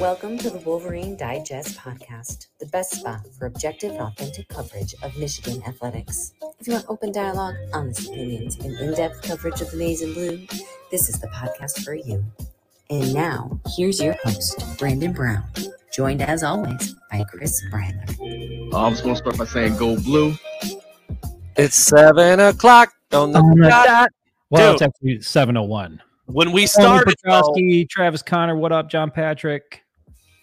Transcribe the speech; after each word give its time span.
Welcome 0.00 0.38
to 0.38 0.50
the 0.50 0.60
Wolverine 0.66 1.16
Digest 1.16 1.78
podcast, 1.78 2.48
the 2.58 2.66
best 2.66 2.94
spot 2.94 3.20
for 3.38 3.46
objective 3.46 3.92
and 3.92 4.00
authentic 4.00 4.48
coverage 4.48 4.96
of 5.04 5.16
Michigan 5.16 5.62
athletics. 5.64 6.32
If 6.58 6.66
you 6.66 6.72
want 6.72 6.86
open 6.88 7.12
dialogue, 7.12 7.54
honest 7.72 8.08
opinions, 8.08 8.56
and 8.56 8.76
in 8.80 8.94
depth 8.94 9.22
coverage 9.22 9.60
of 9.60 9.70
the 9.70 9.76
maize 9.76 10.02
and 10.02 10.12
blue, 10.12 10.44
this 10.90 11.08
is 11.08 11.20
the 11.20 11.28
podcast 11.28 11.84
for 11.84 11.94
you. 11.94 12.24
And 12.88 13.14
now, 13.14 13.60
here's 13.76 14.02
your 14.02 14.16
host, 14.24 14.76
Brandon 14.76 15.12
Brown, 15.12 15.44
joined 15.92 16.20
as 16.20 16.42
always 16.42 16.96
by 17.12 17.22
Chris 17.22 17.62
Breiler. 17.70 18.19
I 18.72 18.88
was 18.88 19.00
going 19.00 19.16
to 19.16 19.18
start 19.18 19.36
by 19.36 19.44
saying 19.46 19.76
go 19.76 19.96
blue. 19.96 20.34
It's 21.56 21.74
seven 21.74 22.38
o'clock 22.38 22.92
on 23.12 23.32
the 23.32 23.40
dot. 23.68 23.86
dot. 23.86 24.10
Well, 24.50 24.72
Dude. 24.72 24.74
it's 24.74 24.82
actually 24.82 25.22
701. 25.22 26.00
When 26.26 26.52
we 26.52 26.66
Started, 26.66 27.18
started, 27.18 27.54
though, 27.56 27.84
Travis 27.90 28.22
Connor, 28.22 28.54
what 28.54 28.70
up, 28.70 28.88
John 28.88 29.10
Patrick? 29.10 29.82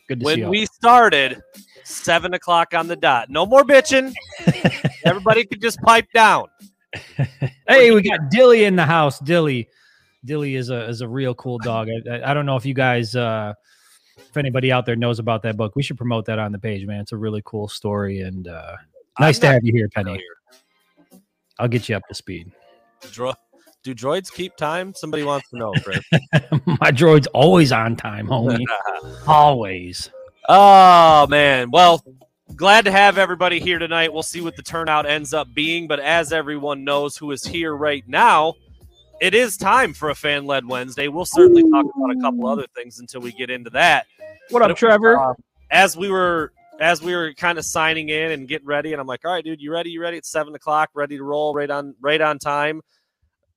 Good 0.10 0.20
to 0.20 0.26
see 0.26 0.32
you. 0.32 0.44
when 0.44 0.54
you. 0.54 0.60
we 0.60 0.66
started, 0.66 1.42
seven 1.86 2.34
o'clock 2.34 2.74
on 2.74 2.88
the 2.88 2.98
dot. 2.98 3.30
No 3.30 3.46
more 3.46 3.64
bitching. 3.64 4.14
Everybody 5.06 5.46
could 5.46 5.62
just 5.62 5.80
pipe 5.82 6.08
down. 6.14 6.48
hey, 7.68 7.92
we 7.92 8.02
got 8.02 8.30
Dilly 8.30 8.66
in 8.66 8.76
the 8.76 8.86
house. 8.86 9.20
Dilly, 9.20 9.70
Dilly 10.26 10.56
is 10.56 10.70
a 10.70 10.88
is 10.90 11.00
a 11.00 11.08
real 11.08 11.34
cool 11.36 11.60
dog. 11.60 11.88
I, 11.90 12.16
I, 12.16 12.32
I 12.32 12.34
don't 12.34 12.46
know 12.46 12.58
if 12.58 12.66
you 12.66 12.74
guys, 12.74 13.16
uh, 13.16 13.54
if 14.18 14.38
anybody 14.38 14.72
out 14.72 14.86
there 14.86 14.96
knows 14.96 15.20
about 15.20 15.44
that 15.44 15.58
book, 15.58 15.76
we 15.76 15.84
should 15.84 15.98
promote 15.98 16.26
that 16.26 16.40
on 16.40 16.52
the 16.52 16.60
page, 16.60 16.86
man. 16.86 17.02
It's 17.02 17.12
a 17.12 17.18
really 17.18 17.42
cool 17.46 17.68
story 17.68 18.22
and 18.22 18.48
uh, 18.48 18.76
nice 19.20 19.40
to 19.40 19.48
have 19.48 19.64
you 19.64 19.74
here, 19.74 19.90
Penny. 19.90 20.06
familiar. 20.06 21.22
I'll 21.60 21.68
get 21.68 21.90
you 21.90 21.96
up 21.96 22.04
to 22.08 22.14
speed. 22.14 22.52
Dro- 23.12 23.34
do 23.84 23.96
droids 23.96 24.32
keep 24.32 24.56
time? 24.58 24.94
Somebody 24.94 25.24
wants 25.24 25.50
to 25.50 25.58
know, 25.58 25.72
Chris. 25.84 26.04
My 26.66 26.92
droid's 26.92 27.28
always 27.28 27.72
on 27.72 27.96
time, 27.96 28.28
homie. 28.28 28.64
always. 29.28 30.10
Oh 30.50 31.28
man. 31.28 31.72
Well, 31.72 32.04
glad 32.56 32.86
to 32.86 32.92
have 32.92 33.18
everybody 33.18 33.60
here 33.60 33.80
tonight. 33.80 34.14
We'll 34.14 34.24
see 34.24 34.42
what 34.42 34.56
the 34.56 34.64
turnout 34.64 35.06
ends 35.06 35.34
up 35.34 35.54
being, 35.54 35.88
but 35.88 36.00
as 36.00 36.34
everyone 36.34 36.84
knows 36.84 37.18
who 37.18 37.32
is 37.32 37.46
here 37.46 37.76
right 37.76 38.04
now, 38.08 38.56
it 39.20 39.34
is 39.34 39.58
time 39.58 39.94
for 39.94 40.10
a 40.10 40.16
fan-led 40.16 40.68
Wednesday. 40.68 41.08
We'll 41.08 41.26
certainly 41.26 41.64
talk 41.64 41.86
about 41.96 42.12
a 42.12 42.20
couple 42.22 42.48
other 42.48 42.68
things 42.76 43.00
until 43.00 43.22
we 43.22 43.32
get 43.32 43.50
into 43.50 43.70
that. 43.72 44.06
What 44.50 44.60
But 44.62 44.72
up, 44.72 44.78
it- 44.78 44.80
Trevor? 44.80 45.18
uh, 45.20 45.34
as 45.72 45.98
we 45.98 46.10
were 46.10 46.54
as 46.80 47.02
we 47.02 47.16
were 47.16 47.34
kind 47.34 47.58
of 47.58 47.66
signing 47.66 48.10
in 48.10 48.32
and 48.32 48.48
getting 48.48 48.68
ready, 48.68 48.92
and 48.94 49.02
I'm 49.02 49.08
like, 49.08 49.26
all 49.26 49.32
right, 49.32 49.44
dude, 49.44 49.60
you 49.60 49.72
ready? 49.72 49.90
You 49.90 50.00
ready? 50.02 50.18
It's 50.18 50.30
seven 50.30 50.54
o'clock, 50.54 50.90
ready 50.94 51.18
to 51.18 51.24
roll, 51.24 51.54
right 51.54 51.70
on 51.70 51.96
right 52.02 52.22
on 52.22 52.38
time. 52.40 52.82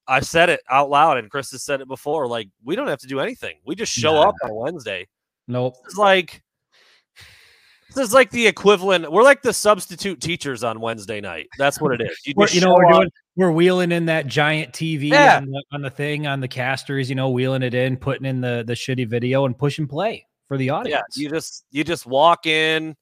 I 0.08 0.20
said 0.20 0.48
it 0.48 0.60
out 0.70 0.90
loud, 0.90 1.18
and 1.18 1.30
Chris 1.30 1.50
has 1.52 1.62
said 1.62 1.80
it 1.80 1.86
before. 1.86 2.26
Like, 2.26 2.48
we 2.64 2.74
don't 2.76 2.88
have 2.88 2.98
to 3.00 3.06
do 3.06 3.20
anything. 3.20 3.58
We 3.64 3.74
just 3.76 3.92
show 3.92 4.14
Nah. 4.14 4.28
up 4.30 4.34
on 4.42 4.54
Wednesday. 4.54 5.06
nope. 5.46 5.74
It's 5.84 5.96
like 5.98 6.42
this 7.94 8.06
is 8.08 8.14
like 8.14 8.30
the 8.30 8.46
equivalent. 8.46 9.10
We're 9.12 9.22
like 9.24 9.42
the 9.42 9.52
substitute 9.52 10.20
teachers 10.20 10.62
on 10.64 10.80
Wednesday 10.80 11.20
night. 11.20 11.48
That's 11.58 11.80
what 11.80 11.92
it 11.92 12.00
is. 12.08 12.18
You, 12.24 12.34
We're, 12.36 12.46
just 12.46 12.54
you 12.54 12.60
know, 12.62 12.72
we're 12.74 12.86
up. 12.86 12.92
doing 13.00 13.10
we're 13.36 13.50
wheeling 13.52 13.90
in 13.92 14.06
that 14.06 14.26
giant 14.28 14.72
TV 14.72 15.08
Yeah. 15.10 15.38
on, 15.38 15.46
the, 15.46 15.62
on 15.72 15.82
the 15.82 15.90
thing 15.90 16.26
on 16.26 16.40
the 16.40 16.48
casters, 16.48 17.08
you 17.08 17.16
know, 17.16 17.30
wheeling 17.30 17.62
it 17.62 17.74
in, 17.74 17.96
putting 17.96 18.26
in 18.26 18.40
the 18.40 18.62
the 18.66 18.74
shitty 18.74 19.06
video 19.08 19.44
and 19.44 19.56
push 19.58 19.78
and 19.78 19.88
play 19.88 20.24
for 20.50 20.56
the 20.58 20.64
Yeah, 20.66 20.74
audience. 20.74 21.16
you 21.16 21.30
just 21.30 21.64
you 21.70 21.84
just 21.84 22.06
walk 22.06 22.44
in. 22.44 22.96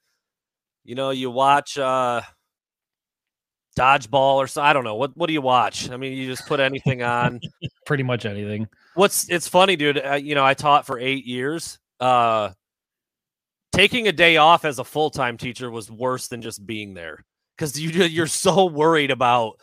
You 0.84 0.94
know, 0.94 1.08
you 1.10 1.30
watch 1.30 1.78
uh 1.78 2.20
dodgeball 3.78 4.34
or 4.34 4.46
so. 4.46 4.60
I 4.60 4.74
don't 4.74 4.84
know 4.84 4.96
what. 4.96 5.16
What 5.16 5.28
do 5.28 5.32
you 5.32 5.40
watch? 5.40 5.90
I 5.90 5.96
mean, 5.96 6.12
you 6.12 6.26
just 6.26 6.46
put 6.46 6.60
anything 6.60 7.02
on. 7.02 7.40
Pretty 7.86 8.02
much 8.02 8.26
anything. 8.26 8.68
What's 8.94 9.30
it's 9.30 9.48
funny, 9.48 9.76
dude. 9.76 9.96
Uh, 10.04 10.14
you 10.14 10.34
know, 10.34 10.44
I 10.44 10.52
taught 10.52 10.84
for 10.84 10.98
eight 10.98 11.24
years. 11.24 11.78
Uh, 11.98 12.50
taking 13.72 14.08
a 14.08 14.12
day 14.12 14.36
off 14.36 14.66
as 14.66 14.78
a 14.78 14.84
full 14.84 15.08
time 15.08 15.38
teacher 15.38 15.70
was 15.70 15.90
worse 15.90 16.28
than 16.28 16.42
just 16.42 16.66
being 16.66 16.92
there 16.92 17.24
because 17.56 17.80
you 17.80 17.88
you're 18.04 18.26
so 18.26 18.66
worried 18.66 19.10
about 19.10 19.54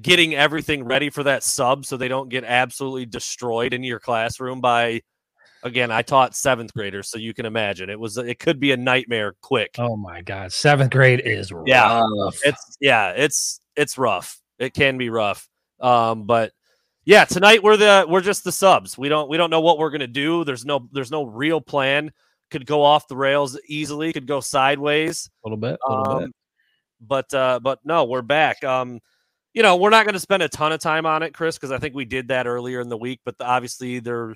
getting 0.00 0.32
everything 0.36 0.84
ready 0.84 1.10
for 1.10 1.24
that 1.24 1.42
sub 1.42 1.84
so 1.84 1.96
they 1.96 2.06
don't 2.08 2.28
get 2.28 2.44
absolutely 2.44 3.04
destroyed 3.04 3.74
in 3.74 3.82
your 3.82 3.98
classroom 3.98 4.60
by. 4.60 5.00
Again, 5.64 5.90
I 5.92 6.02
taught 6.02 6.34
seventh 6.34 6.74
graders, 6.74 7.08
so 7.08 7.18
you 7.18 7.32
can 7.32 7.46
imagine 7.46 7.88
it 7.88 7.98
was 7.98 8.18
it 8.18 8.38
could 8.38 8.58
be 8.58 8.72
a 8.72 8.76
nightmare 8.76 9.34
quick. 9.42 9.76
Oh 9.78 9.96
my 9.96 10.20
god, 10.20 10.52
seventh 10.52 10.90
grade 10.90 11.22
is 11.24 11.52
rough. 11.52 11.68
Yeah. 11.68 12.02
It's 12.44 12.76
yeah, 12.80 13.10
it's 13.10 13.60
it's 13.76 13.96
rough. 13.96 14.40
It 14.58 14.74
can 14.74 14.98
be 14.98 15.08
rough. 15.08 15.48
Um, 15.80 16.24
but 16.24 16.52
yeah, 17.04 17.24
tonight 17.24 17.62
we're 17.62 17.76
the 17.76 18.06
we're 18.08 18.20
just 18.20 18.44
the 18.44 18.52
subs. 18.52 18.98
We 18.98 19.08
don't 19.08 19.28
we 19.28 19.36
don't 19.36 19.50
know 19.50 19.60
what 19.60 19.78
we're 19.78 19.90
gonna 19.90 20.06
do. 20.06 20.44
There's 20.44 20.64
no 20.64 20.88
there's 20.92 21.10
no 21.10 21.24
real 21.24 21.60
plan. 21.60 22.12
Could 22.50 22.66
go 22.66 22.82
off 22.82 23.08
the 23.08 23.16
rails 23.16 23.58
easily. 23.66 24.12
Could 24.12 24.26
go 24.26 24.40
sideways. 24.40 25.30
a 25.44 25.48
little 25.48 25.56
bit, 25.56 25.78
a 25.86 25.90
little 25.90 26.18
bit. 26.18 26.24
Um, 26.24 26.32
but 27.00 27.32
uh, 27.34 27.60
but 27.60 27.78
no, 27.84 28.04
we're 28.04 28.22
back. 28.22 28.62
Um, 28.64 29.00
you 29.54 29.62
know, 29.62 29.76
we're 29.76 29.90
not 29.90 30.04
going 30.06 30.14
to 30.14 30.20
spend 30.20 30.42
a 30.42 30.48
ton 30.48 30.72
of 30.72 30.80
time 30.80 31.04
on 31.04 31.22
it, 31.22 31.34
Chris, 31.34 31.56
because 31.56 31.72
I 31.72 31.78
think 31.78 31.94
we 31.94 32.04
did 32.04 32.28
that 32.28 32.46
earlier 32.46 32.80
in 32.80 32.88
the 32.88 32.96
week. 32.96 33.20
But 33.24 33.36
obviously, 33.40 33.98
there 33.98 34.34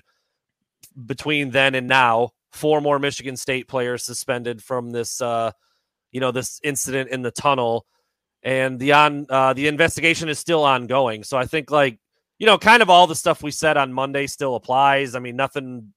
between 1.05 1.51
then 1.51 1.75
and 1.75 1.87
now, 1.87 2.31
four 2.51 2.81
more 2.81 2.99
Michigan 2.99 3.37
State 3.37 3.67
players 3.67 4.03
suspended 4.03 4.63
from 4.63 4.91
this, 4.91 5.21
uh, 5.21 5.51
you 6.11 6.19
know, 6.19 6.31
this 6.31 6.59
incident 6.63 7.09
in 7.09 7.21
the 7.21 7.31
tunnel, 7.31 7.85
and 8.43 8.79
the 8.79 8.93
on 8.93 9.25
uh, 9.29 9.53
the 9.53 9.67
investigation 9.67 10.29
is 10.29 10.39
still 10.39 10.63
ongoing. 10.63 11.23
So 11.23 11.37
I 11.37 11.45
think 11.45 11.71
like 11.71 11.99
you 12.39 12.45
know, 12.45 12.57
kind 12.57 12.81
of 12.81 12.89
all 12.89 13.07
the 13.07 13.15
stuff 13.15 13.41
we 13.41 13.51
said 13.51 13.77
on 13.77 13.93
Monday 13.93 14.27
still 14.27 14.55
applies. 14.55 15.15
I 15.15 15.19
mean, 15.19 15.35
nothing 15.35 15.93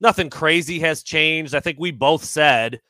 nothing 0.00 0.30
crazy 0.30 0.80
has 0.80 1.02
changed. 1.02 1.54
I 1.54 1.60
think 1.60 1.78
we 1.78 1.90
both 1.90 2.24
said 2.24 2.80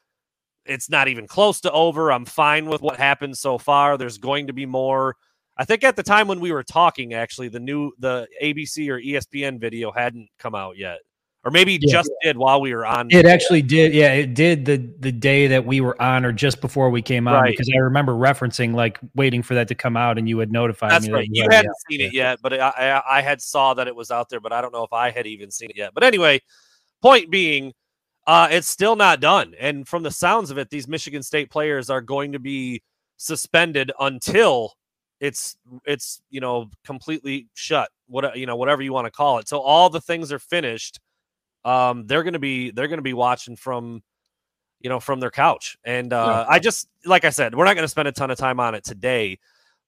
it's 0.64 0.90
not 0.90 1.08
even 1.08 1.26
close 1.26 1.60
to 1.60 1.72
over. 1.72 2.10
I'm 2.10 2.24
fine 2.24 2.66
with 2.66 2.82
what 2.82 2.96
happened 2.96 3.36
so 3.38 3.58
far. 3.58 3.96
There's 3.96 4.18
going 4.18 4.48
to 4.48 4.52
be 4.52 4.66
more. 4.66 5.16
I 5.58 5.64
think 5.64 5.84
at 5.84 5.96
the 5.96 6.02
time 6.02 6.28
when 6.28 6.40
we 6.40 6.52
were 6.52 6.64
talking, 6.64 7.14
actually, 7.14 7.48
the 7.48 7.60
new 7.60 7.92
the 7.98 8.26
ABC 8.42 8.88
or 8.88 9.00
ESPN 9.00 9.60
video 9.60 9.92
hadn't 9.92 10.28
come 10.38 10.54
out 10.54 10.76
yet, 10.76 10.98
or 11.46 11.50
maybe 11.52 11.78
Yeah. 11.80 11.92
just 11.92 12.10
did 12.22 12.36
while 12.36 12.60
we 12.60 12.74
were 12.74 12.84
on. 12.84 13.08
It 13.10 13.24
actually 13.24 13.62
did. 13.62 13.94
Yeah, 13.94 14.12
it 14.12 14.34
did 14.34 14.64
the 14.64 14.76
the 14.98 15.12
day 15.12 15.46
that 15.46 15.64
we 15.64 15.80
were 15.80 16.00
on, 16.02 16.24
or 16.24 16.32
just 16.32 16.60
before 16.60 16.90
we 16.90 17.00
came 17.00 17.28
on, 17.28 17.34
Right. 17.34 17.52
because 17.52 17.70
I 17.74 17.78
remember 17.78 18.12
referencing 18.12 18.74
like 18.74 18.98
waiting 19.14 19.42
for 19.42 19.54
that 19.54 19.68
to 19.68 19.74
come 19.76 19.96
out, 19.96 20.18
and 20.18 20.28
you 20.28 20.38
had 20.38 20.50
notified 20.50 20.90
That's 20.90 21.04
me. 21.06 21.12
that 21.12 21.14
right. 21.18 21.28
was 21.30 21.38
You 21.38 21.48
hadn't 21.50 21.74
seen 21.88 22.00
it 22.00 22.12
yet, 22.12 22.40
but 22.42 22.52
I, 22.52 22.68
I 23.06 23.18
I 23.18 23.20
had 23.22 23.40
saw 23.40 23.72
that 23.74 23.86
it 23.86 23.94
was 23.94 24.10
out 24.10 24.28
there, 24.28 24.40
but 24.40 24.52
I 24.52 24.60
don't 24.60 24.72
know 24.72 24.82
if 24.82 24.92
I 24.92 25.10
had 25.10 25.26
even 25.26 25.50
seen 25.52 25.70
it 25.70 25.76
yet. 25.76 25.94
But 25.94 26.02
anyway, 26.02 26.40
point 27.00 27.30
being, 27.30 27.72
uh, 28.26 28.48
it's 28.50 28.66
still 28.68 28.96
not 28.96 29.20
done. 29.20 29.54
And 29.60 29.86
from 29.86 30.02
the 30.02 30.10
sounds 30.10 30.50
of 30.50 30.58
it, 30.58 30.68
these 30.68 30.88
Michigan 30.88 31.22
State 31.22 31.48
players 31.48 31.88
are 31.90 32.00
going 32.00 32.32
to 32.32 32.40
be 32.40 32.82
suspended 33.18 33.92
until 34.00 34.72
it's 35.20 35.56
it's 35.86 36.20
you 36.28 36.40
know 36.40 36.68
completely 36.84 37.46
shut. 37.54 37.88
What 38.08 38.36
you 38.36 38.46
know, 38.46 38.56
whatever 38.56 38.82
you 38.82 38.92
want 38.92 39.06
to 39.06 39.10
call 39.12 39.38
it. 39.38 39.48
So 39.48 39.60
all 39.60 39.88
the 39.90 40.00
things 40.00 40.32
are 40.32 40.38
finished. 40.40 40.98
Um, 41.66 42.06
they're 42.06 42.22
gonna 42.22 42.38
be 42.38 42.70
they're 42.70 42.88
gonna 42.88 43.02
be 43.02 43.12
watching 43.12 43.56
from 43.56 44.02
you 44.80 44.88
know 44.88 45.00
from 45.00 45.18
their 45.18 45.32
couch. 45.32 45.76
And 45.84 46.12
uh, 46.12 46.46
I 46.48 46.60
just 46.60 46.88
like 47.04 47.24
I 47.24 47.30
said, 47.30 47.54
we're 47.54 47.64
not 47.64 47.74
gonna 47.74 47.88
spend 47.88 48.08
a 48.08 48.12
ton 48.12 48.30
of 48.30 48.38
time 48.38 48.60
on 48.60 48.74
it 48.74 48.84
today. 48.84 49.38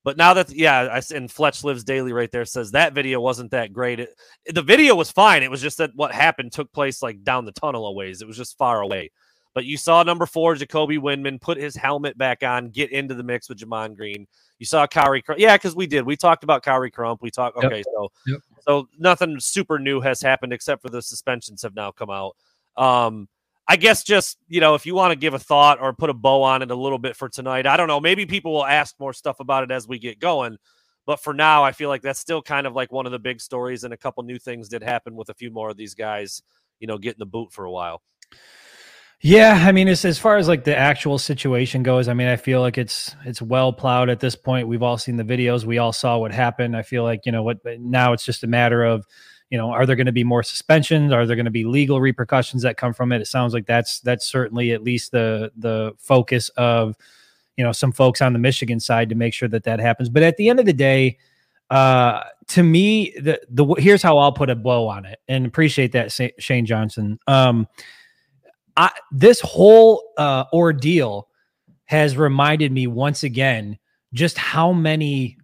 But 0.04 0.16
now 0.16 0.34
that 0.34 0.50
yeah, 0.50 0.88
I 0.92 1.14
and 1.14 1.30
Fletch 1.30 1.62
lives 1.62 1.84
daily 1.84 2.12
right 2.12 2.30
there 2.32 2.44
says 2.44 2.72
that 2.72 2.94
video 2.94 3.20
wasn't 3.20 3.52
that 3.52 3.72
great. 3.72 4.00
It, 4.00 4.10
the 4.46 4.62
video 4.62 4.96
was 4.96 5.10
fine. 5.10 5.42
It 5.42 5.50
was 5.50 5.62
just 5.62 5.78
that 5.78 5.94
what 5.94 6.12
happened 6.12 6.50
took 6.50 6.72
place 6.72 7.00
like 7.00 7.22
down 7.22 7.44
the 7.44 7.52
tunnel 7.52 7.86
a 7.86 7.92
ways. 7.92 8.22
It 8.22 8.26
was 8.26 8.36
just 8.36 8.58
far 8.58 8.80
away. 8.80 9.10
But 9.54 9.64
you 9.64 9.76
saw 9.76 10.02
number 10.02 10.26
four, 10.26 10.54
Jacoby 10.54 10.98
Windmon, 10.98 11.40
put 11.40 11.58
his 11.58 11.74
helmet 11.74 12.16
back 12.16 12.42
on, 12.42 12.70
get 12.70 12.92
into 12.92 13.14
the 13.14 13.22
mix 13.22 13.48
with 13.48 13.58
Gemon 13.58 13.96
Green. 13.96 14.26
You 14.58 14.66
saw 14.66 14.86
Kyrie, 14.86 15.22
Cr- 15.22 15.34
yeah, 15.36 15.56
because 15.56 15.74
we 15.74 15.86
did. 15.86 16.04
We 16.04 16.16
talked 16.16 16.44
about 16.44 16.64
Khary 16.64 16.92
Crump. 16.92 17.22
We 17.22 17.30
talked. 17.30 17.56
Yep. 17.56 17.72
Okay, 17.72 17.82
so 17.82 18.12
Yep. 18.26 18.40
So 18.68 18.88
nothing 18.98 19.40
super 19.40 19.78
new 19.78 20.00
has 20.00 20.20
happened 20.20 20.52
except 20.52 20.82
for 20.82 20.90
the 20.90 21.00
suspensions 21.00 21.62
have 21.62 21.74
now 21.74 21.90
come 21.90 22.10
out. 22.10 22.36
Um, 22.76 23.28
I 23.66 23.76
guess 23.76 24.02
just 24.02 24.38
you 24.48 24.60
know 24.60 24.74
if 24.74 24.86
you 24.86 24.94
want 24.94 25.12
to 25.12 25.18
give 25.18 25.34
a 25.34 25.38
thought 25.38 25.80
or 25.80 25.92
put 25.92 26.10
a 26.10 26.14
bow 26.14 26.42
on 26.42 26.62
it 26.62 26.70
a 26.70 26.74
little 26.74 26.98
bit 26.98 27.16
for 27.16 27.28
tonight, 27.28 27.66
I 27.66 27.76
don't 27.76 27.88
know. 27.88 28.00
Maybe 28.00 28.26
people 28.26 28.52
will 28.52 28.66
ask 28.66 28.94
more 28.98 29.12
stuff 29.12 29.40
about 29.40 29.64
it 29.64 29.70
as 29.70 29.88
we 29.88 29.98
get 29.98 30.18
going. 30.18 30.58
But 31.06 31.22
for 31.22 31.32
now, 31.32 31.64
I 31.64 31.72
feel 31.72 31.88
like 31.88 32.02
that's 32.02 32.20
still 32.20 32.42
kind 32.42 32.66
of 32.66 32.74
like 32.74 32.92
one 32.92 33.06
of 33.06 33.12
the 33.12 33.18
big 33.18 33.40
stories, 33.40 33.84
and 33.84 33.94
a 33.94 33.96
couple 33.96 34.22
new 34.24 34.38
things 34.38 34.68
did 34.68 34.82
happen 34.82 35.16
with 35.16 35.30
a 35.30 35.34
few 35.34 35.50
more 35.50 35.70
of 35.70 35.76
these 35.78 35.94
guys, 35.94 36.42
you 36.80 36.86
know, 36.86 36.98
getting 36.98 37.18
the 37.18 37.26
boot 37.26 37.50
for 37.50 37.64
a 37.64 37.70
while. 37.70 38.02
Yeah, 39.20 39.64
I 39.66 39.72
mean, 39.72 39.88
as 39.88 40.04
as 40.04 40.18
far 40.18 40.36
as 40.36 40.46
like 40.46 40.62
the 40.62 40.76
actual 40.76 41.18
situation 41.18 41.82
goes, 41.82 42.06
I 42.06 42.14
mean, 42.14 42.28
I 42.28 42.36
feel 42.36 42.60
like 42.60 42.78
it's 42.78 43.16
it's 43.24 43.42
well 43.42 43.72
plowed 43.72 44.10
at 44.10 44.20
this 44.20 44.36
point. 44.36 44.68
We've 44.68 44.82
all 44.82 44.96
seen 44.96 45.16
the 45.16 45.24
videos. 45.24 45.64
We 45.64 45.78
all 45.78 45.92
saw 45.92 46.18
what 46.18 46.30
happened. 46.32 46.76
I 46.76 46.82
feel 46.82 47.02
like 47.02 47.26
you 47.26 47.32
know 47.32 47.42
what 47.42 47.58
now. 47.80 48.12
It's 48.12 48.24
just 48.24 48.44
a 48.44 48.46
matter 48.46 48.84
of 48.84 49.04
you 49.50 49.56
know, 49.56 49.70
are 49.70 49.86
there 49.86 49.96
going 49.96 50.06
to 50.06 50.12
be 50.12 50.24
more 50.24 50.42
suspensions? 50.42 51.12
Are 51.12 51.24
there 51.24 51.36
going 51.36 51.46
to 51.46 51.50
be 51.50 51.64
legal 51.64 52.00
repercussions 52.00 52.62
that 52.62 52.76
come 52.76 52.92
from 52.92 53.12
it? 53.12 53.22
It 53.22 53.26
sounds 53.26 53.54
like 53.54 53.66
that's 53.66 54.00
that's 54.00 54.26
certainly 54.26 54.72
at 54.72 54.82
least 54.82 55.10
the 55.12 55.50
the 55.56 55.94
focus 55.98 56.50
of 56.50 56.96
you 57.56 57.64
know 57.64 57.72
some 57.72 57.92
folks 57.92 58.20
on 58.20 58.34
the 58.34 58.38
Michigan 58.38 58.78
side 58.78 59.08
to 59.08 59.14
make 59.14 59.32
sure 59.34 59.48
that 59.48 59.64
that 59.64 59.80
happens. 59.80 60.10
But 60.10 60.22
at 60.22 60.36
the 60.36 60.48
end 60.50 60.60
of 60.60 60.66
the 60.66 60.72
day, 60.72 61.18
uh, 61.70 62.24
to 62.48 62.62
me, 62.62 63.14
the 63.18 63.40
the 63.48 63.64
here's 63.78 64.02
how 64.02 64.18
I'll 64.18 64.32
put 64.32 64.50
a 64.50 64.54
bow 64.54 64.86
on 64.86 65.06
it, 65.06 65.18
and 65.28 65.46
appreciate 65.46 65.92
that 65.92 66.12
Shane 66.38 66.66
Johnson. 66.66 67.18
Um, 67.26 67.66
I, 68.78 68.90
this 69.10 69.40
whole 69.40 70.02
uh, 70.16 70.44
ordeal 70.52 71.28
has 71.86 72.16
reminded 72.16 72.72
me 72.72 72.86
once 72.86 73.24
again 73.24 73.76
just 74.14 74.38
how 74.38 74.72
many 74.72 75.36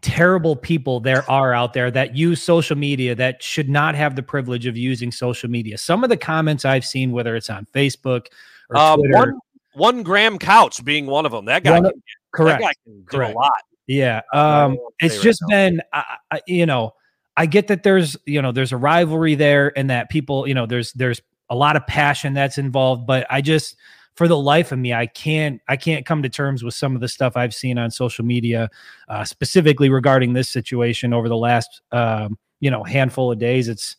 terrible 0.00 0.54
people 0.54 1.00
there 1.00 1.28
are 1.28 1.52
out 1.52 1.72
there 1.72 1.90
that 1.90 2.16
use 2.16 2.40
social 2.40 2.76
media 2.76 3.16
that 3.16 3.42
should 3.42 3.68
not 3.68 3.96
have 3.96 4.14
the 4.14 4.22
privilege 4.22 4.66
of 4.66 4.76
using 4.76 5.10
social 5.10 5.50
media. 5.50 5.76
Some 5.76 6.04
of 6.04 6.10
the 6.10 6.16
comments 6.16 6.64
I've 6.64 6.84
seen, 6.84 7.10
whether 7.10 7.34
it's 7.34 7.50
on 7.50 7.66
Facebook 7.74 8.26
or 8.70 8.76
uh, 8.76 8.96
Twitter, 8.96 9.12
one, 9.12 9.38
one 9.74 10.02
Graham 10.04 10.38
Couch 10.38 10.84
being 10.84 11.06
one 11.06 11.26
of 11.26 11.32
them. 11.32 11.46
That 11.46 11.64
guy, 11.64 11.80
one, 11.80 11.90
can, 11.90 12.02
correct, 12.32 12.60
that 12.60 12.66
guy 12.66 12.72
can 12.84 13.04
correct. 13.06 13.34
a 13.34 13.38
lot. 13.38 13.62
Yeah, 13.88 14.20
um, 14.32 14.78
it's 15.00 15.20
just 15.20 15.40
now. 15.42 15.56
been, 15.56 15.82
I, 15.92 16.16
I, 16.30 16.40
you 16.46 16.66
know, 16.66 16.92
I 17.36 17.46
get 17.46 17.68
that 17.68 17.82
there's, 17.82 18.16
you 18.26 18.42
know, 18.42 18.52
there's 18.52 18.72
a 18.72 18.76
rivalry 18.76 19.34
there, 19.34 19.76
and 19.76 19.90
that 19.90 20.10
people, 20.10 20.46
you 20.46 20.54
know, 20.54 20.66
there's 20.66 20.92
there's 20.92 21.20
a 21.50 21.54
lot 21.54 21.76
of 21.76 21.86
passion 21.86 22.34
that's 22.34 22.58
involved, 22.58 23.06
but 23.06 23.26
I 23.30 23.40
just 23.40 23.76
for 24.18 24.26
the 24.26 24.36
life 24.36 24.72
of 24.72 24.80
me, 24.80 24.92
I 24.92 25.06
can't 25.06 25.60
I 25.68 25.76
can't 25.76 26.04
come 26.04 26.24
to 26.24 26.28
terms 26.28 26.64
with 26.64 26.74
some 26.74 26.96
of 26.96 27.00
the 27.00 27.06
stuff 27.06 27.36
I've 27.36 27.54
seen 27.54 27.78
on 27.78 27.90
social 27.90 28.24
media, 28.24 28.68
uh, 29.08 29.24
specifically 29.24 29.90
regarding 29.90 30.32
this 30.32 30.48
situation 30.48 31.14
over 31.14 31.28
the 31.28 31.36
last 31.36 31.82
um, 31.92 32.36
you 32.58 32.68
know 32.68 32.82
handful 32.82 33.30
of 33.30 33.38
days. 33.38 33.68
It's 33.68 33.96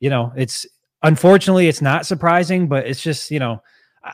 you 0.00 0.10
know 0.10 0.32
it's 0.36 0.66
unfortunately 1.02 1.66
it's 1.66 1.80
not 1.80 2.04
surprising, 2.04 2.68
but 2.68 2.86
it's 2.86 3.02
just 3.02 3.30
you 3.30 3.38
know 3.38 3.62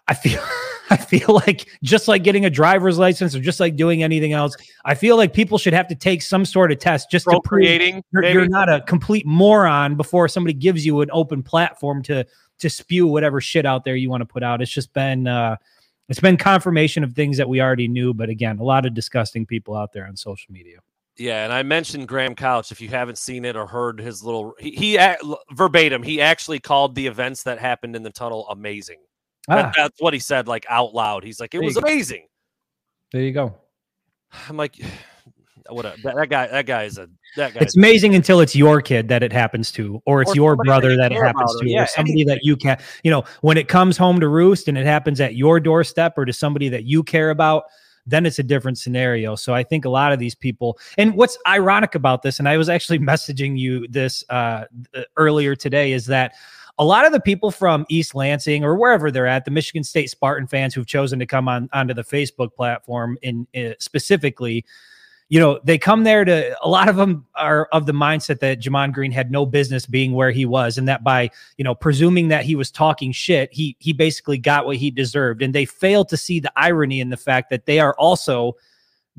I 0.06 0.14
feel 0.14 0.40
I 0.90 0.96
feel 0.99 1.40
like 1.46 1.67
just 1.82 2.08
like 2.08 2.22
getting 2.22 2.44
a 2.44 2.50
driver's 2.50 2.99
license 2.99 3.34
or 3.34 3.40
just 3.40 3.58
like 3.58 3.75
doing 3.75 4.02
anything 4.02 4.34
else, 4.34 4.55
I 4.84 4.94
feel 4.94 5.17
like 5.17 5.32
people 5.32 5.56
should 5.56 5.72
have 5.72 5.88
to 5.88 5.94
take 5.94 6.20
some 6.20 6.44
sort 6.44 6.70
of 6.70 6.78
test 6.78 7.10
just 7.10 7.25
to 7.25 7.40
prove 7.43 7.64
you're, 8.12 8.25
you're 8.25 8.49
not 8.49 8.69
a 8.69 8.82
complete 8.82 9.26
moron 9.26 9.96
before 9.96 10.28
somebody 10.28 10.52
gives 10.52 10.84
you 10.84 11.00
an 11.00 11.08
open 11.10 11.43
platform 11.43 12.02
to 12.05 12.26
to 12.64 12.70
spew 12.70 13.06
whatever 13.06 13.43
shit 13.43 13.66
out 13.66 13.84
there 13.84 13.94
you 13.94 14.08
want 14.08 14.22
to 14.22 14.26
put 14.26 14.43
out. 14.43 14.62
It's 14.62 14.70
just 14.70 14.93
been 14.94 15.26
uh, 15.26 15.56
it's 16.08 16.20
been 16.20 16.38
confirmation 16.38 17.05
of 17.05 17.12
things 17.12 17.37
that 17.37 17.49
we 17.49 17.61
already 17.61 17.88
knew, 17.88 18.14
but 18.14 18.31
again, 18.31 18.58
a 18.58 18.64
lot 18.64 18.87
of 18.87 18.94
disgusting 18.94 19.44
people 19.44 19.76
out 19.76 19.93
there 19.93 20.06
on 20.06 20.16
social 20.16 20.50
media. 20.50 20.78
Yeah, 21.16 21.44
and 21.44 21.52
I 21.52 21.62
mentioned 21.62 22.08
Graham 22.08 22.34
Couch. 22.34 22.72
If 22.72 22.81
you 22.81 22.88
haven't 22.88 23.19
seen 23.19 23.44
it 23.44 23.55
or 23.55 23.66
heard 23.66 24.00
his 24.00 24.25
little, 24.25 24.55
he, 24.58 24.70
he 24.70 25.16
verbatim, 25.52 26.02
he 26.02 26.20
actually 26.20 26.58
called 26.58 26.94
the 26.94 27.06
events 27.06 27.44
that 27.44 27.58
happened 27.58 27.94
in 27.94 28.02
the 28.02 28.11
tunnel 28.11 28.49
amazing. 28.49 28.99
Ah. 29.49 29.56
That, 29.56 29.75
that's 29.76 30.00
what 30.00 30.14
he 30.14 30.19
said, 30.19 30.49
like 30.49 30.67
out 30.69 30.94
loud. 30.94 31.22
He's 31.22 31.38
like, 31.38 31.55
it 31.55 31.58
there 31.58 31.67
was 31.67 31.76
amazing. 31.76 32.26
There 33.12 33.22
you 33.22 33.32
go. 33.32 33.55
I'm 34.49 34.56
like, 34.56 34.81
what 35.70 35.84
a, 35.84 35.94
that, 36.02 36.14
that, 36.16 36.28
guy 36.28 36.46
that 36.46 36.66
guy 36.66 36.84
is 36.84 36.99
a 36.99 37.08
that 37.37 37.55
guy 37.55 37.61
it's 37.61 37.76
amazing 37.76 38.14
until 38.14 38.40
it's 38.40 38.55
your 38.55 38.82
kid 38.82 39.08
that 39.08 39.22
it 39.22 39.32
happens 39.32 39.72
to 39.72 40.02
or 40.05 40.22
it's 40.22 40.32
or 40.32 40.37
your 40.37 40.56
brother 40.56 40.90
that, 40.96 41.11
that 41.11 41.12
it 41.12 41.25
happens 41.25 41.56
to 41.61 41.69
yeah, 41.69 41.84
or 41.84 41.87
somebody 41.87 42.12
anything. 42.12 42.28
that 42.28 42.40
you 42.43 42.56
can 42.56 42.78
you 43.02 43.11
know 43.11 43.25
when 43.40 43.56
it 43.56 43.69
comes 43.69 43.96
home 43.96 44.20
to 44.20 44.28
roost 44.28 44.69
and 44.69 44.76
it 44.76 44.87
happens 44.87 45.20
at 45.20 45.34
your 45.34 45.61
doorstep 45.61 46.14
or 46.16 46.25
to 46.25 46.32
somebody 46.32 46.69
that 46.69 46.84
you 46.84 47.02
care 47.02 47.31
about 47.31 47.64
then 48.06 48.26
it's 48.26 48.38
a 48.38 48.43
different 48.43 48.78
scenario 48.78 49.34
so 49.34 49.55
i 49.55 49.62
think 49.62 49.84
a 49.84 49.88
lot 49.88 50.12
of 50.12 50.19
these 50.19 50.34
people 50.34 50.78
and 50.99 51.14
what's 51.14 51.38
ironic 51.46 51.94
about 51.94 52.22
this 52.22 52.38
and 52.38 52.49
i 52.49 52.56
was 52.56 52.69
actually 52.69 52.99
messaging 53.10 53.58
you 53.58 53.87
this 53.88 54.22
uh, 54.28 54.64
earlier 55.17 55.56
today 55.56 55.93
is 55.93 56.06
that 56.06 56.34
a 56.78 56.84
lot 56.84 57.06
of 57.06 57.12
the 57.12 57.20
people 57.20 57.50
from 57.50 57.87
East 57.88 58.14
Lansing 58.14 58.64
or 58.64 58.76
wherever 58.76 59.10
they're 59.10 59.28
at, 59.28 59.44
the 59.44 59.50
Michigan 59.50 59.84
State 59.84 60.10
Spartan 60.10 60.49
fans 60.49 60.75
who've 60.75 60.87
chosen 60.87 61.19
to 61.20 61.26
come 61.26 61.49
on 61.49 61.69
onto 61.72 61.94
the 61.94 62.02
Facebook 62.02 62.52
platform 62.55 63.17
in, 63.22 63.46
in 63.52 63.76
specifically, 63.78 64.64
you 65.34 65.40
know, 65.40 65.58
they 65.64 65.78
come 65.78 66.04
there 66.04 66.25
to 66.25 66.56
a 66.62 66.69
lot 66.69 66.88
of 66.88 66.94
them 66.94 67.26
are 67.34 67.66
of 67.72 67.86
the 67.86 67.92
mindset 67.92 68.38
that 68.38 68.60
Gemon 68.60 68.92
Green 68.92 69.10
had 69.10 69.32
no 69.32 69.44
business 69.44 69.84
being 69.84 70.12
where 70.12 70.31
he 70.31 70.46
was, 70.46 70.78
and 70.78 70.86
that 70.86 71.02
by 71.02 71.28
you 71.58 71.64
know 71.64 71.75
presuming 71.75 72.28
that 72.28 72.44
he 72.44 72.54
was 72.54 72.70
talking 72.70 73.10
shit, 73.10 73.52
he 73.52 73.76
he 73.81 73.92
basically 73.92 74.38
got 74.38 74.64
what 74.64 74.76
he 74.76 74.92
deserved, 74.92 75.42
and 75.42 75.52
they 75.52 75.64
fail 75.64 76.04
to 76.04 76.16
see 76.16 76.38
the 76.38 76.52
irony 76.54 77.00
in 77.00 77.10
the 77.10 77.16
fact 77.16 77.50
that 77.50 77.66
they 77.66 77.81
are 77.81 77.96
also 77.98 78.54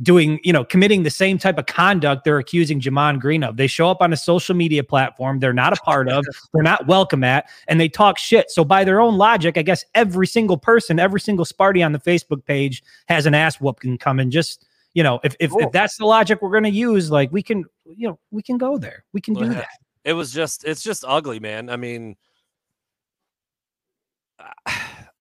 doing, 0.04 0.40
you 0.42 0.54
know, 0.54 0.64
committing 0.64 1.04
the 1.04 1.10
same 1.10 1.38
type 1.38 1.58
of 1.58 1.66
conduct 1.66 2.24
they're 2.24 2.40
accusing 2.40 2.80
Gemon 2.80 3.20
Green 3.20 3.44
of. 3.44 3.58
They 3.58 3.68
show 3.68 3.90
up 3.90 4.02
on 4.02 4.14
a 4.14 4.18
social 4.18 4.56
media 4.56 4.86
platform 4.86 5.40
they're 5.40 5.52
not 5.52 5.74
a 5.74 5.82
part 5.82 6.08
of, 6.08 6.24
they're 6.54 6.64
not 6.64 6.88
welcome 6.88 7.26
at, 7.26 7.50
and 7.68 7.78
they 7.78 7.90
talk 7.90 8.18
shit. 8.18 8.50
So 8.52 8.64
by 8.64 8.86
their 8.86 9.02
own 9.02 9.18
logic, 9.18 9.58
I 9.58 9.64
guess 9.64 9.84
every 9.94 10.28
single 10.28 10.58
person, 10.58 10.98
every 10.98 11.20
single 11.20 11.44
Sparty 11.44 11.86
on 11.86 11.92
the 11.92 12.00
Facebook 12.00 12.46
page 12.46 12.84
has 13.08 13.26
an 13.26 13.34
ass 13.34 13.60
whooping 13.60 13.98
coming. 13.98 14.32
Just 14.32 14.66
you 14.96 15.04
know, 15.04 15.20
if 15.24 15.36
if, 15.40 15.52
cool. 15.52 15.60
if 15.60 15.72
that's 15.72 15.98
the 15.98 16.06
logic 16.06 16.42
we're 16.42 16.50
going 16.50 16.64
to 16.64 16.70
use, 16.70 17.12
like 17.12 17.32
we 17.32 17.44
can, 17.44 17.66
you 17.86 18.08
know, 18.08 18.20
we 18.32 18.42
can 18.42 18.58
go 18.58 18.78
there. 18.80 19.04
We 19.14 19.22
can 19.22 19.36
do 19.36 19.50
that. 19.50 19.68
It 20.06 20.14
was 20.14 20.32
just, 20.32 20.64
it's 20.64 20.82
just 20.82 21.04
ugly, 21.06 21.40
man. 21.40 21.70
I 21.70 21.76
mean, 21.76 22.16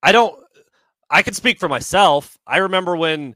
I 0.03 0.12
don't, 0.12 0.38
I 1.11 1.23
can 1.23 1.35
speak 1.35 1.59
for 1.59 1.69
myself. 1.69 2.38
I 2.47 2.59
remember 2.59 2.97
when, 2.97 3.35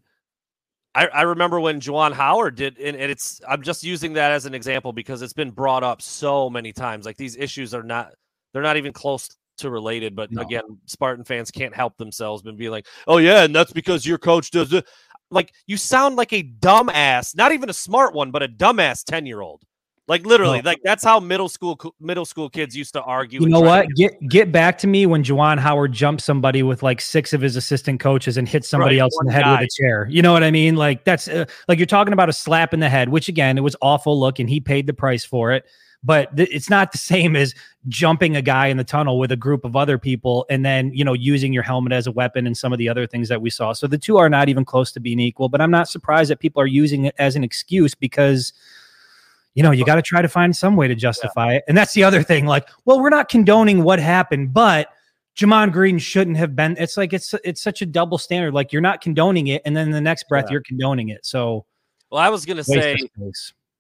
I, 0.95 1.09
I 1.09 1.23
remember 1.23 1.59
when 1.59 1.81
Juwan 1.81 2.13
Howard 2.13 2.55
did, 2.55 2.79
and, 2.79 2.97
and 2.97 3.11
it's, 3.11 3.41
I'm 3.49 3.63
just 3.63 3.83
using 3.83 4.13
that 4.13 4.31
as 4.31 4.47
an 4.47 4.55
example 4.55 4.93
because 4.93 5.23
it's 5.23 5.33
been 5.33 5.51
brought 5.51 5.83
up 5.83 6.01
so 6.01 6.49
many 6.49 6.73
times. 6.73 7.05
Like 7.05 7.17
these 7.17 7.37
issues 7.37 7.75
are 7.75 7.83
not, 7.83 8.13
they're 8.53 8.63
not 8.63 8.77
even 8.77 8.93
close 8.93 9.29
to 9.59 9.71
related. 9.71 10.17
But 10.17 10.33
no. 10.33 10.43
again, 10.43 10.63
Spartan 10.87 11.25
fans 11.25 11.51
can't 11.51 11.75
help 11.75 11.97
themselves 11.97 12.45
and 12.47 12.57
be 12.57 12.69
like, 12.69 12.87
"Oh 13.07 13.19
yeah, 13.19 13.43
and 13.43 13.55
that's 13.55 13.73
because 13.73 14.07
your 14.07 14.19
coach 14.19 14.51
does 14.51 14.73
it." 14.73 14.87
Like 15.31 15.53
you 15.67 15.77
sound 15.77 16.17
like 16.17 16.33
a 16.33 16.43
dumbass, 16.43 17.37
not 17.37 17.53
even 17.53 17.71
a 17.71 17.75
smart 17.75 18.15
one, 18.15 18.31
but 18.31 18.43
a 18.43 18.49
dumbass 18.49 19.05
10 19.05 19.27
year 19.27 19.41
old. 19.41 19.63
Like 20.09 20.25
literally, 20.25 20.63
like 20.63 20.81
that's 20.83 21.05
how 21.05 21.21
middle 21.21 21.51
school 21.51 21.79
middle 22.01 22.25
school 22.25 22.49
kids 22.49 22.75
used 22.75 22.95
to 22.95 23.03
argue. 23.03 23.43
You 23.43 23.49
know 23.51 23.61
what? 23.61 23.89
Get 23.95 24.19
get 24.31 24.51
back 24.51 24.79
to 24.79 24.87
me 24.87 25.05
when 25.05 25.23
Juwan 25.23 25.59
Howard 25.59 25.93
jumped 25.93 26.23
somebody 26.23 26.63
with 26.63 26.83
like 26.83 27.03
six 27.03 27.35
of 27.35 27.43
his 27.43 27.57
assistant 27.57 28.01
coaches 28.01 28.39
and 28.39 28.49
hit 28.49 28.65
somebody 28.65 28.97
right, 28.97 29.03
else 29.03 29.19
in 29.21 29.27
the 29.27 29.33
head 29.35 29.45
guy. 29.45 29.61
with 29.61 29.69
a 29.69 29.83
chair. 29.83 30.09
You 30.11 30.23
know 30.23 30.33
what 30.33 30.43
I 30.43 30.51
mean? 30.51 30.77
Like 30.77 31.05
that's 31.05 31.29
uh, 31.29 31.45
like 31.69 31.79
you're 31.79 31.85
talking 31.85 32.15
about 32.15 32.31
a 32.31 32.33
slap 32.33 32.73
in 32.73 32.81
the 32.81 32.89
head, 32.89 33.11
which 33.11 33.29
again, 33.29 33.59
it 33.59 33.61
was 33.61 33.77
awful 33.83 34.19
look, 34.19 34.39
and 34.39 34.49
he 34.49 34.61
paid 34.61 34.87
the 34.87 34.95
price 34.95 35.27
for 35.27 35.53
it 35.53 35.67
but 36.03 36.35
th- 36.37 36.49
it's 36.53 36.71
not 36.71 36.93
the 36.93 36.99
same 37.13 37.37
as 37.37 37.55
jumping 37.89 38.37
a 38.37 38.43
guy 38.43 38.67
in 38.67 38.77
the 38.77 38.85
tunnel 38.85 39.19
with 39.19 39.33
a 39.33 39.37
group 39.37 39.65
of 39.65 39.77
other 39.77 39.99
people 39.99 40.47
and 40.51 40.65
then 40.65 40.93
you 40.93 41.05
know 41.05 41.13
using 41.13 41.53
your 41.53 41.63
helmet 41.63 41.93
as 41.93 42.07
a 42.07 42.13
weapon 42.13 42.47
and 42.47 42.57
some 42.57 42.73
of 42.73 42.79
the 42.79 42.89
other 42.89 43.07
things 43.07 43.29
that 43.29 43.41
we 43.41 43.51
saw 43.51 43.73
so 43.73 43.87
the 43.87 43.99
two 43.99 44.17
are 44.17 44.29
not 44.29 44.49
even 44.49 44.65
close 44.65 44.93
to 44.93 45.01
being 45.01 45.21
equal 45.21 45.49
but 45.49 45.61
i'm 45.61 45.71
not 45.71 45.89
surprised 45.89 46.31
that 46.31 46.39
people 46.39 46.61
are 46.61 46.67
using 46.67 47.07
it 47.07 47.15
as 47.19 47.37
an 47.37 47.45
excuse 47.45 47.95
because 47.95 48.53
you 49.55 49.63
know 49.63 49.71
you 49.71 49.85
got 49.85 49.97
to 49.97 50.03
try 50.03 50.21
to 50.21 50.29
find 50.29 50.55
some 50.55 50.77
way 50.77 50.87
to 50.87 50.95
justify 50.95 51.53
yeah. 51.53 51.57
it 51.57 51.65
and 51.69 51.77
that's 51.77 51.95
the 51.95 52.05
other 52.05 52.23
thing 52.23 52.47
like 52.47 52.69
well 52.85 53.01
we're 53.01 53.11
not 53.11 53.29
condoning 53.29 53.83
what 53.83 53.99
happened 53.99 54.53
but 54.53 54.89
Gemon 55.39 55.71
Green 55.71 55.99
shouldn't 55.99 56.37
have 56.37 56.57
been. 56.57 56.77
It's 56.81 56.97
like 56.97 57.13
it's 57.13 57.33
it's 57.45 57.63
such 57.63 57.81
a 57.81 57.87
double 57.87 58.19
standard. 58.19 58.53
Like 58.55 58.73
you're 58.73 58.83
not 58.83 59.01
condoning 59.01 59.47
it, 59.47 59.63
and 59.65 59.77
then 59.77 59.93
the 59.93 60.01
next 60.01 60.29
breath 60.29 60.47
yeah. 60.49 60.55
you're 60.55 60.63
condoning 60.63 61.11
it. 61.11 61.25
So, 61.25 61.65
well, 62.11 62.21
I 62.21 62.29
was 62.29 62.45
gonna 62.45 62.65
say 62.65 62.99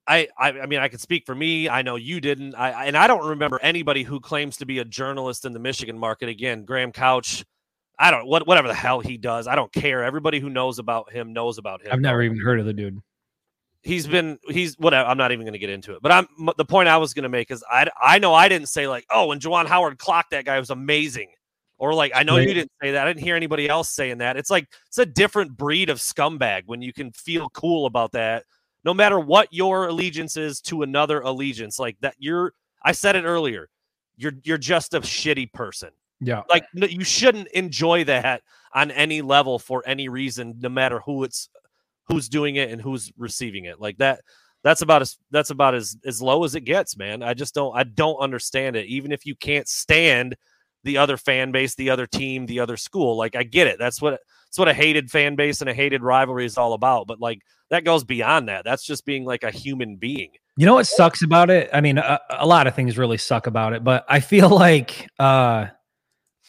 I, 0.08 0.26
I, 0.38 0.60
I 0.60 0.66
mean, 0.66 0.78
I 0.80 0.88
can 0.88 0.98
speak 0.98 1.26
for 1.26 1.34
me. 1.34 1.68
I 1.68 1.82
know 1.82 1.96
you 1.96 2.20
didn't. 2.20 2.54
I, 2.54 2.86
and 2.86 2.96
I 2.96 3.06
don't 3.06 3.28
remember 3.28 3.60
anybody 3.62 4.02
who 4.02 4.20
claims 4.20 4.56
to 4.56 4.66
be 4.66 4.78
a 4.78 4.84
journalist 4.84 5.44
in 5.44 5.52
the 5.52 5.58
Michigan 5.58 5.98
market. 5.98 6.30
Again, 6.30 6.64
Graham 6.64 6.92
Couch. 6.92 7.44
I 7.98 8.10
don't 8.10 8.26
what 8.26 8.46
whatever 8.46 8.68
the 8.68 8.74
hell 8.74 9.00
he 9.00 9.18
does. 9.18 9.46
I 9.46 9.54
don't 9.54 9.72
care. 9.72 10.04
Everybody 10.04 10.40
who 10.40 10.48
knows 10.48 10.78
about 10.78 11.12
him 11.12 11.32
knows 11.32 11.58
about 11.58 11.82
him. 11.82 11.92
I've 11.92 12.00
never 12.00 12.22
even 12.22 12.38
heard 12.38 12.58
of 12.58 12.64
the 12.64 12.72
dude. 12.72 13.00
He's 13.82 14.06
been 14.06 14.38
he's 14.48 14.76
whatever. 14.78 15.08
I'm 15.08 15.18
not 15.18 15.32
even 15.32 15.44
going 15.44 15.52
to 15.52 15.58
get 15.58 15.70
into 15.70 15.94
it. 15.94 15.98
But 16.00 16.12
I'm 16.12 16.26
the 16.56 16.64
point 16.64 16.88
I 16.88 16.96
was 16.96 17.12
going 17.12 17.24
to 17.24 17.28
make 17.28 17.50
is 17.50 17.62
I 17.70 17.88
I 18.00 18.18
know 18.18 18.32
I 18.34 18.48
didn't 18.48 18.68
say 18.68 18.88
like 18.88 19.04
oh 19.10 19.26
when 19.26 19.40
Juwan 19.40 19.66
Howard 19.66 19.98
clocked 19.98 20.30
that 20.30 20.44
guy 20.44 20.58
was 20.58 20.70
amazing. 20.70 21.32
Or 21.76 21.92
like 21.92 22.12
I 22.14 22.22
know 22.22 22.36
right. 22.36 22.48
you 22.48 22.54
didn't 22.54 22.72
say 22.80 22.92
that. 22.92 23.06
I 23.06 23.10
didn't 23.10 23.22
hear 23.24 23.36
anybody 23.36 23.68
else 23.68 23.90
saying 23.90 24.18
that. 24.18 24.36
It's 24.36 24.50
like 24.50 24.68
it's 24.86 24.98
a 24.98 25.06
different 25.06 25.56
breed 25.56 25.90
of 25.90 25.98
scumbag 25.98 26.62
when 26.66 26.82
you 26.82 26.92
can 26.92 27.12
feel 27.12 27.50
cool 27.50 27.86
about 27.86 28.12
that 28.12 28.44
no 28.84 28.94
matter 28.94 29.18
what 29.18 29.48
your 29.50 29.88
allegiance 29.88 30.36
is 30.36 30.60
to 30.60 30.82
another 30.82 31.20
allegiance 31.20 31.78
like 31.78 31.96
that 32.00 32.14
you're 32.18 32.52
i 32.84 32.92
said 32.92 33.16
it 33.16 33.24
earlier 33.24 33.68
you're 34.18 34.32
you're 34.42 34.58
just 34.58 34.92
a 34.92 35.00
shitty 35.00 35.50
person. 35.52 35.90
Yeah. 36.20 36.42
Like 36.50 36.66
you 36.74 37.04
shouldn't 37.04 37.48
enjoy 37.48 38.04
that 38.04 38.42
on 38.74 38.90
any 38.90 39.22
level 39.22 39.58
for 39.58 39.82
any 39.86 40.08
reason 40.08 40.56
no 40.58 40.68
matter 40.68 41.00
who 41.06 41.24
it's 41.24 41.48
who's 42.08 42.28
doing 42.28 42.56
it 42.56 42.70
and 42.70 42.82
who's 42.82 43.12
receiving 43.16 43.64
it. 43.64 43.80
Like 43.80 43.96
that 43.98 44.20
that's 44.64 44.82
about 44.82 45.00
as 45.00 45.16
that's 45.30 45.50
about 45.50 45.74
as 45.74 45.96
as 46.04 46.20
low 46.20 46.42
as 46.44 46.56
it 46.56 46.62
gets 46.62 46.96
man. 46.96 47.22
I 47.22 47.32
just 47.34 47.54
don't 47.54 47.74
i 47.74 47.84
don't 47.84 48.18
understand 48.18 48.74
it 48.74 48.86
even 48.86 49.12
if 49.12 49.24
you 49.24 49.36
can't 49.36 49.68
stand 49.68 50.36
the 50.82 50.98
other 50.98 51.16
fan 51.16 51.52
base 51.52 51.74
the 51.76 51.90
other 51.90 52.06
team 52.06 52.46
the 52.46 52.60
other 52.60 52.76
school. 52.76 53.16
Like 53.16 53.36
i 53.36 53.44
get 53.44 53.68
it. 53.68 53.78
That's 53.78 54.02
what 54.02 54.20
that's 54.48 54.58
what 54.58 54.68
a 54.68 54.74
hated 54.74 55.10
fan 55.10 55.36
base 55.36 55.60
and 55.60 55.70
a 55.70 55.74
hated 55.74 56.02
rivalry 56.02 56.44
is 56.44 56.56
all 56.58 56.72
about 56.72 57.06
but 57.06 57.20
like 57.20 57.40
that 57.70 57.84
goes 57.84 58.04
beyond 58.04 58.48
that. 58.48 58.64
That's 58.64 58.84
just 58.84 59.04
being 59.04 59.24
like 59.24 59.42
a 59.42 59.50
human 59.50 59.96
being. 59.96 60.30
You 60.56 60.66
know 60.66 60.74
what 60.74 60.86
sucks 60.86 61.22
about 61.22 61.50
it? 61.50 61.68
I 61.72 61.80
mean, 61.80 61.98
a, 61.98 62.18
a 62.30 62.46
lot 62.46 62.66
of 62.66 62.74
things 62.74 62.98
really 62.98 63.18
suck 63.18 63.46
about 63.46 63.72
it, 63.72 63.84
but 63.84 64.04
I 64.08 64.20
feel 64.20 64.48
like 64.64 65.08
uh, 65.18 65.66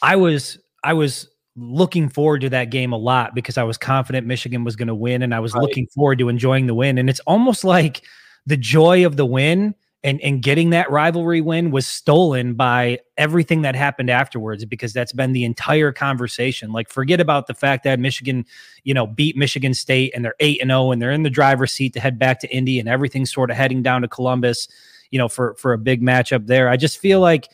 I 0.02 0.16
was 0.16 0.58
I 0.82 0.94
was 0.94 1.28
looking 1.56 2.08
forward 2.08 2.40
to 2.40 2.50
that 2.50 2.70
game 2.70 2.92
a 2.92 2.96
lot 2.96 3.34
because 3.34 3.58
I 3.58 3.64
was 3.64 3.76
confident 3.76 4.26
Michigan 4.26 4.64
was 4.64 4.76
going 4.76 4.88
to 4.88 4.94
win 4.94 5.22
and 5.22 5.34
I 5.34 5.40
was 5.40 5.52
Right. 5.52 5.62
looking 5.62 5.86
forward 5.94 6.18
to 6.20 6.28
enjoying 6.28 6.66
the 6.66 6.74
win. 6.74 6.96
And 6.96 7.10
it's 7.10 7.20
almost 7.20 7.64
like 7.64 8.02
the 8.46 8.56
joy 8.56 9.04
of 9.04 9.16
the 9.16 9.26
win 9.26 9.74
and, 10.02 10.20
and 10.22 10.42
getting 10.42 10.70
that 10.70 10.90
rivalry 10.90 11.42
win 11.42 11.70
was 11.70 11.86
stolen 11.86 12.54
by 12.54 13.00
everything 13.18 13.62
that 13.62 13.74
happened 13.74 14.08
afterwards 14.08 14.64
because 14.64 14.94
that's 14.94 15.12
been 15.12 15.32
the 15.32 15.44
entire 15.44 15.92
conversation. 15.92 16.72
Like, 16.72 16.88
forget 16.88 17.20
about 17.20 17.46
the 17.46 17.54
fact 17.54 17.84
that 17.84 18.00
Michigan, 18.00 18.46
you 18.82 18.94
know, 18.94 19.06
beat 19.06 19.36
Michigan 19.36 19.74
State 19.74 20.12
and 20.14 20.24
they're 20.24 20.34
8 20.40 20.62
and 20.62 20.70
0 20.70 20.92
and 20.92 21.02
they're 21.02 21.10
in 21.10 21.22
the 21.22 21.30
driver's 21.30 21.72
seat 21.72 21.92
to 21.94 22.00
head 22.00 22.18
back 22.18 22.40
to 22.40 22.48
Indy 22.48 22.80
and 22.80 22.88
everything's 22.88 23.32
sort 23.32 23.50
of 23.50 23.56
heading 23.56 23.82
down 23.82 24.00
to 24.00 24.08
Columbus, 24.08 24.68
you 25.10 25.18
know, 25.18 25.28
for 25.28 25.54
for 25.56 25.74
a 25.74 25.78
big 25.78 26.00
matchup 26.00 26.46
there. 26.46 26.70
I 26.70 26.78
just 26.78 26.96
feel 26.96 27.20
like 27.20 27.50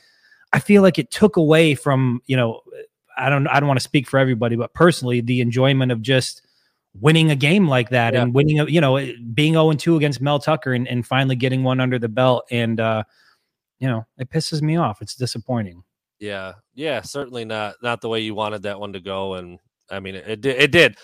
I 0.53 0.61
feel 0.61 0.83
like 0.83 1.01
it 1.01 1.11
took 1.11 1.37
away 1.37 1.75
from, 1.75 2.23
you 2.27 2.37
know, 2.37 2.61
I 3.17 3.29
don't 3.29 3.49
I 3.49 3.59
don't 3.59 3.67
want 3.67 3.81
to 3.81 3.85
speak 3.85 4.07
for 4.07 4.19
everybody, 4.19 4.55
but 4.55 4.73
personally, 4.73 5.21
the 5.21 5.41
enjoyment 5.41 5.91
of 5.91 6.01
just 6.01 6.43
winning 7.01 7.31
a 7.31 7.37
game 7.37 7.69
like 7.69 7.91
that 7.91 8.15
Yeah. 8.15 8.23
and 8.23 8.35
winning, 8.35 8.61
a, 8.61 8.67
you 8.67 8.81
know, 8.81 8.97
being 9.35 9.55
0 9.55 9.71
and 9.71 9.81
2 9.81 9.97
against 9.97 10.21
Mel 10.21 10.39
Tucker 10.39 10.73
and, 10.75 10.87
and 10.89 11.07
finally 11.07 11.37
getting 11.37 11.63
one 11.63 11.81
under 11.81 11.99
the 11.99 12.09
belt. 12.09 12.47
And, 12.51 12.81
uh, 12.81 13.05
you 13.79 13.89
know, 13.89 14.07
it 14.19 14.31
pisses 14.31 14.63
me 14.63 14.77
off. 14.77 15.03
It's 15.03 15.15
disappointing. 15.15 15.83
Yeah, 16.19 16.55
yeah, 16.75 17.03
certainly 17.03 17.45
not 17.45 17.75
not 17.83 18.01
the 18.01 18.09
way 18.09 18.21
you 18.21 18.35
wanted 18.35 18.63
that 18.63 18.81
one 18.81 18.95
to 18.95 19.01
go. 19.01 19.35
And 19.35 19.59
I 19.91 20.01
mean, 20.01 20.15
it, 20.15 20.25
it 20.27 20.41
did. 20.41 20.57
It 20.61 20.73
did. 20.73 20.97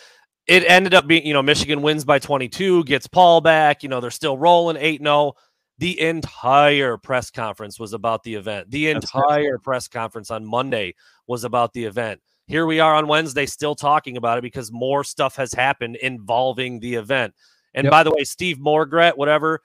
It 0.47 0.65
ended 0.69 0.95
up 0.95 1.07
being, 1.07 1.25
you 1.27 1.35
know, 1.35 1.43
Michigan 1.43 1.83
wins 1.83 2.05
by 2.05 2.19
22, 2.19 2.85
gets 2.85 3.07
Paul 3.07 3.41
back. 3.41 3.83
You 3.83 3.89
know, 3.91 4.01
they're 4.01 4.11
still 4.11 4.39
rolling 4.39 4.77
8 4.79 5.01
0. 5.03 5.35
The 5.79 6.01
entire 6.01 6.97
press 6.97 7.31
conference 7.31 7.79
was 7.79 7.93
about 7.93 8.23
the 8.23 8.35
event. 8.37 8.71
The 8.71 8.89
entire 8.91 9.59
press 9.59 9.87
conference 9.89 10.31
on 10.31 10.45
Monday 10.47 10.95
was 11.27 11.45
about 11.45 11.73
the 11.75 11.85
event. 11.85 12.21
Here 12.47 12.67
we 12.67 12.81
are 12.81 12.95
on 12.95 13.07
Wednesday, 13.07 13.47
still 13.47 13.75
talking 13.75 14.17
about 14.17 14.39
it 14.39 14.43
because 14.43 14.71
more 14.73 15.05
stuff 15.05 15.37
has 15.37 15.53
happened 15.53 15.97
involving 15.97 16.81
the 16.81 16.95
event. 16.97 17.35
And 17.75 17.85
Yep. 17.85 17.91
by 17.91 18.03
the 18.03 18.11
way, 18.11 18.25
Steve 18.25 18.59
Morgret, 18.59 19.17
whatever, 19.17 19.61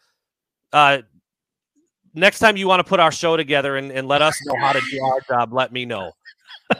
uh, 0.71 0.99
next 2.13 2.39
time 2.39 2.55
you 2.57 2.67
want 2.67 2.79
to 2.79 2.83
put 2.83 2.99
our 2.99 3.11
show 3.11 3.35
together 3.37 3.77
and, 3.77 3.91
and 3.91 4.07
let 4.07 4.21
us 4.21 4.39
know 4.45 4.55
how 4.59 4.73
to 4.73 4.81
do 4.91 5.03
our 5.03 5.19
job, 5.21 5.53
let 5.53 5.71
me 5.71 5.85
know. 5.85 6.11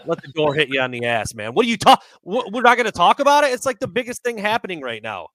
Let 0.06 0.22
the 0.22 0.28
door 0.36 0.54
hit 0.54 0.70
you 0.70 0.82
on 0.82 0.92
the 0.92 1.06
ass, 1.06 1.34
man. 1.34 1.54
What 1.54 1.66
are 1.66 1.70
you 1.70 1.78
talk? 1.78 2.04
We're 2.24 2.62
not 2.62 2.76
going 2.76 2.86
to 2.86 2.92
talk 2.92 3.20
about 3.20 3.44
it. 3.44 3.54
It's 3.54 3.66
like 3.66 3.80
the 3.80 3.88
biggest 3.88 4.22
thing 4.24 4.38
happening 4.38 4.82
right 4.82 5.02
now. 5.02 5.30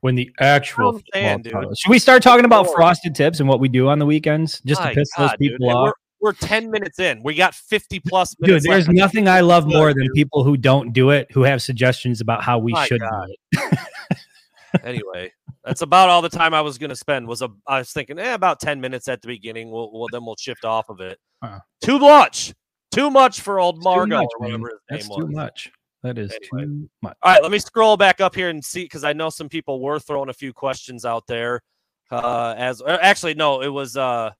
When 0.00 0.14
the 0.14 0.30
actual 0.40 1.00
saying, 1.14 1.42
dude. 1.42 1.54
should 1.78 1.88
we 1.90 1.98
start 1.98 2.22
talking 2.22 2.44
about 2.44 2.70
frosted 2.74 3.14
tips 3.14 3.40
and 3.40 3.48
what 3.48 3.60
we 3.60 3.68
do 3.68 3.88
on 3.88 3.98
the 3.98 4.04
weekends 4.06 4.60
just 4.66 4.80
My 4.80 4.90
to 4.90 4.94
piss 4.94 5.10
God, 5.16 5.22
those 5.22 5.30
dude. 5.38 5.52
people 5.52 5.70
And 5.70 5.78
off? 5.78 5.92
We're, 6.22 6.30
we're 6.30 6.32
10 6.34 6.70
minutes 6.70 6.98
in. 6.98 7.22
We 7.22 7.34
got 7.34 7.54
50 7.54 8.00
plus 8.00 8.34
minutes. 8.38 8.64
Dude, 8.64 8.72
there's 8.72 8.86
left. 8.88 8.96
nothing 8.96 9.28
I 9.28 9.40
love 9.40 9.66
more 9.66 9.92
than 9.92 10.08
people 10.14 10.44
who 10.44 10.56
don't 10.56 10.92
do 10.92 11.10
it, 11.10 11.30
who 11.32 11.42
have 11.42 11.62
suggestions 11.62 12.20
about 12.20 12.42
how 12.42 12.58
we 12.58 12.72
My 12.72 12.86
should 12.86 13.00
God. 13.00 13.28
do 13.52 13.60
it. 13.60 13.78
anyway, 14.84 15.32
that's 15.64 15.82
about 15.82 16.08
all 16.08 16.22
the 16.22 16.28
time 16.28 16.54
I 16.54 16.60
was 16.60 16.78
going 16.78 16.90
to 16.90 16.96
spend. 16.96 17.26
Was 17.26 17.42
a 17.42 17.48
I 17.66 17.78
was 17.78 17.92
thinking, 17.92 18.18
eh, 18.18 18.34
about 18.34 18.60
10 18.60 18.80
minutes 18.80 19.08
at 19.08 19.20
the 19.20 19.28
beginning. 19.28 19.70
We'll, 19.70 19.92
we'll 19.92 20.08
then 20.10 20.24
we'll 20.24 20.36
shift 20.38 20.64
off 20.64 20.88
of 20.88 21.00
it. 21.00 21.18
Wow. 21.42 21.60
Too 21.82 21.98
much. 21.98 22.54
Too 22.92 23.10
much 23.10 23.40
for 23.40 23.58
old 23.58 23.82
much, 23.82 23.96
or 23.96 24.06
whatever 24.38 24.68
his 24.68 24.78
That's 24.88 25.08
too 25.08 25.26
was. 25.26 25.34
much. 25.34 25.72
That 26.02 26.18
is 26.18 26.32
anyway. 26.32 26.66
too 26.66 26.90
much. 27.00 27.16
All 27.22 27.32
right, 27.32 27.42
let 27.42 27.52
me 27.52 27.58
scroll 27.58 27.96
back 27.96 28.20
up 28.20 28.34
here 28.34 28.48
and 28.50 28.62
see 28.62 28.82
because 28.82 29.04
I 29.04 29.12
know 29.12 29.30
some 29.30 29.48
people 29.48 29.80
were 29.80 29.98
throwing 29.98 30.28
a 30.28 30.34
few 30.34 30.52
questions 30.52 31.04
out 31.04 31.26
there. 31.26 31.62
Uh, 32.10 32.54
as 32.58 32.82
actually, 32.86 33.34
no, 33.34 33.62
it 33.62 33.68
was 33.68 33.96
uh, 33.96 34.30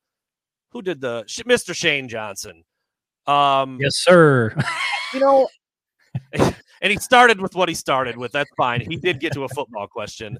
who 0.72 0.82
did 0.82 1.00
the 1.00 1.24
Mr. 1.46 1.74
Shane 1.74 2.08
Johnson. 2.08 2.64
Um, 3.26 3.78
Yes, 3.80 3.96
sir. 3.96 4.54
you 5.14 5.20
know, 5.20 5.48
and 6.32 6.90
he 6.90 6.96
started 6.96 7.40
with 7.40 7.54
what 7.54 7.68
he 7.68 7.74
started 7.74 8.16
with. 8.16 8.32
That's 8.32 8.50
fine. 8.56 8.80
He 8.80 8.96
did 8.96 9.20
get 9.20 9.32
to 9.34 9.44
a 9.44 9.48
football 9.48 9.86
question. 9.86 10.38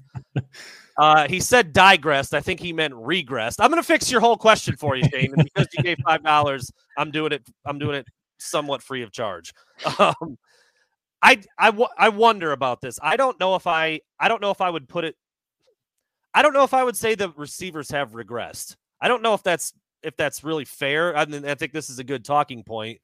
Uh, 0.97 1.27
he 1.27 1.39
said 1.39 1.73
digressed. 1.73 2.33
I 2.33 2.41
think 2.41 2.59
he 2.59 2.73
meant 2.73 2.93
regressed. 2.93 3.55
I'm 3.59 3.71
going 3.71 3.81
to 3.81 3.87
fix 3.87 4.11
your 4.11 4.21
whole 4.21 4.37
question 4.37 4.75
for 4.75 4.95
you, 4.95 5.03
Shane. 5.11 5.33
And 5.33 5.43
because 5.43 5.67
you 5.75 5.83
gave 5.83 5.97
five 6.05 6.23
dollars, 6.23 6.69
I'm 6.97 7.09
doing 7.11 7.31
it. 7.31 7.43
I'm 7.65 7.79
doing 7.79 7.95
it 7.95 8.05
somewhat 8.37 8.83
free 8.83 9.01
of 9.01 9.11
charge. 9.11 9.53
Um, 9.97 10.37
I 11.21 11.41
I 11.57 11.87
I 11.97 12.09
wonder 12.09 12.51
about 12.51 12.81
this. 12.81 12.99
I 13.01 13.15
don't 13.15 13.39
know 13.39 13.55
if 13.55 13.65
I 13.65 14.01
I 14.19 14.27
don't 14.27 14.41
know 14.41 14.51
if 14.51 14.61
I 14.61 14.69
would 14.69 14.87
put 14.89 15.05
it. 15.05 15.15
I 16.33 16.41
don't 16.41 16.53
know 16.53 16.63
if 16.63 16.73
I 16.73 16.83
would 16.83 16.97
say 16.97 17.15
the 17.15 17.29
receivers 17.29 17.89
have 17.91 18.11
regressed. 18.11 18.75
I 18.99 19.07
don't 19.07 19.21
know 19.21 19.33
if 19.33 19.41
that's 19.43 19.73
if 20.03 20.15
that's 20.17 20.43
really 20.43 20.65
fair. 20.65 21.15
I, 21.15 21.25
mean, 21.25 21.45
I 21.45 21.55
think 21.55 21.71
this 21.71 21.89
is 21.89 21.99
a 21.99 22.03
good 22.03 22.25
talking 22.25 22.63
point. 22.63 22.99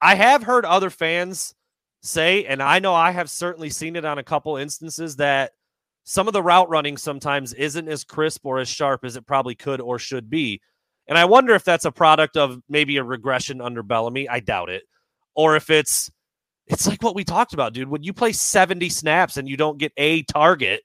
I 0.00 0.14
have 0.14 0.42
heard 0.42 0.64
other 0.64 0.90
fans 0.90 1.54
say, 2.02 2.46
and 2.46 2.62
I 2.62 2.78
know 2.78 2.94
I 2.94 3.10
have 3.10 3.28
certainly 3.30 3.70
seen 3.70 3.96
it 3.96 4.04
on 4.04 4.18
a 4.18 4.24
couple 4.24 4.56
instances 4.56 5.16
that 5.16 5.52
some 6.04 6.26
of 6.26 6.32
the 6.32 6.42
route 6.42 6.68
running 6.70 6.96
sometimes 6.96 7.52
isn't 7.52 7.88
as 7.88 8.04
crisp 8.04 8.46
or 8.46 8.58
as 8.58 8.68
sharp 8.68 9.04
as 9.04 9.16
it 9.16 9.26
probably 9.26 9.54
could 9.54 9.80
or 9.80 9.98
should 9.98 10.30
be. 10.30 10.60
And 11.06 11.18
I 11.18 11.24
wonder 11.24 11.54
if 11.54 11.64
that's 11.64 11.84
a 11.84 11.92
product 11.92 12.36
of 12.36 12.60
maybe 12.68 12.96
a 12.96 13.04
regression 13.04 13.60
under 13.60 13.82
Bellamy. 13.82 14.28
I 14.28 14.40
doubt 14.40 14.70
it. 14.70 14.84
Or 15.34 15.56
if 15.56 15.70
it's 15.70 16.10
it's 16.66 16.86
like 16.86 17.02
what 17.02 17.16
we 17.16 17.24
talked 17.24 17.52
about, 17.52 17.72
dude. 17.72 17.88
When 17.88 18.04
you 18.04 18.12
play 18.12 18.32
70 18.32 18.88
snaps 18.90 19.36
and 19.36 19.48
you 19.48 19.56
don't 19.56 19.78
get 19.78 19.92
a 19.96 20.22
target, 20.22 20.82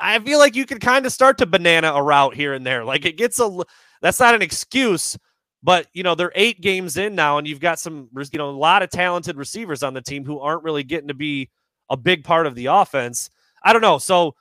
I 0.00 0.18
feel 0.18 0.38
like 0.38 0.56
you 0.56 0.66
can 0.66 0.78
kind 0.78 1.06
of 1.06 1.12
start 1.12 1.38
to 1.38 1.46
banana 1.46 1.92
a 1.92 2.02
route 2.02 2.34
here 2.34 2.52
and 2.52 2.66
there. 2.66 2.84
Like 2.84 3.04
it 3.04 3.16
gets 3.16 3.38
a 3.38 3.64
that's 4.00 4.20
not 4.20 4.34
an 4.34 4.42
excuse, 4.42 5.16
but 5.62 5.86
you 5.92 6.02
know, 6.02 6.14
they're 6.14 6.32
eight 6.34 6.60
games 6.60 6.96
in 6.96 7.14
now, 7.14 7.38
and 7.38 7.46
you've 7.46 7.60
got 7.60 7.78
some, 7.78 8.08
you 8.32 8.38
know, 8.38 8.50
a 8.50 8.52
lot 8.52 8.82
of 8.82 8.90
talented 8.90 9.36
receivers 9.36 9.82
on 9.82 9.94
the 9.94 10.00
team 10.00 10.24
who 10.24 10.40
aren't 10.40 10.62
really 10.62 10.82
getting 10.84 11.08
to 11.08 11.14
be 11.14 11.50
a 11.90 11.96
big 11.96 12.24
part 12.24 12.46
of 12.46 12.54
the 12.54 12.66
offense. 12.66 13.30
I 13.62 13.72
don't 13.72 13.82
know. 13.82 13.98
So 13.98 14.34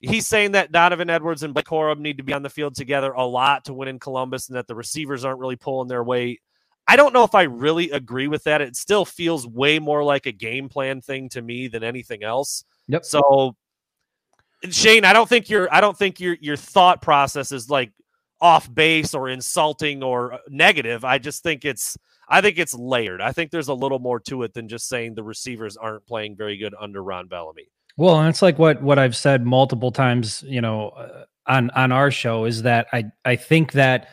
he's 0.00 0.26
saying 0.26 0.52
that 0.52 0.72
Donovan 0.72 1.10
Edwards 1.10 1.42
and 1.42 1.54
Blake 1.54 1.66
Corum 1.66 2.00
need 2.00 2.18
to 2.18 2.24
be 2.24 2.32
on 2.32 2.42
the 2.42 2.50
field 2.50 2.74
together 2.74 3.12
a 3.12 3.24
lot 3.24 3.64
to 3.66 3.74
win 3.74 3.88
in 3.88 3.98
Columbus, 3.98 4.48
and 4.48 4.56
that 4.56 4.66
the 4.66 4.74
receivers 4.74 5.24
aren't 5.24 5.40
really 5.40 5.56
pulling 5.56 5.88
their 5.88 6.04
weight. 6.04 6.40
I 6.86 6.96
don't 6.96 7.12
know 7.12 7.24
if 7.24 7.34
I 7.34 7.42
really 7.42 7.90
agree 7.92 8.26
with 8.26 8.44
that. 8.44 8.60
It 8.60 8.74
still 8.74 9.04
feels 9.04 9.46
way 9.46 9.78
more 9.78 10.02
like 10.02 10.26
a 10.26 10.32
game 10.32 10.68
plan 10.68 11.00
thing 11.00 11.28
to 11.30 11.42
me 11.42 11.68
than 11.68 11.84
anything 11.84 12.24
else. 12.24 12.64
Yep. 12.88 13.04
So 13.04 13.54
Shane, 14.68 15.04
I 15.04 15.12
don't 15.12 15.28
think 15.28 15.48
your 15.48 15.72
I 15.72 15.80
don't 15.80 15.96
think 15.96 16.20
your 16.20 16.36
your 16.40 16.56
thought 16.56 17.00
process 17.00 17.52
is 17.52 17.70
like 17.70 17.92
off 18.40 18.72
base 18.72 19.14
or 19.14 19.28
insulting 19.28 20.02
or 20.02 20.34
uh, 20.34 20.38
negative. 20.48 21.04
I 21.04 21.18
just 21.18 21.42
think 21.42 21.64
it's 21.64 21.96
I 22.28 22.40
think 22.40 22.58
it's 22.58 22.74
layered. 22.74 23.20
I 23.20 23.32
think 23.32 23.50
there's 23.50 23.68
a 23.68 23.74
little 23.74 23.98
more 23.98 24.20
to 24.20 24.44
it 24.44 24.54
than 24.54 24.68
just 24.68 24.88
saying 24.88 25.14
the 25.14 25.24
receivers 25.24 25.76
aren't 25.76 26.06
playing 26.06 26.36
very 26.36 26.56
good 26.56 26.74
under 26.78 27.02
Ron 27.02 27.26
Bellamy. 27.26 27.70
Well, 27.96 28.20
and 28.20 28.28
it's 28.28 28.42
like 28.42 28.58
what 28.58 28.80
what 28.82 28.98
I've 28.98 29.16
said 29.16 29.44
multiple 29.44 29.90
times, 29.92 30.42
you 30.46 30.60
know, 30.60 30.90
uh, 30.90 31.24
on 31.46 31.70
on 31.70 31.92
our 31.92 32.10
show 32.10 32.44
is 32.44 32.62
that 32.62 32.86
I 32.92 33.04
I 33.24 33.36
think 33.36 33.72
that 33.72 34.08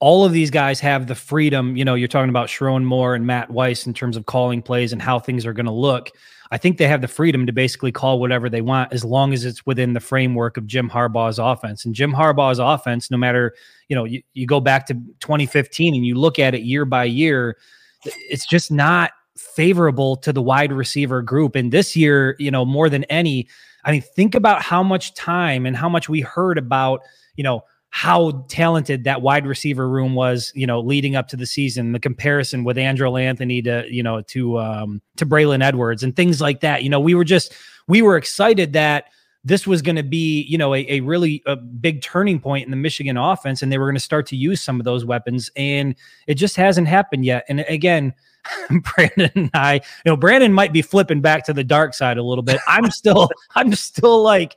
all 0.00 0.24
of 0.24 0.32
these 0.32 0.50
guys 0.50 0.80
have 0.80 1.06
the 1.06 1.14
freedom. 1.14 1.76
You 1.76 1.84
know, 1.84 1.94
you're 1.94 2.08
talking 2.08 2.30
about 2.30 2.48
Sherrone 2.48 2.82
Moore 2.82 3.14
and 3.14 3.24
Matt 3.26 3.50
Weiss 3.50 3.86
in 3.86 3.94
terms 3.94 4.16
of 4.16 4.26
calling 4.26 4.60
plays 4.60 4.92
and 4.92 5.00
how 5.00 5.20
things 5.20 5.46
are 5.46 5.52
going 5.52 5.66
to 5.66 5.72
look. 5.72 6.10
I 6.52 6.58
think 6.58 6.76
they 6.76 6.86
have 6.86 7.00
the 7.00 7.08
freedom 7.08 7.46
to 7.46 7.52
basically 7.52 7.92
call 7.92 8.20
whatever 8.20 8.50
they 8.50 8.60
want 8.60 8.92
as 8.92 9.06
long 9.06 9.32
as 9.32 9.46
it's 9.46 9.64
within 9.64 9.94
the 9.94 10.00
framework 10.00 10.58
of 10.58 10.66
Jim 10.66 10.90
Harbaugh's 10.90 11.38
offense. 11.38 11.86
And 11.86 11.94
Jim 11.94 12.12
Harbaugh's 12.12 12.58
offense, 12.58 13.10
no 13.10 13.16
matter, 13.16 13.54
you 13.88 13.96
know, 13.96 14.04
you, 14.04 14.22
you 14.34 14.46
go 14.46 14.60
back 14.60 14.84
to 14.88 14.94
2015 15.20 15.94
and 15.94 16.04
you 16.04 16.14
look 16.14 16.38
at 16.38 16.54
it 16.54 16.60
year 16.60 16.84
by 16.84 17.04
year, 17.04 17.56
it's 18.04 18.46
just 18.46 18.70
not 18.70 19.12
favorable 19.34 20.14
to 20.16 20.30
the 20.30 20.42
wide 20.42 20.74
receiver 20.74 21.22
group. 21.22 21.56
And 21.56 21.72
this 21.72 21.96
year, 21.96 22.36
you 22.38 22.50
know, 22.50 22.66
more 22.66 22.90
than 22.90 23.04
any, 23.04 23.48
I 23.86 23.92
mean, 23.92 24.02
think 24.02 24.34
about 24.34 24.60
how 24.60 24.82
much 24.82 25.14
time 25.14 25.64
and 25.64 25.74
how 25.74 25.88
much 25.88 26.10
we 26.10 26.20
heard 26.20 26.58
about, 26.58 27.00
you 27.34 27.44
know, 27.44 27.62
how 27.94 28.44
talented 28.48 29.04
that 29.04 29.20
wide 29.20 29.46
receiver 29.46 29.86
room 29.86 30.14
was, 30.14 30.50
you 30.54 30.66
know, 30.66 30.80
leading 30.80 31.14
up 31.14 31.28
to 31.28 31.36
the 31.36 31.44
season, 31.44 31.92
the 31.92 32.00
comparison 32.00 32.64
with 32.64 32.78
Andrel 32.78 33.20
Anthony 33.20 33.60
to, 33.62 33.84
you 33.88 34.02
know, 34.02 34.22
to 34.22 34.58
um 34.58 35.02
to 35.16 35.26
Braylon 35.26 35.62
Edwards 35.62 36.02
and 36.02 36.16
things 36.16 36.40
like 36.40 36.60
that. 36.60 36.82
You 36.82 36.88
know, 36.88 36.98
we 36.98 37.14
were 37.14 37.24
just 37.24 37.54
we 37.86 38.00
were 38.00 38.16
excited 38.16 38.72
that 38.72 39.04
this 39.44 39.66
was 39.66 39.82
going 39.82 39.96
to 39.96 40.02
be, 40.02 40.42
you 40.42 40.56
know, 40.56 40.74
a, 40.74 40.86
a 40.88 41.00
really 41.00 41.42
a 41.46 41.54
big 41.54 42.00
turning 42.00 42.40
point 42.40 42.64
in 42.64 42.70
the 42.70 42.76
Michigan 42.78 43.18
offense, 43.18 43.60
and 43.60 43.70
they 43.70 43.76
were 43.76 43.86
going 43.86 43.96
to 43.96 44.00
start 44.00 44.26
to 44.28 44.36
use 44.36 44.62
some 44.62 44.80
of 44.80 44.84
those 44.84 45.04
weapons, 45.04 45.50
and 45.54 45.94
it 46.26 46.34
just 46.36 46.56
hasn't 46.56 46.88
happened 46.88 47.26
yet. 47.26 47.44
And 47.50 47.60
again, 47.68 48.14
Brandon 48.94 49.30
and 49.34 49.50
I, 49.52 49.74
you 49.74 49.80
know, 50.06 50.16
Brandon 50.16 50.52
might 50.52 50.72
be 50.72 50.80
flipping 50.80 51.20
back 51.20 51.44
to 51.44 51.52
the 51.52 51.64
dark 51.64 51.92
side 51.92 52.16
a 52.16 52.22
little 52.22 52.42
bit. 52.42 52.58
I'm 52.66 52.90
still, 52.90 53.28
I'm 53.54 53.74
still 53.74 54.22
like, 54.22 54.56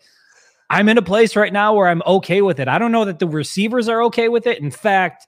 I'm 0.69 0.89
in 0.89 0.98
a 0.98 1.01
place 1.01 1.36
right 1.36 1.53
now 1.53 1.74
where 1.74 1.88
I'm 1.88 2.01
okay 2.05 2.41
with 2.41 2.60
it. 2.60 2.67
I 2.67 2.79
don't 2.79 2.91
know 2.91 3.05
that 3.05 3.19
the 3.19 3.27
receivers 3.27 3.88
are 3.88 4.03
okay 4.03 4.29
with 4.29 4.48
it. 4.48 4.60
In 4.60 4.72
fact, 4.72 5.27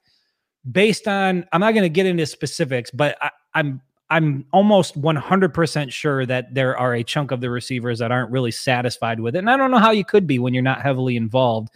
based 0.70 1.06
on, 1.06 1.46
I'm 1.52 1.60
not 1.60 1.72
going 1.72 1.84
to 1.84 1.88
get 1.88 2.06
into 2.06 2.26
specifics, 2.26 2.90
but 2.90 3.16
I, 3.20 3.30
I'm, 3.54 3.80
I'm 4.10 4.46
almost 4.52 5.00
100% 5.00 5.92
sure 5.92 6.26
that 6.26 6.54
there 6.54 6.76
are 6.76 6.94
a 6.94 7.04
chunk 7.04 7.30
of 7.30 7.40
the 7.40 7.50
receivers 7.50 7.98
that 7.98 8.10
aren't 8.10 8.30
really 8.30 8.50
satisfied 8.50 9.20
with 9.20 9.36
it. 9.36 9.40
And 9.40 9.50
I 9.50 9.56
don't 9.56 9.70
know 9.70 9.78
how 9.78 9.90
you 9.90 10.04
could 10.04 10.26
be 10.26 10.38
when 10.38 10.54
you're 10.54 10.62
not 10.62 10.82
heavily 10.82 11.16
involved. 11.16 11.68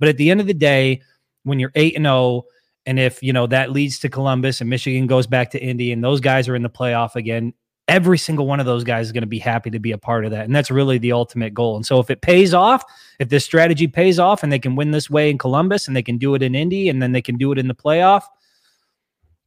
But 0.00 0.08
at 0.08 0.16
the 0.16 0.30
end 0.30 0.40
of 0.40 0.46
the 0.46 0.54
day, 0.54 1.02
when 1.44 1.58
you're 1.58 1.72
8 1.74 1.96
and 1.96 2.06
0, 2.06 2.44
and 2.86 2.98
if, 2.98 3.22
you 3.22 3.32
know, 3.32 3.46
that 3.46 3.70
leads 3.70 3.98
to 4.00 4.08
Columbus 4.08 4.60
and 4.60 4.68
Michigan 4.68 5.06
goes 5.06 5.26
back 5.26 5.50
to 5.50 5.62
Indy 5.62 5.92
and 5.92 6.02
those 6.02 6.20
guys 6.20 6.48
are 6.48 6.56
in 6.56 6.62
the 6.62 6.70
playoff 6.70 7.16
again, 7.16 7.54
every 7.88 8.16
single 8.16 8.46
one 8.46 8.60
of 8.60 8.66
those 8.66 8.84
guys 8.84 9.06
is 9.06 9.12
going 9.12 9.22
to 9.22 9.26
be 9.26 9.38
happy 9.38 9.70
to 9.70 9.78
be 9.78 9.92
a 9.92 9.98
part 9.98 10.24
of 10.24 10.30
that. 10.30 10.46
And 10.46 10.56
that's 10.56 10.70
really 10.70 10.98
the 10.98 11.12
ultimate 11.12 11.52
goal. 11.52 11.76
And 11.76 11.84
so 11.84 11.98
if 11.98 12.10
it 12.10 12.22
pays 12.22 12.54
off, 12.54 12.82
if 13.18 13.28
this 13.28 13.44
strategy 13.44 13.86
pays 13.86 14.18
off 14.18 14.42
and 14.42 14.50
they 14.50 14.58
can 14.58 14.74
win 14.74 14.90
this 14.90 15.10
way 15.10 15.30
in 15.30 15.38
Columbus 15.38 15.86
and 15.86 15.96
they 15.96 16.02
can 16.02 16.16
do 16.16 16.34
it 16.34 16.42
in 16.42 16.54
Indy 16.54 16.88
and 16.88 17.02
then 17.02 17.12
they 17.12 17.22
can 17.22 17.36
do 17.36 17.52
it 17.52 17.58
in 17.58 17.68
the 17.68 17.74
playoff, 17.74 18.22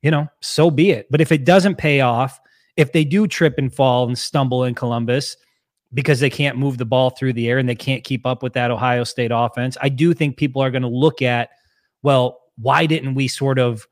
you 0.04 0.12
know, 0.12 0.28
so 0.40 0.70
be 0.70 0.92
it. 0.92 1.08
But 1.10 1.22
if 1.22 1.32
it 1.32 1.46
doesn't 1.46 1.78
pay 1.78 2.02
off, 2.02 2.40
if 2.76 2.92
they 2.92 3.04
do 3.04 3.28
trip 3.28 3.56
and 3.58 3.74
fall 3.74 4.08
and 4.08 4.18
stumble 4.18 4.64
in 4.66 4.76
Columbus 4.76 5.36
because 5.94 6.20
they 6.20 6.30
can't 6.30 6.58
move 6.58 6.78
the 6.78 6.86
ball 6.86 7.10
through 7.10 7.34
the 7.34 7.50
air 7.50 7.58
and 7.58 7.68
they 7.68 7.76
can't 7.76 8.04
keep 8.04 8.26
up 8.26 8.44
with 8.44 8.54
that 8.54 8.70
Ohio 8.70 9.04
State 9.04 9.32
offense, 9.34 9.78
I 9.82 9.90
do 9.90 10.14
think 10.14 10.38
people 10.38 10.62
are 10.62 10.70
going 10.70 10.84
to 10.84 10.88
look 10.88 11.24
at, 11.24 11.50
well, 12.04 12.42
why 12.58 12.86
didn't 12.86 13.16
we 13.16 13.28
sort 13.28 13.58
of 13.58 13.88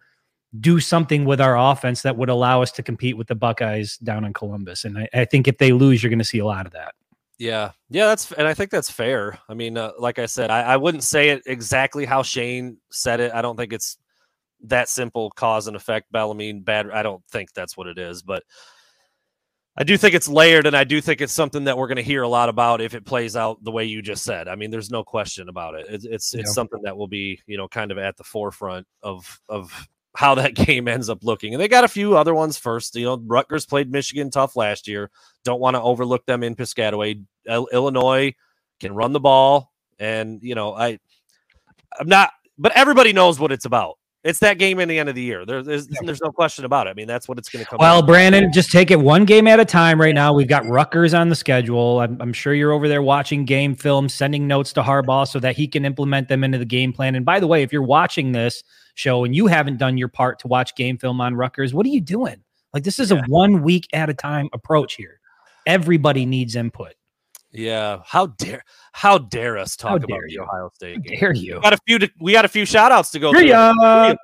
do 0.60 0.80
something 0.80 1.26
with 1.26 1.42
our 1.42 1.58
offense 1.58 2.02
that 2.04 2.18
would 2.18 2.30
allow 2.30 2.62
us 2.62 2.72
to 2.74 2.84
compete 2.84 3.18
with 3.18 3.28
the 3.28 3.36
Buckeyes 3.36 3.98
down 3.98 4.26
in 4.26 4.34
Columbus? 4.34 4.86
And 4.86 4.98
I, 4.98 5.10
I 5.14 5.26
think 5.26 5.48
if 5.48 5.58
they 5.58 5.72
lose, 5.72 6.02
you're 6.04 6.10
going 6.10 6.20
to 6.20 6.26
see 6.26 6.40
a 6.40 6.46
lot 6.46 6.66
of 6.66 6.72
that. 6.74 6.94
Yeah, 7.38 7.72
yeah, 7.90 8.08
that's 8.08 8.32
and 8.32 8.48
I 8.48 8.54
think 8.54 8.72
that's 8.72 8.90
fair. 8.90 9.40
I 9.50 9.56
mean, 9.56 9.78
uh, 9.78 9.92
like 10.00 10.20
I 10.20 10.26
said, 10.26 10.50
I, 10.50 10.62
I 10.62 10.78
wouldn't 10.78 11.04
say 11.04 11.30
it 11.30 11.44
exactly 11.46 12.06
how 12.06 12.24
Shane 12.24 12.78
said 12.92 13.20
it. 13.20 13.34
I 13.34 13.42
don't 13.42 13.58
think 13.58 13.74
it's 13.74 13.98
that 14.64 14.88
simple 14.88 15.32
cause 15.32 15.68
and 15.68 15.76
effect. 15.76 16.12
Bellamy 16.12 16.54
bad. 16.54 16.90
I 16.92 17.04
don't 17.04 17.22
think 17.30 17.52
that's 17.54 17.76
what 17.76 17.88
it 17.88 17.98
is, 17.98 18.22
but 18.22 18.44
I 19.78 19.84
do 19.84 19.98
think 19.98 20.16
it's 20.16 20.30
layered, 20.30 20.66
and 20.66 20.78
I 20.78 20.86
do 20.86 21.02
think 21.02 21.20
it's 21.20 21.34
something 21.34 21.66
that 21.66 21.78
we're 21.78 21.88
going 21.88 21.98
to 21.98 22.04
hear 22.04 22.22
a 22.22 22.28
lot 22.28 22.48
about 22.48 22.80
if 22.80 22.94
it 22.94 23.06
plays 23.06 23.36
out 23.36 23.62
the 23.62 23.72
way 23.72 23.84
you 23.84 24.02
just 24.02 24.24
said. 24.24 24.48
I 24.48 24.56
mean, 24.56 24.72
there's 24.72 24.90
no 24.90 25.04
question 25.04 25.50
about 25.50 25.76
it. 25.76 25.88
It's 25.90 26.06
it's, 26.06 26.34
it's 26.34 26.54
something 26.54 26.82
that 26.84 26.96
will 26.96 27.10
be 27.10 27.42
you 27.48 27.58
know 27.58 27.68
kind 27.68 27.92
of 27.92 27.98
at 27.98 28.16
the 28.16 28.24
forefront 28.24 28.88
of 29.04 29.42
of 29.50 29.88
how 30.16 30.36
that 30.36 30.56
game 30.56 30.88
ends 30.88 31.10
up 31.10 31.24
looking. 31.24 31.54
And 31.54 31.62
they 31.62 31.68
got 31.68 31.84
a 31.84 31.90
few 31.90 32.18
other 32.18 32.34
ones 32.34 32.58
first. 32.58 32.96
You 32.96 33.06
know, 33.06 33.24
Rutgers 33.26 33.66
played 33.66 33.92
Michigan 33.92 34.30
tough 34.32 34.56
last 34.56 34.88
year. 34.88 35.12
Don't 35.44 35.60
want 35.60 35.76
to 35.76 35.82
overlook 35.82 36.26
them 36.26 36.44
in 36.44 36.56
Piscataway. 36.56 37.24
Illinois 37.48 38.34
can 38.80 38.96
run 38.96 39.14
the 39.14 39.20
ball, 39.20 39.72
and 40.00 40.40
you 40.42 40.56
know, 40.56 40.74
I 40.74 41.00
I'm 42.00 42.08
not, 42.08 42.32
but 42.58 42.72
everybody 42.76 43.14
knows 43.14 43.40
what 43.40 43.52
it's 43.52 43.66
about. 43.66 43.98
It's 44.26 44.40
that 44.40 44.58
game 44.58 44.80
in 44.80 44.90
the 44.90 44.98
end 44.98 45.08
of 45.08 45.14
the 45.14 45.22
year. 45.22 45.46
There, 45.46 45.62
there's 45.62 45.88
yeah. 45.88 46.00
there's 46.04 46.20
no 46.20 46.32
question 46.32 46.66
about 46.66 46.88
it. 46.88 46.90
I 46.90 46.94
mean, 46.96 47.06
that's 47.06 47.28
what 47.28 47.38
it's 47.38 47.48
going 47.48 47.64
to 47.64 47.70
come. 47.70 47.78
Well, 47.80 48.02
Brandon, 48.02 48.52
just 48.52 48.72
take 48.72 48.90
it 48.90 49.00
one 49.00 49.24
game 49.24 49.48
at 49.48 49.60
a 49.60 49.66
time. 49.66 50.02
Right 50.02 50.16
now, 50.16 50.34
we've 50.34 50.48
got 50.48 50.66
Rutgers 50.66 51.14
on 51.14 51.30
the 51.30 51.36
schedule. 51.36 52.00
I'm, 52.00 52.20
I'm, 52.20 52.34
sure 52.34 52.56
you're 52.56 52.72
over 52.72 52.88
there 52.88 53.04
watching 53.04 53.46
game 53.46 53.76
film, 53.76 54.10
sending 54.10 54.48
notes 54.48 54.74
to 54.74 54.82
Harbaugh 54.82 55.28
so 55.28 55.40
that 55.42 55.56
he 55.56 55.68
can 55.68 55.86
implement 55.86 56.28
them 56.28 56.44
into 56.44 56.58
the 56.58 56.66
game 56.66 56.92
plan. 56.92 57.14
And 57.14 57.24
by 57.24 57.40
the 57.40 57.46
way, 57.46 57.62
if 57.62 57.72
you're 57.72 57.84
watching 57.84 58.32
this 58.32 58.64
show 58.96 59.26
and 59.26 59.36
you 59.36 59.46
haven't 59.46 59.78
done 59.78 59.96
your 59.96 60.08
part 60.08 60.40
to 60.40 60.48
watch 60.48 60.76
game 60.76 60.98
film 60.98 61.22
on 61.22 61.36
Rutgers, 61.36 61.76
what 61.76 61.86
are 61.86 61.90
you 61.90 62.02
doing? 62.02 62.44
Like 62.74 62.84
this 62.84 62.98
is 62.98 63.12
yeah. 63.12 63.20
a 63.20 63.24
one 63.28 63.62
week 63.62 63.88
at 63.94 64.10
a 64.10 64.14
time 64.16 64.50
approach 64.54 64.96
here. 64.96 65.20
Everybody 65.68 66.26
needs 66.26 66.56
input. 66.56 66.96
Yeah, 67.56 68.02
how 68.06 68.28
dare 68.28 68.64
how 68.92 69.18
dare 69.18 69.58
us 69.58 69.76
talk 69.76 70.02
dare 70.02 70.18
about 70.18 70.30
you. 70.30 70.38
the 70.38 70.44
Ohio 70.44 70.70
State 70.74 71.04
game? 71.04 71.20
Dare 71.20 71.34
you? 71.34 71.56
We 71.56 71.62
got 71.62 71.74
a 71.74 71.78
few. 71.88 72.00
To, 72.00 72.12
we 72.20 72.32
got 72.32 72.46
a 72.46 72.50
few 72.50 72.66
shout 72.66 72.92
outs 72.92 73.12
to 73.12 73.20
go. 73.20 73.32
Screonk. 73.32 74.16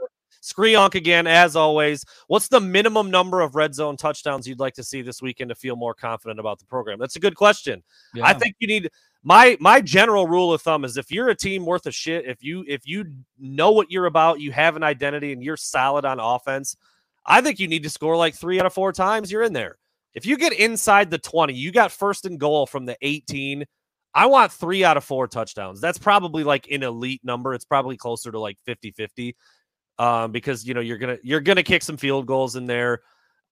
Screonk 0.41 0.95
again, 0.95 1.27
as 1.27 1.55
always. 1.55 2.03
What's 2.27 2.47
the 2.47 2.59
minimum 2.59 3.11
number 3.11 3.41
of 3.41 3.55
red 3.55 3.75
zone 3.75 3.95
touchdowns 3.95 4.47
you'd 4.47 4.59
like 4.59 4.73
to 4.73 4.83
see 4.83 5.03
this 5.03 5.21
weekend 5.21 5.50
to 5.50 5.55
feel 5.55 5.75
more 5.75 5.93
confident 5.93 6.39
about 6.39 6.59
the 6.59 6.65
program? 6.65 6.97
That's 7.00 7.15
a 7.15 7.19
good 7.19 7.35
question. 7.35 7.83
Yeah. 8.15 8.25
I 8.25 8.33
think 8.33 8.55
you 8.59 8.67
need 8.67 8.89
my 9.23 9.55
my 9.59 9.81
general 9.81 10.27
rule 10.27 10.51
of 10.51 10.61
thumb 10.61 10.83
is 10.83 10.97
if 10.97 11.11
you're 11.11 11.29
a 11.29 11.35
team 11.35 11.65
worth 11.65 11.85
a 11.85 11.91
shit, 11.91 12.25
if 12.25 12.43
you 12.43 12.65
if 12.67 12.88
you 12.88 13.05
know 13.39 13.71
what 13.71 13.91
you're 13.91 14.07
about, 14.07 14.39
you 14.39 14.51
have 14.51 14.75
an 14.75 14.83
identity, 14.83 15.31
and 15.31 15.43
you're 15.43 15.57
solid 15.57 16.05
on 16.05 16.19
offense, 16.19 16.75
I 17.25 17.41
think 17.41 17.59
you 17.59 17.67
need 17.67 17.83
to 17.83 17.89
score 17.89 18.17
like 18.17 18.33
three 18.33 18.59
out 18.59 18.65
of 18.65 18.73
four 18.73 18.91
times. 18.91 19.31
You're 19.31 19.43
in 19.43 19.53
there. 19.53 19.77
If 20.13 20.25
you 20.25 20.38
get 20.38 20.53
inside 20.53 21.10
the 21.10 21.18
20, 21.18 21.53
you 21.53 21.72
got 21.72 21.91
first 21.91 22.25
and 22.25 22.39
goal 22.39 22.65
from 22.65 22.86
the 22.86 22.98
18. 23.01 23.65
I 24.13 24.25
want 24.25 24.51
three 24.51 24.84
out 24.84 24.98
of 24.98 25.03
four 25.03 25.27
touchdowns. 25.27 25.80
That's 25.80 25.98
probably 25.98 26.44
like 26.44 26.70
an 26.70 26.84
elite 26.84 27.22
number. 27.24 27.53
It's 27.53 27.65
probably 27.65 27.96
closer 27.96 28.32
to 28.32 28.39
like 28.39 28.58
50 28.65 28.91
50 28.91 29.36
um, 30.00 30.32
because, 30.32 30.65
you 30.65 30.74
know, 30.74 30.82
you're 30.82 30.97
going 30.97 31.17
to, 31.17 31.28
you're 31.28 31.39
going 31.39 31.56
to 31.56 31.63
kick 31.63 31.84
some 31.84 31.97
field 31.97 32.26
goals 32.26 32.56
in 32.56 32.65
there. 32.65 33.02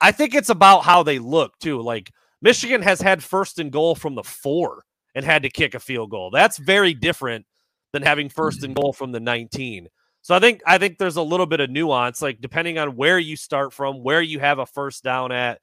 I 0.01 0.11
think 0.11 0.35
it's 0.35 0.49
about 0.49 0.81
how 0.81 1.03
they 1.03 1.19
look 1.19 1.57
too. 1.59 1.81
Like 1.81 2.11
Michigan 2.41 2.81
has 2.81 3.01
had 3.01 3.23
first 3.23 3.59
and 3.59 3.71
goal 3.71 3.95
from 3.95 4.15
the 4.15 4.23
four 4.23 4.83
and 5.15 5.25
had 5.25 5.43
to 5.43 5.49
kick 5.49 5.75
a 5.75 5.79
field 5.79 6.11
goal. 6.11 6.29
That's 6.31 6.57
very 6.57 6.93
different 6.93 7.45
than 7.93 8.01
having 8.01 8.29
first 8.29 8.63
and 8.63 8.75
goal 8.75 8.93
from 8.93 9.11
the 9.11 9.19
19. 9.19 9.87
So 10.21 10.35
I 10.35 10.39
think 10.39 10.61
I 10.65 10.77
think 10.77 10.97
there's 10.97 11.15
a 11.15 11.21
little 11.21 11.45
bit 11.45 11.59
of 11.59 11.69
nuance, 11.69 12.21
like 12.21 12.41
depending 12.41 12.77
on 12.77 12.95
where 12.95 13.19
you 13.19 13.35
start 13.35 13.73
from, 13.73 14.03
where 14.03 14.21
you 14.21 14.39
have 14.39 14.59
a 14.59 14.65
first 14.65 15.03
down 15.03 15.31
at, 15.31 15.59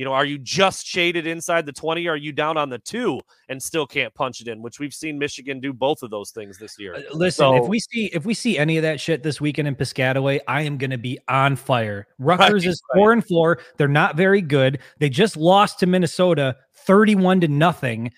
you 0.00 0.06
know, 0.06 0.14
are 0.14 0.24
you 0.24 0.38
just 0.38 0.86
shaded 0.86 1.26
inside 1.26 1.66
the 1.66 1.74
20? 1.74 2.06
Or 2.06 2.12
are 2.12 2.16
you 2.16 2.32
down 2.32 2.56
on 2.56 2.70
the 2.70 2.78
two 2.78 3.20
and 3.50 3.62
still 3.62 3.86
can't 3.86 4.14
punch 4.14 4.40
it 4.40 4.48
in? 4.48 4.62
Which 4.62 4.80
we've 4.80 4.94
seen 4.94 5.18
Michigan 5.18 5.60
do 5.60 5.74
both 5.74 6.02
of 6.02 6.08
those 6.08 6.30
things 6.30 6.56
this 6.56 6.78
year. 6.78 6.94
Uh, 6.94 7.02
listen, 7.12 7.42
so, 7.42 7.62
if 7.62 7.68
we 7.68 7.80
see 7.80 8.06
if 8.14 8.24
we 8.24 8.32
see 8.32 8.56
any 8.56 8.78
of 8.78 8.82
that 8.82 8.98
shit 8.98 9.22
this 9.22 9.42
weekend 9.42 9.68
in 9.68 9.76
Piscataway, 9.76 10.40
I 10.48 10.62
am 10.62 10.78
going 10.78 10.92
to 10.92 10.96
be 10.96 11.18
on 11.28 11.54
fire. 11.54 12.06
Rutgers 12.18 12.64
right, 12.64 12.72
is 12.72 12.82
four 12.94 13.12
and 13.12 13.22
four. 13.22 13.58
They're 13.76 13.88
not 13.88 14.16
very 14.16 14.40
good. 14.40 14.78
They 15.00 15.10
just 15.10 15.36
lost 15.36 15.80
to 15.80 15.86
Minnesota 15.86 16.56
31 16.86 17.42
to 17.42 17.48
nothing. 17.48 18.10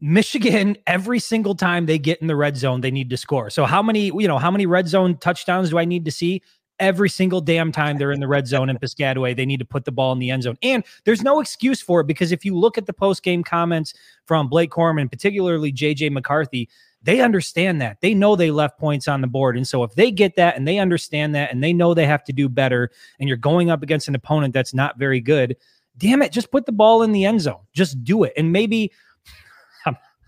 Michigan, 0.00 0.76
every 0.88 1.20
single 1.20 1.54
time 1.54 1.86
they 1.86 1.96
get 1.96 2.22
in 2.22 2.26
the 2.26 2.34
red 2.34 2.56
zone, 2.56 2.80
they 2.80 2.90
need 2.90 3.08
to 3.10 3.16
score. 3.16 3.50
So 3.50 3.66
how 3.66 3.84
many, 3.84 4.06
you 4.06 4.26
know, 4.26 4.38
how 4.38 4.50
many 4.50 4.66
red 4.66 4.88
zone 4.88 5.16
touchdowns 5.18 5.70
do 5.70 5.78
I 5.78 5.84
need 5.84 6.06
to 6.06 6.10
see? 6.10 6.42
Every 6.78 7.08
single 7.08 7.40
damn 7.40 7.72
time 7.72 7.98
they're 7.98 8.12
in 8.12 8.20
the 8.20 8.28
red 8.28 8.46
zone 8.46 8.68
in 8.68 8.78
Piscataway, 8.80 9.36
they 9.36 9.46
need 9.46 9.58
to 9.58 9.64
put 9.64 9.84
the 9.84 9.92
ball 9.92 10.12
in 10.12 10.18
the 10.18 10.30
end 10.30 10.42
zone. 10.42 10.58
And 10.62 10.84
there's 11.04 11.22
no 11.22 11.40
excuse 11.40 11.80
for 11.80 12.00
it 12.00 12.06
because 12.06 12.32
if 12.32 12.44
you 12.44 12.56
look 12.56 12.78
at 12.78 12.86
the 12.86 12.92
post 12.92 13.22
game 13.22 13.44
comments 13.44 13.94
from 14.26 14.48
Blake 14.48 14.70
Corum, 14.70 15.10
particularly 15.10 15.72
JJ 15.72 16.10
McCarthy, 16.12 16.68
they 17.02 17.20
understand 17.20 17.82
that. 17.82 18.00
They 18.00 18.14
know 18.14 18.34
they 18.34 18.50
left 18.50 18.78
points 18.78 19.08
on 19.08 19.20
the 19.20 19.26
board. 19.26 19.56
And 19.56 19.68
so 19.68 19.82
if 19.82 19.94
they 19.94 20.10
get 20.10 20.36
that 20.36 20.56
and 20.56 20.66
they 20.66 20.78
understand 20.78 21.34
that 21.34 21.52
and 21.52 21.62
they 21.62 21.72
know 21.72 21.92
they 21.92 22.06
have 22.06 22.24
to 22.24 22.32
do 22.32 22.48
better, 22.48 22.90
and 23.20 23.28
you're 23.28 23.36
going 23.36 23.70
up 23.70 23.82
against 23.82 24.08
an 24.08 24.14
opponent 24.14 24.54
that's 24.54 24.72
not 24.72 24.98
very 24.98 25.20
good, 25.20 25.56
damn 25.98 26.22
it, 26.22 26.32
just 26.32 26.50
put 26.50 26.64
the 26.66 26.72
ball 26.72 27.02
in 27.02 27.12
the 27.12 27.24
end 27.24 27.42
zone. 27.42 27.60
Just 27.74 28.02
do 28.04 28.24
it. 28.24 28.32
And 28.36 28.52
maybe 28.52 28.90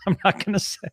I'm 0.06 0.16
not 0.24 0.44
going 0.44 0.52
to 0.52 0.60
say, 0.60 0.88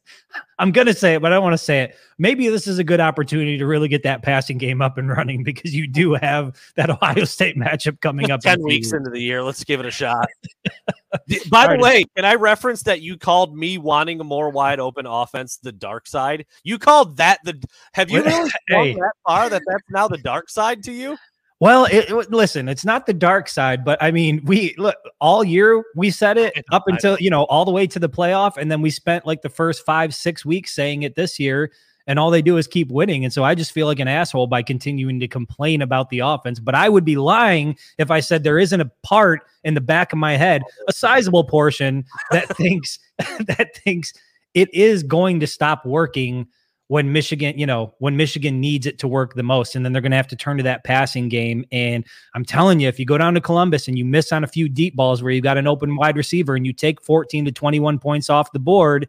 I'm 0.57 0.71
going 0.71 0.87
to 0.87 0.93
say 0.93 1.15
it, 1.15 1.21
but 1.21 1.31
I 1.31 1.35
don't 1.35 1.43
want 1.43 1.53
to 1.53 1.63
say 1.63 1.83
it. 1.83 1.95
Maybe 2.17 2.47
this 2.47 2.67
is 2.67 2.79
a 2.79 2.83
good 2.83 2.99
opportunity 2.99 3.57
to 3.57 3.65
really 3.65 3.87
get 3.87 4.03
that 4.03 4.23
passing 4.23 4.57
game 4.57 4.81
up 4.81 4.97
and 4.97 5.09
running 5.09 5.43
because 5.43 5.73
you 5.75 5.87
do 5.87 6.13
have 6.13 6.55
that 6.75 6.89
Ohio 6.89 7.25
State 7.25 7.57
matchup 7.57 8.01
coming 8.01 8.31
up 8.31 8.41
10 8.41 8.63
weeks 8.63 8.91
into 8.91 9.09
the 9.09 9.19
year. 9.19 9.43
Let's 9.43 9.63
give 9.63 9.79
it 9.79 9.85
a 9.85 9.91
shot. 9.91 10.27
By 11.49 11.75
the 11.75 11.81
way, 11.81 12.03
can 12.15 12.25
I 12.25 12.35
reference 12.35 12.83
that 12.83 13.01
you 13.01 13.17
called 13.17 13.55
me 13.55 13.77
wanting 13.77 14.19
a 14.19 14.23
more 14.23 14.49
wide 14.49 14.79
open 14.79 15.05
offense 15.05 15.57
the 15.57 15.71
dark 15.71 16.07
side? 16.07 16.45
You 16.63 16.79
called 16.79 17.17
that 17.17 17.39
the, 17.43 17.61
have 17.93 18.09
you 18.09 18.23
really 18.23 18.51
hey. 18.67 18.93
that 18.93 19.13
far 19.25 19.49
that 19.49 19.61
that's 19.67 19.83
now 19.89 20.07
the 20.07 20.17
dark 20.17 20.49
side 20.49 20.83
to 20.83 20.91
you? 20.91 21.17
Well, 21.63 21.85
it, 21.85 22.09
it, 22.09 22.29
listen, 22.29 22.67
it's 22.67 22.83
not 22.83 23.05
the 23.05 23.13
dark 23.13 23.47
side, 23.47 23.85
but 23.85 23.97
I 24.03 24.11
mean, 24.11 24.41
we 24.43 24.75
look 24.77 24.97
all 25.21 25.45
year 25.45 25.81
we 25.95 26.09
said 26.09 26.37
it 26.37 26.53
up 26.73 26.83
until 26.87 27.15
you 27.21 27.29
know 27.29 27.43
all 27.45 27.63
the 27.63 27.71
way 27.71 27.87
to 27.87 27.99
the 27.99 28.09
playoff, 28.09 28.57
and 28.57 28.69
then 28.69 28.81
we 28.81 28.89
spent 28.89 29.25
like 29.25 29.43
the 29.43 29.49
first 29.49 29.85
five, 29.85 30.13
six 30.13 30.45
weeks 30.45 30.75
saying 30.75 31.03
it 31.03 31.15
this 31.15 31.39
year, 31.39 31.71
and 32.05 32.19
all 32.19 32.31
they 32.31 32.41
do 32.41 32.57
is 32.57 32.67
keep 32.67 32.91
winning. 32.91 33.23
And 33.23 33.31
so 33.31 33.45
I 33.45 33.55
just 33.55 33.71
feel 33.71 33.87
like 33.87 34.01
an 34.01 34.09
asshole 34.09 34.47
by 34.47 34.61
continuing 34.61 35.21
to 35.21 35.27
complain 35.29 35.81
about 35.81 36.09
the 36.09 36.19
offense. 36.19 36.59
But 36.59 36.75
I 36.75 36.89
would 36.89 37.05
be 37.05 37.15
lying 37.15 37.77
if 37.97 38.11
I 38.11 38.19
said 38.19 38.43
there 38.43 38.59
isn't 38.59 38.81
a 38.81 38.91
part 39.01 39.43
in 39.63 39.73
the 39.73 39.79
back 39.79 40.11
of 40.11 40.19
my 40.19 40.35
head, 40.35 40.63
a 40.89 40.91
sizable 40.91 41.45
portion 41.45 42.03
that 42.31 42.49
thinks 42.57 42.99
that 43.17 43.69
thinks 43.85 44.11
it 44.53 44.67
is 44.73 45.01
going 45.01 45.39
to 45.39 45.47
stop 45.47 45.85
working 45.85 46.45
when 46.87 47.11
Michigan, 47.11 47.57
you 47.57 47.65
know, 47.65 47.93
when 47.99 48.17
Michigan 48.17 48.59
needs 48.59 48.85
it 48.85 48.99
to 48.99 49.07
work 49.07 49.33
the 49.33 49.43
most. 49.43 49.75
And 49.75 49.85
then 49.85 49.93
they're 49.93 50.01
going 50.01 50.11
to 50.11 50.17
have 50.17 50.27
to 50.27 50.35
turn 50.35 50.57
to 50.57 50.63
that 50.63 50.83
passing 50.83 51.29
game. 51.29 51.65
And 51.71 52.05
I'm 52.35 52.45
telling 52.45 52.79
you, 52.79 52.87
if 52.87 52.99
you 52.99 53.05
go 53.05 53.17
down 53.17 53.33
to 53.35 53.41
Columbus 53.41 53.87
and 53.87 53.97
you 53.97 54.05
miss 54.05 54.31
on 54.31 54.43
a 54.43 54.47
few 54.47 54.67
deep 54.67 54.95
balls 54.95 55.23
where 55.23 55.31
you've 55.31 55.43
got 55.43 55.57
an 55.57 55.67
open 55.67 55.95
wide 55.95 56.17
receiver 56.17 56.55
and 56.55 56.65
you 56.65 56.73
take 56.73 57.01
14 57.01 57.45
to 57.45 57.51
21 57.51 57.99
points 57.99 58.29
off 58.29 58.51
the 58.51 58.59
board, 58.59 59.07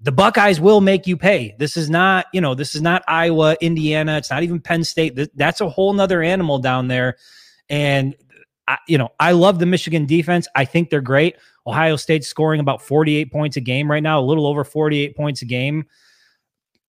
the 0.00 0.12
Buckeyes 0.12 0.60
will 0.60 0.80
make 0.80 1.06
you 1.06 1.16
pay. 1.16 1.54
This 1.58 1.76
is 1.76 1.88
not, 1.88 2.26
you 2.32 2.40
know, 2.40 2.54
this 2.54 2.74
is 2.74 2.82
not 2.82 3.02
Iowa, 3.08 3.56
Indiana. 3.60 4.16
It's 4.16 4.30
not 4.30 4.42
even 4.42 4.60
Penn 4.60 4.84
State. 4.84 5.18
That's 5.36 5.60
a 5.60 5.68
whole 5.68 5.92
nother 5.92 6.22
animal 6.22 6.58
down 6.58 6.88
there. 6.88 7.16
And, 7.68 8.14
I, 8.68 8.78
you 8.88 8.98
know, 8.98 9.10
I 9.20 9.32
love 9.32 9.58
the 9.58 9.66
Michigan 9.66 10.06
defense. 10.06 10.48
I 10.54 10.64
think 10.64 10.90
they're 10.90 11.00
great. 11.00 11.36
Ohio 11.66 11.96
State's 11.96 12.28
scoring 12.28 12.60
about 12.60 12.82
48 12.82 13.32
points 13.32 13.56
a 13.56 13.60
game 13.60 13.90
right 13.90 14.02
now, 14.02 14.20
a 14.20 14.22
little 14.22 14.46
over 14.46 14.64
48 14.64 15.16
points 15.16 15.42
a 15.42 15.44
game. 15.44 15.86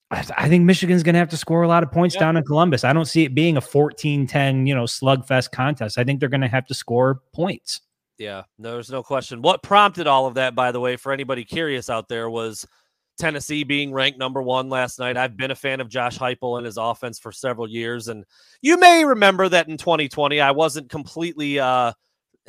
I 0.09 0.47
think 0.47 0.63
Michigan's 0.63 1.03
going 1.03 1.13
to 1.13 1.19
have 1.19 1.29
to 1.29 1.37
score 1.37 1.63
a 1.63 1.67
lot 1.67 1.83
of 1.83 1.91
points 1.91 2.15
yeah. 2.15 2.21
down 2.21 2.37
in 2.37 2.45
Columbus. 2.45 2.85
I 2.85 2.93
don't 2.93 3.05
see 3.05 3.25
it 3.25 3.35
being 3.35 3.57
a 3.57 3.61
14-10, 3.61 4.65
you 4.65 4.73
know, 4.73 4.83
slugfest 4.83 5.51
contest. 5.51 5.97
I 5.97 6.05
think 6.05 6.21
they're 6.21 6.29
going 6.29 6.41
to 6.41 6.47
have 6.47 6.65
to 6.67 6.73
score 6.73 7.21
points. 7.33 7.81
Yeah, 8.17 8.43
there's 8.57 8.89
no 8.89 9.03
question. 9.03 9.41
What 9.41 9.61
prompted 9.63 10.07
all 10.07 10.25
of 10.25 10.35
that, 10.35 10.55
by 10.55 10.71
the 10.71 10.79
way, 10.79 10.95
for 10.95 11.11
anybody 11.11 11.43
curious 11.43 11.89
out 11.89 12.07
there, 12.07 12.29
was 12.29 12.65
Tennessee 13.17 13.63
being 13.63 13.91
ranked 13.91 14.17
number 14.17 14.41
one 14.41 14.69
last 14.69 14.97
night. 14.97 15.17
I've 15.17 15.35
been 15.35 15.51
a 15.51 15.55
fan 15.55 15.81
of 15.81 15.89
Josh 15.89 16.17
Heupel 16.17 16.57
and 16.57 16.65
his 16.65 16.77
offense 16.77 17.19
for 17.19 17.31
several 17.31 17.67
years, 17.67 18.07
and 18.07 18.23
you 18.61 18.79
may 18.79 19.03
remember 19.03 19.49
that 19.49 19.67
in 19.67 19.77
2020, 19.77 20.39
I 20.39 20.51
wasn't 20.51 20.89
completely 20.89 21.59
uh, 21.59 21.91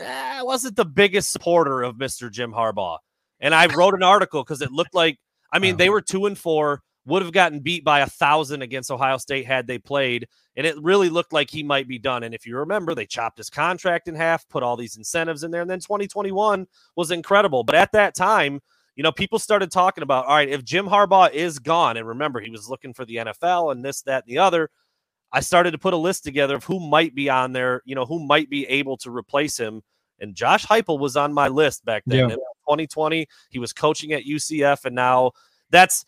I 0.00 0.42
wasn't 0.42 0.76
the 0.76 0.84
biggest 0.84 1.32
supporter 1.32 1.82
of 1.82 1.96
Mr. 1.96 2.30
Jim 2.30 2.52
Harbaugh. 2.52 2.98
And 3.40 3.54
I 3.54 3.66
wrote 3.66 3.94
an 3.94 4.02
article 4.02 4.42
because 4.42 4.62
it 4.62 4.72
looked 4.72 4.94
like, 4.94 5.18
I 5.52 5.58
mean, 5.58 5.76
they 5.76 5.90
were 5.90 6.00
two 6.00 6.26
and 6.26 6.36
four, 6.36 6.82
would 7.08 7.22
have 7.22 7.32
gotten 7.32 7.60
beat 7.60 7.84
by 7.84 8.00
a 8.00 8.06
thousand 8.06 8.62
against 8.62 8.90
Ohio 8.90 9.16
State 9.16 9.46
had 9.46 9.66
they 9.66 9.78
played. 9.78 10.28
And 10.56 10.66
it 10.66 10.76
really 10.82 11.08
looked 11.08 11.32
like 11.32 11.50
he 11.50 11.62
might 11.62 11.88
be 11.88 11.98
done. 11.98 12.22
And 12.22 12.34
if 12.34 12.46
you 12.46 12.56
remember, 12.58 12.94
they 12.94 13.06
chopped 13.06 13.38
his 13.38 13.48
contract 13.48 14.08
in 14.08 14.14
half, 14.14 14.48
put 14.48 14.62
all 14.62 14.76
these 14.76 14.96
incentives 14.96 15.42
in 15.42 15.50
there. 15.50 15.62
And 15.62 15.70
then 15.70 15.80
2021 15.80 16.66
was 16.96 17.10
incredible. 17.10 17.64
But 17.64 17.76
at 17.76 17.92
that 17.92 18.14
time, 18.14 18.60
you 18.94 19.02
know, 19.02 19.12
people 19.12 19.38
started 19.38 19.70
talking 19.70 20.02
about, 20.02 20.26
all 20.26 20.34
right, 20.34 20.48
if 20.48 20.64
Jim 20.64 20.86
Harbaugh 20.86 21.32
is 21.32 21.58
gone, 21.58 21.96
and 21.96 22.06
remember, 22.06 22.40
he 22.40 22.50
was 22.50 22.68
looking 22.68 22.92
for 22.92 23.04
the 23.04 23.16
NFL 23.16 23.72
and 23.72 23.84
this, 23.84 24.02
that, 24.02 24.24
and 24.24 24.30
the 24.30 24.38
other. 24.38 24.70
I 25.32 25.40
started 25.40 25.70
to 25.70 25.78
put 25.78 25.94
a 25.94 25.98
list 25.98 26.24
together 26.24 26.56
of 26.56 26.64
who 26.64 26.80
might 26.80 27.14
be 27.14 27.30
on 27.30 27.52
there, 27.52 27.82
you 27.84 27.94
know, 27.94 28.04
who 28.04 28.26
might 28.26 28.50
be 28.50 28.66
able 28.66 28.96
to 28.98 29.10
replace 29.10 29.58
him. 29.58 29.82
And 30.20 30.34
Josh 30.34 30.66
Heupel 30.66 30.98
was 30.98 31.16
on 31.16 31.32
my 31.32 31.48
list 31.48 31.84
back 31.84 32.02
then. 32.06 32.30
Yeah. 32.30 32.34
In 32.34 32.40
2020, 32.68 33.26
he 33.50 33.58
was 33.58 33.72
coaching 33.72 34.12
at 34.12 34.24
UCF, 34.24 34.84
and 34.84 34.94
now 34.94 35.32
that's 35.70 36.04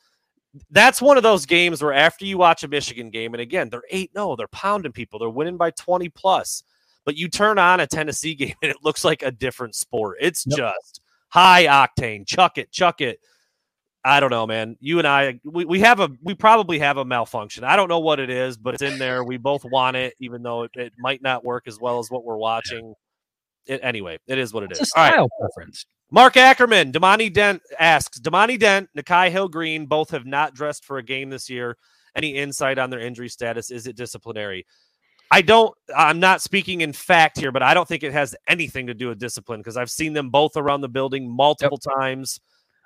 that's 0.70 1.00
one 1.00 1.16
of 1.16 1.22
those 1.22 1.46
games 1.46 1.82
where 1.82 1.92
after 1.92 2.24
you 2.24 2.38
watch 2.38 2.64
a 2.64 2.68
Michigan 2.68 3.10
game, 3.10 3.34
and 3.34 3.40
again, 3.40 3.68
they're 3.70 3.82
8 3.90 4.10
0, 4.14 4.36
they're 4.36 4.48
pounding 4.48 4.92
people, 4.92 5.18
they're 5.18 5.30
winning 5.30 5.56
by 5.56 5.70
20 5.70 6.08
plus, 6.10 6.62
but 7.04 7.16
you 7.16 7.28
turn 7.28 7.58
on 7.58 7.80
a 7.80 7.86
Tennessee 7.86 8.34
game 8.36 8.54
and 8.62 8.70
it 8.70 8.78
looks 8.82 9.04
like 9.04 9.22
a 9.22 9.30
different 9.30 9.74
sport. 9.74 10.18
It's 10.20 10.44
Yep. 10.46 10.56
just 10.58 11.00
high 11.28 11.66
octane, 11.66 12.26
chuck 12.26 12.58
it, 12.58 12.70
chuck 12.72 13.00
it. 13.00 13.20
I 14.02 14.18
don't 14.18 14.30
know, 14.30 14.46
man. 14.46 14.76
You 14.80 14.98
and 14.98 15.06
I, 15.06 15.38
we, 15.44 15.66
we 15.66 15.80
have 15.80 16.00
a, 16.00 16.08
we 16.22 16.34
probably 16.34 16.78
have 16.78 16.96
a 16.96 17.04
malfunction. 17.04 17.64
I 17.64 17.76
don't 17.76 17.88
know 17.88 17.98
what 17.98 18.18
it 18.18 18.30
is, 18.30 18.56
but 18.56 18.72
it's 18.72 18.82
in 18.82 18.98
there. 18.98 19.22
We 19.24 19.36
both 19.36 19.62
want 19.64 19.96
it, 19.96 20.14
even 20.20 20.42
though 20.42 20.62
it, 20.62 20.70
it 20.74 20.94
might 20.98 21.20
not 21.20 21.44
work 21.44 21.64
as 21.68 21.78
well 21.78 21.98
as 21.98 22.10
what 22.10 22.24
we're 22.24 22.38
watching. 22.38 22.94
It, 23.66 23.80
anyway, 23.82 24.18
it 24.26 24.38
is 24.38 24.52
what 24.52 24.62
it 24.62 24.70
It's 24.72 24.80
is. 24.80 24.92
All 24.96 25.02
right. 25.04 25.12
style 25.12 25.28
preference. 25.40 25.86
Mark 26.10 26.36
Ackerman, 26.36 26.90
Damani 26.92 27.32
Dent 27.32 27.62
asks, 27.78 28.18
Damani 28.18 28.58
Dent, 28.58 28.88
Nikhai 28.96 29.30
Hill 29.30 29.48
Green 29.48 29.86
both 29.86 30.10
have 30.10 30.26
not 30.26 30.54
dressed 30.54 30.84
for 30.84 30.98
a 30.98 31.02
game 31.02 31.30
this 31.30 31.48
year. 31.48 31.76
Any 32.16 32.34
insight 32.34 32.78
on 32.78 32.90
their 32.90 32.98
injury 32.98 33.28
status? 33.28 33.70
Is 33.70 33.86
it 33.86 33.94
disciplinary? 33.96 34.66
I 35.30 35.42
don't, 35.42 35.72
I'm 35.96 36.18
not 36.18 36.42
speaking 36.42 36.80
in 36.80 36.92
fact 36.92 37.38
here, 37.38 37.52
but 37.52 37.62
I 37.62 37.72
don't 37.74 37.86
think 37.86 38.02
it 38.02 38.12
has 38.12 38.34
anything 38.48 38.88
to 38.88 38.94
do 38.94 39.06
with 39.08 39.20
discipline 39.20 39.60
because 39.60 39.76
I've 39.76 39.90
seen 39.90 40.12
them 40.12 40.30
both 40.30 40.56
around 40.56 40.80
the 40.80 40.88
building 40.88 41.30
multiple 41.30 41.78
times. 41.78 42.40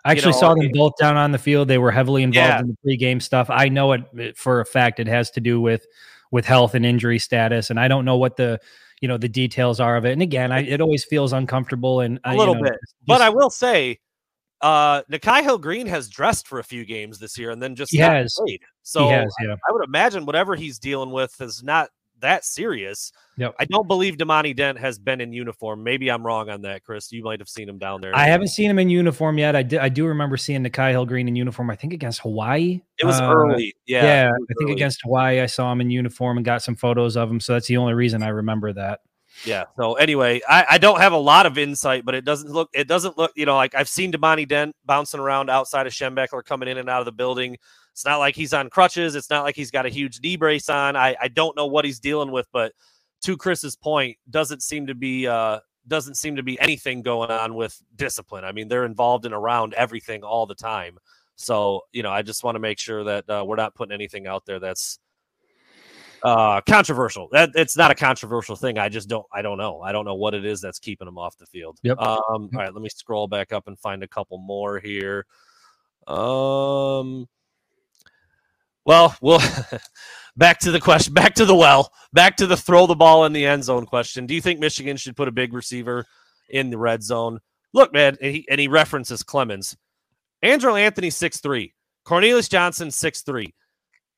I 0.05 0.11
actually 0.13 0.33
know, 0.33 0.41
saw 0.41 0.55
them 0.55 0.71
both 0.75 0.93
down 1.01 1.17
on 1.17 1.33
the 1.33 1.39
field. 1.39 1.69
They 1.69 1.79
were 1.79 1.91
heavily 1.91 2.23
involved 2.23 2.47
Yeah. 2.47 2.61
in 2.61 2.67
the 2.69 2.77
pregame 2.87 3.23
stuff. 3.23 3.49
I 3.49 3.71
know 3.71 3.93
it- 3.93 4.37
for 4.37 4.61
a 4.61 4.67
fact. 4.67 5.01
It 5.01 5.07
has 5.07 5.31
to 5.31 5.41
do 5.41 5.63
with 5.63 5.87
with 6.31 6.45
health 6.45 6.75
and 6.75 6.85
injury 6.87 7.19
status, 7.19 7.71
and 7.71 7.79
I 7.79 7.89
don't 7.89 8.05
know 8.05 8.17
what 8.17 8.37
the 8.37 8.61
you 9.01 9.09
know 9.09 9.17
the 9.19 9.29
details 9.29 9.81
are 9.81 9.97
of 9.97 10.05
it. 10.05 10.13
And 10.13 10.23
again, 10.23 10.53
I, 10.53 10.61
it 10.61 10.81
always 10.81 11.05
feels 11.05 11.33
uncomfortable 11.33 12.01
and 12.01 12.19
A 12.25 12.29
I, 12.29 12.33
you 12.33 12.39
little 12.39 12.55
know, 12.55 12.63
bit. 12.63 12.73
just- 12.73 12.95
But 13.07 13.21
I 13.21 13.29
will 13.31 13.51
say, 13.51 13.99
uh, 14.61 15.03
Nikhai 15.11 15.43
Hill 15.43 15.59
Green 15.59 15.87
has 15.87 16.09
dressed 16.09 16.49
for 16.49 16.59
a 16.59 16.65
few 16.65 16.85
games 16.85 17.19
this 17.19 17.37
year 17.37 17.51
and 17.51 17.63
then 17.63 17.75
just 17.75 17.91
He 17.93 17.99
has. 17.99 18.35
played. 18.39 18.61
So 18.83 19.09
has, 19.09 19.35
yeah. 19.43 19.57
I 19.69 19.73
would 19.73 19.85
imagine 19.85 20.25
whatever 20.27 20.55
he's 20.55 20.79
dealing 20.79 21.11
with 21.11 21.39
is 21.41 21.63
not 21.63 21.91
that 22.25 22.45
serious. 22.45 23.13
Yep. 23.37 23.55
I 23.59 23.65
don't 23.65 23.89
believe 23.89 24.17
Damani 24.17 24.55
Dent 24.55 24.79
has 24.79 24.99
been 24.99 25.21
in 25.21 25.33
uniform. 25.33 25.83
Maybe 25.83 26.11
I'm 26.11 26.25
wrong 26.25 26.51
on 26.51 26.63
that, 26.63 26.85
Chris. 26.85 27.11
You 27.13 27.23
might 27.25 27.41
have 27.41 27.49
seen 27.49 27.69
him 27.69 27.79
down 27.79 28.01
there. 28.01 28.15
I 28.15 28.27
haven't 28.27 28.49
seen 28.49 28.71
him 28.71 28.79
in 28.79 28.91
uniform 28.91 29.39
yet. 29.39 29.57
I 29.57 29.63
did. 29.63 29.81
I 29.81 29.89
do 29.89 30.07
remember 30.07 30.37
seeing 30.37 30.63
Nikhai 30.65 30.91
Hill 30.91 31.07
Green 31.07 31.29
in 31.29 31.37
uniform. 31.37 31.71
I 31.71 31.77
think 31.77 31.93
against 31.93 32.21
Hawaii. 32.21 32.81
It 32.99 33.07
was 33.07 33.21
Uh, 33.21 33.31
early. 33.33 33.75
Yeah. 33.87 34.05
Yeah, 34.05 34.29
I 34.29 34.53
think 34.55 34.63
early. 34.65 34.73
against 34.73 35.01
Hawaii, 35.03 35.41
I 35.41 35.47
saw 35.47 35.73
him 35.73 35.81
in 35.81 35.91
uniform 35.91 36.37
and 36.39 36.45
got 36.45 36.63
some 36.63 36.77
photos 36.77 37.17
of 37.17 37.31
him. 37.31 37.41
So 37.41 37.55
that's 37.55 37.67
the 37.69 37.77
only 37.77 37.95
reason 37.95 38.23
I 38.23 38.29
remember 38.29 38.73
that. 38.73 39.01
Yeah. 39.45 39.65
So 39.77 39.95
anyway, 39.95 40.41
I, 40.49 40.65
I 40.71 40.79
don't 40.79 41.01
have 41.01 41.13
a 41.13 41.17
lot 41.19 41.45
of 41.47 41.59
insight, 41.59 42.05
but 42.05 42.15
it 42.15 42.25
doesn't 42.25 42.51
look 42.53 42.71
it 42.73 42.87
doesn't 42.87 43.19
look, 43.19 43.33
you 43.35 43.47
know, 43.47 43.57
like 43.57 43.75
I've 43.75 43.89
seen 43.89 44.13
Damani 44.13 44.47
Dent 44.47 44.77
bouncing 44.87 45.19
around 45.19 45.51
outside 45.51 45.89
of 45.89 45.93
Schembechler 45.93 46.45
coming 46.45 46.69
in 46.69 46.79
and 46.79 46.89
out 46.89 47.01
of 47.01 47.05
the 47.05 47.13
building. 47.13 47.57
It's 47.95 48.05
not 48.05 48.17
like 48.17 48.35
he's 48.35 48.53
on 48.53 48.71
crutches. 48.71 49.15
It's 49.15 49.31
not 49.31 49.45
like 49.45 49.55
he's 49.55 49.71
got 49.71 49.87
a 49.87 49.89
huge 49.89 50.19
knee 50.21 50.35
brace 50.35 50.69
on. 50.69 50.97
I, 50.97 51.15
I 51.21 51.29
don't 51.29 51.57
know 51.57 51.67
what 51.67 51.85
he's 51.85 52.01
dealing 52.01 52.33
with, 52.33 52.49
but 52.53 52.73
to 53.23 53.37
Chris's 53.37 53.77
point, 53.77 54.17
doesn't 54.29 54.65
seem 54.65 54.89
to 54.89 54.97
be 54.97 55.29
uh 55.29 55.61
doesn't 55.87 56.17
seem 56.17 56.35
to 56.35 56.43
be 56.43 56.59
anything 56.59 57.03
going 57.03 57.31
on 57.31 57.55
with 57.55 57.81
discipline. 57.95 58.45
I 58.45 58.51
mean, 58.51 58.67
they're 58.67 58.85
involved 58.85 59.27
in 59.27 59.33
around 59.33 59.75
everything 59.75 60.25
all 60.25 60.45
the 60.45 60.57
time. 60.57 60.99
So, 61.37 61.83
you 61.93 62.03
know, 62.03 62.11
I 62.11 62.23
just 62.23 62.43
want 62.43 62.57
to 62.57 62.59
make 62.59 62.81
sure 62.81 63.05
that 63.05 63.31
uh, 63.31 63.45
we're 63.47 63.55
not 63.55 63.77
putting 63.77 63.93
anything 63.95 64.27
out 64.27 64.45
there 64.45 64.59
that's 64.59 64.99
uh 66.25 66.63
controversial 66.63 67.29
that 67.33 67.51
it's 67.55 67.77
not 67.77 67.91
a 67.91 67.95
controversial 67.95 68.57
thing 68.57 68.79
i 68.79 68.89
just 68.89 69.11
don't 69.11 69.27
i 69.31 69.43
don't 69.43 69.59
know 69.59 69.83
i 69.83 69.93
don't 69.93 70.07
know 70.07 70.15
what 70.15 70.33
it 70.33 70.43
is 70.43 70.59
that's 70.59 70.79
keeping 70.79 71.05
them 71.05 71.19
off 71.19 71.37
the 71.37 71.45
field 71.45 71.79
Yep. 71.83 71.99
um 71.99 72.09
all 72.09 72.49
right 72.55 72.73
let 72.73 72.83
me 72.83 72.89
scroll 72.89 73.29
back 73.29 73.53
up 73.53 73.69
and 73.69 73.79
find 73.79 74.03
a 74.03 74.09
couple 74.09 74.39
more 74.39 74.81
here 74.81 75.27
um 76.07 77.29
well 78.85 79.17
we'll 79.21 79.41
back 80.37 80.59
to 80.59 80.71
the 80.71 80.81
question 80.81 81.13
back 81.15 81.35
to 81.35 81.45
the 81.45 81.55
well 81.55 81.93
back 82.13 82.37
to 82.37 82.47
the 82.47 82.57
throw 82.57 82.87
the 82.87 82.95
ball 82.95 83.25
in 83.25 83.33
the 83.33 83.47
end 83.47 83.65
zone 83.65 83.87
question 83.87 84.27
do 84.27 84.35
you 84.35 84.41
think 84.41 84.61
michigan 84.61 84.97
should 84.97 85.17
put 85.17 85.29
a 85.29 85.33
big 85.33 85.53
receiver 85.53 86.05
in 86.49 86.71
the 86.71 86.79
red 86.79 87.03
zone 87.03 87.41
look 87.73 87.93
man 87.93 88.17
and 88.21 88.35
he, 88.35 88.47
and 88.51 88.61
he 88.61 88.69
references 88.69 89.23
clemens 89.23 89.77
andrel 90.45 90.79
anthony 90.79 91.09
6'3 91.09 91.73
cornelius 92.05 92.49
johnson 92.49 92.89
6'3 92.89 93.53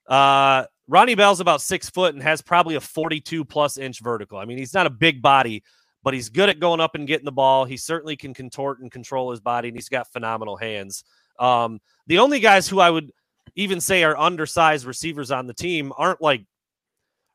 uh 0.09 0.65
Ronnie 0.89 1.15
Bell's 1.15 1.41
about 1.41 1.61
six 1.61 1.91
foot 1.91 2.15
and 2.15 2.23
has 2.23 2.43
probably 2.43 2.77
a 2.77 2.81
42 2.81 3.45
plus 3.45 3.77
inch 3.77 4.01
vertical. 4.01 4.39
I 4.39 4.45
mean, 4.45 4.59
he's 4.59 4.75
not 4.75 4.87
a 4.87 4.91
big 4.91 5.21
body, 5.21 5.63
but 6.03 6.15
he's 6.15 6.29
good 6.29 6.49
at 6.49 6.61
going 6.61 6.81
up 6.81 6.95
and 6.95 7.07
getting 7.07 7.25
the 7.25 7.33
ball. 7.33 7.65
He 7.65 7.77
certainly 7.77 8.17
can 8.17 8.33
contort 8.33 8.81
and 8.81 8.91
control 8.91 9.31
his 9.31 9.41
body, 9.41 9.69
and 9.69 9.77
he's 9.77 9.89
got 9.89 10.13
phenomenal 10.13 10.57
hands. 10.57 11.05
Um, 11.39 11.81
the 12.07 12.19
only 12.19 12.41
guys 12.41 12.69
who 12.69 12.79
I 12.79 12.91
would 12.91 13.11
even 13.55 13.81
say 13.81 14.03
our 14.03 14.17
undersized 14.17 14.85
receivers 14.85 15.31
on 15.31 15.47
the 15.47 15.55
team 15.55 15.93
aren't 15.97 16.21
like 16.21 16.45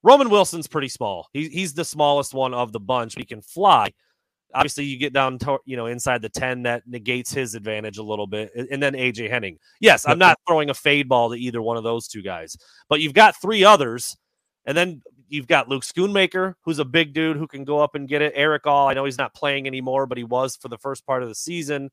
Roman 0.04 0.30
Wilson's 0.30 0.68
pretty 0.68 0.88
small. 0.90 1.28
He, 1.34 1.48
he's 1.50 1.74
the 1.74 1.86
smallest 1.86 2.34
one 2.34 2.54
of 2.54 2.72
the 2.72 2.80
bunch. 2.80 3.16
He 3.16 3.24
can 3.26 3.42
fly. 3.42 3.92
Obviously, 4.54 4.84
you 4.84 4.98
get 4.98 5.14
down 5.14 5.38
to 5.40 5.60
you 5.66 5.78
know 5.78 5.86
inside 5.86 6.22
the 6.22 6.30
10, 6.30 6.64
that 6.64 6.84
negates 6.86 7.32
his 7.32 7.56
advantage 7.56 7.98
a 7.98 8.04
little 8.04 8.28
bit. 8.28 8.52
And- 8.56 8.68
And 8.72 8.84
then 8.84 8.94
AJ 8.94 9.30
Henning. 9.30 9.58
Yes, 9.80 10.06
I'm 10.08 10.20
not 10.20 10.38
throwing 10.48 10.70
a 10.70 10.74
fade 10.74 11.08
ball 11.08 11.30
to 11.30 11.36
either 11.38 11.62
one 11.62 11.78
of 11.78 11.84
those 11.84 12.08
two 12.08 12.22
guys, 12.22 12.58
but 12.90 13.00
you've 13.00 13.14
got 13.14 13.40
three 13.42 13.64
others. 13.64 14.18
And 14.66 14.78
then 14.78 15.02
you've 15.28 15.48
got 15.48 15.70
Luke 15.70 15.84
Schoonmaker, 15.84 16.54
who's 16.64 16.78
a 16.80 16.86
big 16.86 17.14
dude 17.14 17.38
who 17.38 17.48
can 17.48 17.64
go 17.64 17.80
up 17.80 17.96
and 17.96 18.08
get 18.08 18.22
it. 18.22 18.34
Erick 18.36 18.68
All, 18.68 18.88
I 18.90 18.94
know 18.94 19.06
he's 19.06 19.18
not 19.18 19.34
playing 19.34 19.66
anymore, 19.66 20.06
but 20.06 20.18
he 20.20 20.24
was 20.24 20.56
for 20.56 20.68
the 20.68 20.78
first 20.78 21.04
part 21.06 21.24
of 21.24 21.30
the 21.30 21.36
season. 21.36 21.90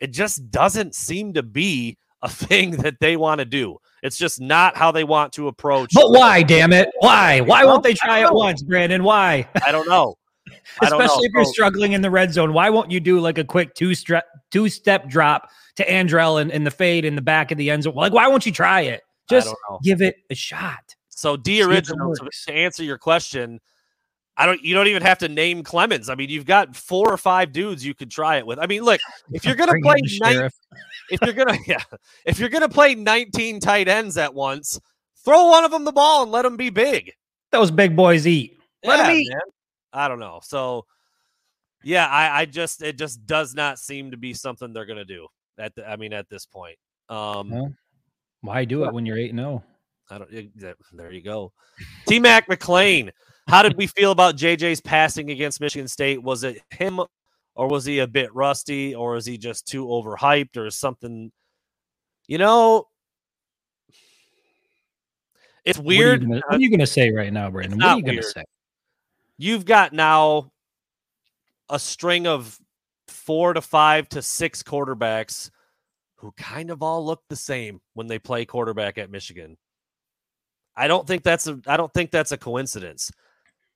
It 0.00 0.12
just 0.12 0.50
doesn't 0.50 0.94
seem 0.96 1.34
to 1.34 1.42
be 1.42 1.98
a 2.22 2.28
thing 2.28 2.72
that 2.72 3.00
they 3.00 3.16
want 3.16 3.38
to 3.38 3.44
do. 3.44 3.78
It's 4.02 4.16
just 4.16 4.40
not 4.40 4.76
how 4.76 4.90
they 4.92 5.04
want 5.04 5.32
to 5.34 5.48
approach. 5.48 5.90
But 5.94 6.10
why? 6.10 6.42
Damn 6.42 6.72
it! 6.72 6.88
Why? 7.00 7.40
Why 7.40 7.64
won't 7.64 7.82
they 7.82 7.94
try 7.94 8.24
it 8.24 8.32
once, 8.32 8.62
Brandon? 8.62 9.04
Why? 9.04 9.48
I 9.66 9.72
don't 9.72 9.88
know. 9.88 10.16
I 10.80 10.88
don't 10.88 10.98
know. 10.98 11.04
Especially 11.04 11.26
if 11.26 11.32
you're 11.34 11.44
So- 11.44 11.52
struggling 11.52 11.92
in 11.92 12.00
the 12.00 12.10
red 12.10 12.32
zone. 12.32 12.52
Why 12.52 12.70
won't 12.70 12.90
you 12.90 13.00
do 13.00 13.20
like 13.20 13.38
a 13.38 13.44
quick 13.44 13.74
two 13.74 13.94
step 13.94 14.24
two 14.50 14.68
step 14.68 15.08
drop 15.08 15.50
to 15.76 15.86
Andrel 15.86 16.40
and, 16.40 16.50
and 16.50 16.66
the 16.66 16.70
fade 16.70 17.04
in 17.04 17.14
the 17.14 17.22
back 17.22 17.50
of 17.50 17.58
the 17.58 17.70
end 17.70 17.82
zone? 17.82 17.94
Like, 17.94 18.12
why 18.12 18.26
won't 18.26 18.46
you 18.46 18.52
try 18.52 18.82
it? 18.82 19.02
Just 19.28 19.54
give 19.82 20.02
it 20.02 20.16
a 20.30 20.34
shot. 20.34 20.96
So 21.08 21.36
D 21.36 21.62
original 21.62 22.14
to, 22.16 22.30
to 22.46 22.52
answer 22.52 22.82
your 22.82 22.98
question, 22.98 23.60
I 24.40 24.46
don't 24.46 24.64
you 24.64 24.72
don't 24.72 24.86
even 24.86 25.02
have 25.02 25.18
to 25.18 25.28
name 25.28 25.62
Clemens. 25.62 26.08
I 26.08 26.14
mean, 26.14 26.30
you've 26.30 26.46
got 26.46 26.74
four 26.74 27.12
or 27.12 27.18
five 27.18 27.52
dudes 27.52 27.84
you 27.84 27.92
could 27.92 28.10
try 28.10 28.38
it 28.38 28.46
with. 28.46 28.58
I 28.58 28.66
mean, 28.66 28.82
look, 28.82 28.98
if 29.32 29.44
you're 29.44 29.54
gonna 29.54 29.74
play 29.82 30.00
nine, 30.18 30.48
if 31.10 31.20
you're 31.20 31.34
gonna 31.34 31.58
yeah, 31.66 31.82
if 32.24 32.38
you're 32.38 32.48
gonna 32.48 32.70
play 32.70 32.94
19 32.94 33.60
tight 33.60 33.86
ends 33.86 34.16
at 34.16 34.32
once, 34.32 34.80
throw 35.26 35.48
one 35.48 35.66
of 35.66 35.70
them 35.70 35.84
the 35.84 35.92
ball 35.92 36.22
and 36.22 36.32
let 36.32 36.42
them 36.42 36.56
be 36.56 36.70
big. 36.70 37.12
Those 37.52 37.70
big 37.70 37.94
boys 37.94 38.26
eat. 38.26 38.58
Let 38.82 39.00
Yeah, 39.00 39.12
eat. 39.12 39.28
man. 39.28 39.40
I 39.92 40.08
don't 40.08 40.20
know. 40.20 40.40
So 40.42 40.86
yeah, 41.84 42.06
I, 42.06 42.40
I 42.40 42.44
just 42.46 42.82
it 42.82 42.96
just 42.96 43.26
does 43.26 43.54
not 43.54 43.78
seem 43.78 44.10
to 44.12 44.16
be 44.16 44.32
something 44.32 44.72
they're 44.72 44.86
gonna 44.86 45.04
do. 45.04 45.28
At 45.58 45.74
the, 45.74 45.86
I 45.86 45.96
mean, 45.96 46.14
at 46.14 46.30
this 46.30 46.46
point. 46.46 46.78
Um 47.10 47.50
Well, 47.50 47.74
Why 48.40 48.64
do 48.64 48.84
it 48.84 48.94
when 48.94 49.04
you're 49.04 49.18
eight 49.18 49.32
and 49.32 49.40
oh? 49.40 49.62
I 50.10 50.16
don't. 50.16 50.30
There 50.94 51.12
you 51.12 51.20
go. 51.20 51.52
T 52.08 52.18
Mac 52.18 52.48
McLean. 52.48 53.12
How 53.50 53.62
did 53.62 53.76
we 53.76 53.88
feel 53.88 54.12
about 54.12 54.36
JJ's 54.36 54.80
passing 54.80 55.32
against 55.32 55.60
Michigan 55.60 55.88
State? 55.88 56.22
Was 56.22 56.44
it 56.44 56.62
him, 56.70 57.00
or 57.56 57.68
was 57.68 57.84
he 57.84 57.98
a 57.98 58.06
bit 58.06 58.32
rusty, 58.32 58.94
or 58.94 59.16
is 59.16 59.26
he 59.26 59.38
just 59.38 59.66
too 59.66 59.86
overhyped, 59.86 60.56
or 60.56 60.70
something? 60.70 61.32
You 62.28 62.38
know, 62.38 62.86
it's 65.64 65.80
weird. 65.80 66.28
What 66.28 66.44
are 66.48 66.60
you 66.60 66.68
are 66.68 66.70
gonna 66.70 66.86
say 66.86 67.10
right 67.10 67.32
now, 67.32 67.50
Brandon? 67.50 67.80
What 67.80 67.88
are 67.88 67.96
you 67.96 68.04
gonna 68.04 68.22
say? 68.22 68.44
You've 69.36 69.64
got 69.64 69.92
now 69.92 70.52
a 71.68 71.78
string 71.80 72.28
of 72.28 72.56
four 73.08 73.52
to 73.52 73.60
five 73.60 74.08
to 74.10 74.22
six 74.22 74.62
quarterbacks 74.62 75.50
who 76.14 76.30
kind 76.36 76.70
of 76.70 76.84
all 76.84 77.04
look 77.04 77.22
the 77.28 77.34
same 77.34 77.80
when 77.94 78.06
they 78.06 78.20
play 78.20 78.44
quarterback 78.44 78.96
at 78.96 79.10
Michigan. 79.10 79.56
I 80.76 80.86
don't 80.86 81.04
think 81.04 81.24
that's 81.24 81.48
a 81.48 81.58
I 81.66 81.76
don't 81.76 81.92
think 81.92 82.12
that's 82.12 82.30
a 82.30 82.38
coincidence. 82.38 83.10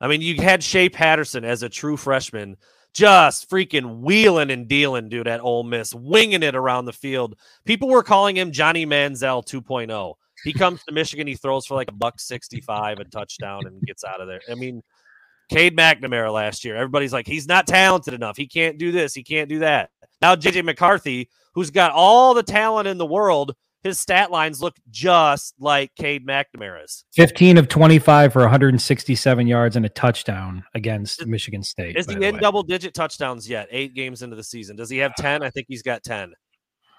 I 0.04 0.06
mean, 0.06 0.20
you 0.20 0.34
had 0.36 0.62
Shea 0.62 0.90
Patterson 0.90 1.46
as 1.46 1.62
a 1.62 1.68
true 1.70 1.96
freshman 1.96 2.58
just 2.92 3.48
freaking 3.48 4.00
wheeling 4.00 4.50
and 4.50 4.68
dealing, 4.68 5.08
dude, 5.08 5.26
at 5.26 5.40
Ole 5.40 5.64
Miss, 5.64 5.94
winging 5.94 6.42
it 6.42 6.54
around 6.54 6.84
the 6.84 6.92
field. 6.92 7.36
People 7.64 7.88
were 7.88 8.02
calling 8.02 8.36
him 8.36 8.52
Johnny 8.52 8.84
Manziel 8.84 9.42
2.0. 9.42 10.14
He 10.44 10.52
comes 10.58 10.84
to 10.84 10.92
Michigan, 10.92 11.26
he 11.26 11.36
throws 11.36 11.64
for 11.64 11.74
like 11.74 11.88
a 11.88 11.94
buck 11.94 12.20
65, 12.20 12.98
a 12.98 13.04
touchdown, 13.06 13.66
and 13.66 13.80
gets 13.80 14.04
out 14.04 14.20
of 14.20 14.28
there. 14.28 14.42
I 14.50 14.56
mean, 14.56 14.82
Cade 15.48 15.74
McNamara 15.74 16.30
last 16.30 16.66
year, 16.66 16.76
everybody's 16.76 17.14
like, 17.14 17.26
he's 17.26 17.48
not 17.48 17.66
talented 17.66 18.12
enough. 18.12 18.36
He 18.36 18.46
can't 18.46 18.76
do 18.76 18.92
this, 18.92 19.14
he 19.14 19.22
can't 19.22 19.48
do 19.48 19.60
that. 19.60 19.88
Now, 20.20 20.36
JJ 20.36 20.66
McCarthy, 20.66 21.30
who's 21.54 21.70
got 21.70 21.92
all 21.92 22.34
the 22.34 22.42
talent 22.42 22.88
in 22.88 22.98
the 22.98 23.06
world, 23.06 23.54
his 23.84 24.00
stat 24.00 24.30
lines 24.30 24.62
look 24.62 24.74
just 24.90 25.54
like 25.60 25.94
Cade 25.94 26.26
McNamara's. 26.26 27.04
15 27.14 27.58
of 27.58 27.68
25 27.68 28.32
for 28.32 28.40
167 28.40 29.46
yards 29.46 29.76
and 29.76 29.84
a 29.84 29.90
touchdown 29.90 30.64
against 30.74 31.20
is, 31.20 31.26
Michigan 31.26 31.62
State. 31.62 31.96
Is 31.96 32.06
he 32.06 32.24
in 32.24 32.38
double 32.38 32.62
digit 32.62 32.94
touchdowns 32.94 33.48
yet? 33.48 33.68
Eight 33.70 33.94
games 33.94 34.22
into 34.22 34.34
the 34.36 34.42
season. 34.42 34.74
Does 34.74 34.90
he 34.90 34.98
have 34.98 35.14
10? 35.16 35.42
I 35.42 35.50
think 35.50 35.66
he's 35.68 35.82
got 35.82 36.02
10. 36.02 36.32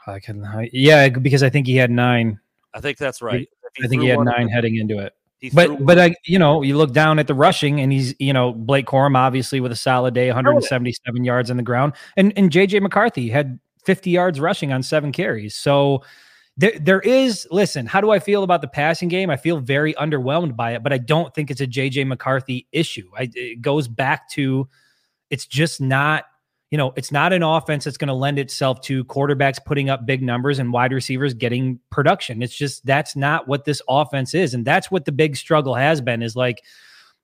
I 0.08 0.20
can, 0.20 0.70
yeah, 0.72 1.10
because 1.10 1.42
I 1.42 1.50
think 1.50 1.66
he 1.66 1.76
had 1.76 1.90
nine. 1.90 2.40
I 2.76 2.80
think 2.80 3.00
that's 3.00 3.22
right. 3.22 3.50
I 3.84 3.88
think 3.88 4.04
he 4.04 4.08
had 4.08 4.20
nine 4.20 4.48
heading 4.48 4.76
into 4.76 5.00
it. 5.00 5.14
But 5.54 5.84
but 5.84 6.00
I, 6.00 6.16
you 6.26 6.40
know, 6.40 6.62
you 6.62 6.78
look 6.78 6.94
down 6.94 7.20
at 7.20 7.28
the 7.28 7.34
rushing, 7.34 7.82
and 7.82 7.92
he's 7.92 8.16
you 8.20 8.34
know 8.34 8.54
Blake 8.54 8.86
Corum 8.86 9.18
obviously 9.18 9.60
with 9.60 9.72
a 9.72 9.76
solid 9.76 10.14
day, 10.14 10.28
177 10.28 11.24
yards 11.24 11.52
on 11.52 11.58
the 11.58 11.64
ground, 11.64 11.94
and 12.16 12.34
and 12.38 12.52
JJ 12.52 12.82
McCarthy 12.82 13.30
had 13.30 13.60
50 13.86 14.10
yards 14.10 14.40
rushing 14.40 14.72
on 14.72 14.82
seven 14.82 15.12
carries. 15.12 15.56
So 15.56 16.04
there, 16.58 16.78
there 16.80 17.02
is, 17.02 17.48
listen, 17.52 17.86
how 17.86 18.00
do 18.00 18.12
I 18.12 18.20
feel 18.20 18.44
about 18.44 18.62
the 18.62 18.68
passing 18.68 19.10
game? 19.10 19.30
I 19.30 19.36
feel 19.36 19.60
very 19.60 19.94
underwhelmed 19.96 20.56
by 20.56 20.72
it, 20.72 20.84
but 20.84 20.94
I 20.94 20.98
don't 20.98 21.34
think 21.34 21.52
it's 21.52 21.62
a 21.62 21.68
JJ 21.68 22.08
McCarthy 22.08 22.68
issue. 22.72 23.10
I, 23.18 23.30
it 23.34 23.62
goes 23.62 23.88
back 23.88 24.30
to 24.32 24.70
it's 25.30 25.46
just 25.46 25.82
not, 25.82 26.26
you 26.72 26.78
know, 26.78 26.94
it's 26.96 27.12
not 27.12 27.34
an 27.34 27.44
offense 27.44 27.84
that's 27.84 27.98
going 27.98 28.08
to 28.08 28.14
lend 28.14 28.40
itself 28.40 28.80
to 28.82 29.04
quarterbacks 29.06 29.64
putting 29.64 29.90
up 29.90 30.06
big 30.06 30.22
numbers 30.22 30.58
and 30.58 30.72
wide 30.72 30.94
receivers 30.94 31.34
getting 31.34 31.80
production. 31.90 32.42
It's 32.42 32.56
just 32.56 32.86
that's 32.86 33.18
not 33.18 33.48
what 33.50 33.66
this 33.66 33.82
offense 33.90 34.34
is. 34.34 34.54
And 34.54 34.66
that's 34.66 34.90
what 34.90 35.04
the 35.04 35.12
big 35.12 35.36
struggle 35.36 35.76
has 35.76 36.00
been 36.00 36.22
is 36.22 36.36
like, 36.36 36.64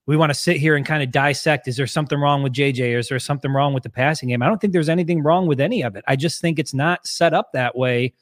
we 0.07 0.17
want 0.17 0.31
to 0.31 0.33
sit 0.33 0.57
here 0.57 0.75
and 0.75 0.85
kind 0.85 1.03
of 1.03 1.11
dissect 1.11 1.67
is 1.67 1.77
there 1.77 1.87
something 1.87 2.19
wrong 2.19 2.43
with 2.43 2.53
JJ 2.53 2.95
or 2.95 2.97
is 2.97 3.07
there 3.07 3.19
something 3.19 3.53
wrong 3.53 3.73
with 3.73 3.83
the 3.83 3.89
passing 3.89 4.29
game? 4.29 4.41
I 4.41 4.47
don't 4.47 4.59
think 4.59 4.73
there's 4.73 4.89
anything 4.89 5.23
wrong 5.23 5.47
with 5.47 5.61
any 5.61 5.83
of 5.83 5.95
it. 5.95 6.03
I 6.07 6.17
just 6.17 6.41
think 6.41 6.59
it's 6.59 6.73
not 6.73 7.05
set 7.07 7.33
up 7.33 7.53
that 7.53 7.77
way 7.77 8.13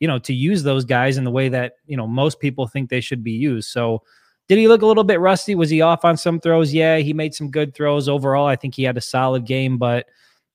you 0.00 0.08
know, 0.08 0.18
to 0.18 0.34
use 0.34 0.62
those 0.62 0.84
guys 0.84 1.16
in 1.16 1.24
the 1.24 1.30
way 1.30 1.48
that, 1.48 1.74
you 1.86 1.96
know, 1.96 2.06
most 2.06 2.40
people 2.40 2.66
think 2.66 2.90
they 2.90 3.00
should 3.00 3.22
be 3.22 3.32
used. 3.32 3.70
So, 3.70 4.02
did 4.48 4.58
he 4.58 4.66
look 4.66 4.82
a 4.82 4.86
little 4.86 5.04
bit 5.04 5.20
rusty? 5.20 5.54
Was 5.54 5.70
he 5.70 5.80
off 5.80 6.04
on 6.04 6.16
some 6.16 6.40
throws? 6.40 6.74
Yeah, 6.74 6.96
he 6.96 7.12
made 7.12 7.34
some 7.34 7.52
good 7.52 7.72
throws. 7.72 8.08
Overall, 8.08 8.48
I 8.48 8.56
think 8.56 8.74
he 8.74 8.82
had 8.82 8.96
a 8.96 9.00
solid 9.00 9.46
game, 9.46 9.78
but, 9.78 10.06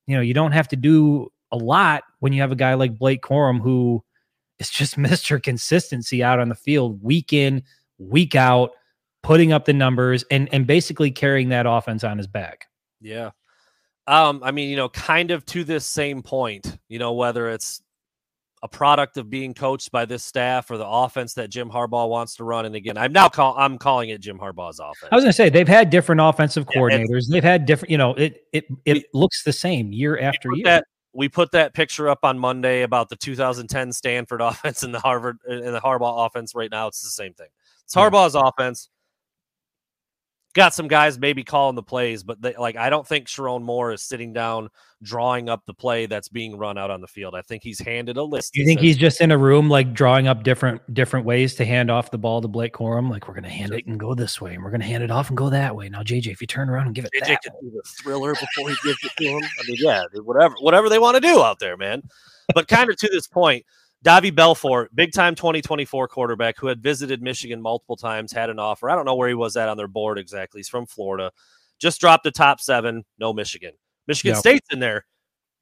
you 0.06 0.14
know, 0.14 0.20
you 0.20 0.34
don't 0.34 0.52
have 0.52 0.68
to 0.68 0.76
do 0.76 1.32
a 1.50 1.56
lot 1.56 2.02
when 2.18 2.34
you 2.34 2.42
have 2.42 2.52
a 2.52 2.56
guy 2.56 2.74
like 2.74 2.98
Blake 2.98 3.22
Corum 3.22 3.58
who 3.58 4.04
is 4.58 4.68
just 4.68 4.96
Mr. 4.98 5.42
Consistency 5.42 6.22
out 6.22 6.38
on 6.38 6.50
the 6.50 6.54
field 6.54 7.02
week 7.02 7.32
in, 7.32 7.62
week 7.98 8.34
out, 8.34 8.72
putting 9.22 9.52
up 9.52 9.64
the 9.64 9.72
numbers 9.72 10.24
and 10.30 10.52
and 10.52 10.66
basically 10.66 11.10
carrying 11.10 11.48
that 11.48 11.66
offense 11.66 12.04
on 12.04 12.18
his 12.18 12.26
back. 12.26 12.66
Yeah. 13.00 13.30
Um, 14.06 14.40
I 14.44 14.52
mean, 14.52 14.70
you 14.70 14.76
know, 14.76 14.88
kind 14.88 15.32
of 15.32 15.44
to 15.46 15.64
this 15.64 15.84
same 15.84 16.22
point, 16.22 16.78
you 16.88 16.98
know, 16.98 17.12
whether 17.12 17.48
it's 17.48 17.82
a 18.66 18.68
product 18.68 19.16
of 19.16 19.30
being 19.30 19.54
coached 19.54 19.92
by 19.92 20.04
this 20.04 20.24
staff 20.24 20.68
or 20.72 20.76
the 20.76 20.86
offense 20.86 21.34
that 21.34 21.50
Jim 21.50 21.70
Harbaugh 21.70 22.08
wants 22.08 22.34
to 22.34 22.44
run. 22.44 22.66
And 22.66 22.74
again, 22.74 22.98
I'm 22.98 23.12
now 23.12 23.28
call 23.28 23.54
I'm 23.56 23.78
calling 23.78 24.10
it 24.10 24.20
Jim 24.20 24.40
Harbaugh's 24.40 24.80
offense. 24.80 25.08
I 25.12 25.14
was 25.14 25.22
gonna 25.22 25.32
say 25.32 25.48
they've 25.48 25.68
had 25.68 25.88
different 25.88 26.20
offensive 26.20 26.66
coordinators. 26.66 27.28
they've 27.30 27.44
had 27.44 27.64
different, 27.64 27.92
you 27.92 27.98
know, 27.98 28.14
it 28.14 28.42
it 28.52 28.66
it 28.84 28.94
we, 28.94 29.06
looks 29.14 29.44
the 29.44 29.52
same 29.52 29.92
year 29.92 30.18
after 30.18 30.50
year. 30.52 30.64
That, 30.64 30.84
we 31.14 31.28
put 31.28 31.52
that 31.52 31.74
picture 31.74 32.08
up 32.08 32.18
on 32.24 32.38
Monday 32.40 32.82
about 32.82 33.08
the 33.08 33.16
2010 33.16 33.92
Stanford 33.92 34.40
offense 34.42 34.82
and 34.82 34.92
the 34.92 35.00
Harvard 35.00 35.38
and 35.46 35.72
the 35.72 35.80
Harbaugh 35.80 36.26
offense. 36.26 36.52
Right 36.52 36.70
now, 36.70 36.88
it's 36.88 37.02
the 37.02 37.08
same 37.08 37.34
thing. 37.34 37.48
It's 37.84 37.94
Harbaugh's 37.94 38.34
yeah. 38.34 38.42
offense 38.48 38.90
got 40.56 40.74
some 40.74 40.88
guys 40.88 41.18
maybe 41.18 41.44
calling 41.44 41.76
the 41.76 41.82
plays, 41.82 42.24
but 42.24 42.40
they, 42.40 42.54
like 42.54 42.76
I 42.76 42.90
don't 42.90 43.06
think 43.06 43.28
Sherrone 43.28 43.62
Moore 43.62 43.92
is 43.92 44.02
sitting 44.02 44.32
down 44.32 44.70
drawing 45.02 45.48
up 45.50 45.64
the 45.66 45.74
play 45.74 46.06
that's 46.06 46.28
being 46.28 46.56
run 46.56 46.78
out 46.78 46.90
on 46.90 47.02
the 47.02 47.06
field. 47.06 47.34
I 47.34 47.42
think 47.42 47.62
he's 47.62 47.78
handed 47.78 48.16
a 48.16 48.22
list. 48.22 48.56
You 48.56 48.64
think 48.64 48.80
says, 48.80 48.84
he's 48.84 48.96
just 48.96 49.20
in 49.20 49.30
a 49.30 49.38
room 49.38 49.68
like 49.68 49.92
drawing 49.92 50.26
up 50.26 50.42
different 50.42 50.94
different 50.94 51.26
ways 51.26 51.54
to 51.56 51.64
hand 51.64 51.90
off 51.90 52.10
the 52.10 52.18
ball 52.18 52.40
to 52.40 52.48
Blake 52.48 52.72
Corum? 52.72 53.10
Like 53.10 53.28
we're 53.28 53.34
gonna 53.34 53.50
hand 53.50 53.74
it 53.74 53.86
and 53.86 54.00
go 54.00 54.14
this 54.14 54.40
way, 54.40 54.54
and 54.54 54.64
we're 54.64 54.70
gonna 54.70 54.84
hand 54.84 55.04
it 55.04 55.10
off 55.10 55.28
and 55.28 55.36
go 55.36 55.50
that 55.50 55.76
way. 55.76 55.88
Now, 55.88 56.02
JJ, 56.02 56.28
if 56.28 56.40
you 56.40 56.46
turn 56.46 56.68
around 56.70 56.86
and 56.86 56.94
give 56.94 57.04
it 57.04 57.12
JJ 57.14 57.26
that 57.28 57.42
can 57.42 57.52
do 57.60 57.70
the 57.70 57.82
thriller 58.02 58.32
before 58.32 58.70
he 58.70 58.76
gives 58.82 59.04
it 59.04 59.12
to 59.18 59.24
him. 59.24 59.42
I 59.42 59.66
mean, 59.68 59.76
yeah, 59.78 60.04
whatever 60.24 60.54
whatever 60.60 60.88
they 60.88 60.98
want 60.98 61.16
to 61.16 61.20
do 61.20 61.42
out 61.42 61.60
there, 61.60 61.76
man. 61.76 62.02
But 62.54 62.66
kind 62.66 62.88
of 62.90 62.96
to 62.96 63.08
this 63.12 63.26
point, 63.26 63.66
Davi 64.04 64.34
Belfort, 64.34 64.94
big 64.94 65.12
time 65.12 65.34
2024 65.34 66.08
quarterback 66.08 66.58
who 66.58 66.68
had 66.68 66.82
visited 66.82 67.22
Michigan 67.22 67.60
multiple 67.60 67.96
times, 67.96 68.32
had 68.32 68.50
an 68.50 68.58
offer. 68.58 68.88
I 68.88 68.94
don't 68.94 69.04
know 69.04 69.14
where 69.14 69.28
he 69.28 69.34
was 69.34 69.56
at 69.56 69.68
on 69.68 69.76
their 69.76 69.88
board 69.88 70.18
exactly. 70.18 70.60
He's 70.60 70.68
from 70.68 70.86
Florida. 70.86 71.32
Just 71.78 72.00
dropped 72.00 72.24
the 72.24 72.30
top 72.30 72.60
seven. 72.60 73.04
No 73.18 73.32
Michigan. 73.32 73.72
Michigan 74.06 74.34
yep. 74.34 74.40
State's 74.40 74.68
in 74.72 74.78
there. 74.78 75.06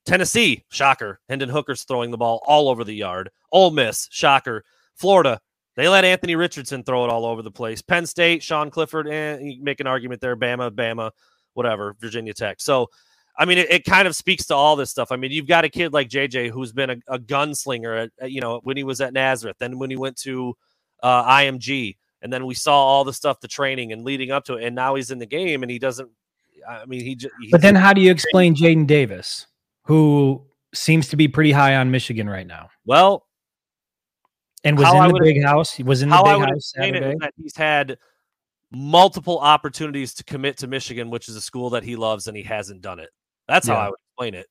Tennessee, 0.04 0.64
shocker. 0.70 1.20
Hendon 1.28 1.48
Hooker's 1.48 1.84
throwing 1.84 2.10
the 2.10 2.18
ball 2.18 2.42
all 2.46 2.68
over 2.68 2.84
the 2.84 2.94
yard. 2.94 3.30
Ole 3.52 3.70
Miss, 3.70 4.08
shocker. 4.10 4.64
Florida, 4.94 5.40
they 5.76 5.88
let 5.88 6.04
Anthony 6.04 6.36
Richardson 6.36 6.84
throw 6.84 7.04
it 7.04 7.10
all 7.10 7.24
over 7.24 7.42
the 7.42 7.50
place. 7.50 7.82
Penn 7.82 8.06
State, 8.06 8.42
Sean 8.42 8.70
Clifford, 8.70 9.08
and 9.08 9.40
eh, 9.40 9.54
make 9.60 9.80
an 9.80 9.86
argument 9.86 10.20
there. 10.20 10.36
Bama, 10.36 10.70
Bama, 10.70 11.10
whatever. 11.54 11.96
Virginia 11.98 12.34
Tech. 12.34 12.60
So 12.60 12.90
I 13.36 13.44
mean, 13.44 13.58
it, 13.58 13.70
it, 13.70 13.84
kind 13.84 14.06
of 14.06 14.14
speaks 14.14 14.46
to 14.46 14.54
all 14.54 14.76
this 14.76 14.90
stuff. 14.90 15.10
I 15.10 15.16
mean, 15.16 15.32
you've 15.32 15.48
got 15.48 15.64
a 15.64 15.68
kid 15.68 15.92
like 15.92 16.08
JJ 16.08 16.50
who's 16.50 16.72
been 16.72 16.90
a, 16.90 16.96
a 17.08 17.18
gunslinger, 17.18 18.04
at, 18.04 18.10
at, 18.20 18.30
you 18.30 18.40
know, 18.40 18.60
when 18.62 18.76
he 18.76 18.84
was 18.84 19.00
at 19.00 19.12
Nazareth, 19.12 19.56
then 19.58 19.78
when 19.78 19.90
he 19.90 19.96
went 19.96 20.16
to 20.18 20.56
uh, 21.02 21.24
IMG, 21.24 21.96
and 22.22 22.32
then 22.32 22.46
we 22.46 22.54
saw 22.54 22.74
all 22.74 23.04
the 23.04 23.12
stuff, 23.12 23.40
the 23.40 23.48
training 23.48 23.92
and 23.92 24.04
leading 24.04 24.30
up 24.30 24.44
to 24.44 24.54
it, 24.54 24.64
and 24.64 24.74
now 24.74 24.94
he's 24.94 25.10
in 25.10 25.18
the 25.18 25.26
game 25.26 25.62
and 25.62 25.70
he 25.70 25.78
doesn't. 25.78 26.10
I 26.66 26.86
mean, 26.86 27.00
he. 27.00 27.18
But 27.50 27.60
then, 27.60 27.74
how 27.74 27.92
do 27.92 28.00
you 28.00 28.10
explain 28.10 28.54
Jadyn 28.54 28.86
Davis, 28.86 29.46
who 29.82 30.42
seems 30.72 31.08
to 31.08 31.16
be 31.16 31.28
pretty 31.28 31.52
high 31.52 31.76
on 31.76 31.90
Michigan 31.90 32.28
right 32.28 32.46
now? 32.46 32.70
Well, 32.86 33.26
and 34.64 34.78
was 34.78 34.92
in 34.94 35.12
the 35.12 35.20
big 35.20 35.44
house. 35.44 35.72
He 35.72 35.82
was 35.82 36.02
in 36.02 36.08
the 36.08 36.22
big 36.22 36.48
house 36.48 36.72
Saturday. 36.74 37.14
he's 37.36 37.56
had 37.56 37.98
multiple 38.70 39.38
opportunities 39.38 40.14
to 40.14 40.24
commit 40.24 40.56
to 40.58 40.66
Michigan, 40.66 41.10
which 41.10 41.28
is 41.28 41.36
a 41.36 41.40
school 41.40 41.70
that 41.70 41.84
he 41.84 41.96
loves, 41.96 42.26
and 42.26 42.36
he 42.36 42.42
hasn't 42.42 42.80
done 42.80 42.98
it. 42.98 43.10
That's 43.48 43.68
yeah. 43.68 43.74
how 43.74 43.80
I 43.80 43.90
would 43.90 43.98
explain 44.10 44.34
it. 44.34 44.46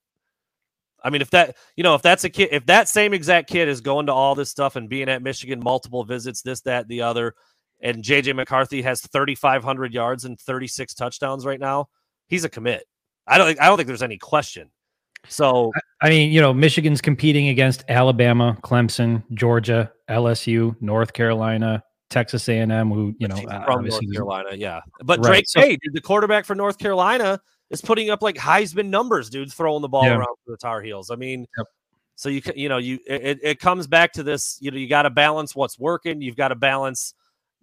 I 1.03 1.09
mean, 1.09 1.21
if 1.21 1.31
that, 1.31 1.57
you 1.75 1.83
know, 1.83 1.95
if 1.95 2.01
that's 2.01 2.23
a 2.23 2.29
kid, 2.29 2.49
if 2.51 2.65
that 2.67 2.87
same 2.87 3.13
exact 3.13 3.49
kid 3.49 3.67
is 3.67 3.81
going 3.81 4.05
to 4.05 4.13
all 4.13 4.35
this 4.35 4.49
stuff 4.49 4.75
and 4.75 4.89
being 4.89 5.09
at 5.09 5.21
Michigan 5.21 5.59
multiple 5.61 6.03
visits, 6.03 6.41
this, 6.41 6.61
that, 6.61 6.87
the 6.87 7.01
other, 7.01 7.35
and 7.81 8.03
JJ 8.03 8.35
McCarthy 8.35 8.81
has 8.81 9.01
3,500 9.01 9.93
yards 9.93 10.23
and 10.23 10.39
36 10.39 10.93
touchdowns 10.93 11.45
right 11.45 11.59
now, 11.59 11.87
he's 12.27 12.45
a 12.45 12.49
commit. 12.49 12.85
I 13.27 13.37
don't 13.37 13.47
think, 13.47 13.61
I 13.61 13.65
don't 13.65 13.77
think 13.77 13.87
there's 13.87 14.03
any 14.03 14.17
question. 14.17 14.69
So, 15.27 15.71
I 16.01 16.09
mean, 16.09 16.31
you 16.31 16.41
know, 16.41 16.53
Michigan's 16.53 17.01
competing 17.01 17.49
against 17.49 17.83
Alabama, 17.89 18.57
Clemson, 18.61 19.23
Georgia, 19.33 19.91
LSU, 20.09 20.75
North 20.81 21.13
Carolina, 21.13 21.83
Texas 22.09 22.47
A&M, 22.49 22.91
who 22.91 23.13
you 23.19 23.27
know, 23.27 23.35
uh, 23.35 23.65
from 23.65 23.85
North 23.85 24.11
Carolina, 24.11 24.49
yeah. 24.55 24.81
But 25.03 25.19
right. 25.19 25.27
Drake, 25.27 25.45
so, 25.47 25.61
hey, 25.61 25.77
the 25.93 26.01
quarterback 26.01 26.45
for 26.45 26.55
North 26.55 26.77
Carolina 26.77 27.39
is 27.69 27.81
putting 27.81 28.09
up 28.09 28.21
like 28.21 28.35
Heisman 28.35 28.87
numbers, 28.87 29.29
dude, 29.29 29.51
throwing 29.51 29.81
the 29.81 29.89
ball 29.89 30.05
yeah. 30.05 30.15
around 30.15 30.35
for 30.45 30.51
the 30.51 30.57
Tar 30.57 30.81
Heels. 30.81 31.09
I 31.11 31.15
mean, 31.15 31.47
yep. 31.57 31.67
so 32.15 32.29
you 32.29 32.41
you 32.55 32.69
know 32.69 32.77
you 32.77 32.99
it, 33.07 33.39
it 33.41 33.59
comes 33.59 33.87
back 33.87 34.13
to 34.13 34.23
this. 34.23 34.57
You 34.61 34.71
know, 34.71 34.77
you 34.77 34.87
got 34.87 35.03
to 35.03 35.09
balance 35.09 35.55
what's 35.55 35.79
working. 35.79 36.21
You've 36.21 36.35
got 36.35 36.49
to 36.49 36.55
balance, 36.55 37.13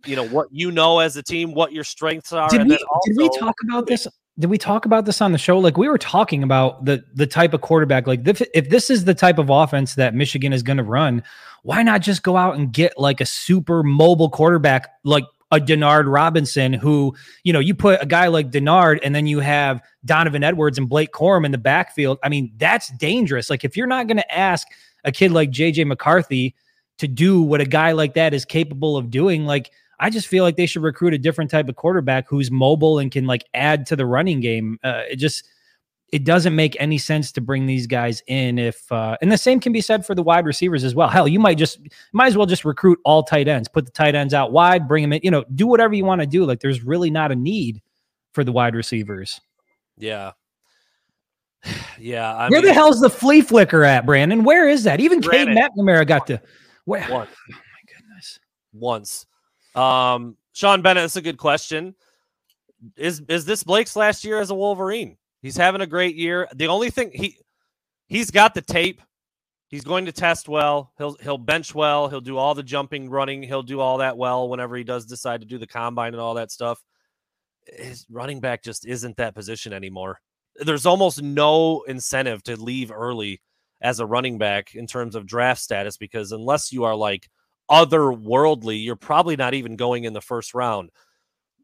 you 0.04 0.16
know, 0.16 0.26
what 0.28 0.48
you 0.50 0.70
know 0.70 0.98
as 0.98 1.16
a 1.16 1.22
team, 1.22 1.54
what 1.54 1.72
your 1.72 1.84
strengths 1.84 2.32
are. 2.32 2.48
Did 2.48 2.66
we 2.66 2.74
also, 2.76 3.00
did 3.06 3.16
we 3.16 3.28
talk 3.38 3.54
about 3.68 3.86
this? 3.86 4.06
Did 4.38 4.48
we 4.48 4.58
talk 4.58 4.86
about 4.86 5.04
this 5.04 5.20
on 5.20 5.32
the 5.32 5.38
show? 5.38 5.58
Like 5.58 5.76
we 5.76 5.88
were 5.88 5.98
talking 5.98 6.42
about 6.42 6.84
the 6.84 7.04
the 7.14 7.26
type 7.26 7.52
of 7.54 7.60
quarterback. 7.60 8.06
Like 8.06 8.26
if, 8.26 8.42
if 8.54 8.70
this 8.70 8.90
is 8.90 9.04
the 9.04 9.14
type 9.14 9.38
of 9.38 9.50
offense 9.50 9.94
that 9.96 10.14
Michigan 10.14 10.52
is 10.52 10.62
going 10.62 10.78
to 10.78 10.82
run, 10.82 11.22
why 11.62 11.82
not 11.82 12.00
just 12.00 12.22
go 12.22 12.36
out 12.36 12.56
and 12.56 12.72
get 12.72 12.98
like 12.98 13.20
a 13.20 13.26
super 13.26 13.82
mobile 13.82 14.30
quarterback 14.30 14.88
like 15.04 15.24
a 15.50 15.58
Denard 15.58 16.12
Robinson 16.12 16.72
who, 16.72 17.14
you 17.42 17.52
know, 17.52 17.58
you 17.58 17.74
put 17.74 18.02
a 18.02 18.06
guy 18.06 18.28
like 18.28 18.50
Denard 18.50 19.00
and 19.02 19.14
then 19.14 19.26
you 19.26 19.40
have 19.40 19.82
Donovan 20.04 20.44
Edwards 20.44 20.78
and 20.78 20.88
Blake 20.88 21.12
Corum 21.12 21.44
in 21.44 21.52
the 21.52 21.58
backfield. 21.58 22.18
I 22.22 22.28
mean, 22.28 22.52
that's 22.56 22.88
dangerous. 22.98 23.50
Like 23.50 23.64
if 23.64 23.76
you're 23.76 23.86
not 23.86 24.06
going 24.06 24.18
to 24.18 24.34
ask 24.34 24.68
a 25.04 25.12
kid 25.12 25.32
like 25.32 25.50
JJ 25.50 25.86
McCarthy 25.86 26.54
to 26.98 27.08
do 27.08 27.42
what 27.42 27.60
a 27.60 27.66
guy 27.66 27.92
like 27.92 28.14
that 28.14 28.32
is 28.32 28.44
capable 28.44 28.96
of 28.96 29.10
doing, 29.10 29.44
like 29.44 29.72
I 29.98 30.08
just 30.08 30.28
feel 30.28 30.44
like 30.44 30.56
they 30.56 30.66
should 30.66 30.82
recruit 30.82 31.14
a 31.14 31.18
different 31.18 31.50
type 31.50 31.68
of 31.68 31.76
quarterback 31.76 32.28
who's 32.28 32.50
mobile 32.50 32.98
and 32.98 33.10
can 33.10 33.26
like 33.26 33.44
add 33.52 33.86
to 33.86 33.96
the 33.96 34.06
running 34.06 34.40
game. 34.40 34.78
Uh, 34.84 35.02
it 35.10 35.16
just 35.16 35.44
it 36.12 36.24
doesn't 36.24 36.54
make 36.54 36.76
any 36.80 36.98
sense 36.98 37.30
to 37.32 37.40
bring 37.40 37.66
these 37.66 37.86
guys 37.86 38.22
in 38.26 38.58
if 38.58 38.90
uh, 38.92 39.16
and 39.22 39.30
the 39.30 39.38
same 39.38 39.60
can 39.60 39.72
be 39.72 39.80
said 39.80 40.04
for 40.04 40.14
the 40.14 40.22
wide 40.22 40.44
receivers 40.44 40.84
as 40.84 40.94
well 40.94 41.08
hell 41.08 41.28
you 41.28 41.38
might 41.38 41.58
just 41.58 41.78
might 42.12 42.26
as 42.26 42.36
well 42.36 42.46
just 42.46 42.64
recruit 42.64 42.98
all 43.04 43.22
tight 43.22 43.48
ends 43.48 43.68
put 43.68 43.86
the 43.86 43.92
tight 43.92 44.14
ends 44.14 44.34
out 44.34 44.52
wide 44.52 44.88
bring 44.88 45.02
them 45.02 45.12
in 45.12 45.20
you 45.22 45.30
know 45.30 45.44
do 45.54 45.66
whatever 45.66 45.94
you 45.94 46.04
want 46.04 46.20
to 46.20 46.26
do 46.26 46.44
like 46.44 46.60
there's 46.60 46.82
really 46.82 47.10
not 47.10 47.32
a 47.32 47.36
need 47.36 47.80
for 48.32 48.44
the 48.44 48.52
wide 48.52 48.74
receivers 48.74 49.40
yeah 49.96 50.32
Yeah, 51.98 52.34
I 52.34 52.48
where 52.48 52.62
mean, 52.62 52.68
the 52.68 52.72
hell's 52.72 53.00
the 53.00 53.10
flea 53.10 53.42
flicker 53.42 53.84
at, 53.84 54.06
Brandon? 54.06 54.42
Where 54.42 54.66
is 54.66 54.84
that? 54.84 55.00
Even 55.00 55.20
Cade 55.20 55.48
McNamara 55.48 56.06
got 56.06 56.26
to. 56.28 56.40
Where? 56.86 57.06
One. 57.10 57.28
Oh 57.28 57.52
my 57.52 57.94
goodness. 57.94 58.40
once. 58.72 59.26
Um, 59.74 60.38
Sean 60.52 60.80
Bennett, 60.80 61.02
that's 61.02 61.16
a 61.16 61.22
good 61.22 61.36
question. 61.36 61.94
Is 62.96 63.20
is 63.28 63.44
this 63.44 63.62
Blake's 63.62 63.96
last 63.96 64.24
year 64.24 64.40
as 64.40 64.48
a 64.48 64.54
Wolverine? 64.54 65.18
He's 65.42 65.56
having 65.56 65.80
a 65.80 65.86
great 65.86 66.16
year. 66.16 66.48
The 66.54 66.68
only 66.68 66.90
thing 66.90 67.10
he 67.12 67.38
he's 68.06 68.30
got 68.30 68.54
the 68.54 68.62
tape. 68.62 69.00
He's 69.68 69.84
going 69.84 70.06
to 70.06 70.12
test 70.12 70.48
well. 70.48 70.92
He'll 70.98 71.14
he'll 71.14 71.38
bench 71.38 71.74
well. 71.74 72.08
He'll 72.08 72.20
do 72.20 72.36
all 72.36 72.54
the 72.54 72.62
jumping, 72.62 73.08
running. 73.08 73.42
He'll 73.42 73.62
do 73.62 73.80
all 73.80 73.98
that 73.98 74.16
well 74.16 74.48
whenever 74.48 74.76
he 74.76 74.84
does 74.84 75.06
decide 75.06 75.40
to 75.40 75.46
do 75.46 75.58
the 75.58 75.66
combine 75.66 76.12
and 76.12 76.20
all 76.20 76.34
that 76.34 76.50
stuff. 76.50 76.82
His 77.66 78.04
running 78.10 78.40
back 78.40 78.62
just 78.62 78.86
isn't 78.86 79.16
that 79.18 79.34
position 79.34 79.72
anymore. 79.72 80.20
There's 80.56 80.86
almost 80.86 81.22
no 81.22 81.82
incentive 81.82 82.42
to 82.44 82.60
leave 82.60 82.90
early 82.90 83.40
as 83.80 84.00
a 84.00 84.06
running 84.06 84.38
back 84.38 84.74
in 84.74 84.86
terms 84.86 85.14
of 85.14 85.26
draft 85.26 85.60
status 85.60 85.96
because 85.96 86.32
unless 86.32 86.72
you 86.72 86.84
are 86.84 86.96
like 86.96 87.30
otherworldly, 87.70 88.84
you're 88.84 88.96
probably 88.96 89.36
not 89.36 89.54
even 89.54 89.76
going 89.76 90.04
in 90.04 90.12
the 90.12 90.20
first 90.20 90.52
round. 90.52 90.90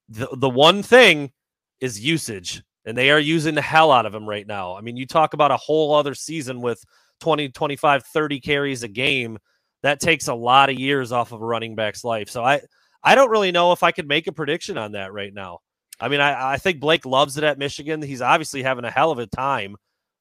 The 0.08 0.28
the 0.32 0.48
one 0.48 0.84
thing 0.84 1.32
is 1.80 2.00
usage, 2.00 2.62
and 2.86 2.96
they 2.96 3.10
are 3.10 3.18
using 3.18 3.54
the 3.54 3.62
hell 3.62 3.90
out 3.90 4.06
of 4.06 4.14
him 4.14 4.28
right 4.28 4.46
now. 4.46 4.76
I 4.76 4.80
mean, 4.80 4.96
you 4.96 5.06
talk 5.06 5.34
about 5.34 5.50
a 5.50 5.56
whole 5.56 5.94
other 5.94 6.14
season 6.14 6.60
with 6.60 6.82
20, 7.20 7.50
25, 7.50 8.04
30 8.04 8.40
carries 8.40 8.82
a 8.84 8.88
game. 8.88 9.38
That 9.82 10.00
takes 10.00 10.28
a 10.28 10.34
lot 10.34 10.70
of 10.70 10.78
years 10.78 11.12
off 11.12 11.32
of 11.32 11.42
a 11.42 11.44
running 11.44 11.74
back's 11.74 12.04
life. 12.04 12.30
So 12.30 12.44
I 12.44 12.60
I 13.02 13.14
don't 13.14 13.30
really 13.30 13.52
know 13.52 13.72
if 13.72 13.82
I 13.82 13.92
could 13.92 14.08
make 14.08 14.26
a 14.26 14.32
prediction 14.32 14.78
on 14.78 14.92
that 14.92 15.12
right 15.12 15.32
now. 15.32 15.60
I 16.00 16.08
mean, 16.08 16.20
I, 16.20 16.54
I 16.54 16.56
think 16.58 16.80
Blake 16.80 17.06
loves 17.06 17.36
it 17.36 17.44
at 17.44 17.58
Michigan. 17.58 18.02
He's 18.02 18.22
obviously 18.22 18.62
having 18.62 18.84
a 18.84 18.90
hell 18.90 19.10
of 19.10 19.18
a 19.18 19.26
time, 19.26 19.76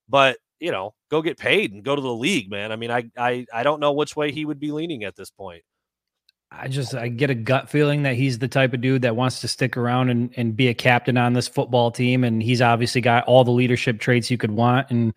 but 0.10 0.38
you 0.60 0.72
know, 0.72 0.94
go 1.12 1.22
get 1.22 1.38
paid 1.38 1.74
and 1.74 1.84
go 1.84 1.96
to 1.96 2.02
the 2.02 2.14
league, 2.14 2.50
man. 2.50 2.72
I 2.72 2.76
mean, 2.76 2.92
I 2.92 3.10
I 3.18 3.46
I 3.54 3.64
don't 3.64 3.80
know 3.80 3.94
which 3.94 4.16
way 4.16 4.32
he 4.32 4.46
would 4.46 4.60
be 4.60 4.72
leaning 4.72 5.04
at 5.04 5.16
this 5.16 5.30
point. 5.30 5.64
I 6.58 6.68
just 6.68 6.96
I 6.96 7.08
get 7.08 7.30
a 7.30 7.36
gut 7.36 7.70
feeling 7.70 8.04
that 8.04 8.16
he's 8.16 8.40
the 8.40 8.48
type 8.48 8.74
of 8.74 8.82
dude 8.82 9.02
that 9.02 9.16
wants 9.16 9.42
to 9.42 9.48
stick 9.48 9.78
around 9.78 10.10
and, 10.10 10.34
and 10.38 10.56
be 10.56 10.68
a 10.68 10.74
captain 10.74 11.18
on 11.18 11.34
this 11.34 11.48
football 11.48 11.92
team. 11.92 12.24
And 12.24 12.42
he's 12.42 12.62
obviously 12.62 13.02
got 13.02 13.26
all 13.26 13.44
the 13.44 13.52
leadership 13.52 14.00
traits 14.00 14.32
you 14.32 14.38
could 14.38 14.52
want. 14.52 14.90
And 14.90 15.14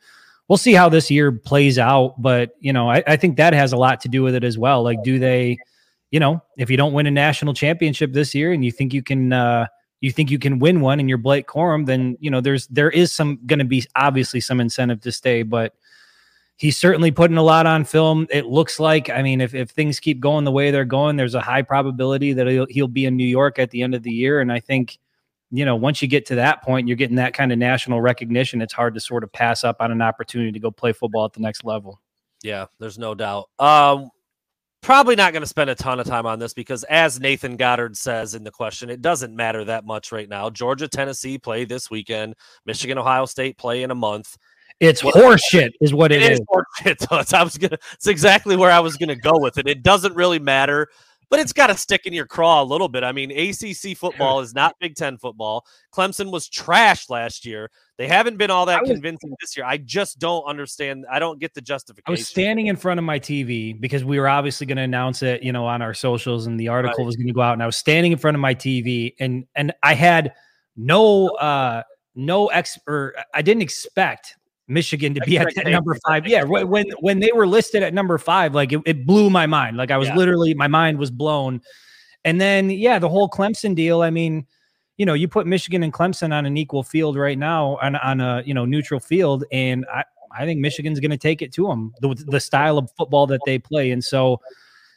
we'll 0.49 0.59
see 0.59 0.73
how 0.73 0.89
this 0.89 1.11
year 1.11 1.33
plays 1.33 1.79
out. 1.79 2.21
But 2.21 2.53
you 2.61 2.73
know, 2.73 2.91
I, 2.91 3.03
I 3.07 3.17
think 3.17 3.37
that 3.37 3.53
has 3.53 3.73
a 3.73 3.77
lot 3.77 4.01
to 4.03 4.09
do 4.09 4.23
with 4.23 4.35
it 4.35 4.45
as 4.45 4.59
well. 4.59 4.83
Like, 4.83 5.03
do 5.05 5.19
they, 5.19 5.59
you 6.11 6.21
know, 6.21 6.43
if 6.57 6.71
you 6.71 6.77
don't 6.77 6.93
win 6.93 7.07
a 7.07 7.11
national 7.11 7.55
championship 7.55 8.13
this 8.13 8.35
year 8.35 8.53
and 8.53 8.65
you 8.65 8.73
think 8.73 8.93
you 8.93 9.03
can 9.03 9.33
uh 9.33 9.67
you 10.01 10.13
think 10.13 10.31
you 10.31 10.39
can 10.39 10.59
win 10.59 10.81
one 10.81 11.01
and 11.01 11.09
you're 11.09 11.19
Blake 11.19 11.47
Corum, 11.47 11.87
then 11.87 12.17
you 12.21 12.31
know 12.31 12.41
there's 12.41 12.67
there 12.69 12.91
is 12.91 13.13
some 13.13 13.39
gonna 13.47 13.65
be 13.65 13.85
obviously 13.97 14.41
some 14.41 14.61
incentive 14.61 15.01
to 15.03 15.13
stay, 15.13 15.43
but 15.43 15.75
he's 16.59 16.77
certainly 16.77 17.11
putting 17.11 17.39
a 17.39 17.43
lot 17.43 17.67
on 17.67 17.85
film. 17.85 18.27
It 18.31 18.47
looks 18.47 18.79
like, 18.79 19.09
I 19.09 19.23
mean, 19.23 19.41
if, 19.41 19.55
if 19.55 19.71
things 19.71 19.99
keep 20.01 20.21
going 20.21 20.45
the 20.45 20.53
way 20.53 20.71
they're 20.71 20.85
going, 20.85 21.17
there's 21.17 21.37
a 21.37 21.41
high 21.41 21.63
probability 21.63 22.33
that 22.35 22.47
he'll, 22.49 22.67
he'll 22.69 22.89
be 22.89 23.07
in 23.07 23.17
New 23.17 23.27
York 23.27 23.59
at 23.59 23.71
the 23.71 23.83
end 23.83 23.95
of 23.95 24.03
the 24.03 24.11
year. 24.11 24.41
And 24.41 24.53
I 24.53 24.59
think, 24.59 24.99
you 25.51 25.65
know, 25.65 25.77
once 25.77 26.03
you 26.03 26.09
get 26.09 26.27
to 26.27 26.35
that 26.35 26.63
point, 26.63 26.89
you're 26.89 26.97
getting 26.97 27.17
that 27.17 27.33
kind 27.33 27.53
of 27.53 27.59
national 27.59 28.01
recognition. 28.01 28.61
It's 28.61 28.75
hard 28.75 28.93
to 28.95 29.01
sort 29.01 29.25
of 29.25 29.33
pass 29.33 29.65
up 29.65 29.77
on 29.81 29.93
an 29.93 30.03
opportunity 30.03 30.53
to 30.53 30.59
go 30.59 30.71
play 30.71 30.93
football 30.93 31.25
at 31.25 31.33
the 31.33 31.41
next 31.41 31.65
level. 31.65 32.01
Yeah, 32.43 32.67
there's 32.81 32.99
no 32.99 33.15
doubt. 33.15 33.49
Um, 33.59 34.11
probably 34.83 35.17
not 35.17 35.33
going 35.33 35.43
to 35.43 35.49
spend 35.49 35.71
a 35.71 35.75
ton 35.75 36.01
of 36.01 36.07
time 36.07 36.27
on 36.27 36.39
this 36.39 36.55
because, 36.55 36.85
as 36.85 37.19
Nathan 37.19 37.57
Goddard 37.57 37.97
says 37.97 38.35
in 38.35 38.45
the 38.45 38.51
question, 38.51 38.91
it 38.91 39.01
doesn't 39.01 39.35
matter 39.35 39.65
that 39.65 39.85
much 39.85 40.13
right 40.13 40.29
now. 40.29 40.51
Georgia, 40.51 40.87
Tennessee 40.87 41.39
play 41.39 41.65
this 41.65 41.91
weekend. 41.91 42.35
Michigan, 42.67 42.99
Ohio 42.99 43.27
State 43.27 43.59
play 43.59 43.83
in 43.83 43.91
a 43.91 43.95
month. 43.95 44.37
It's 44.81 45.03
What- 45.03 45.15
horseshit, 45.15 45.71
is 45.81 45.93
what 45.93 46.13
It 46.13 46.23
it 46.23 46.33
is 46.33 46.41
is. 46.41 46.47
horseshit, 46.47 47.35
I 47.35 47.43
was 47.43 47.59
gonna. 47.59 47.79
It's 47.95 48.07
exactly 48.07 48.57
where 48.57 48.71
I 48.71 48.81
was 48.81 48.97
gonna 48.97 49.17
go 49.17 49.33
with 49.39 49.59
it. 49.59 49.67
It 49.67 49.83
doesn't 49.83 50.15
really 50.15 50.39
matter, 50.39 50.89
but 51.31 51.41
it's 51.41 51.53
got 51.53 51.67
to 51.67 51.77
stick 51.77 52.07
in 52.07 52.13
your 52.15 52.25
craw 52.27 52.63
a 52.63 52.65
little 52.65 52.89
bit. 52.89 53.03
I 53.05 53.13
mean, 53.13 53.31
ACC 53.33 53.95
football 53.97 54.41
is 54.41 54.55
not 54.55 54.77
Big 54.81 54.95
Ten 54.95 55.19
football. 55.19 55.67
Clemson 55.93 56.31
was 56.31 56.49
trash 56.49 57.11
last 57.11 57.45
year. 57.45 57.71
They 57.99 58.07
haven't 58.09 58.37
been 58.39 58.51
all 58.51 58.65
that 58.67 58.83
was- 58.83 58.91
convincing 58.91 59.35
this 59.41 59.57
year. 59.57 59.67
I 59.67 59.77
just 59.79 60.21
don't 60.21 60.45
understand. 60.45 61.05
I 61.11 61.19
don't 61.19 61.39
get 61.41 61.53
the 61.55 61.61
justification. 61.61 62.05
I 62.07 62.13
was 62.13 62.27
standing 62.29 62.69
in 62.69 62.77
front 62.77 62.99
of 62.99 63.05
my 63.05 63.19
TV 63.19 63.79
because 63.79 64.05
we 64.05 64.19
were 64.21 64.29
obviously 64.29 64.67
going 64.67 64.77
to 64.79 64.85
announce 64.85 65.23
it, 65.23 65.43
you 65.43 65.53
know, 65.53 65.67
on 65.67 65.83
our 65.83 65.93
socials, 65.93 66.47
and 66.47 66.59
the 66.59 66.69
article 66.69 66.99
Right. 66.99 67.07
was 67.07 67.17
going 67.17 67.27
to 67.27 67.33
go 67.35 67.41
out. 67.43 67.53
And 67.55 67.63
I 67.63 67.67
was 67.67 67.77
standing 67.77 68.13
in 68.13 68.19
front 68.19 68.37
of 68.37 68.41
my 68.41 68.55
TV, 68.55 69.15
and 69.19 69.45
and 69.57 69.73
I 69.83 69.95
had 69.95 70.33
no 70.77 71.29
uh 71.31 71.83
no 72.15 72.47
ex 72.47 72.79
or 72.87 73.15
I 73.35 73.43
didn't 73.43 73.63
expect 73.63 74.37
Michigan 74.69 75.15
to 75.15 75.21
be 75.23 75.39
at 75.39 75.55
that 75.55 75.67
number 75.67 75.97
five. 76.07 76.27
Yeah, 76.27 76.45
when 76.45 76.69
when 76.69 76.87
when 77.01 77.21
they 77.21 77.31
were 77.35 77.47
listed 77.47 77.83
at 77.83 77.95
number 77.95 78.19
five, 78.19 78.55
like 78.55 78.73
it, 78.73 78.81
it 78.85 79.07
blew 79.07 79.31
my 79.31 79.47
mind. 79.47 79.77
Like 79.77 79.91
I 79.91 79.97
was 79.97 80.09
Yeah. 80.09 80.17
literally 80.17 80.55
my 80.55 80.69
mind 80.69 80.99
was 80.99 81.11
blown. 81.11 81.61
And 82.25 82.41
then 82.41 82.71
yeah, 82.71 82.99
the 82.99 83.09
whole 83.09 83.29
Clemson 83.29 83.75
deal. 83.75 84.03
I 84.03 84.11
mean, 84.11 84.47
you 84.99 85.07
know, 85.07 85.15
you 85.15 85.29
put 85.29 85.47
Michigan 85.47 85.83
and 85.83 85.93
Clemson 85.93 86.33
on 86.33 86.45
an 86.47 86.57
equal 86.57 86.83
field 86.83 87.17
right 87.17 87.39
now 87.39 87.79
on 87.81 87.97
on 87.97 88.21
a 88.21 88.43
you 88.45 88.53
know 88.55 88.65
neutral 88.65 89.01
field, 89.01 89.45
and 89.53 89.87
I 89.93 90.05
I 90.37 90.45
think 90.45 90.61
Michigan's 90.61 91.01
going 91.01 91.11
to 91.11 91.17
take 91.17 91.41
it 91.41 91.53
to 91.55 91.67
them 91.67 91.95
the 92.01 92.15
the 92.27 92.41
style 92.41 92.77
of 92.77 92.91
football 92.99 93.27
that 93.29 93.41
they 93.47 93.59
play, 93.59 93.91
and 93.91 94.05
so. 94.05 94.41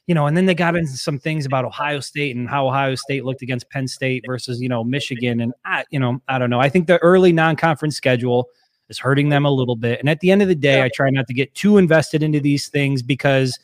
You 0.08 0.16
know, 0.16 0.26
and 0.26 0.36
then 0.36 0.48
they 0.48 0.56
got 0.56 0.76
into 0.76 0.98
some 0.98 1.20
things 1.20 1.46
about 1.46 1.64
Ohio 1.64 2.00
State 2.00 2.36
and 2.36 2.50
how 2.50 2.68
Ohio 2.68 2.96
State 2.96 3.24
looked 3.24 3.44
against 3.44 3.70
Penn 3.70 3.88
State 3.88 4.24
versus, 4.26 4.60
you 4.60 4.68
know, 4.68 4.84
Michigan. 4.84 5.40
And 5.40 5.54
I, 5.64 5.86
you 5.92 6.00
know, 6.00 6.20
I 6.28 6.40
don't 6.40 6.50
know. 6.50 6.60
I 6.60 6.70
think 6.70 6.88
the 6.88 6.98
early 6.98 7.32
non-conference 7.32 7.96
schedule 7.96 8.50
is 8.92 9.00
hurting 9.00 9.30
them 9.30 9.46
a 9.46 9.52
little 9.52 9.76
bit. 9.76 10.00
And 10.00 10.10
at 10.10 10.20
the 10.20 10.30
end 10.30 10.42
of 10.42 10.48
the 10.48 10.56
day, 10.56 10.84
I 10.84 10.90
try 10.94 11.10
not 11.10 11.26
to 11.28 11.34
get 11.34 11.56
too 11.56 11.78
invested 11.78 12.22
into 12.22 12.40
these 12.40 12.68
things 12.68 13.02
because 13.02 13.58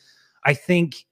I 0.44 0.54
think 0.54 1.06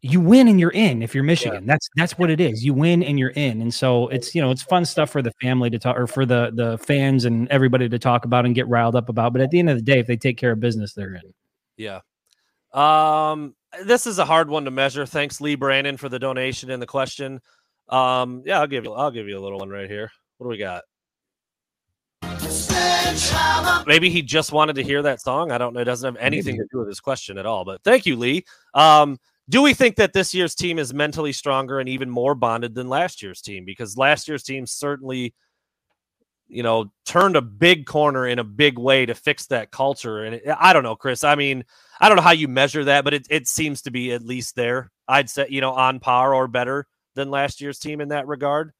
you 0.00 0.20
win 0.20 0.48
and 0.48 0.60
you're 0.60 0.70
in 0.70 1.02
if 1.02 1.14
you're 1.14 1.24
Michigan. 1.24 1.66
That's 1.66 1.88
that's 1.96 2.16
what 2.18 2.30
it 2.30 2.40
is. 2.40 2.64
You 2.64 2.72
win 2.72 3.02
and 3.02 3.18
you're 3.18 3.30
in. 3.30 3.60
And 3.60 3.74
so 3.74 4.08
it's 4.08 4.34
you 4.34 4.40
know 4.40 4.50
it's 4.50 4.62
fun 4.62 4.84
stuff 4.84 5.10
for 5.10 5.22
the 5.22 5.32
family 5.42 5.70
to 5.70 5.78
talk 5.78 5.96
or 5.96 6.06
for 6.06 6.24
the 6.24 6.50
the 6.54 6.78
fans 6.78 7.24
and 7.24 7.48
everybody 7.48 7.88
to 7.88 7.98
talk 7.98 8.24
about 8.24 8.46
and 8.46 8.54
get 8.54 8.68
riled 8.68 8.94
up 8.94 9.08
about. 9.08 9.32
But 9.32 9.42
at 9.42 9.50
the 9.50 9.58
end 9.58 9.70
of 9.70 9.76
the 9.76 9.82
day, 9.82 9.98
if 9.98 10.06
they 10.06 10.16
take 10.16 10.38
care 10.38 10.52
of 10.52 10.60
business, 10.60 10.94
they're 10.94 11.14
in. 11.14 11.34
Yeah. 11.76 12.00
Um, 12.72 13.54
this 13.84 14.06
is 14.06 14.18
a 14.18 14.24
hard 14.24 14.48
one 14.48 14.64
to 14.66 14.70
measure. 14.70 15.04
Thanks, 15.06 15.40
Lee 15.40 15.56
Brandon, 15.56 15.96
for 15.96 16.08
the 16.08 16.18
donation 16.18 16.70
and 16.70 16.80
the 16.80 16.86
question. 16.86 17.40
Um, 17.88 18.42
yeah, 18.44 18.60
I'll 18.60 18.66
give 18.66 18.84
you 18.84 18.92
I'll 18.92 19.10
give 19.10 19.28
you 19.28 19.38
a 19.38 19.40
little 19.40 19.58
one 19.58 19.70
right 19.70 19.90
here. 19.90 20.10
What 20.36 20.44
do 20.44 20.50
we 20.50 20.58
got? 20.58 20.84
Maybe 23.86 24.10
he 24.10 24.22
just 24.22 24.52
wanted 24.52 24.76
to 24.76 24.82
hear 24.82 25.02
that 25.02 25.20
song. 25.20 25.50
I 25.50 25.58
don't 25.58 25.74
know. 25.74 25.80
It 25.80 25.84
doesn't 25.84 26.14
have 26.14 26.22
anything 26.22 26.56
Maybe. 26.56 26.64
to 26.64 26.68
do 26.72 26.78
with 26.80 26.88
his 26.88 27.00
question 27.00 27.38
at 27.38 27.46
all. 27.46 27.64
But 27.64 27.82
thank 27.82 28.06
you, 28.06 28.16
Lee. 28.16 28.44
Um, 28.74 29.18
do 29.48 29.62
we 29.62 29.72
think 29.72 29.96
that 29.96 30.12
this 30.12 30.34
year's 30.34 30.54
team 30.54 30.78
is 30.78 30.92
mentally 30.92 31.32
stronger 31.32 31.80
and 31.80 31.88
even 31.88 32.10
more 32.10 32.34
bonded 32.34 32.74
than 32.74 32.88
last 32.88 33.22
year's 33.22 33.40
team? 33.40 33.64
Because 33.64 33.96
last 33.96 34.28
year's 34.28 34.42
team 34.42 34.66
certainly, 34.66 35.34
you 36.48 36.62
know, 36.62 36.92
turned 37.06 37.36
a 37.36 37.42
big 37.42 37.86
corner 37.86 38.26
in 38.26 38.38
a 38.38 38.44
big 38.44 38.78
way 38.78 39.06
to 39.06 39.14
fix 39.14 39.46
that 39.46 39.70
culture. 39.70 40.24
And 40.24 40.34
it, 40.34 40.42
I 40.58 40.74
don't 40.74 40.82
know, 40.82 40.96
Chris. 40.96 41.24
I 41.24 41.34
mean, 41.34 41.64
I 42.00 42.08
don't 42.08 42.16
know 42.16 42.22
how 42.22 42.32
you 42.32 42.46
measure 42.46 42.84
that, 42.84 43.04
but 43.04 43.14
it, 43.14 43.26
it 43.30 43.48
seems 43.48 43.82
to 43.82 43.90
be 43.90 44.12
at 44.12 44.22
least 44.22 44.54
there. 44.54 44.90
I'd 45.06 45.30
say, 45.30 45.46
you 45.48 45.62
know, 45.62 45.72
on 45.72 45.98
par 45.98 46.34
or 46.34 46.46
better 46.46 46.86
than 47.14 47.30
last 47.30 47.62
year's 47.62 47.78
team 47.78 48.02
in 48.02 48.08
that 48.08 48.26
regard. 48.26 48.72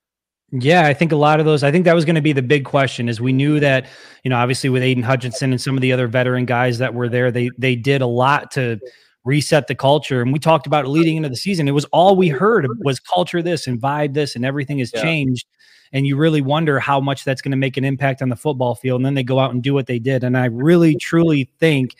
Yeah, 0.51 0.87
I 0.87 0.95
think 0.95 1.13
a 1.13 1.17
lot 1.17 1.41
of 1.41 1.47
those. 1.47 1.63
I 1.63 1.71
think 1.71 1.85
that 1.85 1.95
was 1.95 2.05
going 2.07 2.15
to 2.15 2.23
be 2.23 2.33
the 2.33 2.43
big 2.43 2.65
question. 2.65 3.09
Is 3.09 3.21
we 3.21 3.33
knew 3.33 3.61
that 3.61 3.87
you 4.25 4.31
know 4.31 4.37
obviously 4.37 4.71
with 4.71 4.83
Aidan 4.83 5.03
Hutchinson 5.03 5.53
and 5.53 5.61
some 5.61 5.77
of 5.77 5.83
the 5.83 5.93
other 5.93 6.07
veteran 6.07 6.47
guys 6.47 6.79
that 6.79 6.95
were 6.95 7.09
there, 7.09 7.31
they 7.31 7.51
they 7.59 7.77
did 7.77 8.01
a 8.01 8.07
lot 8.07 8.51
to 8.53 8.81
reset 9.25 9.67
the 9.67 9.75
culture. 9.75 10.23
And 10.23 10.33
we 10.33 10.39
talked 10.39 10.67
about 10.67 10.87
it 10.87 10.89
leading 10.89 11.19
into 11.19 11.29
the 11.29 11.37
season. 11.37 11.69
It 11.69 11.73
was 11.73 11.85
all 11.87 12.17
we 12.17 12.29
heard 12.29 12.67
was 12.81 12.99
culture 12.99 13.43
this 13.43 13.67
and 13.67 13.79
vibe 13.79 14.15
this, 14.15 14.37
and 14.37 14.45
everything 14.45 14.79
has 14.79 14.91
Yeah. 14.95 15.03
changed. 15.03 15.47
And 15.93 16.07
you 16.07 16.17
really 16.17 16.41
wonder 16.41 16.79
how 16.81 17.01
much 17.01 17.25
that's 17.25 17.43
going 17.43 17.51
to 17.51 17.57
make 17.57 17.77
an 17.77 17.85
impact 17.85 18.23
on 18.23 18.29
the 18.31 18.37
football 18.37 18.75
field. 18.75 19.01
And 19.01 19.07
then 19.07 19.15
they 19.15 19.23
go 19.23 19.39
out 19.39 19.53
and 19.53 19.63
do 19.63 19.75
what 19.75 19.87
they 19.87 19.99
did. 19.99 20.23
And 20.25 20.37
I 20.37 20.47
really 20.47 20.95
truly 20.97 21.51
think 21.59 21.95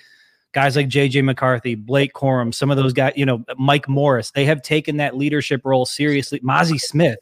guys 0.53 0.77
like 0.77 0.89
JJ 0.89 1.23
McCarthy, 1.25 1.75
Blake 1.75 2.13
Corum, 2.15 2.55
some 2.55 2.71
of 2.71 2.77
those 2.77 2.93
guys, 2.93 3.13
you 3.17 3.27
know, 3.27 3.45
Mike 3.59 3.89
Morris, 3.89 4.31
they 4.31 4.45
have 4.47 4.63
taken 4.63 4.97
that 4.99 5.17
leadership 5.17 5.63
role 5.65 5.85
seriously. 5.87 6.41
Mazi 6.41 6.79
Smith. 6.79 7.19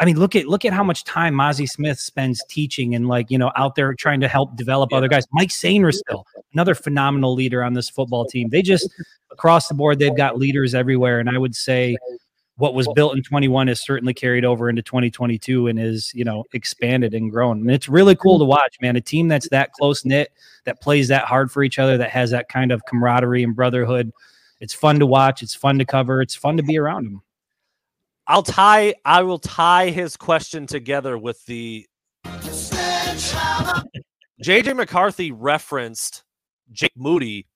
I 0.00 0.06
mean, 0.06 0.18
look 0.18 0.34
at 0.34 0.46
look 0.46 0.64
at 0.64 0.72
how 0.72 0.82
much 0.82 1.04
time 1.04 1.34
Mazi 1.34 1.68
Smith 1.68 2.00
spends 2.00 2.42
teaching 2.48 2.94
and 2.94 3.06
like 3.06 3.30
you 3.30 3.36
know 3.36 3.52
out 3.54 3.74
there 3.74 3.94
trying 3.94 4.20
to 4.20 4.28
help 4.28 4.56
develop 4.56 4.92
other 4.92 5.08
guys. 5.08 5.26
Mike 5.32 5.50
Sainristil 5.50 6.24
another 6.52 6.74
phenomenal 6.74 7.34
leader 7.34 7.62
on 7.62 7.74
this 7.74 7.88
football 7.88 8.24
team. 8.24 8.48
They 8.48 8.62
just 8.62 8.90
across 9.30 9.68
the 9.68 9.74
board 9.74 9.98
they've 9.98 10.16
got 10.16 10.38
leaders 10.38 10.74
everywhere, 10.74 11.20
and 11.20 11.28
I 11.28 11.38
would 11.38 11.54
say 11.54 11.96
what 12.56 12.74
was 12.74 12.86
built 12.94 13.16
in 13.16 13.22
21 13.22 13.68
is 13.68 13.80
certainly 13.80 14.12
carried 14.12 14.44
over 14.44 14.68
into 14.68 14.82
2022 14.82 15.68
and 15.68 15.78
is 15.78 16.12
you 16.14 16.24
know 16.24 16.44
expanded 16.52 17.14
and 17.14 17.30
grown. 17.30 17.60
And 17.60 17.70
it's 17.70 17.88
really 17.88 18.16
cool 18.16 18.38
to 18.38 18.44
watch, 18.44 18.76
man. 18.80 18.96
A 18.96 19.00
team 19.00 19.28
that's 19.28 19.48
that 19.50 19.72
close 19.72 20.04
knit, 20.04 20.32
that 20.64 20.80
plays 20.80 21.08
that 21.08 21.24
hard 21.24 21.52
for 21.52 21.62
each 21.62 21.78
other, 21.78 21.96
that 21.98 22.10
has 22.10 22.30
that 22.30 22.48
kind 22.48 22.72
of 22.72 22.84
camaraderie 22.86 23.42
and 23.42 23.54
brotherhood. 23.54 24.12
It's 24.60 24.74
fun 24.74 24.98
to 24.98 25.06
watch. 25.06 25.42
It's 25.42 25.54
fun 25.54 25.78
to 25.78 25.84
cover. 25.84 26.20
It's 26.20 26.34
fun 26.34 26.56
to 26.56 26.62
be 26.62 26.78
around 26.78 27.04
them. 27.04 27.22
I'll 28.30 28.44
tie 28.44 28.94
I 29.04 29.24
will 29.24 29.40
tie 29.40 29.90
his 29.90 30.16
question 30.16 30.68
together 30.68 31.18
with 31.18 31.44
the 31.46 31.84
JJ 32.24 34.76
McCarthy 34.76 35.32
referenced 35.32 36.22
Jake 36.70 36.92
Moody 36.96 37.48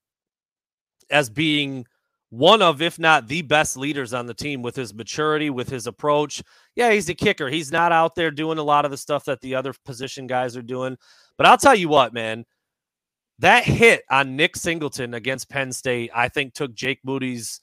as 1.09 1.29
being 1.29 1.85
one 2.29 2.61
of, 2.61 2.81
if 2.81 2.99
not 2.99 3.29
the 3.29 3.43
best 3.43 3.77
leaders 3.77 4.13
on 4.13 4.25
the 4.25 4.33
team 4.33 4.61
with 4.61 4.75
his 4.75 4.93
maturity, 4.93 5.49
with 5.49 5.69
his 5.69 5.87
approach. 5.87 6.43
Yeah, 6.75 6.91
he's 6.91 7.07
a 7.07 7.15
kicker. 7.15 7.47
He's 7.47 7.71
not 7.71 7.93
out 7.93 8.15
there 8.15 8.29
doing 8.29 8.57
a 8.57 8.63
lot 8.63 8.83
of 8.83 8.91
the 8.91 8.97
stuff 8.97 9.23
that 9.25 9.39
the 9.39 9.55
other 9.55 9.73
position 9.85 10.27
guys 10.27 10.57
are 10.57 10.61
doing. 10.61 10.97
But 11.37 11.47
I'll 11.47 11.57
tell 11.57 11.75
you 11.75 11.87
what, 11.87 12.13
man, 12.13 12.43
that 13.39 13.63
hit 13.63 14.03
on 14.11 14.35
Nick 14.35 14.57
Singleton 14.57 15.13
against 15.13 15.49
Penn 15.49 15.71
State, 15.71 16.11
I 16.13 16.27
think 16.27 16.53
took 16.53 16.73
Jake 16.73 16.99
Moody's 17.05 17.61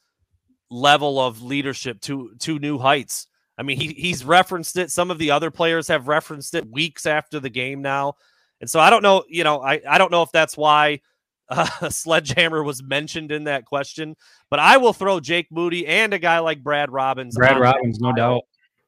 level 0.72 1.20
of 1.20 1.42
leadership 1.42 2.00
to 2.02 2.34
to 2.40 2.58
new 2.58 2.78
heights. 2.78 3.26
I 3.58 3.62
mean, 3.62 3.78
he 3.78 3.88
he's 3.88 4.24
referenced 4.24 4.76
it. 4.76 4.90
Some 4.90 5.10
of 5.10 5.18
the 5.18 5.30
other 5.30 5.50
players 5.50 5.88
have 5.88 6.08
referenced 6.08 6.54
it 6.54 6.70
weeks 6.70 7.06
after 7.06 7.38
the 7.38 7.50
game 7.50 7.82
now. 7.82 8.14
And 8.60 8.70
so 8.70 8.80
I 8.80 8.90
don't 8.90 9.02
know, 9.02 9.24
you 9.28 9.44
know, 9.44 9.60
I, 9.60 9.80
I 9.88 9.98
don't 9.98 10.12
know 10.12 10.22
if 10.22 10.32
that's 10.32 10.56
why 10.56 11.00
uh, 11.48 11.90
Sledgehammer 11.90 12.62
was 12.62 12.82
mentioned 12.82 13.32
in 13.32 13.44
that 13.44 13.66
question, 13.66 14.16
but 14.48 14.60
I 14.60 14.78
will 14.78 14.92
throw 14.92 15.20
Jake 15.20 15.48
Moody 15.50 15.86
and 15.86 16.14
a 16.14 16.18
guy 16.18 16.38
like 16.38 16.62
Brad 16.62 16.90
Robbins. 16.90 17.36
Brad 17.36 17.58
Robbins, 17.58 18.00
no 18.00 18.12
doubt. 18.12 18.42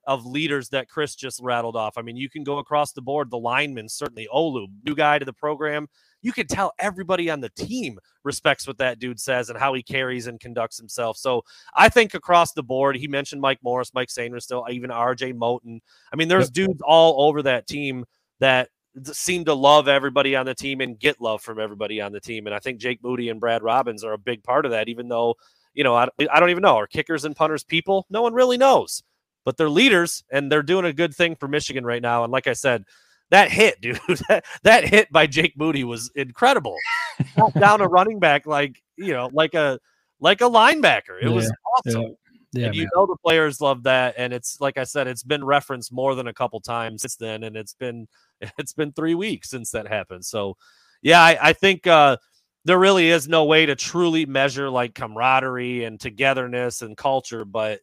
Of 0.06 0.26
leaders 0.26 0.68
that 0.68 0.88
Chris 0.88 1.14
just 1.14 1.40
rattled 1.42 1.76
off. 1.76 1.96
I 1.96 2.02
mean, 2.02 2.16
you 2.16 2.28
can 2.28 2.44
go 2.44 2.58
across 2.58 2.92
the 2.92 3.00
board. 3.00 3.30
The 3.30 3.38
linemen, 3.38 3.88
certainly 3.88 4.28
Olu, 4.32 4.66
new 4.84 4.94
guy 4.94 5.18
to 5.18 5.24
the 5.24 5.32
program. 5.32 5.88
You 6.24 6.32
can 6.32 6.46
tell 6.46 6.72
everybody 6.78 7.28
on 7.28 7.40
the 7.40 7.50
team 7.50 7.98
respects 8.22 8.66
what 8.66 8.78
that 8.78 8.98
dude 8.98 9.20
says 9.20 9.50
and 9.50 9.58
how 9.58 9.74
he 9.74 9.82
carries 9.82 10.26
and 10.26 10.40
conducts 10.40 10.78
himself. 10.78 11.18
So 11.18 11.42
I 11.74 11.90
think 11.90 12.14
across 12.14 12.52
the 12.52 12.62
board, 12.62 12.96
he 12.96 13.06
mentioned 13.06 13.42
Mike 13.42 13.58
Morris, 13.62 13.92
Mike 13.92 14.08
Sainristil, 14.08 14.68
even 14.70 14.88
RJ 14.88 15.34
Moten. 15.34 15.80
I 16.10 16.16
mean, 16.16 16.28
there's 16.28 16.46
yep. 16.46 16.52
dudes 16.54 16.82
all 16.82 17.28
over 17.28 17.42
that 17.42 17.66
team 17.66 18.06
that 18.40 18.70
seem 19.12 19.44
to 19.44 19.54
love 19.54 19.86
everybody 19.86 20.34
on 20.34 20.46
the 20.46 20.54
team 20.54 20.80
and 20.80 20.98
get 20.98 21.20
love 21.20 21.42
from 21.42 21.60
everybody 21.60 22.00
on 22.00 22.10
the 22.10 22.20
team. 22.20 22.46
And 22.46 22.54
I 22.54 22.58
think 22.58 22.78
Jake 22.78 23.02
Moody 23.02 23.28
and 23.28 23.38
Brad 23.38 23.62
Robbins 23.62 24.02
are 24.02 24.14
a 24.14 24.18
big 24.18 24.42
part 24.42 24.64
of 24.64 24.70
that, 24.70 24.88
even 24.88 25.08
though, 25.08 25.34
you 25.74 25.84
know, 25.84 25.94
I, 25.94 26.08
I 26.32 26.40
don't 26.40 26.50
even 26.50 26.62
know. 26.62 26.76
Are 26.76 26.86
kickers 26.86 27.26
and 27.26 27.36
punters 27.36 27.64
people? 27.64 28.06
No 28.08 28.22
one 28.22 28.32
really 28.32 28.56
knows. 28.56 29.02
But 29.44 29.58
they're 29.58 29.68
leaders 29.68 30.24
and 30.30 30.50
they're 30.50 30.62
doing 30.62 30.86
a 30.86 30.92
good 30.92 31.14
thing 31.14 31.36
for 31.36 31.48
Michigan 31.48 31.84
right 31.84 32.00
now. 32.00 32.24
And 32.24 32.32
like 32.32 32.46
I 32.46 32.54
said, 32.54 32.84
that 33.30 33.50
hit, 33.50 33.80
dude, 33.80 33.98
that, 34.28 34.44
that 34.62 34.84
hit 34.84 35.10
by 35.10 35.26
Jake 35.26 35.56
Moody 35.56 35.84
was 35.84 36.10
incredible. 36.14 36.76
down 37.58 37.80
a 37.80 37.88
running 37.88 38.18
back 38.18 38.46
like, 38.46 38.82
you 38.96 39.12
know, 39.12 39.30
like 39.32 39.54
a 39.54 39.78
like 40.20 40.40
a 40.40 40.44
linebacker. 40.44 41.20
It 41.20 41.28
yeah, 41.28 41.30
was 41.30 41.52
awesome. 41.76 42.02
Yeah. 42.02 42.08
Yeah, 42.54 42.66
and 42.66 42.76
you 42.76 42.82
man. 42.82 42.90
know 42.94 43.06
the 43.06 43.16
players 43.16 43.60
love 43.60 43.82
that, 43.82 44.14
and 44.16 44.32
it's 44.32 44.60
like 44.60 44.78
I 44.78 44.84
said, 44.84 45.08
it's 45.08 45.24
been 45.24 45.44
referenced 45.44 45.92
more 45.92 46.14
than 46.14 46.28
a 46.28 46.32
couple 46.32 46.60
times 46.60 47.02
since 47.02 47.16
then, 47.16 47.42
and 47.42 47.56
it's 47.56 47.74
been 47.74 48.06
it's 48.58 48.72
been 48.72 48.92
three 48.92 49.16
weeks 49.16 49.50
since 49.50 49.72
that 49.72 49.88
happened. 49.88 50.24
So, 50.24 50.56
yeah, 51.02 51.20
I, 51.20 51.36
I 51.48 51.52
think 51.52 51.88
uh, 51.88 52.16
there 52.64 52.78
really 52.78 53.10
is 53.10 53.26
no 53.26 53.44
way 53.44 53.66
to 53.66 53.74
truly 53.74 54.24
measure 54.24 54.70
like 54.70 54.94
camaraderie 54.94 55.82
and 55.82 55.98
togetherness 55.98 56.80
and 56.82 56.96
culture, 56.96 57.44
but 57.44 57.80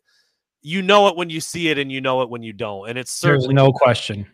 you 0.61 0.81
know 0.81 1.09
it 1.09 1.17
when 1.17 1.29
you 1.29 1.41
see 1.41 1.67
it, 1.67 1.77
and 1.77 1.91
you 1.91 1.99
know 1.99 2.21
it 2.21 2.29
when 2.29 2.41
you 2.41 2.53
don't, 2.53 2.89
and 2.89 2.97
it's 2.97 3.11
certainly 3.11 3.47
There's 3.47 3.67
no 3.67 3.73
question. 3.73 4.25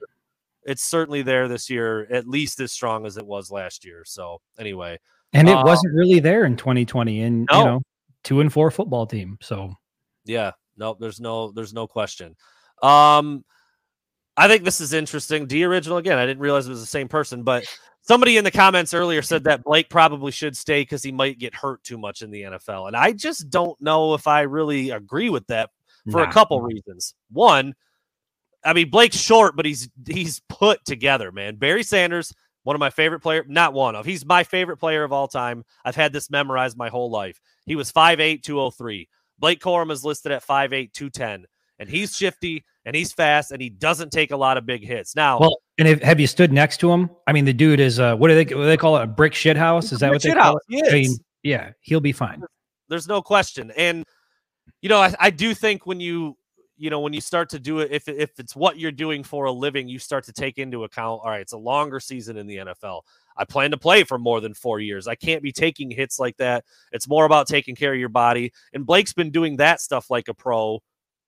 It's 0.67 0.83
certainly 0.83 1.23
there 1.23 1.47
this 1.47 1.69
year, 1.69 2.05
at 2.11 2.27
least 2.27 2.59
as 2.59 2.71
strong 2.71 3.05
as 3.05 3.17
it 3.17 3.25
was 3.25 3.49
last 3.49 3.85
year. 3.85 4.03
So, 4.05 4.41
anyway, 4.59 4.99
and 5.33 5.49
it 5.49 5.55
uh, 5.55 5.63
wasn't 5.63 5.95
really 5.95 6.19
there 6.19 6.45
in 6.45 6.57
2020, 6.57 7.21
and 7.21 7.47
no. 7.51 7.57
you 7.57 7.65
know, 7.65 7.81
two 8.23 8.41
and 8.41 8.51
four 8.51 8.69
football 8.69 9.07
team. 9.07 9.37
So, 9.41 9.73
yeah, 10.25 10.51
no, 10.77 10.95
there's 10.99 11.19
no, 11.19 11.51
there's 11.51 11.73
no 11.73 11.87
question. 11.87 12.35
Um, 12.83 13.43
I 14.35 14.47
think 14.47 14.63
this 14.63 14.81
is 14.81 14.93
interesting. 14.93 15.47
D 15.47 15.63
original 15.63 15.97
again. 15.97 16.19
I 16.19 16.25
didn't 16.25 16.41
realize 16.41 16.67
it 16.67 16.71
was 16.71 16.81
the 16.81 16.85
same 16.85 17.07
person, 17.07 17.43
but 17.43 17.65
somebody 18.01 18.37
in 18.37 18.43
the 18.43 18.51
comments 18.51 18.93
earlier 18.93 19.21
said 19.21 19.45
that 19.45 19.63
Blake 19.63 19.89
probably 19.89 20.31
should 20.31 20.55
stay 20.55 20.81
because 20.81 21.03
he 21.03 21.11
might 21.11 21.39
get 21.39 21.55
hurt 21.55 21.83
too 21.83 21.97
much 21.97 22.21
in 22.21 22.29
the 22.29 22.43
NFL. 22.43 22.87
And 22.87 22.95
I 22.95 23.13
just 23.13 23.49
don't 23.49 23.79
know 23.81 24.13
if 24.13 24.27
I 24.27 24.41
really 24.41 24.91
agree 24.91 25.29
with 25.29 25.47
that 25.47 25.71
for 26.11 26.21
nah. 26.21 26.29
a 26.29 26.31
couple 26.31 26.61
reasons. 26.61 27.15
One, 27.31 27.73
I 28.65 28.73
mean 28.73 28.89
Blake's 28.89 29.17
short, 29.17 29.55
but 29.55 29.65
he's 29.65 29.89
he's 30.07 30.41
put 30.49 30.83
together, 30.85 31.31
man. 31.31 31.55
Barry 31.55 31.83
Sanders, 31.83 32.33
one 32.63 32.75
of 32.75 32.79
my 32.79 32.89
favorite 32.89 33.21
player, 33.21 33.45
not 33.47 33.73
one 33.73 33.95
of. 33.95 34.05
He's 34.05 34.25
my 34.25 34.43
favorite 34.43 34.77
player 34.77 35.03
of 35.03 35.13
all 35.13 35.27
time. 35.27 35.63
I've 35.85 35.95
had 35.95 36.13
this 36.13 36.29
memorized 36.29 36.77
my 36.77 36.89
whole 36.89 37.09
life. 37.09 37.39
He 37.65 37.75
was 37.75 37.91
5'8, 37.91 38.43
203. 38.43 39.07
Blake 39.39 39.59
Corum 39.59 39.91
is 39.91 40.03
listed 40.03 40.31
at 40.31 40.45
5'8, 40.45 40.91
210 40.93 41.45
and 41.79 41.89
he's 41.89 42.15
shifty 42.15 42.65
and 42.85 42.95
he's 42.95 43.11
fast 43.11 43.51
and 43.51 43.61
he 43.61 43.69
doesn't 43.69 44.11
take 44.11 44.31
a 44.31 44.37
lot 44.37 44.57
of 44.57 44.65
big 44.65 44.83
hits. 44.83 45.15
Now, 45.15 45.39
well, 45.39 45.57
and 45.77 45.87
if, 45.87 46.01
have 46.01 46.19
you 46.19 46.27
stood 46.27 46.51
next 46.51 46.77
to 46.77 46.91
him? 46.91 47.09
I 47.27 47.33
mean, 47.33 47.45
the 47.45 47.53
dude 47.53 47.79
is 47.79 47.99
uh, 47.99 48.15
what 48.15 48.29
do 48.29 48.35
they 48.35 48.55
what 48.55 48.61
do 48.61 48.67
they 48.67 48.77
call 48.77 48.97
it? 48.97 49.03
A 49.03 49.07
brick 49.07 49.33
shit 49.33 49.57
house? 49.57 49.91
Is 49.91 49.99
that 49.99 50.11
what 50.11 50.21
they 50.21 50.33
call 50.33 50.59
it? 50.69 50.89
I 50.89 50.93
mean, 50.93 51.17
yeah, 51.43 51.71
he'll 51.81 51.99
be 51.99 52.11
fine. 52.11 52.43
There's 52.89 53.07
no 53.07 53.21
question. 53.21 53.71
And 53.75 54.03
you 54.81 54.89
know, 54.89 54.99
I, 54.99 55.13
I 55.19 55.29
do 55.29 55.53
think 55.53 55.85
when 55.85 55.99
you 55.99 56.37
you 56.77 56.89
know 56.89 56.99
when 56.99 57.13
you 57.13 57.21
start 57.21 57.49
to 57.49 57.59
do 57.59 57.79
it, 57.79 57.91
if 57.91 58.07
if 58.07 58.39
it's 58.39 58.55
what 58.55 58.79
you're 58.79 58.91
doing 58.91 59.23
for 59.23 59.45
a 59.45 59.51
living, 59.51 59.87
you 59.87 59.99
start 59.99 60.23
to 60.25 60.33
take 60.33 60.57
into 60.57 60.83
account. 60.83 61.21
All 61.23 61.29
right, 61.29 61.41
it's 61.41 61.53
a 61.53 61.57
longer 61.57 61.99
season 61.99 62.37
in 62.37 62.47
the 62.47 62.57
NFL. 62.57 63.01
I 63.35 63.45
plan 63.45 63.71
to 63.71 63.77
play 63.77 64.03
for 64.03 64.17
more 64.17 64.41
than 64.41 64.53
four 64.53 64.79
years. 64.79 65.07
I 65.07 65.15
can't 65.15 65.43
be 65.43 65.51
taking 65.51 65.91
hits 65.91 66.19
like 66.19 66.37
that. 66.37 66.65
It's 66.91 67.07
more 67.07 67.25
about 67.25 67.47
taking 67.47 67.75
care 67.75 67.93
of 67.93 67.99
your 67.99 68.09
body. 68.09 68.51
And 68.73 68.85
Blake's 68.85 69.13
been 69.13 69.31
doing 69.31 69.57
that 69.57 69.79
stuff 69.79 70.09
like 70.09 70.27
a 70.27 70.33
pro 70.33 70.81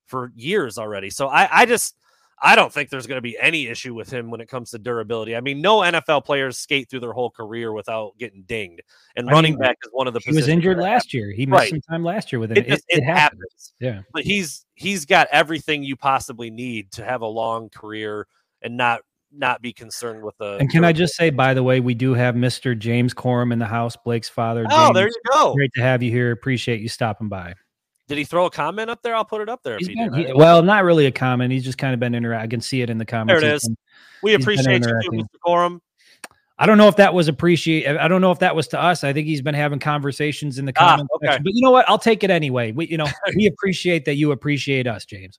for 0.08 0.32
years 0.36 0.78
already. 0.78 1.10
So 1.12 1.28
I, 1.28 1.48
I 1.52 1.66
just 1.66 1.96
I 2.42 2.56
don't 2.56 2.72
think 2.72 2.90
there's 2.90 3.08
going 3.08 3.18
to 3.18 3.22
be 3.22 3.38
any 3.40 3.68
issue 3.68 3.94
with 3.94 4.10
him 4.10 4.32
when 4.32 4.42
it 4.42 4.48
comes 4.48 4.72
to 4.72 4.80
durability. 4.80 5.36
I 5.36 5.42
mean, 5.42 5.62
no 5.62 5.80
NFL 5.80 6.26
players 6.26 6.58
skate 6.58 6.90
through 6.90 7.02
their 7.02 7.12
whole 7.12 7.30
career 7.30 7.74
without 7.74 8.18
getting 8.18 8.44
dinged, 8.44 8.82
and 9.16 9.30
I 9.30 9.34
running 9.34 9.54
mean, 9.54 9.60
back 9.60 9.78
is 9.84 9.90
one 9.92 10.08
of 10.08 10.14
the. 10.14 10.22
He 10.24 10.34
was 10.34 10.48
injured 10.48 10.78
last 10.78 11.14
year. 11.14 11.32
He 11.32 11.46
missed 11.46 11.60
right. 11.60 11.70
some 11.70 11.82
time 11.82 12.04
last 12.04 12.32
year 12.32 12.40
with 12.40 12.52
it. 12.52 12.60
It, 12.60 12.68
it, 12.68 12.82
it 12.88 13.04
happens. 13.04 13.42
happens. 13.42 13.74
Yeah, 13.80 14.02
but 14.14 14.24
he's 14.24 14.66
he's 14.76 15.06
got 15.06 15.28
everything 15.32 15.84
you 15.84 15.96
possibly 15.96 16.50
need 16.50 16.92
to 16.94 17.04
have 17.04 17.22
a 17.22 17.28
long 17.28 17.70
career 17.70 18.28
and 18.62 18.78
not 18.78 19.02
not 19.32 19.62
be 19.62 19.74
concerned 19.74 20.24
with 20.24 20.38
the. 20.38 20.58
And 20.58 20.70
can 20.70 20.84
I 20.84 20.94
just 20.94 21.16
say, 21.16 21.30
by 21.30 21.54
the 21.54 21.64
way, 21.64 21.80
we 21.80 21.94
do 21.94 22.14
have 22.14 22.36
Mr. 22.36 22.78
James 22.78 23.14
Corum 23.14 23.52
in 23.54 23.60
the 23.60 23.66
house, 23.66 23.96
Blake's 23.96 24.30
father. 24.30 24.66
Oh, 24.70 24.88
James, 24.88 24.96
there 24.96 25.08
you 25.08 25.22
go. 25.32 25.54
Great 25.54 25.72
to 25.76 25.82
have 25.82 26.02
you 26.02 26.12
here. 26.12 26.32
Appreciate 26.32 26.82
you 26.82 26.90
stopping 26.90 27.30
by. 27.30 27.54
Did 28.10 28.18
he 28.18 28.24
throw 28.24 28.48
a 28.48 28.50
comment 28.50 28.90
up 28.90 29.04
there? 29.04 29.16
I'll 29.16 29.24
put 29.24 29.40
it 29.40 29.50
up 29.50 29.62
there. 29.62 29.78
If 29.80 29.88
he 29.88 29.94
been, 29.94 30.12
did. 30.12 30.28
He, 30.28 30.34
well, 30.34 30.64
not 30.64 30.84
really 30.84 31.06
a 31.06 31.12
comment. 31.12 31.54
He's 31.54 31.64
just 31.64 31.78
kind 31.78 31.94
of 31.94 32.00
been 32.00 32.16
interacting. 32.16 32.44
I 32.44 32.50
can 32.50 32.60
see 32.60 32.82
it 32.82 32.90
in 32.90 32.98
the 32.98 33.06
comments. 33.06 33.40
There 33.40 33.52
it 33.52 33.56
is. 33.56 33.68
Been, 33.68 33.78
we 34.24 34.34
appreciate 34.34 34.84
you, 34.84 35.00
too, 35.04 35.12
Mr. 35.12 35.26
Corum. 35.46 35.80
I 36.58 36.66
don't 36.66 36.80
know 36.80 36.88
if 36.88 36.96
that 36.96 37.14
was 37.14 37.28
appreciate. 37.28 37.88
I 37.88 38.08
don't 38.08 38.20
know 38.20 38.32
if 38.32 38.40
that 38.40 38.56
was 38.56 38.68
to 38.70 38.82
us. 38.82 39.04
I 39.04 39.14
think 39.14 39.28
he's 39.28 39.44
been 39.44 39.54
having 39.54 39.78
conversations 39.78 40.58
in 40.58 40.66
the 40.66 40.74
comments 40.74 41.08
ah, 41.14 41.16
okay. 41.16 41.28
section. 41.28 41.44
But 41.44 41.54
you 41.54 41.62
know 41.62 41.72
what? 41.72 41.88
I'll 41.88 42.00
take 42.00 42.24
it 42.24 42.32
anyway. 42.32 42.72
We, 42.72 42.88
you 42.88 42.98
know, 42.98 43.08
we 43.36 43.46
appreciate 43.48 44.06
that 44.06 44.16
you 44.16 44.32
appreciate 44.32 44.88
us, 44.88 45.06
James. 45.06 45.38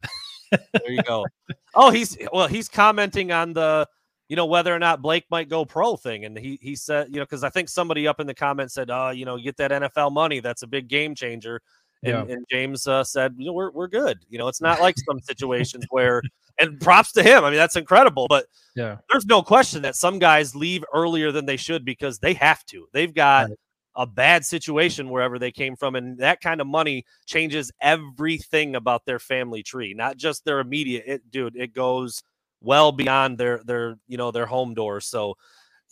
there 0.51 0.61
you 0.91 1.03
go. 1.03 1.27
Oh, 1.73 1.93
he's 1.93 2.19
well. 2.33 2.49
He's 2.49 2.69
commenting 2.69 3.31
on 3.31 3.53
the, 3.53 3.87
you 4.29 4.35
know, 4.35 4.47
whether 4.47 4.75
or 4.75 4.81
not 4.81 5.01
Blake 5.01 5.25
might 5.31 5.49
go 5.49 5.65
pro 5.65 5.95
thing, 5.95 6.25
and 6.25 6.37
he 6.37 6.59
he 6.61 6.75
said, 6.75 7.07
you 7.11 7.21
know, 7.21 7.23
because 7.23 7.45
I 7.45 7.49
think 7.49 7.69
somebody 7.69 8.09
up 8.09 8.19
in 8.19 8.27
the 8.27 8.35
comments 8.35 8.75
said, 8.75 8.91
oh, 8.91 9.11
you 9.11 9.25
know, 9.25 9.39
get 9.39 9.57
that 9.59 9.71
NFL 9.71 10.11
money. 10.11 10.41
That's 10.41 10.63
a 10.63 10.67
big 10.67 10.89
game 10.89 11.15
changer. 11.15 11.63
And, 12.03 12.29
yeah. 12.29 12.35
and 12.35 12.47
James 12.51 12.87
uh, 12.87 13.05
said, 13.05 13.35
you 13.37 13.47
know, 13.47 13.53
we're, 13.53 13.71
we're 13.71 13.89
good. 13.89 14.19
You 14.29 14.39
know, 14.39 14.49
it's 14.49 14.63
not 14.63 14.81
like 14.81 14.97
some 15.07 15.21
situations 15.21 15.85
where, 15.91 16.23
and 16.59 16.81
props 16.81 17.13
to 17.13 17.23
him. 17.23 17.45
I 17.45 17.51
mean, 17.51 17.59
that's 17.59 17.77
incredible. 17.77 18.27
But 18.29 18.47
yeah, 18.75 18.99
there's 19.11 19.27
no 19.27 19.43
question 19.43 19.83
that 19.83 19.97
some 19.97 20.19
guys 20.19 20.55
leave 20.55 20.85
earlier 20.95 21.33
than 21.33 21.47
they 21.47 21.57
should 21.57 21.85
because 21.85 22.19
they 22.19 22.35
have 22.35 22.65
to. 22.67 22.87
They've 22.93 23.13
got 23.13 23.49
right. 23.49 23.59
a 23.97 24.07
bad 24.07 24.45
situation 24.45 25.11
wherever 25.11 25.39
they 25.39 25.51
came 25.53 25.77
from. 25.77 25.95
And 25.95 26.19
that 26.19 26.41
kind 26.41 26.61
of 26.61 26.67
money 26.67 27.05
changes 27.27 27.71
everything 27.81 28.77
about 28.77 29.05
their 29.05 29.19
family 29.19 29.63
tree, 29.63 29.95
not 29.95 30.17
just 30.17 30.45
their 30.45 30.61
immediate, 30.61 31.05
it, 31.07 31.31
dude, 31.31 31.57
it 31.57 31.75
goes 31.75 32.23
well 32.63 32.93
beyond 32.93 33.39
their, 33.39 33.63
their, 33.65 33.97
you 34.07 34.17
know, 34.17 34.31
their 34.31 34.47
home 34.47 34.75
door. 34.75 35.01
So, 35.01 35.35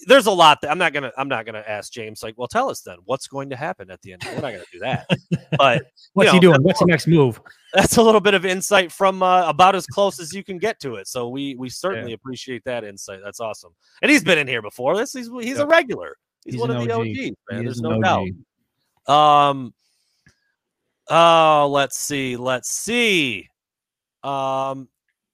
there's 0.06 0.26
a 0.26 0.30
lot 0.30 0.60
that 0.60 0.70
I'm 0.70 0.78
not 0.78 0.92
gonna 0.92 1.12
I'm 1.16 1.28
not 1.28 1.44
gonna 1.44 1.64
ask 1.66 1.92
James 1.92 2.22
like, 2.22 2.38
well, 2.38 2.46
tell 2.46 2.70
us 2.70 2.82
then 2.82 2.98
what's 3.04 3.26
going 3.26 3.50
to 3.50 3.56
happen 3.56 3.90
at 3.90 4.00
the 4.02 4.12
end. 4.12 4.22
We're 4.24 4.34
not 4.34 4.52
gonna 4.52 4.62
do 4.72 4.78
that. 4.80 5.08
But 5.56 5.86
what's 6.12 6.26
know, 6.26 6.32
he 6.34 6.40
doing? 6.40 6.62
What's 6.62 6.78
the 6.78 6.84
next 6.84 7.06
move? 7.06 7.40
That's 7.72 7.96
a 7.96 8.02
little 8.02 8.20
bit 8.20 8.34
of 8.34 8.44
insight 8.44 8.92
from 8.92 9.22
uh, 9.22 9.48
about 9.48 9.74
as 9.74 9.86
close 9.86 10.20
as 10.20 10.34
you 10.34 10.44
can 10.44 10.58
get 10.58 10.78
to 10.80 10.96
it. 10.96 11.08
So 11.08 11.30
we 11.30 11.54
we 11.54 11.70
certainly 11.70 12.10
yeah. 12.10 12.16
appreciate 12.16 12.62
that 12.64 12.84
insight. 12.84 13.20
That's 13.24 13.40
awesome. 13.40 13.72
And 14.02 14.10
he's 14.10 14.22
been 14.22 14.36
in 14.36 14.46
here 14.46 14.60
before. 14.60 14.94
This 14.94 15.14
he's 15.14 15.30
he's 15.40 15.58
a 15.58 15.66
regular. 15.66 16.16
He's, 16.44 16.54
he's 16.54 16.60
one 16.60 16.70
of 16.70 16.84
the 16.84 16.92
OG. 16.92 17.00
OGs, 17.00 17.36
man. 17.50 17.64
There's 17.64 17.80
no 17.80 17.94
OG. 17.94 18.02
doubt. 19.06 19.14
Um. 19.14 19.74
Oh, 21.08 21.68
let's 21.72 21.98
see. 21.98 22.36
Let's 22.36 22.70
see. 22.70 23.48
Um, 24.22 24.88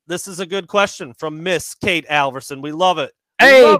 this 0.07 0.29
is 0.29 0.39
a 0.39 0.47
good 0.47 0.69
question 0.69 1.12
from 1.15 1.43
Miss 1.43 1.75
Kate 1.75 2.07
Alverson. 2.09 2.62
We 2.62 2.73
love 2.73 2.99
it. 2.99 3.11
Hey, 3.45 3.76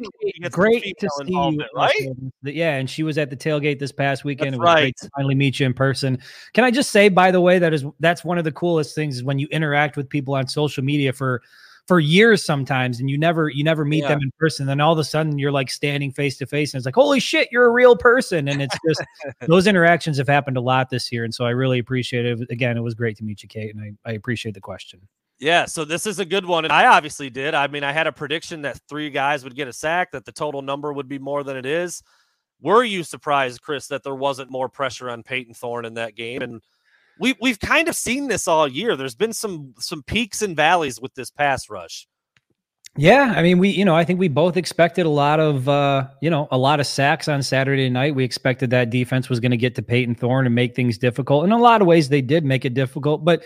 great 0.51 0.99
to 0.99 1.09
see 1.25 1.33
you. 1.33 1.65
Right? 1.75 2.09
Yeah, 2.43 2.77
and 2.77 2.89
she 2.89 3.03
was 3.03 3.19
at 3.19 3.31
the 3.31 3.37
tailgate 3.37 3.79
this 3.79 3.93
past 3.93 4.25
weekend. 4.25 4.49
That's 4.49 4.57
it 4.57 4.61
was 4.61 4.67
right. 4.67 4.81
great 4.81 4.97
to 4.99 5.11
finally 5.17 5.35
meet 5.35 5.61
you 5.61 5.67
in 5.67 5.75
person. 5.75 6.19
Can 6.53 6.65
I 6.65 6.71
just 6.71 6.91
say, 6.91 7.09
by 7.09 7.31
the 7.31 7.41
way, 7.41 7.59
that 7.59 7.73
is 7.73 7.85
that's 8.01 8.25
one 8.25 8.39
of 8.39 8.45
the 8.45 8.53
coolest 8.53 8.95
things 8.95 9.17
is 9.17 9.25
when 9.25 9.39
you 9.39 9.47
interact 9.51 9.97
with 9.97 10.09
people 10.09 10.35
on 10.35 10.47
social 10.47 10.85
media 10.85 11.13
for 11.13 11.43
for 11.87 12.01
years 12.01 12.43
sometimes, 12.43 13.01
and 13.01 13.11
you 13.11 13.19
never 13.19 13.49
you 13.49 13.63
never 13.63 13.85
meet 13.85 14.03
Yeah. 14.03 14.09
them 14.09 14.21
in 14.23 14.33
person. 14.39 14.67
Then 14.67 14.81
all 14.81 14.93
of 14.93 14.99
a 14.99 15.05
sudden 15.05 15.39
you're 15.39 15.53
like 15.53 15.71
standing 15.71 16.11
face 16.11 16.39
to 16.39 16.47
face, 16.47 16.73
and 16.73 16.79
it's 16.79 16.87
like, 16.87 16.95
holy 16.95 17.21
shit, 17.21 17.49
you're 17.53 17.67
a 17.67 17.73
real 17.73 17.97
person. 17.97 18.49
And 18.49 18.63
it's 18.63 18.77
just 18.87 19.03
those 19.47 19.67
interactions 19.67 20.17
have 20.19 20.29
happened 20.29 20.57
a 20.57 20.63
lot 20.63 20.91
this 20.91 21.13
year, 21.13 21.25
and 21.25 21.35
so 21.35 21.45
I 21.45 21.51
really 21.51 21.79
appreciate 21.79 22.25
it. 22.25 22.51
Again, 22.51 22.77
it 22.77 22.81
was 22.81 22.95
great 22.95 23.17
to 23.19 23.25
meet 23.25 23.43
you, 23.43 23.49
Kate, 23.49 23.75
and 23.75 23.97
I, 24.05 24.11
I 24.11 24.15
appreciate 24.15 24.55
the 24.55 24.61
question. 24.61 25.01
Yeah, 25.41 25.65
so 25.65 25.85
this 25.85 26.07
is 26.07 26.21
a 26.21 26.25
good 26.25 26.47
one. 26.47 26.65
And 26.65 26.73
I 26.73 26.87
obviously 26.87 27.29
did. 27.29 27.55
I 27.55 27.67
mean, 27.67 27.85
I 27.85 27.93
had 27.93 28.07
a 28.07 28.13
prediction 28.13 28.63
that 28.63 28.81
three 28.89 29.11
guys 29.11 29.45
would 29.45 29.57
get 29.57 29.69
a 29.69 29.73
sack, 29.73 30.13
that 30.13 30.25
the 30.25 30.33
total 30.33 30.63
number 30.63 30.93
would 30.93 31.09
be 31.09 31.19
more 31.19 31.43
than 31.43 31.57
it 31.57 31.67
is. 31.67 32.03
Were 32.61 32.85
you 32.85 33.03
surprised, 33.03 33.61
Chris, 33.61 33.89
that 33.89 34.05
there 34.05 34.15
wasn't 34.15 34.51
more 34.51 34.69
pressure 34.69 35.11
on 35.11 35.23
Payton 35.23 35.55
Thorne 35.55 35.85
in 35.85 35.95
that 35.95 36.15
game? 36.15 36.41
And 36.41 36.63
we 37.19 37.35
we've 37.41 37.61
kind 37.61 37.89
of 37.89 37.97
seen 37.97 38.29
this 38.29 38.49
all 38.49 38.67
year. 38.67 38.97
There's 38.97 39.15
been 39.17 39.33
some 39.33 39.75
some 39.79 40.03
peaks 40.03 40.41
and 40.41 40.57
valleys 40.57 41.01
with 41.01 41.15
this 41.15 41.31
pass 41.31 41.69
rush. 41.69 42.07
Yeah, 42.97 43.35
I 43.37 43.43
mean, 43.43 43.59
we, 43.59 43.71
you 43.71 43.85
know, 43.85 43.97
I 43.97 44.05
think 44.05 44.21
we 44.21 44.29
both 44.29 44.57
expected 44.57 45.05
a 45.05 45.11
lot 45.11 45.41
of, 45.41 45.69
uh, 45.69 46.07
you 46.23 46.31
know, 46.31 46.47
a 46.53 46.59
lot 46.59 46.79
of 46.79 46.87
sacks 46.87 47.27
on 47.27 47.43
Saturday 47.43 47.91
night. 47.91 48.15
We 48.15 48.23
expected 48.23 48.71
that 48.71 48.91
defense 48.91 49.29
was 49.29 49.41
going 49.41 49.51
to 49.51 49.57
get 49.57 49.75
to 49.75 49.83
Payton 49.83 50.15
Thorne 50.15 50.47
and 50.47 50.55
make 50.55 50.77
things 50.77 50.97
difficult. 50.97 51.45
In 51.45 51.51
a 51.51 51.59
lot 51.59 51.81
of 51.81 51.89
ways, 51.89 52.09
they 52.09 52.23
did 52.23 52.45
make 52.45 52.65
it 52.65 52.73
difficult. 52.73 53.25
But, 53.25 53.43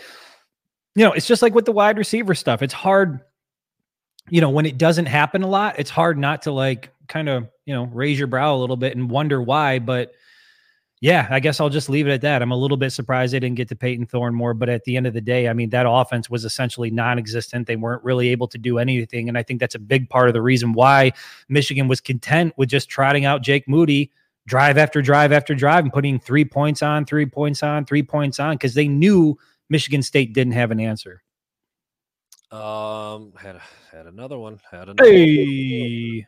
you 0.95 1.05
know, 1.05 1.13
it's 1.13 1.27
just 1.27 1.41
like 1.41 1.53
with 1.53 1.65
the 1.65 1.71
wide 1.71 1.97
receiver 1.97 2.35
stuff. 2.35 2.61
It's 2.61 2.73
hard, 2.73 3.21
you 4.29 4.41
know, 4.41 4.49
when 4.49 4.65
it 4.65 4.77
doesn't 4.77 5.05
happen 5.05 5.43
a 5.43 5.47
lot, 5.47 5.79
it's 5.79 5.89
hard 5.89 6.17
not 6.17 6.43
to 6.43 6.51
like 6.51 6.91
kind 7.07 7.29
of, 7.29 7.47
you 7.65 7.73
know, 7.73 7.85
raise 7.85 8.17
your 8.17 8.27
brow 8.27 8.55
a 8.55 8.57
little 8.57 8.77
bit 8.77 8.95
and 8.95 9.09
wonder 9.09 9.41
why. 9.41 9.79
But, 9.79 10.13
yeah, 11.01 11.27
I 11.29 11.39
guess 11.39 11.61
I'll 11.61 11.69
just 11.69 11.89
leave 11.89 12.07
it 12.07 12.11
at 12.11 12.21
that. 12.21 12.41
I'm 12.41 12.51
a 12.51 12.57
little 12.57 12.75
bit 12.75 12.91
surprised 12.91 13.33
they 13.33 13.39
didn't 13.39 13.55
get 13.55 13.69
to 13.69 13.75
Payton 13.75 14.07
Thorne 14.07 14.35
more, 14.35 14.53
but 14.53 14.67
at 14.67 14.83
the 14.83 14.97
end 14.97 15.07
of 15.07 15.13
the 15.13 15.21
day, 15.21 15.47
I 15.47 15.53
mean, 15.53 15.69
that 15.69 15.85
offense 15.87 16.29
was 16.29 16.43
essentially 16.43 16.91
non 16.91 17.17
existent. 17.17 17.67
They 17.67 17.77
weren't 17.77 18.03
really 18.03 18.29
able 18.29 18.47
to 18.49 18.57
do 18.57 18.79
anything. 18.79 19.29
And 19.29 19.37
I 19.37 19.43
think 19.43 19.61
that's 19.61 19.75
a 19.75 19.79
big 19.79 20.09
part 20.09 20.27
of 20.27 20.33
the 20.33 20.41
reason 20.41 20.73
why 20.73 21.13
Michigan 21.47 21.87
was 21.87 22.01
content 22.01 22.53
with 22.57 22.67
just 22.67 22.89
trotting 22.89 23.23
out 23.23 23.43
Jake 23.43 23.67
Moody 23.67 24.11
drive 24.45 24.77
after 24.77 25.01
drive 25.01 25.31
after 25.31 25.55
drive 25.55 25.85
and 25.85 25.93
putting 25.93 26.19
three 26.19 26.43
points 26.43 26.81
on, 26.81 27.05
three 27.05 27.25
points 27.25 27.63
on, 27.63 27.85
three 27.85 28.03
points 28.03 28.39
on, 28.39 28.55
because 28.55 28.73
they 28.73 28.87
knew 28.89 29.37
Michigan 29.69 30.01
State 30.01 30.33
didn't 30.33 30.53
have 30.53 30.71
an 30.71 30.79
answer. 30.79 31.21
Um, 32.51 33.33
had 33.37 33.59
had 33.91 34.07
another 34.07 34.37
one. 34.37 34.59
Had 34.69 34.89
another. 34.89 35.03
Hey, 35.09 36.25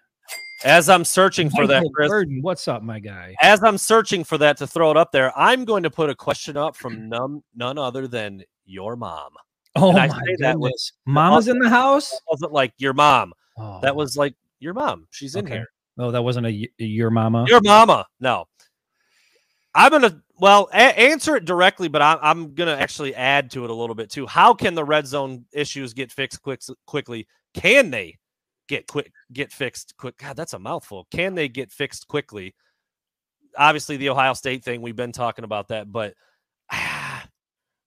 As 0.63 0.87
I'm 0.89 1.03
searching 1.03 1.49
for 1.49 1.65
that, 1.67 1.83
Chris, 1.95 2.09
Burden, 2.09 2.39
what's 2.43 2.67
up, 2.67 2.83
my 2.83 2.99
guy? 2.99 3.35
as 3.41 3.63
I'm 3.63 3.77
searching 3.77 4.23
for 4.23 4.37
that 4.37 4.57
to 4.57 4.67
throw 4.67 4.91
it 4.91 4.97
up 4.97 5.11
there, 5.11 5.35
I'm 5.37 5.65
going 5.65 5.81
to 5.83 5.89
put 5.89 6.11
a 6.11 6.15
question 6.15 6.57
up 6.57 6.75
from 6.75 7.09
none 7.09 7.41
none 7.55 7.79
other 7.79 8.07
than 8.07 8.43
your 8.65 8.95
mom. 8.95 9.31
Oh 9.75 9.89
And 9.89 9.99
I 9.99 10.07
my 10.09 10.13
say 10.13 10.35
that 10.41 10.59
with 10.59 10.69
goodness, 10.69 10.91
Mama's 11.05 11.47
in 11.47 11.57
the 11.57 11.69
house. 11.69 12.13
Wasn't 12.29 12.51
like 12.51 12.73
your 12.77 12.93
mom. 12.93 13.33
Oh, 13.57 13.79
That 13.81 13.95
was 13.95 14.15
like 14.15 14.35
your 14.59 14.73
mom. 14.75 15.07
She's 15.09 15.35
in 15.35 15.45
Okay. 15.45 15.55
here. 15.55 15.67
oh, 15.97 16.11
that 16.11 16.21
wasn't 16.21 16.45
a, 16.45 16.69
your 16.77 17.09
mama. 17.09 17.45
Your 17.47 17.61
mama. 17.61 18.05
No. 18.19 18.45
I'm 19.73 19.91
gonna 19.91 20.21
well 20.37 20.69
a- 20.73 20.99
answer 20.99 21.35
it 21.35 21.45
directly, 21.45 21.87
but 21.87 22.01
I'm 22.01 22.17
I'm 22.21 22.53
gonna 22.55 22.75
actually 22.75 23.15
add 23.15 23.51
to 23.51 23.63
it 23.63 23.69
a 23.69 23.73
little 23.73 23.95
bit 23.95 24.09
too. 24.09 24.27
How 24.27 24.53
can 24.53 24.75
the 24.75 24.83
red 24.83 25.07
zone 25.07 25.45
issues 25.53 25.93
get 25.93 26.11
fixed 26.11 26.41
quick 26.41 26.61
quickly? 26.85 27.27
Can 27.53 27.89
they 27.89 28.17
get 28.67 28.87
quick 28.87 29.11
get 29.31 29.51
fixed 29.51 29.95
quick? 29.97 30.17
God, 30.17 30.35
that's 30.35 30.53
a 30.53 30.59
mouthful. 30.59 31.07
Can 31.11 31.35
they 31.35 31.47
get 31.47 31.71
fixed 31.71 32.07
quickly? 32.07 32.53
Obviously, 33.57 33.97
the 33.97 34.09
Ohio 34.09 34.33
State 34.33 34.63
thing 34.63 34.81
we've 34.81 34.95
been 34.95 35.11
talking 35.11 35.45
about 35.45 35.69
that, 35.69 35.91
but 35.91 36.15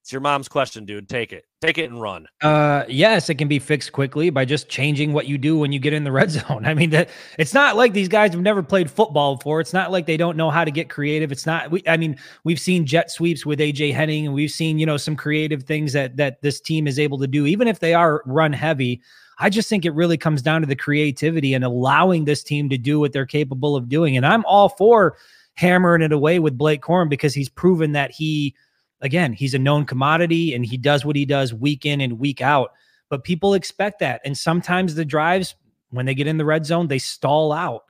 it's 0.05 0.12
your 0.12 0.20
mom's 0.20 0.48
question, 0.48 0.84
dude. 0.84 1.09
Take 1.09 1.32
it, 1.32 1.46
take 1.62 1.78
it 1.78 1.88
and 1.88 1.98
run. 1.98 2.26
Uh, 2.42 2.84
yes, 2.90 3.30
it 3.30 3.36
can 3.36 3.48
be 3.48 3.59
fixed 3.59 3.92
quickly 3.92 4.28
by 4.28 4.44
just 4.44 4.68
changing 4.68 5.14
what 5.14 5.26
you 5.26 5.38
do 5.38 5.57
when 5.57 5.72
you 5.72 5.78
get 5.78 5.94
in 5.94 6.05
the 6.05 6.12
red 6.12 6.30
zone. 6.30 6.66
I 6.66 6.74
mean, 6.74 6.90
that 6.90 7.09
it's 7.38 7.55
not 7.55 7.74
like 7.74 7.94
these 7.94 8.09
guys 8.09 8.32
have 8.32 8.42
never 8.42 8.62
played 8.62 8.90
football 8.90 9.36
before. 9.36 9.61
It's 9.61 9.72
not 9.72 9.90
like 9.90 10.05
they 10.05 10.18
don't 10.18 10.36
know 10.36 10.50
how 10.50 10.62
to 10.62 10.70
get 10.70 10.90
creative. 10.90 11.32
It's 11.32 11.46
not. 11.46 11.70
We, 11.70 11.82
I 11.88 11.96
mean, 11.96 12.18
we've 12.44 12.61
seen 12.61 12.84
jet 12.84 13.11
sweeps 13.11 13.46
with 13.46 13.61
AJ 13.61 13.94
Henning, 13.94 14.26
and 14.26 14.34
we've 14.34 14.50
seen 14.50 14.78
you 14.78 14.84
know 14.84 14.98
some 14.98 15.16
creative 15.16 15.62
things 15.62 15.94
that 15.94 16.18
that 16.18 16.42
this 16.42 16.61
team 16.61 16.86
is 16.86 16.98
able 16.98 17.18
to 17.20 17.26
do, 17.26 17.46
even 17.46 17.66
if 17.66 17.78
they 17.78 17.94
are 17.94 18.22
run 18.26 18.52
heavy. 18.52 19.00
I 19.38 19.48
just 19.48 19.70
think 19.70 19.86
it 19.86 19.94
really 19.94 20.18
comes 20.18 20.42
down 20.42 20.61
to 20.61 20.66
the 20.66 20.76
creativity 20.76 21.55
and 21.55 21.64
allowing 21.64 22.26
this 22.26 22.42
team 22.42 22.68
to 22.68 22.76
do 22.76 23.00
what 23.00 23.14
they're 23.14 23.24
capable 23.24 23.74
of 23.74 23.88
doing. 23.88 24.18
And 24.18 24.26
I'm 24.26 24.44
all 24.44 24.68
for 24.68 25.16
hammering 25.55 26.02
it 26.02 26.12
away 26.12 26.40
with 26.40 26.59
Blake 26.59 26.82
Corum 26.82 27.09
because 27.09 27.32
he's 27.32 27.48
proven 27.48 27.92
that 27.92 28.11
he 28.11 28.55
again, 29.01 29.32
he's 29.32 29.55
a 29.55 29.59
known 29.59 29.84
commodity 29.84 30.55
and 30.55 30.64
he 30.64 30.76
does 30.76 31.05
what 31.05 31.16
he 31.16 31.24
does 31.24 31.53
week 31.53 31.86
in 31.86 32.01
and 32.01 32.18
week 32.18 32.40
out. 32.40 32.72
But 33.11 33.24
people 33.24 33.55
expect 33.55 34.01
that. 34.01 34.20
And 34.24 34.36
sometimes 34.36 34.95
the 34.95 35.05
drives, 35.05 35.55
when 35.90 36.07
they 36.07 36.14
get 36.14 36.26
in 36.26 36.38
the 36.38 36.45
red 36.45 36.66
zone, 36.66 36.88
they 36.88 36.99
stall 36.99 37.53
out. 37.53 37.84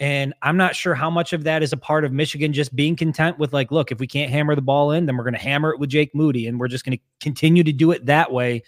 And 0.00 0.32
I'm 0.42 0.56
not 0.56 0.76
sure 0.76 0.94
how 0.94 1.10
much 1.10 1.32
of 1.32 1.42
that 1.44 1.62
is 1.62 1.72
a 1.72 1.76
part 1.76 2.04
of 2.04 2.12
Michigan 2.12 2.52
just 2.52 2.76
being 2.76 2.94
content 2.94 3.38
with, 3.38 3.52
like, 3.52 3.72
look, 3.72 3.90
if 3.90 3.98
we 3.98 4.06
can't 4.06 4.30
hammer 4.30 4.54
the 4.54 4.62
ball 4.62 4.92
in, 4.92 5.06
then 5.06 5.16
we're 5.16 5.24
going 5.24 5.34
to 5.34 5.40
hammer 5.40 5.72
it 5.72 5.80
with 5.80 5.90
Jake 5.90 6.14
Moody 6.14 6.46
and 6.46 6.60
we're 6.60 6.68
just 6.68 6.84
going 6.84 6.96
to 6.96 7.02
continue 7.20 7.64
to 7.64 7.72
do 7.72 7.90
it 7.90 8.06
that 8.06 8.30
way. 8.30 8.62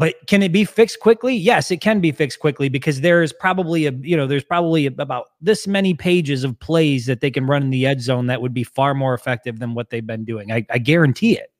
But 0.00 0.14
can 0.26 0.42
it 0.42 0.50
be 0.50 0.64
fixed 0.64 0.98
quickly? 1.00 1.36
Yes, 1.36 1.70
it 1.70 1.82
can 1.82 2.00
be 2.00 2.10
fixed 2.10 2.40
quickly 2.40 2.70
because 2.70 3.02
there's 3.02 3.34
probably 3.34 3.84
a, 3.84 3.92
you 3.92 4.16
know, 4.16 4.26
there's 4.26 4.42
probably 4.42 4.86
about 4.86 5.26
this 5.42 5.66
many 5.66 5.92
pages 5.92 6.42
of 6.42 6.58
plays 6.58 7.04
that 7.04 7.20
they 7.20 7.30
can 7.30 7.46
run 7.46 7.62
in 7.64 7.68
the 7.68 7.84
red 7.84 8.00
zone 8.00 8.26
that 8.28 8.40
would 8.40 8.54
be 8.54 8.64
far 8.64 8.94
more 8.94 9.12
effective 9.12 9.58
than 9.58 9.74
what 9.74 9.90
they've 9.90 10.06
been 10.06 10.24
doing. 10.24 10.52
I, 10.52 10.64
I 10.70 10.78
guarantee 10.78 11.36
it. 11.36 11.52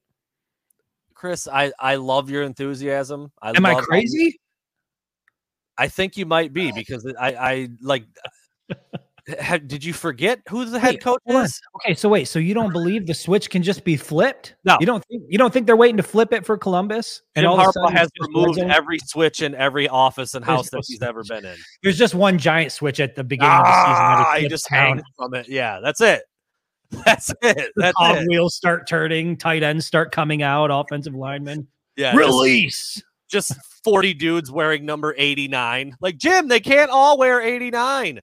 Chris, 1.12 1.46
I 1.46 1.70
I 1.78 1.96
love 1.96 2.30
your 2.30 2.42
enthusiasm. 2.42 3.30
I 3.42 3.50
Am 3.50 3.66
I 3.66 3.72
love 3.74 3.82
you- 3.82 3.86
crazy? 3.86 4.40
I 5.76 5.88
think 5.88 6.16
you 6.16 6.24
might 6.24 6.54
be 6.54 6.70
uh, 6.70 6.74
because 6.74 7.06
I 7.20 7.32
I 7.34 7.68
like. 7.82 8.04
did 9.66 9.84
you 9.84 9.92
forget 9.92 10.40
who 10.48 10.64
the 10.64 10.78
head 10.78 10.94
Wait, 10.94 11.02
coach 11.02 11.20
is? 11.26 11.60
Okay, 11.76 11.94
so 11.94 12.08
wait, 12.08 12.26
so 12.26 12.38
you 12.38 12.54
don't 12.54 12.72
believe 12.72 13.06
the 13.06 13.14
switch 13.14 13.50
can 13.50 13.62
just 13.62 13.84
be 13.84 13.96
flipped? 13.96 14.54
No. 14.64 14.76
you 14.80 14.86
don't 14.86 15.04
think 15.06 15.22
you 15.28 15.38
don't 15.38 15.52
think 15.52 15.66
they're 15.66 15.76
waiting 15.76 15.96
to 15.96 16.02
flip 16.02 16.32
it 16.32 16.44
for 16.46 16.56
Columbus? 16.56 17.22
Jim 17.36 17.46
all 17.46 17.58
Harbaugh 17.58 17.90
has 17.90 18.08
just 18.16 18.28
removed 18.28 18.58
every 18.58 18.98
switch 19.04 19.42
in 19.42 19.54
every 19.54 19.88
office 19.88 20.34
and 20.34 20.44
There's 20.44 20.56
house 20.56 20.72
no 20.72 20.78
that 20.78 20.84
he's 20.86 21.02
ever 21.02 21.22
been 21.24 21.44
in. 21.44 21.56
There's 21.82 21.98
just 21.98 22.14
one 22.14 22.38
giant 22.38 22.72
switch 22.72 23.00
at 23.00 23.14
the 23.14 23.24
beginning 23.24 23.52
of 23.52 23.64
the 23.64 23.82
season. 23.82 23.94
that 23.94 24.26
Ah, 24.28 24.34
he 24.38 24.48
just 24.48 24.68
hangs 24.68 25.02
from 25.16 25.34
it. 25.34 25.48
Yeah, 25.48 25.80
that's 25.82 26.00
it. 26.00 26.22
That's 27.04 27.30
it. 27.42 27.70
That's 27.76 27.96
it. 28.00 28.26
wheels 28.28 28.56
start 28.56 28.88
turning, 28.88 29.36
tight 29.36 29.62
ends 29.62 29.86
start 29.86 30.10
coming 30.10 30.42
out, 30.42 30.70
offensive 30.72 31.14
linemen. 31.14 31.68
Yeah, 31.96 32.10
just, 32.12 32.18
Release. 32.18 33.02
just 33.28 33.54
forty 33.84 34.12
dudes 34.12 34.50
wearing 34.50 34.84
number 34.86 35.14
eighty 35.16 35.46
nine. 35.46 35.96
Like 36.00 36.18
Jim, 36.18 36.48
they 36.48 36.58
can't 36.58 36.90
all 36.90 37.16
wear 37.16 37.40
eighty 37.40 37.70
nine. 37.70 38.18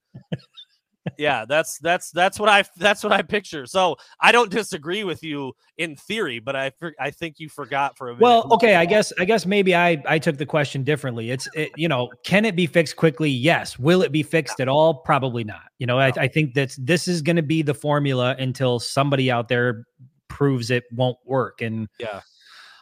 Yeah, 1.18 1.46
that's 1.46 1.78
that's 1.80 2.12
that's 2.12 2.40
what 2.40 2.50
I 2.50 2.64
that's 2.78 3.04
what 3.04 3.12
I 3.14 3.22
picture. 3.22 3.66
So 3.66 3.96
I 4.20 4.32
don't 4.32 4.50
disagree 4.52 5.04
with 5.04 5.24
you 5.24 5.54
in 5.78 5.96
theory, 5.96 6.40
but 6.40 6.56
I 6.56 6.72
I 7.00 7.12
think 7.12 7.40
you 7.40 7.50
forgot 7.50 7.98
for 7.98 8.10
a 8.10 8.14
minute. 8.14 8.22
Well, 8.24 8.54
okay, 8.54 8.76
I 8.76 8.86
guess 8.86 9.14
I 9.20 9.26
guess 9.26 9.46
maybe 9.46 9.76
I 9.76 10.02
I 10.08 10.20
took 10.20 10.38
the 10.38 10.46
question 10.46 10.84
differently. 10.84 11.32
It's 11.32 11.48
it, 11.54 11.72
you 11.76 11.88
know, 11.88 12.10
can 12.24 12.46
it 12.46 12.56
be 12.56 12.68
fixed 12.68 12.96
quickly? 12.96 13.30
Yes. 13.30 13.78
Will 13.80 14.02
it 14.02 14.12
be 14.12 14.24
fixed 14.24 14.60
at 14.60 14.68
all? 14.68 14.94
Probably 14.96 15.44
not. 15.44 15.62
You 15.80 15.88
know, 15.88 16.00
I, 16.00 16.12
I 16.18 16.28
think 16.28 16.54
that 16.56 16.76
this 16.80 17.08
is 17.08 17.22
going 17.22 17.36
to 17.36 17.44
be 17.44 17.62
the 17.62 17.74
formula 17.74 18.36
until 18.40 18.80
somebody 18.80 19.30
out 19.32 19.48
there 19.48 19.86
proves 20.28 20.72
it 20.72 20.84
won't 20.92 21.18
work. 21.26 21.62
And 21.62 21.88
Yeah. 22.00 22.22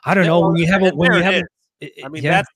I 0.06 0.14
don't 0.14 0.26
know 0.26 0.40
well, 0.42 0.52
when 0.52 0.62
you 0.62 0.68
have 0.68 0.84
a, 0.84 0.90
when 0.92 1.14
you 1.14 1.22
have 1.22 1.34
a, 1.36 1.44
it- 1.82 1.94
I 2.04 2.10
mean, 2.10 2.24
yeah. 2.24 2.32
that's 2.32 2.50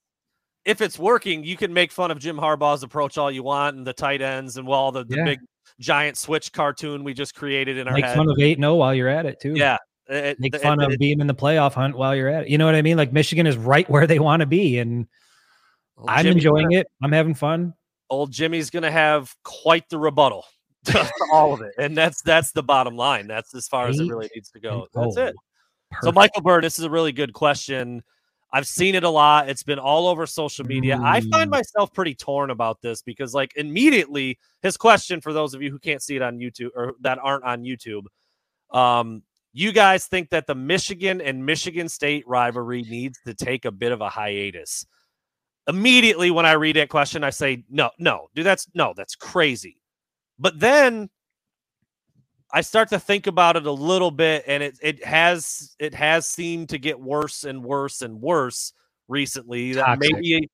if 0.64 0.80
it's 0.82 0.98
working, 0.98 1.42
you 1.42 1.56
can 1.56 1.72
make 1.72 1.90
fun 1.90 2.10
of 2.10 2.18
Jim 2.18 2.36
Harbaugh's 2.36 2.82
approach 2.82 3.16
all 3.18 3.30
you 3.30 3.42
want 3.42 3.76
and 3.76 3.86
the 3.86 3.92
tight 3.92 4.20
ends 4.22 4.56
and 4.56 4.66
well 4.68 4.92
the, 4.92 5.04
the 5.04 5.16
Yeah. 5.16 5.24
big 5.24 5.38
giant 5.80 6.16
switch 6.16 6.52
cartoon 6.52 7.02
we 7.02 7.14
just 7.14 7.34
created 7.34 7.78
in 7.78 7.88
our 7.88 7.94
make 7.94 8.04
head. 8.04 8.16
fun 8.16 8.30
of 8.30 8.38
eight 8.38 8.58
no 8.58 8.72
oh 8.72 8.76
while 8.76 8.94
you're 8.94 9.08
at 9.08 9.26
it 9.26 9.40
too. 9.40 9.54
yeah. 9.56 9.78
Uh, 10.08 10.14
it- 10.14 10.40
Make 10.40 10.54
it- 10.54 10.60
fun 10.60 10.80
it- 10.80 10.92
of 10.92 10.98
being 10.98 11.20
in 11.20 11.26
the 11.26 11.34
playoff 11.34 11.72
hunt 11.72 11.96
while 11.96 12.14
you're 12.14 12.28
at 12.28 12.44
it. 12.44 12.48
You 12.48 12.58
know 12.58 12.66
what 12.66 12.74
I 12.74 12.82
mean? 12.82 12.96
Like 12.96 13.12
Michigan 13.12 13.46
is 13.46 13.56
right 13.56 13.88
where 13.90 14.06
they 14.06 14.18
want 14.18 14.40
to 14.40 14.46
be, 14.46 14.78
and 14.78 15.06
I'm 16.06 16.24
Jimmy's 16.24 16.36
enjoying 16.44 16.72
it. 16.72 16.86
I'm 17.02 17.12
having 17.12 17.34
fun. 17.34 17.74
Old 18.08 18.32
Jimmy's 18.32 18.70
gonna 18.70 18.90
have 18.90 19.34
quite 19.44 19.88
the 19.88 19.98
rebuttal 19.98 20.44
to 20.86 21.10
all 21.32 21.54
of 21.54 21.62
it. 21.62 21.74
And 21.78 21.96
that's 21.96 22.22
that's 22.22 22.52
the 22.52 22.62
bottom 22.62 22.96
line. 22.96 23.26
That's 23.26 23.54
as 23.54 23.68
far 23.68 23.88
as 23.88 23.98
it 23.98 24.08
really 24.08 24.28
needs 24.34 24.50
to 24.50 24.60
go. 24.60 24.86
That's 24.94 25.16
oh, 25.16 25.22
it. 25.26 25.34
So. 26.02 26.12
Michael 26.12 26.42
Bird, 26.42 26.64
this 26.64 26.78
is 26.78 26.84
a 26.84 26.90
really 26.90 27.12
good 27.12 27.32
question. 27.32 28.02
I've 28.52 28.66
seen 28.66 28.94
it 28.96 29.04
a 29.04 29.08
lot. 29.08 29.48
It's 29.48 29.62
been 29.62 29.78
all 29.78 30.08
over 30.08 30.26
social 30.26 30.66
media. 30.66 30.98
I 31.02 31.20
find 31.20 31.48
Mm. 31.48 31.52
myself 31.52 31.92
pretty 31.92 32.14
torn 32.14 32.50
about 32.50 32.80
this 32.82 33.00
because, 33.02 33.32
like, 33.32 33.54
immediately 33.56 34.38
his 34.62 34.76
question 34.76 35.20
for 35.20 35.32
those 35.32 35.54
of 35.54 35.62
you 35.62 35.70
who 35.70 35.78
can't 35.78 36.02
see 36.02 36.16
it 36.16 36.22
on 36.22 36.38
YouTube 36.38 36.70
or 36.74 36.94
that 37.00 37.18
aren't 37.22 37.44
on 37.44 37.62
YouTube, 37.62 38.06
um, 38.72 39.22
you 39.52 39.72
guys 39.72 40.06
think 40.06 40.30
that 40.30 40.46
the 40.46 40.54
Michigan 40.54 41.20
and 41.20 41.44
Michigan 41.46 41.88
State 41.88 42.26
rivalry 42.26 42.82
needs 42.82 43.18
to 43.26 43.34
take 43.34 43.64
a 43.64 43.70
bit 43.70 43.92
of 43.92 44.00
a 44.00 44.08
hiatus. 44.08 44.86
Immediately, 45.68 46.30
when 46.30 46.46
I 46.46 46.52
read 46.52 46.76
that 46.76 46.88
question, 46.88 47.22
I 47.22 47.30
say, 47.30 47.64
no, 47.68 47.90
no, 47.98 48.28
dude, 48.34 48.46
that's 48.46 48.66
no, 48.74 48.94
that's 48.96 49.14
crazy. 49.14 49.80
But 50.38 50.58
then 50.58 51.10
I 52.52 52.60
start 52.62 52.88
to 52.90 52.98
think 52.98 53.26
about 53.26 53.56
it 53.56 53.66
a 53.66 53.72
little 53.72 54.10
bit, 54.10 54.44
and 54.46 54.62
it 54.62 54.78
it 54.82 55.04
has 55.04 55.74
it 55.78 55.94
has 55.94 56.26
seemed 56.26 56.70
to 56.70 56.78
get 56.78 56.98
worse 56.98 57.44
and 57.44 57.64
worse 57.64 58.02
and 58.02 58.20
worse 58.20 58.72
recently. 59.08 59.72
That 59.74 59.86
Toxic. 59.86 60.12
maybe 60.12 60.50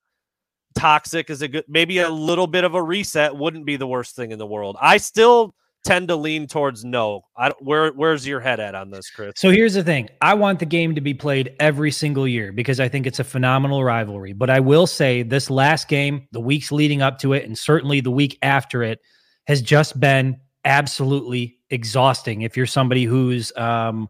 toxic? 0.77 1.31
Is 1.31 1.43
it 1.43 1.49
good? 1.49 1.65
Maybe 1.69 1.99
a 1.99 2.09
little 2.09 2.47
bit 2.47 2.65
of 2.65 2.75
a 2.75 2.83
reset 2.83 3.35
wouldn't 3.35 3.67
be 3.67 3.77
the 3.77 3.87
worst 3.87 4.15
thing 4.15 4.31
in 4.31 4.39
the 4.39 4.47
world. 4.47 4.77
I 4.81 4.99
still 4.99 5.55
tend 5.85 6.09
to 6.09 6.17
lean 6.17 6.47
towards 6.47 6.85
no. 6.85 7.23
I 7.37 7.53
where 7.61 7.91
where's 7.93 8.27
your 8.27 8.41
head 8.41 8.61
at 8.61 8.75
on 8.75 8.91
this, 8.91 9.11
Chris? 9.11 9.33
So 9.37 9.51
here's 9.51 9.75
the 9.75 9.85
thing. 9.85 10.09
I 10.21 10.35
want 10.35 10.59
the 10.59 10.67
game 10.67 10.95
to 10.95 11.01
be 11.01 11.15
played 11.15 11.55
every 11.61 11.91
single 11.91 12.29
year 12.29 12.53
because 12.53 12.81
I 12.81 12.89
think 12.89 13.07
it's 13.07 13.21
a 13.21 13.25
phenomenal 13.25 13.83
rivalry. 13.83 14.33
But 14.33 14.51
I 14.51 14.61
will 14.61 14.87
say 14.87 15.23
this 15.23 15.51
last 15.51 15.89
game, 15.89 16.29
the 16.33 16.41
weeks 16.41 16.71
leading 16.71 17.03
up 17.03 17.19
to 17.21 17.33
it, 17.33 17.45
and 17.45 17.57
certainly 17.57 18.01
the 18.01 18.11
week 18.11 18.39
after 18.43 18.83
it, 18.83 19.01
has 19.47 19.63
just 19.63 19.99
been 19.99 20.39
absolutely 20.65 21.56
exhausting. 21.71 22.43
If 22.43 22.57
you're 22.57 22.67
somebody 22.67 23.05
who's 23.05 23.53
um, 23.57 24.09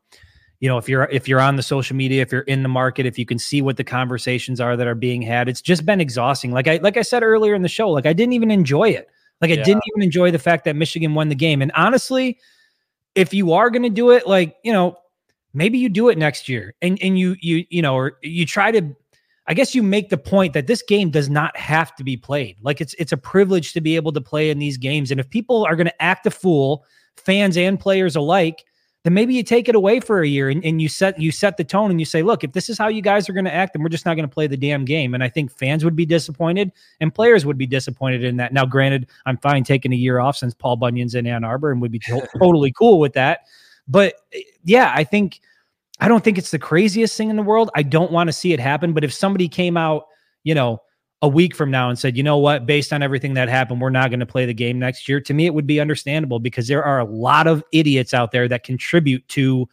you 0.61 0.68
know, 0.68 0.78
if 0.78 0.88
you're 0.88 1.04
if 1.04 1.28
you're 1.28 1.40
on 1.40 1.57
the 1.57 1.62
social 1.62 1.96
media, 1.96 2.22
if 2.22 2.32
you're 2.32 2.42
in 2.42 2.62
the 2.62 2.68
market, 2.68 3.04
if 3.07 3.18
you 3.18 3.26
can 3.26 3.38
see 3.38 3.61
what 3.61 3.76
the 3.76 3.84
conversations 3.84 4.61
are 4.61 4.76
that 4.76 4.86
are 4.86 4.94
being 4.94 5.22
had, 5.22 5.48
it's 5.48 5.61
just 5.61 5.84
been 5.84 6.00
exhausting. 6.00 6.50
Like 6.50 6.66
I 6.66 6.78
like 6.78 6.96
I 6.96 7.02
said 7.02 7.22
earlier 7.22 7.54
in 7.54 7.62
the 7.62 7.68
show, 7.68 7.90
like 7.90 8.07
I 8.07 8.12
didn't 8.12 8.32
even 8.32 8.50
enjoy 8.50 8.88
it. 8.90 9.09
Like 9.40 9.50
I 9.50 9.54
yeah. 9.54 9.64
didn't 9.64 9.82
even 9.94 10.02
enjoy 10.02 10.30
the 10.30 10.38
fact 10.38 10.64
that 10.64 10.76
Michigan 10.76 11.14
won 11.14 11.28
the 11.28 11.34
game. 11.34 11.61
And 11.61 11.70
honestly, 11.72 12.38
if 13.14 13.34
you 13.34 13.52
are 13.52 13.68
going 13.68 13.82
to 13.82 13.90
do 13.90 14.11
it, 14.11 14.26
like, 14.26 14.57
you 14.64 14.72
know, 14.72 14.96
maybe 15.52 15.76
you 15.76 15.90
do 15.90 16.09
it 16.09 16.16
next 16.16 16.48
year 16.48 16.74
and 16.80 16.98
and 17.02 17.18
you 17.18 17.36
you 17.40 17.64
you 17.68 17.82
know, 17.82 17.94
or 17.94 18.18
you 18.22 18.46
try 18.46 18.70
to 18.70 18.96
I 19.46 19.54
guess 19.54 19.74
you 19.74 19.82
make 19.82 20.09
the 20.09 20.18
point 20.18 20.54
that 20.54 20.66
this 20.66 20.82
game 20.82 21.11
does 21.11 21.28
not 21.28 21.57
have 21.57 21.94
to 21.96 22.04
be 22.04 22.16
played. 22.16 22.57
Like 22.62 22.80
it's 22.80 22.94
it's 22.94 23.12
a 23.12 23.16
privilege 23.18 23.74
to 23.74 23.82
be 23.82 23.94
able 23.96 24.12
to 24.12 24.22
play 24.22 24.48
in 24.48 24.59
these 24.59 24.78
games. 24.78 25.11
And 25.11 25.20
if 25.20 25.28
people 25.28 25.66
are 25.66 25.76
going 25.76 25.86
to 25.86 26.02
act 26.02 26.26
a 26.26 26.30
fool, 26.30 26.84
fans 27.16 27.56
and 27.56 27.78
players 27.78 28.16
alike, 28.16 28.64
then 29.06 29.14
maybe 29.14 29.34
you 29.34 29.44
take 29.44 29.68
it 29.68 29.76
away 29.76 30.00
for 30.00 30.20
a 30.20 30.26
year 30.26 30.50
and, 30.50 30.64
and 30.64 30.82
you 30.82 30.88
set 30.88 31.20
you 31.20 31.30
set 31.30 31.56
the 31.56 31.62
tone 31.62 31.92
and 31.92 32.00
you 32.00 32.04
say, 32.04 32.24
look, 32.24 32.42
if 32.42 32.52
this 32.52 32.68
is 32.68 32.76
how 32.76 32.88
you 32.88 33.00
guys 33.00 33.28
are 33.28 33.32
going 33.32 33.44
to 33.44 33.54
act, 33.54 33.72
then 33.72 33.82
we're 33.84 33.88
just 33.88 34.04
not 34.04 34.14
going 34.14 34.28
to 34.28 34.34
play 34.34 34.48
the 34.48 34.56
damn 34.56 34.84
game. 34.84 35.14
And 35.14 35.22
I 35.22 35.28
think 35.28 35.52
fans 35.52 35.84
would 35.84 35.94
be 35.94 36.04
disappointed 36.04 36.72
and 37.00 37.14
players 37.14 37.46
would 37.46 37.56
be 37.56 37.68
disappointed 37.68 38.24
in 38.24 38.36
that. 38.38 38.52
Now, 38.52 38.66
granted, 38.66 39.06
I'm 39.24 39.36
fine 39.36 39.62
taking 39.62 39.92
a 39.92 39.96
year 39.96 40.18
off 40.18 40.36
since 40.36 40.54
Paul 40.54 40.76
Bunyan's 40.76 41.14
in 41.14 41.24
Ann 41.24 41.44
Arbor 41.44 41.70
and 41.70 41.80
would 41.80 41.92
be 41.92 42.00
to- 42.00 42.26
totally 42.38 42.72
cool 42.72 42.98
with 42.98 43.12
that. 43.12 43.42
But 43.86 44.14
eh, 44.32 44.40
yeah, 44.64 44.92
I 44.92 45.04
think 45.04 45.40
I 46.00 46.08
don't 46.08 46.24
think 46.24 46.36
it's 46.36 46.50
the 46.50 46.58
craziest 46.58 47.16
thing 47.16 47.30
in 47.30 47.36
the 47.36 47.42
world. 47.42 47.70
I 47.76 47.84
don't 47.84 48.10
want 48.10 48.26
to 48.26 48.32
see 48.32 48.52
it 48.52 48.58
happen. 48.60 48.92
But 48.92 49.04
if 49.04 49.12
somebody 49.12 49.48
came 49.48 49.76
out, 49.76 50.06
you 50.42 50.54
know, 50.54 50.82
a 51.22 51.28
week 51.28 51.54
from 51.56 51.70
now 51.70 51.88
and 51.88 51.98
said, 51.98 52.16
you 52.16 52.22
know 52.22 52.36
what, 52.36 52.66
based 52.66 52.92
on 52.92 53.02
everything 53.02 53.34
that 53.34 53.48
happened, 53.48 53.80
we're 53.80 53.90
not 53.90 54.10
going 54.10 54.20
to 54.20 54.26
play 54.26 54.44
the 54.44 54.54
game 54.54 54.78
next 54.78 55.08
year, 55.08 55.20
to 55.20 55.34
me, 55.34 55.46
it 55.46 55.54
would 55.54 55.66
be 55.66 55.80
understandable 55.80 56.38
because 56.38 56.68
there 56.68 56.84
are 56.84 56.98
a 56.98 57.04
lot 57.04 57.46
of 57.46 57.64
idiots 57.72 58.12
out 58.12 58.32
there 58.32 58.48
that 58.48 58.64
contribute 58.64 59.26
to 59.28 59.68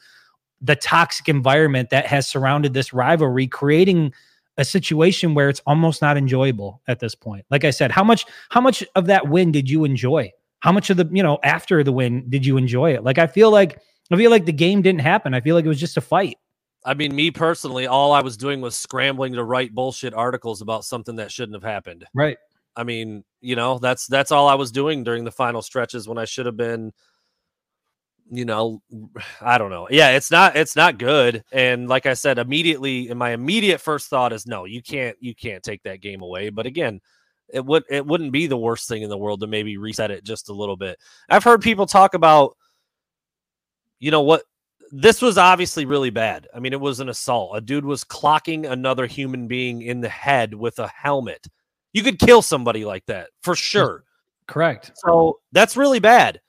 the 0.62 0.76
toxic 0.78 1.28
environment 1.28 1.90
that 1.90 2.06
has 2.08 2.28
surrounded 2.28 2.74
this 2.74 2.94
rivalry, 2.94 3.48
creating 3.48 4.14
a 4.58 4.64
situation 4.64 5.34
where 5.34 5.50
it's 5.50 5.62
almost 5.66 6.02
not 6.02 6.16
enjoyable 6.16 6.82
at 6.88 7.00
this 7.00 7.16
point. 7.16 7.46
Like 7.50 7.66
I 7.66 7.72
said, 7.72 7.92
how 7.92 8.04
much 8.04 8.26
how 8.50 8.62
much 8.62 8.84
of 8.96 9.08
that 9.08 9.28
win 9.28 9.52
did 9.52 9.70
you 9.70 9.84
enjoy? 9.84 10.32
How 10.60 10.72
much 10.72 10.90
of 10.90 10.96
the, 10.96 11.10
you 11.12 11.24
know, 11.24 11.40
after 11.44 11.84
the 11.84 11.92
win 11.92 12.30
did 12.30 12.46
you 12.46 12.56
enjoy 12.56 12.94
it? 12.94 13.04
Like 13.04 13.18
I 13.18 13.28
feel 13.28 13.52
like 13.52 13.80
I 14.12 14.16
feel 14.16 14.32
like 14.32 14.46
the 14.46 14.54
game 14.54 14.82
didn't 14.82 15.02
happen. 15.02 15.34
I 15.34 15.42
feel 15.42 15.56
like 15.56 15.66
it 15.66 15.70
was 15.70 15.80
just 15.80 15.98
a 15.98 16.02
fight. 16.02 16.38
I 16.86 16.94
mean, 16.94 17.16
me 17.16 17.32
personally, 17.32 17.88
all 17.88 18.12
I 18.12 18.22
was 18.22 18.38
doing 18.38 18.62
was 18.62 18.76
scrambling 18.76 19.34
to 19.34 19.44
write 19.44 19.74
bullshit 19.74 20.14
articles 20.14 20.62
about 20.62 20.86
something 20.86 21.16
that 21.18 21.32
shouldn't 21.32 21.56
have 21.56 21.70
happened. 21.70 22.06
Right. 22.14 22.38
I 22.76 22.84
mean, 22.84 23.24
you 23.42 23.56
know, 23.56 23.78
that's 23.80 24.08
that's 24.08 24.32
all 24.32 24.48
I 24.48 24.56
was 24.56 24.72
doing 24.72 25.04
during 25.04 25.24
the 25.24 25.32
final 25.32 25.62
stretches 25.62 26.08
when 26.08 26.18
I 26.18 26.26
should 26.26 26.46
have 26.46 26.58
been 26.58 26.92
you 28.32 28.46
know, 28.46 28.82
I 29.42 29.58
don't 29.58 29.70
know. 29.70 29.88
Yeah, 29.90 30.12
it's 30.12 30.32
not 30.32 30.56
it's 30.56 30.76
not 30.76 30.98
good. 30.98 31.44
And 31.52 31.88
like 31.88 32.06
I 32.06 32.14
said, 32.14 32.38
immediately 32.38 33.10
and 33.10 33.20
my 33.20 33.32
immediate 33.32 33.80
first 33.80 34.10
thought 34.10 34.34
is 34.34 34.46
no, 34.46 34.66
you 34.66 34.82
can't 34.82 35.16
you 35.20 35.36
can't 35.36 35.64
take 35.64 35.84
that 35.84 36.02
game 36.02 36.22
away. 36.22 36.50
But 36.50 36.66
again, 36.66 37.00
it 37.50 37.66
would 37.66 37.84
it 37.90 38.06
wouldn't 38.06 38.32
be 38.32 38.48
the 38.48 38.58
worst 38.58 38.88
thing 38.88 39.04
in 39.04 39.10
the 39.10 39.18
world 39.18 39.42
to 39.42 39.48
maybe 39.48 39.78
reset 39.78 40.12
it 40.12 40.24
just 40.24 40.50
a 40.50 40.54
little 40.54 40.78
bit. 40.78 40.98
I've 41.30 41.44
heard 41.44 41.62
people 41.62 41.86
talk 41.86 42.14
about 42.14 42.58
you 44.00 44.12
know 44.12 44.22
what 44.22 44.44
this 44.96 45.24
was 45.24 45.40
obviously 45.40 45.86
really 45.86 46.12
bad. 46.12 46.48
I 46.54 46.60
mean, 46.60 46.72
it 46.72 46.80
was 46.80 47.00
an 47.00 47.10
assault. 47.10 47.58
A 47.58 47.62
dude 47.62 47.84
was 47.84 48.04
clocking 48.04 48.70
another 48.70 49.08
human 49.08 49.48
being 49.48 49.82
in 49.82 50.02
the 50.02 50.10
head 50.10 50.54
with 50.54 50.78
a 50.78 50.88
helmet. 50.88 51.48
You 51.94 52.04
could 52.04 52.20
kill 52.20 52.44
somebody 52.44 52.86
like 52.86 53.04
that 53.08 53.30
for 53.42 53.56
sure. 53.56 54.04
Correct. 54.48 54.92
So 54.96 55.40
that's 55.52 55.76
really 55.76 56.00
bad. 56.00 56.42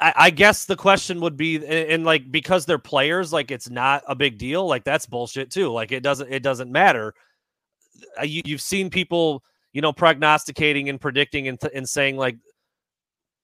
I, 0.00 0.12
I 0.16 0.30
guess 0.30 0.64
the 0.64 0.74
question 0.74 1.20
would 1.20 1.36
be, 1.36 1.56
and, 1.56 1.64
and, 1.64 2.04
like 2.04 2.32
because 2.32 2.66
they're 2.66 2.78
players, 2.78 3.32
like 3.32 3.52
it's 3.52 3.70
not 3.70 4.02
a 4.08 4.16
big 4.16 4.38
deal. 4.38 4.66
Like 4.66 4.82
that's 4.82 5.06
bullshit 5.06 5.52
too. 5.52 5.70
Like 5.70 5.92
it 5.92 6.02
doesn't 6.02 6.32
it 6.32 6.42
doesn't 6.42 6.72
matter. 6.72 7.14
Uh, 8.18 8.24
you, 8.24 8.42
you've 8.44 8.60
seen 8.60 8.90
people, 8.90 9.44
you 9.72 9.80
know, 9.80 9.92
prognosticating 9.92 10.88
and 10.88 11.00
predicting 11.00 11.46
and, 11.46 11.60
th- 11.60 11.72
and 11.76 11.88
saying 11.88 12.16
like 12.16 12.36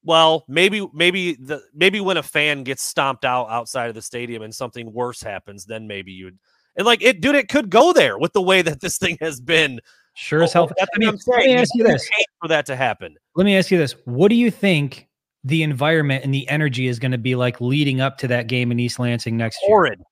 well, 0.09 0.46
maybe 0.48 0.88
maybe 0.94 1.34
the 1.34 1.62
maybe 1.74 2.00
when 2.00 2.16
a 2.16 2.22
fan 2.22 2.64
gets 2.64 2.82
stomped 2.82 3.26
out 3.26 3.50
outside 3.50 3.90
of 3.90 3.94
the 3.94 4.00
stadium 4.00 4.42
and 4.42 4.54
something 4.54 4.90
worse 4.90 5.20
happens, 5.22 5.66
then 5.66 5.86
maybe 5.86 6.12
you'd 6.12 6.38
and 6.76 6.86
like 6.86 7.02
it, 7.02 7.20
dude, 7.20 7.34
it 7.34 7.50
could 7.50 7.68
go 7.68 7.92
there 7.92 8.16
with 8.16 8.32
the 8.32 8.40
way 8.40 8.62
that 8.62 8.80
this 8.80 8.96
thing 8.96 9.18
has 9.20 9.38
been. 9.38 9.80
Sure 10.14 10.40
oh, 10.40 10.44
as 10.44 10.52
hell. 10.54 10.62
Oh, 10.64 10.74
what 10.96 11.06
I'm 11.06 11.18
saying. 11.18 11.38
Let 11.40 11.46
me 11.46 11.54
ask 11.56 11.70
you 11.74 11.84
this: 11.84 12.09
for 12.40 12.48
that 12.48 12.64
to 12.66 12.76
happen. 12.76 13.16
Let 13.36 13.44
me 13.44 13.54
ask 13.54 13.70
you 13.70 13.76
this: 13.76 13.96
What 14.06 14.28
do 14.28 14.34
you 14.34 14.50
think 14.50 15.09
the 15.44 15.62
environment 15.62 16.24
and 16.24 16.32
the 16.32 16.48
energy 16.48 16.86
is 16.86 16.98
going 16.98 17.12
to 17.12 17.18
be 17.18 17.34
like 17.34 17.61
leading 17.61 18.00
up 18.00 18.16
to 18.18 18.28
that 18.28 18.46
game 18.46 18.72
in 18.72 18.80
East 18.80 18.98
Lansing 18.98 19.36
next 19.36 19.61
year? 19.62 19.68
Horrid. 19.68 20.02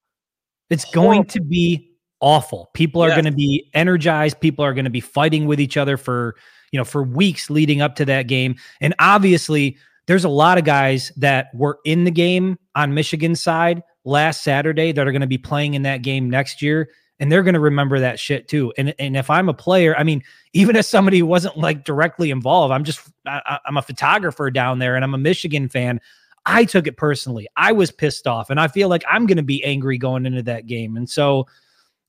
It's 0.69 0.85
Horrible. 0.85 1.13
going 1.15 1.25
to 1.25 1.41
be 1.41 1.93
awful. 2.21 2.69
People 2.75 3.03
are 3.03 3.09
yes. 3.09 3.17
going 3.17 3.33
to 3.33 3.37
be 3.37 3.71
energized. 3.73 4.41
People 4.41 4.63
are 4.63 4.75
going 4.75 4.85
to 4.85 4.91
be 4.91 5.01
fighting 5.01 5.47
with 5.47 5.59
each 5.59 5.79
other 5.79 5.97
for 5.97 6.37
you 6.73 6.79
know, 6.79 6.85
for 6.85 7.03
weeks 7.03 7.51
leading 7.51 7.81
up 7.81 7.97
to 7.97 8.05
that 8.05 8.29
game. 8.29 8.57
And 8.81 8.95
obviously, 8.99 9.77
there's 10.07 10.25
a 10.25 10.29
lot 10.29 10.59
of 10.59 10.65
guys 10.65 11.13
that 11.17 11.49
were 11.55 11.79
in 11.85 12.05
the 12.05 12.11
game 12.11 12.59
on 12.75 12.95
Michigan's 12.95 13.43
side 13.43 13.83
last 14.05 14.43
Saturday 14.43 14.93
that 14.93 15.07
are 15.07 15.13
going 15.13 15.21
to 15.21 15.27
be 15.27 15.39
playing 15.39 15.75
in 15.75 15.83
that 15.83 16.03
game 16.03 16.31
next 16.31 16.63
year. 16.63 16.89
And 17.19 17.33
they're 17.33 17.43
going 17.43 17.55
to 17.55 17.61
remember 17.61 17.99
that 18.01 18.21
shit 18.21 18.47
too. 18.47 18.73
And 18.77 18.95
and 18.99 19.17
if 19.17 19.31
I'm 19.31 19.49
a 19.49 19.55
player, 19.55 19.97
I 19.97 20.05
mean, 20.05 20.23
even 20.53 20.77
as 20.77 20.89
somebody 20.89 21.19
who 21.19 21.27
wasn't 21.27 21.57
like 21.57 21.85
directly 21.85 22.31
involved, 22.31 22.73
I'm 22.73 22.85
just 22.85 23.01
I, 23.27 23.59
I'm 23.67 23.77
a 23.77 23.83
photographer 23.83 24.51
down 24.51 24.79
there, 24.79 24.95
and 24.95 25.05
I'm 25.05 25.15
a 25.15 25.19
Michigan 25.19 25.69
fan. 25.69 26.01
I 26.49 26.65
took 26.65 26.87
it 26.87 26.97
personally. 26.97 27.49
I 27.57 27.73
was 27.73 27.91
pissed 27.91 28.27
off, 28.27 28.51
and 28.51 28.61
I 28.61 28.69
feel 28.69 28.89
like 28.89 29.03
I'm 29.11 29.27
going 29.27 29.39
to 29.39 29.43
be 29.43 29.65
angry 29.65 29.99
going 29.99 30.27
into 30.27 30.43
that 30.45 30.67
game. 30.67 30.97
And 30.97 31.11
so, 31.11 31.47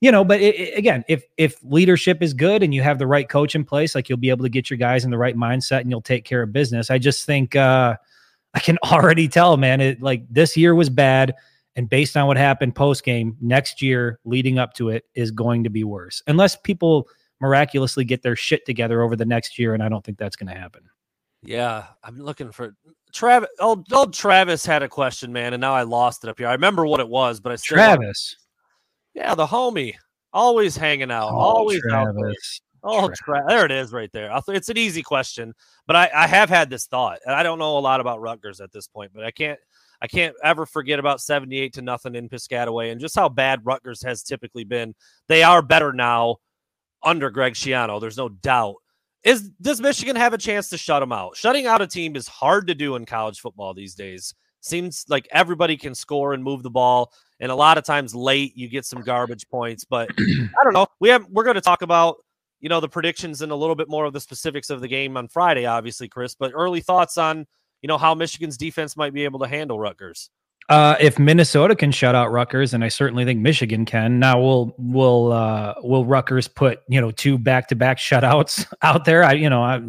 you 0.00 0.12
know, 0.12 0.24
but 0.24 0.40
it, 0.40 0.54
it, 0.54 0.78
again, 0.78 1.04
if 1.08 1.24
if 1.36 1.56
leadership 1.64 2.22
is 2.22 2.32
good 2.32 2.62
and 2.62 2.72
you 2.72 2.82
have 2.82 2.98
the 2.98 3.06
right 3.06 3.28
coach 3.28 3.54
in 3.54 3.64
place, 3.64 3.94
like 3.94 4.08
you'll 4.08 4.18
be 4.18 4.30
able 4.30 4.44
to 4.44 4.50
get 4.50 4.70
your 4.70 4.78
guys 4.78 5.04
in 5.04 5.10
the 5.10 5.18
right 5.18 5.36
mindset 5.36 5.80
and 5.80 5.90
you'll 5.90 6.00
take 6.00 6.24
care 6.24 6.42
of 6.42 6.52
business. 6.52 6.90
I 6.90 6.98
just 6.98 7.24
think 7.24 7.56
uh 7.56 7.96
I 8.54 8.60
can 8.60 8.78
already 8.84 9.28
tell, 9.28 9.56
man, 9.56 9.80
it 9.80 10.02
like 10.02 10.24
this 10.30 10.56
year 10.56 10.74
was 10.74 10.90
bad. 10.90 11.34
And 11.76 11.88
based 11.88 12.16
on 12.16 12.26
what 12.26 12.36
happened 12.36 12.74
post 12.74 13.04
game, 13.04 13.36
next 13.40 13.80
year 13.82 14.18
leading 14.24 14.58
up 14.58 14.74
to 14.74 14.88
it 14.88 15.04
is 15.14 15.30
going 15.30 15.62
to 15.62 15.70
be 15.70 15.84
worse. 15.84 16.22
Unless 16.26 16.56
people 16.56 17.08
miraculously 17.40 18.04
get 18.04 18.22
their 18.22 18.36
shit 18.36 18.66
together 18.66 19.02
over 19.02 19.16
the 19.16 19.24
next 19.24 19.58
year. 19.58 19.74
And 19.74 19.82
I 19.82 19.88
don't 19.88 20.04
think 20.04 20.18
that's 20.18 20.36
going 20.36 20.52
to 20.52 20.58
happen. 20.58 20.82
Yeah. 21.42 21.84
I'm 22.02 22.18
looking 22.18 22.50
for 22.50 22.74
Travis. 23.12 23.48
Old, 23.60 23.92
old 23.92 24.12
Travis 24.12 24.66
had 24.66 24.82
a 24.82 24.88
question, 24.88 25.32
man. 25.32 25.54
And 25.54 25.60
now 25.60 25.72
I 25.72 25.82
lost 25.82 26.24
it 26.24 26.30
up 26.30 26.38
here. 26.38 26.48
I 26.48 26.52
remember 26.52 26.84
what 26.84 26.98
it 26.98 27.08
was, 27.08 27.38
but 27.38 27.52
I 27.52 27.56
still. 27.56 27.76
Travis. 27.76 28.36
Yeah, 29.18 29.34
the 29.34 29.46
homie, 29.46 29.94
always 30.32 30.76
hanging 30.76 31.10
out, 31.10 31.32
oh, 31.32 31.36
always 31.36 31.80
Travis. 31.82 32.08
out 32.08 32.14
there. 32.14 32.34
Oh, 32.84 33.10
Tra- 33.12 33.44
there 33.48 33.64
it 33.64 33.72
is, 33.72 33.92
right 33.92 34.10
there. 34.12 34.30
It's 34.46 34.68
an 34.68 34.78
easy 34.78 35.02
question, 35.02 35.54
but 35.88 35.96
I, 35.96 36.08
I 36.14 36.26
have 36.28 36.48
had 36.48 36.70
this 36.70 36.86
thought, 36.86 37.18
and 37.26 37.34
I 37.34 37.42
don't 37.42 37.58
know 37.58 37.78
a 37.78 37.80
lot 37.80 38.00
about 38.00 38.20
Rutgers 38.20 38.60
at 38.60 38.70
this 38.70 38.86
point, 38.86 39.10
but 39.12 39.24
I 39.24 39.32
can't 39.32 39.58
I 40.00 40.06
can't 40.06 40.36
ever 40.44 40.66
forget 40.66 41.00
about 41.00 41.20
78 41.20 41.72
to 41.72 41.82
nothing 41.82 42.14
in 42.14 42.28
Piscataway 42.28 42.92
and 42.92 43.00
just 43.00 43.16
how 43.16 43.28
bad 43.28 43.66
Rutgers 43.66 44.00
has 44.04 44.22
typically 44.22 44.62
been. 44.62 44.94
They 45.26 45.42
are 45.42 45.62
better 45.62 45.92
now 45.92 46.36
under 47.02 47.28
Greg 47.30 47.54
Schiano. 47.54 48.00
There's 48.00 48.16
no 48.16 48.28
doubt. 48.28 48.76
Is 49.24 49.50
does 49.60 49.80
Michigan 49.80 50.14
have 50.14 50.32
a 50.32 50.38
chance 50.38 50.68
to 50.68 50.78
shut 50.78 51.00
them 51.00 51.10
out? 51.10 51.36
Shutting 51.36 51.66
out 51.66 51.82
a 51.82 51.88
team 51.88 52.14
is 52.14 52.28
hard 52.28 52.68
to 52.68 52.76
do 52.76 52.94
in 52.94 53.04
college 53.04 53.40
football 53.40 53.74
these 53.74 53.96
days. 53.96 54.32
Seems 54.60 55.04
like 55.08 55.28
everybody 55.30 55.76
can 55.76 55.94
score 55.94 56.34
and 56.34 56.42
move 56.42 56.62
the 56.62 56.70
ball 56.70 57.12
and 57.40 57.52
a 57.52 57.54
lot 57.54 57.78
of 57.78 57.84
times 57.84 58.14
late 58.14 58.56
you 58.56 58.68
get 58.68 58.84
some 58.84 59.02
garbage 59.02 59.48
points. 59.48 59.84
But 59.84 60.10
I 60.18 60.64
don't 60.64 60.72
know. 60.72 60.86
We 61.00 61.08
have 61.08 61.26
we're 61.30 61.44
going 61.44 61.56
to 61.56 61.60
talk 61.60 61.82
about 61.82 62.16
you 62.60 62.68
know 62.68 62.80
the 62.80 62.88
predictions 62.88 63.42
and 63.42 63.52
a 63.52 63.56
little 63.56 63.76
bit 63.76 63.88
more 63.88 64.04
of 64.04 64.12
the 64.12 64.20
specifics 64.20 64.70
of 64.70 64.80
the 64.80 64.88
game 64.88 65.16
on 65.16 65.28
Friday, 65.28 65.66
obviously, 65.66 66.08
Chris. 66.08 66.34
But 66.34 66.52
early 66.54 66.80
thoughts 66.80 67.18
on 67.18 67.46
you 67.82 67.88
know 67.88 67.98
how 67.98 68.14
Michigan's 68.14 68.56
defense 68.56 68.96
might 68.96 69.14
be 69.14 69.24
able 69.24 69.40
to 69.40 69.48
handle 69.48 69.78
Rutgers. 69.78 70.30
Uh, 70.68 70.96
if 71.00 71.18
Minnesota 71.18 71.74
can 71.74 71.90
shut 71.90 72.14
out 72.14 72.30
Rutgers, 72.30 72.74
and 72.74 72.84
I 72.84 72.88
certainly 72.88 73.24
think 73.24 73.40
Michigan 73.40 73.86
can. 73.86 74.18
Now, 74.18 74.38
will 74.38 74.74
will 74.76 75.32
uh, 75.32 75.74
will 75.82 76.04
Rutgers 76.04 76.46
put 76.46 76.82
you 76.88 77.00
know 77.00 77.10
two 77.10 77.38
back 77.38 77.68
to 77.68 77.76
back 77.76 77.98
shutouts 77.98 78.66
out 78.82 79.04
there? 79.04 79.24
I 79.24 79.32
you 79.34 79.48
know 79.48 79.62
I, 79.62 79.80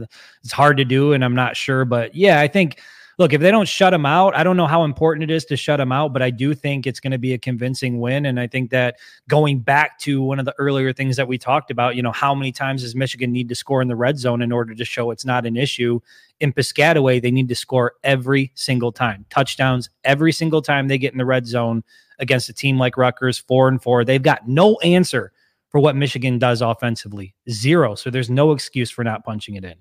it's 0.44 0.54
hard 0.54 0.78
to 0.78 0.86
do, 0.86 1.14
and 1.14 1.26
I'm 1.26 1.36
not 1.36 1.58
sure, 1.58 1.84
but 1.84 2.16
yeah, 2.16 2.40
I 2.40 2.48
think 2.48 2.80
look, 3.20 3.34
if 3.34 3.42
they 3.42 3.52
don't 3.52 3.68
shut 3.68 3.94
him 3.94 4.06
out, 4.06 4.34
I 4.34 4.44
don't 4.44 4.56
know 4.56 4.66
how 4.66 4.86
important 4.86 5.30
it 5.30 5.34
is 5.34 5.44
to 5.46 5.58
shut 5.58 5.82
him 5.82 5.92
out, 5.92 6.14
but 6.14 6.22
I 6.22 6.30
do 6.30 6.56
think 6.56 6.88
it's 6.88 7.02
going 7.02 7.12
to 7.12 7.18
be 7.18 7.34
a 7.34 7.38
convincing 7.38 8.00
win. 8.00 8.26
And 8.26 8.40
I 8.40 8.48
think 8.48 8.72
that 8.72 8.96
going 9.28 9.60
back 9.60 10.00
to 10.00 10.22
one 10.22 10.40
of 10.40 10.46
the 10.46 10.56
earlier 10.58 10.94
things 10.94 11.18
that 11.18 11.28
we 11.28 11.38
talked 11.38 11.70
about, 11.70 11.98
you 11.98 12.02
know, 12.02 12.14
how 12.14 12.34
many 12.34 12.54
times 12.54 12.82
does 12.82 12.96
Michigan 12.96 13.34
need 13.34 13.50
to 13.50 13.56
score 13.56 13.82
in 13.82 13.90
the 13.90 13.96
red 13.96 14.18
zone 14.18 14.42
in 14.42 14.54
order 14.54 14.74
to 14.74 14.86
show 14.86 15.12
it's 15.12 15.26
not 15.26 15.46
an 15.46 15.58
issue? 15.58 16.00
In 16.40 16.54
Piscataway, 16.54 17.22
they 17.22 17.30
need 17.30 17.50
to 17.50 17.56
score 17.56 17.96
every 18.06 18.54
single 18.56 18.94
time, 18.94 19.26
touchdowns 19.30 19.90
every 20.06 20.32
single 20.32 20.62
time 20.62 20.88
they 20.88 20.98
get 20.98 21.12
in 21.12 21.18
the 21.18 21.26
red 21.26 21.46
zone 21.46 21.84
against 22.20 22.48
a 22.48 22.54
team 22.54 22.80
like 22.80 22.96
Rutgers, 22.96 23.38
four 23.38 23.68
and 23.68 23.84
four. 23.84 24.06
They've 24.06 24.24
got 24.24 24.48
no 24.48 24.78
answer 24.78 25.34
for 25.68 25.82
what 25.82 25.98
Michigan 25.98 26.40
does 26.40 26.62
offensively, 26.62 27.36
zero. 27.50 27.96
So 27.96 28.10
there's 28.10 28.30
no 28.30 28.54
excuse 28.54 28.90
for 28.90 29.04
not 29.04 29.26
punching 29.26 29.56
it 29.56 29.66
in. 29.66 29.76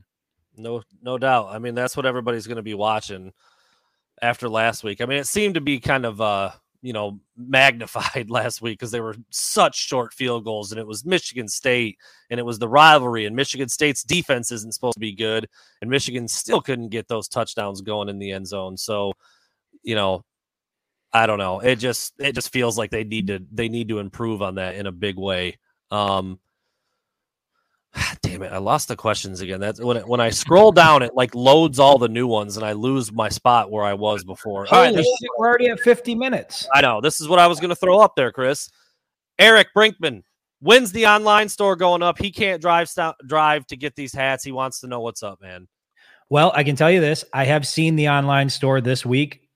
No, 0.59 0.83
no 1.03 1.19
doubt. 1.19 1.49
I 1.51 1.59
mean, 1.59 1.75
that's 1.75 1.97
what 1.97 2.07
everybody's 2.07 2.47
going 2.47 2.57
to 2.57 2.63
be 2.63 2.75
watching 2.75 3.33
after 4.21 4.49
last 4.49 4.85
week. 4.85 5.01
I 5.01 5.07
mean, 5.07 5.19
it 5.19 5.27
seemed 5.27 5.55
to 5.55 5.61
be 5.61 5.81
kind 5.81 6.05
of 6.05 6.21
uh, 6.21 6.51
you 6.81 6.93
know, 6.93 7.21
magnified 7.37 8.31
last 8.31 8.63
week 8.63 8.79
because 8.79 8.91
they 8.91 9.01
were 9.01 9.17
such 9.31 9.77
short 9.77 10.13
field 10.13 10.45
goals 10.45 10.73
and 10.73 10.81
it 10.81 10.87
was 10.87 11.05
Michigan 11.05 11.49
State 11.49 11.99
and 12.31 12.39
it 12.39 12.45
was 12.45 12.59
the 12.59 12.69
rivalry 12.69 13.27
and 13.27 13.35
Michigan 13.35 13.69
State's 13.69 14.03
defense 14.03 14.53
isn't 14.53 14.75
supposed 14.75 14.95
to 14.95 15.01
be 15.01 15.15
good 15.15 15.49
and 15.81 15.91
Michigan 15.91 16.29
still 16.29 16.61
couldn't 16.61 16.89
get 16.91 17.09
those 17.09 17.29
touchdowns 17.29 17.81
going 17.81 18.09
in 18.09 18.19
the 18.19 18.31
end 18.33 18.47
zone. 18.47 18.77
So, 18.77 19.13
you 19.83 19.95
know, 19.95 20.25
I 21.13 21.27
don't 21.27 21.39
know. 21.39 21.61
It 21.61 21.77
just 21.77 22.13
it 22.19 22.35
just 22.35 22.53
feels 22.53 22.77
like 22.77 22.91
they 22.91 23.05
need 23.05 23.29
to 23.29 23.41
they 23.51 23.69
need 23.69 23.89
to 23.89 23.99
improve 23.99 24.43
on 24.43 24.57
that 24.57 24.75
in 24.75 24.87
a 24.87 24.93
big 24.93 25.17
way. 25.17 25.59
Um 25.91 26.39
damn 28.22 28.43
it, 28.43 28.53
I 28.53 28.59
lost 28.59 28.89
the 28.89 28.97
questions 28.97 29.41
again. 29.41 29.61
That's 29.61 29.80
when 29.80 29.97
it, 29.97 30.07
when 30.07 30.20
I 30.20 30.30
scroll 30.30 30.72
down, 30.72 31.03
it 31.03 31.14
like 31.14 31.34
loads 31.34 31.78
all 31.78 31.99
the 31.99 32.09
new 32.09 32.26
ones, 32.26 32.57
and 32.57 32.64
I 32.64 32.72
lose 32.72 33.12
my 33.12 33.28
spot 33.28 33.70
where 33.70 33.84
I 33.84 33.95
was 33.95 34.24
before. 34.24 34.66
All 34.72 34.82
right, 34.82 34.95
we're 34.95 35.49
already 35.49 35.68
at 35.68 35.80
50 35.80 36.14
minutes. 36.14 36.68
I 36.74 36.80
know. 36.80 37.01
This 37.01 37.20
is 37.20 37.28
what 37.28 37.39
I 37.39 37.47
was 37.47 37.61
going 37.61 37.70
to 37.70 37.76
throw 37.76 38.01
up 38.01 38.14
there, 38.16 38.32
Chris. 38.32 38.70
Eric 39.39 39.68
Brinkman 39.76 40.22
when's 40.61 40.93
the 40.93 41.07
online 41.07 41.49
store 41.49 41.76
going 41.76 42.03
up? 42.03 42.18
He 42.18 42.30
can't 42.30 42.61
drive 42.61 42.89
st- 42.89 43.16
drive 43.26 43.66
to 43.68 43.76
get 43.76 43.97
these 43.97 44.12
hats. 44.12 44.45
He 44.45 44.53
wants 44.53 44.80
to 44.80 44.86
know 44.86 45.01
what's 45.01 45.22
up, 45.22 45.41
man. 45.41 45.68
Well, 46.30 46.53
I 46.55 46.64
can 46.64 46.76
tell 46.76 46.91
you 46.91 47.01
this: 47.01 47.24
I 47.32 47.45
have 47.45 47.66
seen 47.66 47.97
the 47.97 48.09
online 48.09 48.49
store 48.49 48.80
this 48.80 49.05
week. 49.05 49.49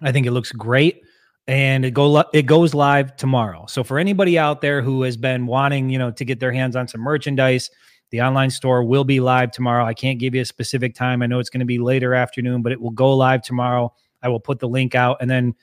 I 0.00 0.12
think 0.12 0.26
it 0.26 0.32
looks 0.32 0.52
great 0.52 1.02
and 1.46 1.84
it 1.84 1.92
go 1.92 2.24
it 2.32 2.46
goes 2.46 2.74
live 2.74 3.16
tomorrow. 3.16 3.66
So 3.66 3.84
for 3.84 3.98
anybody 3.98 4.38
out 4.38 4.60
there 4.60 4.82
who 4.82 5.02
has 5.02 5.16
been 5.16 5.46
wanting, 5.46 5.90
you 5.90 5.98
know, 5.98 6.10
to 6.12 6.24
get 6.24 6.40
their 6.40 6.52
hands 6.52 6.74
on 6.76 6.88
some 6.88 7.02
merchandise, 7.02 7.70
the 8.10 8.22
online 8.22 8.50
store 8.50 8.84
will 8.84 9.04
be 9.04 9.20
live 9.20 9.50
tomorrow. 9.50 9.84
I 9.84 9.94
can't 9.94 10.18
give 10.18 10.34
you 10.34 10.42
a 10.42 10.46
specific 10.46 10.94
time. 10.94 11.22
I 11.22 11.26
know 11.26 11.38
it's 11.38 11.50
going 11.50 11.60
to 11.60 11.66
be 11.66 11.78
later 11.78 12.14
afternoon, 12.14 12.62
but 12.62 12.72
it 12.72 12.80
will 12.80 12.90
go 12.90 13.14
live 13.14 13.42
tomorrow. 13.42 13.92
I 14.22 14.28
will 14.28 14.40
put 14.40 14.58
the 14.58 14.68
link 14.68 14.94
out 14.94 15.18
and 15.20 15.28
then, 15.28 15.54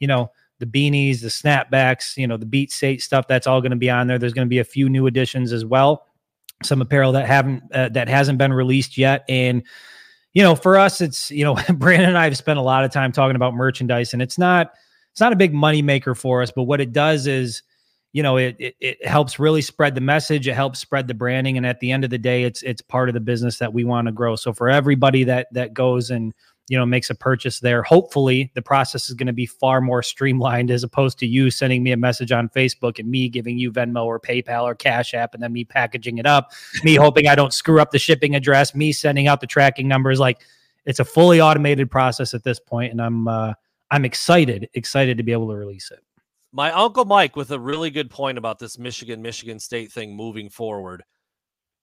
you 0.00 0.08
know, 0.08 0.30
the 0.58 0.66
beanies, 0.66 1.20
the 1.20 1.28
snapbacks, 1.28 2.16
you 2.16 2.26
know, 2.26 2.36
the 2.36 2.46
beat 2.46 2.72
state 2.72 3.00
stuff 3.00 3.28
that's 3.28 3.46
all 3.46 3.60
going 3.60 3.70
to 3.70 3.76
be 3.76 3.90
on 3.90 4.08
there. 4.08 4.18
There's 4.18 4.32
going 4.32 4.46
to 4.46 4.50
be 4.50 4.58
a 4.58 4.64
few 4.64 4.88
new 4.88 5.06
additions 5.06 5.52
as 5.52 5.64
well. 5.64 6.06
Some 6.64 6.82
apparel 6.82 7.12
that 7.12 7.26
haven't 7.26 7.62
uh, 7.72 7.90
that 7.90 8.08
hasn't 8.08 8.38
been 8.38 8.52
released 8.52 8.98
yet 8.98 9.24
and 9.28 9.62
you 10.34 10.42
know, 10.42 10.54
for 10.54 10.76
us 10.76 11.00
it's, 11.00 11.30
you 11.30 11.44
know, 11.44 11.54
Brandon 11.74 12.08
and 12.08 12.18
I 12.18 12.24
have 12.24 12.36
spent 12.36 12.58
a 12.58 12.62
lot 12.62 12.84
of 12.84 12.92
time 12.92 13.12
talking 13.12 13.36
about 13.36 13.54
merchandise 13.54 14.12
and 14.12 14.20
it's 14.20 14.38
not 14.38 14.72
it's 15.18 15.20
not 15.20 15.32
a 15.32 15.36
big 15.36 15.52
money 15.52 15.82
maker 15.82 16.14
for 16.14 16.42
us, 16.42 16.52
but 16.52 16.62
what 16.62 16.80
it 16.80 16.92
does 16.92 17.26
is, 17.26 17.64
you 18.12 18.22
know, 18.22 18.36
it, 18.36 18.54
it, 18.60 18.76
it 18.78 19.04
helps 19.04 19.40
really 19.40 19.62
spread 19.62 19.96
the 19.96 20.00
message. 20.00 20.46
It 20.46 20.54
helps 20.54 20.78
spread 20.78 21.08
the 21.08 21.14
branding, 21.14 21.56
and 21.56 21.66
at 21.66 21.80
the 21.80 21.90
end 21.90 22.04
of 22.04 22.10
the 22.10 22.18
day, 22.18 22.44
it's 22.44 22.62
it's 22.62 22.80
part 22.80 23.08
of 23.08 23.14
the 23.14 23.20
business 23.20 23.58
that 23.58 23.72
we 23.72 23.82
want 23.82 24.06
to 24.06 24.12
grow. 24.12 24.36
So 24.36 24.52
for 24.52 24.68
everybody 24.68 25.24
that 25.24 25.48
that 25.54 25.74
goes 25.74 26.12
and 26.12 26.32
you 26.68 26.78
know 26.78 26.86
makes 26.86 27.10
a 27.10 27.16
purchase 27.16 27.58
there, 27.58 27.82
hopefully 27.82 28.52
the 28.54 28.62
process 28.62 29.08
is 29.08 29.16
going 29.16 29.26
to 29.26 29.32
be 29.32 29.44
far 29.44 29.80
more 29.80 30.04
streamlined 30.04 30.70
as 30.70 30.84
opposed 30.84 31.18
to 31.18 31.26
you 31.26 31.50
sending 31.50 31.82
me 31.82 31.90
a 31.90 31.96
message 31.96 32.30
on 32.30 32.48
Facebook 32.50 33.00
and 33.00 33.10
me 33.10 33.28
giving 33.28 33.58
you 33.58 33.72
Venmo 33.72 34.04
or 34.04 34.20
PayPal 34.20 34.62
or 34.62 34.76
Cash 34.76 35.14
App, 35.14 35.34
and 35.34 35.42
then 35.42 35.52
me 35.52 35.64
packaging 35.64 36.18
it 36.18 36.26
up, 36.26 36.52
me 36.84 36.94
hoping 36.94 37.26
I 37.26 37.34
don't 37.34 37.52
screw 37.52 37.80
up 37.80 37.90
the 37.90 37.98
shipping 37.98 38.36
address, 38.36 38.72
me 38.72 38.92
sending 38.92 39.26
out 39.26 39.40
the 39.40 39.48
tracking 39.48 39.88
numbers. 39.88 40.20
Like 40.20 40.42
it's 40.86 41.00
a 41.00 41.04
fully 41.04 41.40
automated 41.40 41.90
process 41.90 42.34
at 42.34 42.44
this 42.44 42.60
point, 42.60 42.92
and 42.92 43.02
I'm 43.02 43.26
uh, 43.26 43.54
I'm 43.90 44.04
excited, 44.04 44.68
excited 44.74 45.16
to 45.18 45.22
be 45.22 45.32
able 45.32 45.48
to 45.48 45.54
release 45.54 45.90
it. 45.90 46.00
My 46.52 46.72
uncle 46.72 47.04
Mike 47.04 47.36
with 47.36 47.50
a 47.50 47.60
really 47.60 47.90
good 47.90 48.10
point 48.10 48.38
about 48.38 48.58
this 48.58 48.78
Michigan 48.78 49.20
Michigan 49.22 49.58
State 49.58 49.92
thing 49.92 50.14
moving 50.14 50.48
forward. 50.48 51.04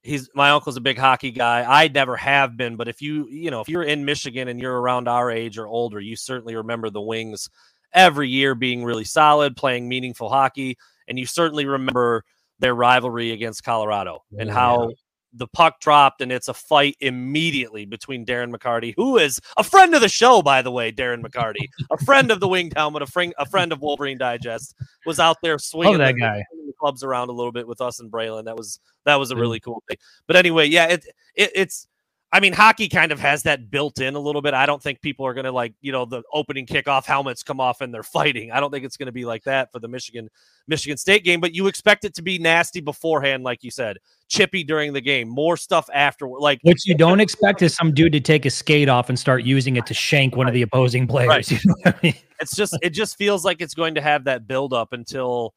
He's 0.01 0.30
my 0.36 0.51
uncle's 0.51 0.78
a 0.78 0.82
big 0.82 0.97
hockey 0.97 1.32
guy. 1.32 1.66
I 1.68 1.88
never 1.88 2.16
have 2.16 2.58
been, 2.58 2.76
but 2.76 2.88
if 2.88 3.01
you, 3.01 3.28
you 3.30 3.49
know, 3.49 3.62
if 3.62 3.70
you're 3.70 3.84
in 3.84 4.06
Michigan 4.06 4.47
and 4.47 4.60
you're 4.60 4.80
around 4.80 5.08
our 5.08 5.32
age 5.32 5.58
or 5.58 5.68
older, 5.68 5.99
you 5.99 6.16
certainly 6.16 6.56
remember 6.56 6.89
the 6.89 7.01
Wings 7.01 7.49
every 7.93 8.30
year 8.30 8.53
being 8.53 8.84
really 8.84 9.03
solid, 9.03 9.56
playing 9.56 9.88
meaningful 9.88 10.30
hockey, 10.30 10.78
and 11.08 11.18
you 11.18 11.26
certainly 11.26 11.66
remember 11.66 12.24
their 12.60 12.76
rivalry 12.76 13.32
against 13.32 13.64
Colorado 13.64 14.24
and 14.38 14.49
oh, 14.49 14.53
how 14.53 14.91
the 15.38 15.47
puck 15.47 15.79
dropped 15.79 16.21
and 16.21 16.31
it's 16.31 16.47
a 16.47 16.53
fight 16.53 16.95
immediately 16.99 17.86
between 17.86 18.25
Darren 18.25 18.53
McCarty, 18.53 18.93
who 18.95 19.17
is 19.17 19.39
a 19.57 19.63
friend 19.63 19.93
of 19.93 20.01
the 20.01 20.09
show, 20.09 20.41
by 20.41 20.61
the 20.61 20.71
way. 20.71 20.91
Darren 20.91 21.21
McCarty, 21.23 21.67
a 21.91 21.97
friend 22.03 22.31
of 22.31 22.39
the 22.39 22.47
Winged 22.47 22.73
Helmet, 22.75 23.01
a 23.01 23.07
friend, 23.07 23.33
a 23.38 23.45
friend 23.45 23.71
of 23.71 23.81
Wolverine 23.81 24.17
Digest, 24.17 24.75
was 25.05 25.19
out 25.19 25.38
there 25.41 25.59
swinging 25.59 25.97
that 25.99 26.15
the, 26.15 26.21
guy. 26.21 26.43
the 26.65 26.73
clubs 26.79 27.03
around 27.03 27.29
a 27.29 27.33
little 27.33 27.51
bit 27.51 27.67
with 27.67 27.81
us 27.81 27.99
and 27.99 28.11
Braylon. 28.11 28.45
That 28.45 28.57
was 28.57 28.79
that 29.05 29.15
was 29.15 29.31
a 29.31 29.36
really 29.36 29.59
cool 29.59 29.83
thing. 29.88 29.97
But 30.27 30.36
anyway, 30.36 30.67
yeah, 30.67 30.88
it, 30.88 31.05
it 31.36 31.51
it's 31.53 31.88
I 32.36 32.41
mean, 32.41 32.51
hockey 32.51 32.89
kind 32.89 33.13
of 33.13 33.19
has 33.21 33.43
that 33.43 33.71
built 33.71 34.01
in 34.01 34.13
a 34.13 34.19
little 34.19 34.41
bit. 34.41 34.53
I 34.53 34.65
don't 34.65 34.83
think 34.83 34.99
people 34.99 35.25
are 35.25 35.33
going 35.33 35.45
to 35.45 35.53
like, 35.53 35.73
you 35.79 35.93
know, 35.93 36.03
the 36.03 36.21
opening 36.33 36.65
kickoff 36.65 37.05
helmets 37.05 37.43
come 37.43 37.61
off 37.61 37.79
and 37.79 37.93
they're 37.93 38.03
fighting. 38.03 38.51
I 38.51 38.59
don't 38.59 38.71
think 38.71 38.83
it's 38.83 38.97
going 38.97 39.05
to 39.05 39.13
be 39.13 39.23
like 39.23 39.45
that 39.45 39.71
for 39.71 39.79
the 39.79 39.88
Michigan 39.88 40.29
Michigan 40.67 40.97
State 40.97 41.23
game, 41.23 41.39
but 41.39 41.55
you 41.55 41.67
expect 41.67 42.03
it 42.03 42.13
to 42.15 42.21
be 42.21 42.38
nasty 42.38 42.81
beforehand, 42.81 43.45
like 43.45 43.63
you 43.63 43.71
said, 43.71 43.99
chippy 44.27 44.65
during 44.65 44.91
the 44.91 44.99
game, 44.99 45.29
more 45.29 45.55
stuff 45.55 45.89
afterward. 45.93 46.41
Like 46.41 46.59
what 46.63 46.75
you 46.86 46.93
don't 46.93 47.21
expect 47.21 47.61
is 47.61 47.73
some 47.73 47.93
dude 47.93 48.11
to 48.11 48.19
take 48.19 48.45
a 48.45 48.49
skate 48.49 48.89
off 48.89 49.07
and 49.07 49.17
start 49.17 49.45
using 49.45 49.77
it 49.77 49.86
to 49.86 49.93
shank 49.93 50.36
one 50.36 50.49
of 50.49 50.53
the 50.53 50.61
opposing 50.61 51.07
players. 51.07 51.29
Right. 51.29 51.51
You 51.51 51.59
know 51.63 51.75
I 51.86 51.93
mean? 52.03 52.15
It's 52.41 52.53
just 52.53 52.77
it 52.81 52.89
just 52.89 53.17
feels 53.17 53.45
like 53.45 53.61
it's 53.61 53.73
going 53.73 53.95
to 53.95 54.01
have 54.01 54.25
that 54.25 54.45
build 54.45 54.73
up 54.73 54.91
until 54.91 55.53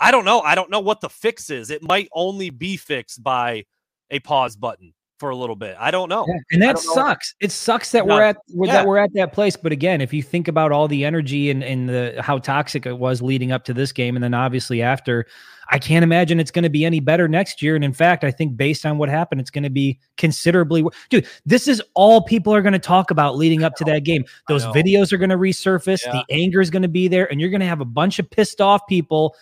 I 0.00 0.10
don't 0.10 0.24
know. 0.24 0.40
I 0.40 0.54
don't 0.54 0.70
know 0.70 0.80
what 0.80 1.02
the 1.02 1.10
fix 1.10 1.50
is. 1.50 1.68
It 1.68 1.82
might 1.82 2.08
only 2.14 2.48
be 2.48 2.78
fixed 2.78 3.22
by 3.22 3.66
a 4.10 4.20
pause 4.20 4.56
button 4.56 4.94
for 5.18 5.30
a 5.30 5.36
little 5.36 5.56
bit. 5.56 5.76
I 5.78 5.90
don't 5.90 6.08
know. 6.08 6.24
Yeah, 6.28 6.34
and 6.52 6.62
that 6.62 6.78
sucks. 6.78 7.34
It 7.40 7.52
sucks 7.52 7.92
that 7.92 8.06
no. 8.06 8.14
we're 8.14 8.22
at 8.22 8.36
yeah. 8.48 8.72
that 8.72 8.86
we're 8.86 8.98
at 8.98 9.12
that 9.14 9.32
place. 9.32 9.56
But 9.56 9.72
again, 9.72 10.00
if 10.00 10.12
you 10.12 10.22
think 10.22 10.48
about 10.48 10.72
all 10.72 10.88
the 10.88 11.04
energy 11.04 11.50
and, 11.50 11.62
and 11.62 11.88
the 11.88 12.16
how 12.20 12.38
toxic 12.38 12.86
it 12.86 12.98
was 12.98 13.22
leading 13.22 13.52
up 13.52 13.64
to 13.64 13.74
this 13.74 13.92
game, 13.92 14.16
and 14.16 14.22
then 14.22 14.34
obviously 14.34 14.82
after, 14.82 15.26
I 15.70 15.78
can't 15.78 16.02
imagine 16.02 16.40
it's 16.40 16.50
going 16.50 16.64
to 16.64 16.70
be 16.70 16.84
any 16.84 17.00
better 17.00 17.28
next 17.28 17.62
year. 17.62 17.76
And 17.76 17.84
in 17.84 17.92
fact, 17.92 18.24
I 18.24 18.30
think 18.30 18.56
based 18.56 18.84
on 18.84 18.98
what 18.98 19.08
happened, 19.08 19.40
it's 19.40 19.50
going 19.50 19.64
to 19.64 19.70
be 19.70 19.98
considerably. 20.16 20.84
Dude, 21.10 21.26
this 21.46 21.68
is 21.68 21.82
all 21.94 22.22
people 22.22 22.54
are 22.54 22.62
going 22.62 22.72
to 22.72 22.78
talk 22.78 23.10
about 23.10 23.36
leading 23.36 23.62
up 23.62 23.76
to 23.76 23.84
that 23.84 24.00
game. 24.00 24.24
Those 24.48 24.64
videos 24.66 25.12
are 25.12 25.18
going 25.18 25.30
to 25.30 25.38
resurface. 25.38 26.04
Yeah. 26.04 26.12
The 26.12 26.34
anger 26.34 26.60
is 26.60 26.70
going 26.70 26.82
to 26.82 26.88
be 26.88 27.08
there, 27.08 27.30
and 27.30 27.40
you're 27.40 27.50
going 27.50 27.60
to 27.60 27.66
have 27.66 27.80
a 27.80 27.86
bunch 27.86 28.18
of 28.18 28.28
pissed 28.30 28.60
off 28.60 28.86
people 28.88 29.36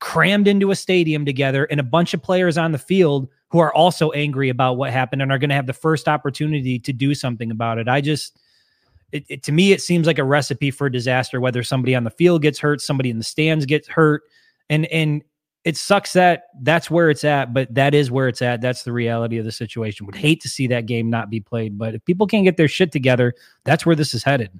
crammed 0.00 0.48
into 0.48 0.70
a 0.70 0.76
stadium 0.76 1.26
together 1.26 1.64
and 1.66 1.78
a 1.78 1.82
bunch 1.82 2.14
of 2.14 2.22
players 2.22 2.56
on 2.56 2.72
the 2.72 2.78
field 2.78 3.28
who 3.50 3.58
are 3.58 3.74
also 3.74 4.10
angry 4.12 4.48
about 4.48 4.76
what 4.76 4.90
happened 4.90 5.22
and 5.22 5.30
are 5.30 5.38
going 5.38 5.50
to 5.50 5.56
have 5.56 5.66
the 5.66 5.72
first 5.72 6.08
opportunity 6.08 6.78
to 6.78 6.92
do 6.92 7.14
something 7.14 7.50
about 7.50 7.78
it. 7.78 7.88
I 7.88 8.00
just, 8.00 8.38
it, 9.12 9.24
it, 9.28 9.42
to 9.44 9.52
me, 9.52 9.72
it 9.72 9.82
seems 9.82 10.06
like 10.06 10.18
a 10.18 10.24
recipe 10.24 10.70
for 10.70 10.88
disaster. 10.88 11.40
Whether 11.40 11.62
somebody 11.62 11.94
on 11.94 12.04
the 12.04 12.10
field 12.10 12.42
gets 12.42 12.58
hurt, 12.58 12.80
somebody 12.80 13.10
in 13.10 13.18
the 13.18 13.24
stands 13.24 13.66
gets 13.66 13.88
hurt, 13.88 14.22
and 14.68 14.86
and 14.86 15.22
it 15.64 15.76
sucks 15.76 16.12
that 16.14 16.44
that's 16.62 16.90
where 16.90 17.10
it's 17.10 17.24
at. 17.24 17.52
But 17.52 17.74
that 17.74 17.92
is 17.92 18.10
where 18.10 18.28
it's 18.28 18.40
at. 18.40 18.60
That's 18.60 18.84
the 18.84 18.92
reality 18.92 19.36
of 19.38 19.44
the 19.44 19.52
situation. 19.52 20.06
Would 20.06 20.14
hate 20.14 20.40
to 20.42 20.48
see 20.48 20.68
that 20.68 20.86
game 20.86 21.10
not 21.10 21.28
be 21.28 21.40
played, 21.40 21.76
but 21.76 21.94
if 21.96 22.04
people 22.04 22.28
can't 22.28 22.44
get 22.44 22.56
their 22.56 22.68
shit 22.68 22.92
together, 22.92 23.34
that's 23.64 23.84
where 23.84 23.96
this 23.96 24.14
is 24.14 24.22
headed. 24.22 24.50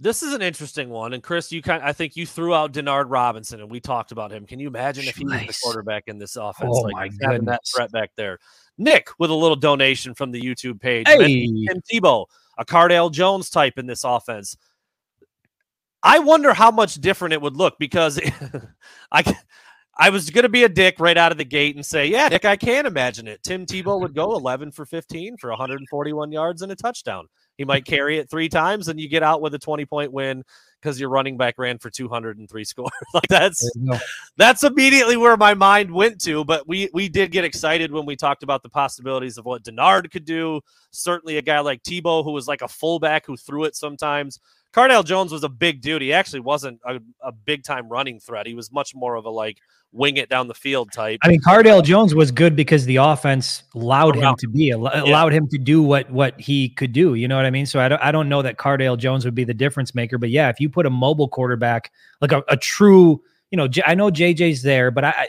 This 0.00 0.22
is 0.22 0.34
an 0.34 0.42
interesting 0.42 0.90
one. 0.90 1.12
And 1.12 1.22
Chris, 1.22 1.52
you 1.52 1.62
kind 1.62 1.82
I 1.82 1.92
think 1.92 2.16
you 2.16 2.26
threw 2.26 2.52
out 2.52 2.72
Denard 2.72 3.06
Robinson 3.08 3.60
and 3.60 3.70
we 3.70 3.80
talked 3.80 4.12
about 4.12 4.32
him. 4.32 4.46
Can 4.46 4.58
you 4.58 4.66
imagine 4.66 5.04
if 5.04 5.16
he 5.16 5.24
was 5.24 5.40
the 5.40 5.58
quarterback 5.62 6.04
in 6.08 6.18
this 6.18 6.36
offense? 6.36 6.76
Oh 6.76 6.80
like 6.80 6.94
my 6.94 7.10
having 7.22 7.44
that 7.46 7.62
threat 7.72 7.92
back 7.92 8.10
there. 8.16 8.38
Nick 8.76 9.08
with 9.18 9.30
a 9.30 9.34
little 9.34 9.56
donation 9.56 10.14
from 10.14 10.32
the 10.32 10.40
YouTube 10.40 10.80
page. 10.80 11.06
Hey. 11.06 11.46
Tim 11.46 11.80
Tebow, 11.92 12.26
a 12.58 12.64
Cardale 12.64 13.10
Jones 13.12 13.50
type 13.50 13.78
in 13.78 13.86
this 13.86 14.02
offense. 14.02 14.56
I 16.02 16.18
wonder 16.18 16.52
how 16.52 16.70
much 16.70 16.96
different 16.96 17.32
it 17.32 17.40
would 17.40 17.56
look 17.56 17.76
because 17.78 18.20
I 19.12 19.36
I 19.96 20.10
was 20.10 20.28
going 20.30 20.42
to 20.42 20.48
be 20.48 20.64
a 20.64 20.68
dick 20.68 20.98
right 20.98 21.16
out 21.16 21.32
of 21.32 21.38
the 21.38 21.44
gate 21.44 21.76
and 21.76 21.86
say, 21.86 22.06
yeah, 22.06 22.28
Nick, 22.28 22.44
I 22.44 22.56
can 22.56 22.84
imagine 22.84 23.28
it. 23.28 23.42
Tim 23.42 23.64
Tebow 23.64 24.00
would 24.00 24.14
go 24.14 24.32
11 24.36 24.72
for 24.72 24.84
15 24.84 25.36
for 25.36 25.50
141 25.50 26.32
yards 26.32 26.62
and 26.62 26.72
a 26.72 26.76
touchdown. 26.76 27.28
He 27.56 27.64
might 27.64 27.84
carry 27.84 28.18
it 28.18 28.28
three 28.28 28.48
times 28.48 28.88
and 28.88 28.98
you 28.98 29.08
get 29.08 29.22
out 29.22 29.40
with 29.40 29.54
a 29.54 29.58
20 29.58 29.84
point 29.86 30.12
win 30.12 30.44
because 30.80 31.00
your 31.00 31.08
running 31.08 31.36
back 31.38 31.54
ran 31.56 31.78
for 31.78 31.88
203 31.88 32.64
scores. 32.64 32.90
like 33.14 33.28
that's 33.28 33.70
that's 34.36 34.64
immediately 34.64 35.16
where 35.16 35.36
my 35.36 35.54
mind 35.54 35.90
went 35.90 36.20
to. 36.22 36.44
But 36.44 36.68
we 36.68 36.90
we 36.92 37.08
did 37.08 37.30
get 37.30 37.44
excited 37.44 37.90
when 37.90 38.06
we 38.06 38.16
talked 38.16 38.42
about 38.42 38.62
the 38.62 38.68
possibilities 38.68 39.38
of 39.38 39.44
what 39.44 39.62
Denard 39.62 40.10
could 40.10 40.24
do. 40.24 40.60
Certainly 40.90 41.38
a 41.38 41.42
guy 41.42 41.60
like 41.60 41.82
Tebow, 41.82 42.22
who 42.22 42.32
was 42.32 42.46
like 42.46 42.62
a 42.62 42.68
fullback 42.68 43.24
who 43.26 43.36
threw 43.36 43.64
it 43.64 43.76
sometimes. 43.76 44.40
Cardale 44.74 45.04
Jones 45.04 45.32
was 45.32 45.44
a 45.44 45.48
big 45.48 45.80
dude. 45.80 46.02
He 46.02 46.12
actually 46.12 46.40
wasn't 46.40 46.80
a, 46.84 46.98
a 47.22 47.30
big 47.30 47.62
time 47.62 47.88
running 47.88 48.18
threat. 48.18 48.46
He 48.46 48.54
was 48.54 48.72
much 48.72 48.94
more 48.94 49.14
of 49.14 49.24
a 49.24 49.30
like 49.30 49.58
wing 49.92 50.16
it 50.16 50.28
down 50.28 50.48
the 50.48 50.54
field 50.54 50.90
type. 50.92 51.20
I 51.22 51.28
mean, 51.28 51.40
Cardale 51.40 51.82
Jones 51.84 52.14
was 52.14 52.32
good 52.32 52.56
because 52.56 52.84
the 52.84 52.96
offense 52.96 53.62
allowed 53.76 54.16
him 54.16 54.34
to 54.38 54.48
be 54.48 54.70
allowed 54.70 55.32
yeah. 55.32 55.38
him 55.38 55.48
to 55.48 55.58
do 55.58 55.82
what 55.82 56.10
what 56.10 56.38
he 56.40 56.70
could 56.70 56.92
do. 56.92 57.14
You 57.14 57.28
know 57.28 57.36
what 57.36 57.46
I 57.46 57.50
mean? 57.50 57.66
So 57.66 57.78
I 57.78 57.88
don't 57.88 58.02
I 58.02 58.10
don't 58.10 58.28
know 58.28 58.42
that 58.42 58.58
Cardale 58.58 58.98
Jones 58.98 59.24
would 59.24 59.34
be 59.34 59.44
the 59.44 59.54
difference 59.54 59.94
maker, 59.94 60.18
but 60.18 60.30
yeah, 60.30 60.48
if 60.48 60.58
you 60.58 60.68
put 60.68 60.86
a 60.86 60.90
mobile 60.90 61.28
quarterback 61.28 61.92
like 62.20 62.32
a, 62.32 62.42
a 62.48 62.56
true, 62.56 63.22
you 63.52 63.56
know, 63.56 63.68
I 63.86 63.94
know 63.94 64.10
JJ's 64.10 64.62
there, 64.62 64.90
but 64.90 65.04
I 65.04 65.28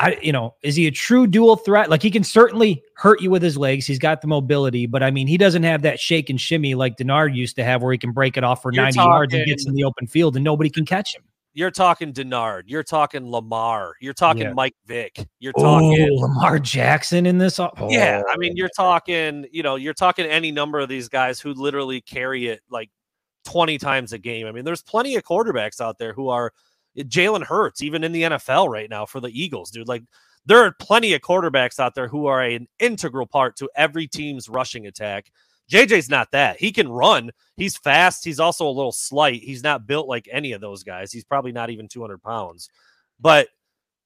I, 0.00 0.16
you 0.22 0.32
know, 0.32 0.54
is 0.62 0.76
he 0.76 0.86
a 0.86 0.90
true 0.90 1.26
dual 1.26 1.56
threat? 1.56 1.90
Like 1.90 2.02
he 2.02 2.10
can 2.10 2.22
certainly 2.22 2.82
hurt 2.94 3.20
you 3.20 3.30
with 3.30 3.42
his 3.42 3.56
legs. 3.56 3.86
He's 3.86 3.98
got 3.98 4.20
the 4.20 4.28
mobility, 4.28 4.86
but 4.86 5.02
I 5.02 5.10
mean, 5.10 5.26
he 5.26 5.36
doesn't 5.36 5.64
have 5.64 5.82
that 5.82 5.98
shake 5.98 6.30
and 6.30 6.40
shimmy 6.40 6.74
like 6.74 6.96
Denard 6.96 7.34
used 7.34 7.56
to 7.56 7.64
have, 7.64 7.82
where 7.82 7.92
he 7.92 7.98
can 7.98 8.12
break 8.12 8.36
it 8.36 8.44
off 8.44 8.62
for 8.62 8.72
You're 8.72 8.84
90 8.84 8.96
talking, 8.96 9.12
yards 9.12 9.34
and 9.34 9.46
gets 9.46 9.66
in 9.66 9.74
the 9.74 9.84
open 9.84 10.06
field 10.06 10.36
and 10.36 10.44
nobody 10.44 10.70
can 10.70 10.86
catch 10.86 11.16
him. 11.16 11.22
You're 11.52 11.72
talking 11.72 12.12
Denard. 12.12 12.64
You're 12.66 12.84
talking 12.84 13.28
Lamar. 13.28 13.94
You're 14.00 14.14
talking 14.14 14.42
yeah. 14.42 14.52
Mike 14.52 14.76
Vick. 14.86 15.26
You're 15.40 15.52
talking 15.54 16.08
oh, 16.12 16.14
Lamar 16.14 16.60
Jackson 16.60 17.26
in 17.26 17.38
this. 17.38 17.58
Oh. 17.58 17.72
Yeah, 17.88 18.22
I 18.28 18.34
oh, 18.34 18.38
mean, 18.38 18.56
you're 18.56 18.70
talking. 18.76 19.46
You 19.50 19.64
know, 19.64 19.74
you're 19.74 19.94
talking 19.94 20.26
any 20.26 20.52
number 20.52 20.78
of 20.78 20.88
these 20.88 21.08
guys 21.08 21.40
who 21.40 21.52
literally 21.54 22.00
carry 22.00 22.46
it 22.46 22.60
like 22.70 22.90
20 23.46 23.78
times 23.78 24.12
a 24.12 24.18
game. 24.18 24.46
I 24.46 24.52
mean, 24.52 24.64
there's 24.64 24.82
plenty 24.82 25.16
of 25.16 25.24
quarterbacks 25.24 25.80
out 25.80 25.98
there 25.98 26.12
who 26.12 26.28
are 26.28 26.52
Jalen 26.98 27.44
Hurts, 27.44 27.82
even 27.82 28.04
in 28.04 28.12
the 28.12 28.22
NFL 28.22 28.68
right 28.68 28.90
now 28.90 29.06
for 29.06 29.20
the 29.20 29.28
Eagles, 29.28 29.70
dude. 29.70 29.88
Like 29.88 30.04
there 30.46 30.58
are 30.58 30.74
plenty 30.80 31.12
of 31.12 31.20
quarterbacks 31.20 31.78
out 31.78 31.94
there 31.94 32.08
who 32.08 32.26
are 32.26 32.42
an 32.42 32.68
integral 32.78 33.26
part 33.26 33.56
to 33.56 33.70
every 33.76 34.06
team's 34.06 34.48
rushing 34.48 34.86
attack. 34.86 35.30
JJ's 35.70 36.08
not 36.08 36.30
that. 36.32 36.58
He 36.58 36.72
can 36.72 36.88
run. 36.88 37.30
He's 37.56 37.76
fast. 37.76 38.24
He's 38.24 38.40
also 38.40 38.66
a 38.66 38.70
little 38.72 38.92
slight. 38.92 39.42
He's 39.42 39.62
not 39.62 39.86
built 39.86 40.08
like 40.08 40.28
any 40.32 40.52
of 40.52 40.60
those 40.60 40.82
guys. 40.82 41.12
He's 41.12 41.24
probably 41.24 41.52
not 41.52 41.70
even 41.70 41.88
200 41.88 42.22
pounds. 42.22 42.70
But 43.20 43.48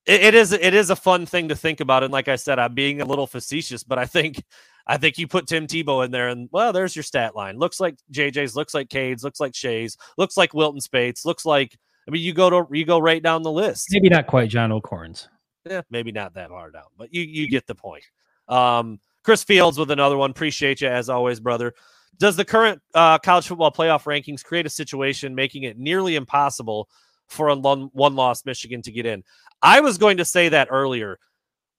it, 0.06 0.20
it 0.22 0.34
is 0.34 0.52
it 0.52 0.74
is 0.74 0.90
a 0.90 0.96
fun 0.96 1.26
thing 1.26 1.48
to 1.48 1.56
think 1.56 1.80
about. 1.80 2.02
And 2.02 2.12
like 2.12 2.28
I 2.28 2.36
said, 2.36 2.58
I'm 2.58 2.74
being 2.74 3.00
a 3.00 3.04
little 3.04 3.26
facetious, 3.26 3.84
but 3.84 3.98
I 3.98 4.06
think 4.06 4.42
I 4.86 4.96
think 4.96 5.18
you 5.18 5.28
put 5.28 5.46
Tim 5.46 5.66
Tebow 5.66 6.04
in 6.04 6.10
there, 6.10 6.28
and 6.28 6.48
well, 6.50 6.72
there's 6.72 6.96
your 6.96 7.04
stat 7.04 7.36
line. 7.36 7.58
Looks 7.58 7.78
like 7.78 7.96
JJ's, 8.12 8.56
looks 8.56 8.74
like 8.74 8.88
Cade's, 8.88 9.22
looks 9.22 9.38
like 9.40 9.54
Shea's, 9.54 9.96
looks 10.18 10.36
like 10.36 10.54
Wilton 10.54 10.80
Speight's, 10.80 11.24
looks 11.24 11.46
like 11.46 11.78
I 12.06 12.10
mean, 12.10 12.22
you 12.22 12.32
go 12.32 12.50
to 12.50 12.66
you 12.76 12.84
go 12.84 12.98
right 12.98 13.22
down 13.22 13.42
the 13.42 13.52
list. 13.52 13.88
Maybe 13.90 14.08
not 14.08 14.26
quite 14.26 14.48
John 14.48 14.72
O'Korn's. 14.72 15.28
Yeah, 15.68 15.82
maybe 15.90 16.10
not 16.10 16.34
that 16.34 16.48
far 16.48 16.70
down, 16.70 16.86
but 16.96 17.12
you 17.14 17.22
you 17.22 17.48
get 17.48 17.66
the 17.66 17.74
point. 17.74 18.04
Um, 18.48 18.98
Chris 19.22 19.44
Fields 19.44 19.78
with 19.78 19.90
another 19.90 20.16
one. 20.16 20.30
Appreciate 20.30 20.80
you 20.80 20.88
as 20.88 21.08
always, 21.08 21.38
brother. 21.40 21.74
Does 22.18 22.36
the 22.36 22.44
current 22.44 22.82
uh, 22.94 23.18
college 23.18 23.46
football 23.46 23.70
playoff 23.70 24.04
rankings 24.04 24.44
create 24.44 24.66
a 24.66 24.70
situation 24.70 25.34
making 25.34 25.62
it 25.62 25.78
nearly 25.78 26.16
impossible 26.16 26.88
for 27.28 27.48
a 27.48 27.56
one 27.56 27.90
loss 28.16 28.44
Michigan 28.44 28.82
to 28.82 28.92
get 28.92 29.06
in? 29.06 29.22
I 29.62 29.80
was 29.80 29.98
going 29.98 30.16
to 30.16 30.24
say 30.24 30.48
that 30.48 30.68
earlier. 30.70 31.18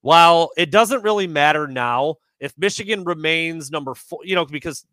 While 0.01 0.51
it 0.57 0.69
doesn't 0.71 1.03
really 1.03 1.28
matter 1.28 1.67
now, 1.67 2.15
if 2.39 2.53
Michigan 2.57 3.03
remains 3.03 3.71
number 3.71 3.93
four, 3.93 4.19
you 4.24 4.36
know, 4.36 4.45
because 4.45 4.86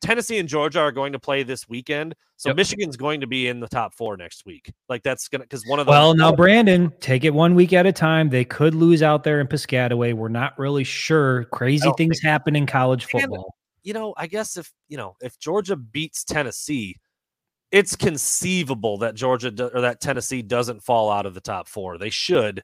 Tennessee 0.00 0.38
and 0.38 0.48
Georgia 0.48 0.80
are 0.80 0.92
going 0.92 1.12
to 1.12 1.18
play 1.18 1.42
this 1.42 1.68
weekend, 1.68 2.14
so 2.36 2.50
yep. 2.50 2.56
Michigan's 2.56 2.96
going 2.96 3.20
to 3.20 3.26
be 3.26 3.48
in 3.48 3.60
the 3.60 3.68
top 3.68 3.94
four 3.94 4.16
next 4.16 4.44
week. 4.44 4.72
Like 4.88 5.02
that's 5.02 5.28
gonna 5.28 5.44
because 5.44 5.64
one 5.66 5.80
of 5.80 5.86
the 5.86 5.90
well 5.90 6.14
now 6.14 6.32
Brandon 6.32 6.92
take 7.00 7.24
it 7.24 7.32
one 7.32 7.54
week 7.54 7.72
at 7.72 7.86
a 7.86 7.92
time. 7.92 8.28
They 8.28 8.44
could 8.44 8.74
lose 8.74 9.02
out 9.02 9.24
there 9.24 9.40
in 9.40 9.46
Piscataway. 9.46 10.14
We're 10.14 10.28
not 10.28 10.58
really 10.58 10.84
sure. 10.84 11.44
Crazy 11.44 11.90
things 11.96 12.20
happen 12.20 12.54
in 12.56 12.66
college 12.66 13.06
football. 13.06 13.36
And, 13.36 13.84
you 13.84 13.92
know, 13.94 14.14
I 14.16 14.26
guess 14.26 14.56
if 14.56 14.72
you 14.88 14.96
know 14.96 15.16
if 15.20 15.38
Georgia 15.38 15.76
beats 15.76 16.24
Tennessee, 16.24 16.96
it's 17.70 17.96
conceivable 17.96 18.98
that 18.98 19.14
Georgia 19.14 19.50
do, 19.50 19.70
or 19.72 19.80
that 19.82 20.00
Tennessee 20.00 20.42
doesn't 20.42 20.82
fall 20.82 21.10
out 21.10 21.26
of 21.26 21.34
the 21.34 21.40
top 21.40 21.68
four. 21.68 21.98
They 21.98 22.10
should. 22.10 22.62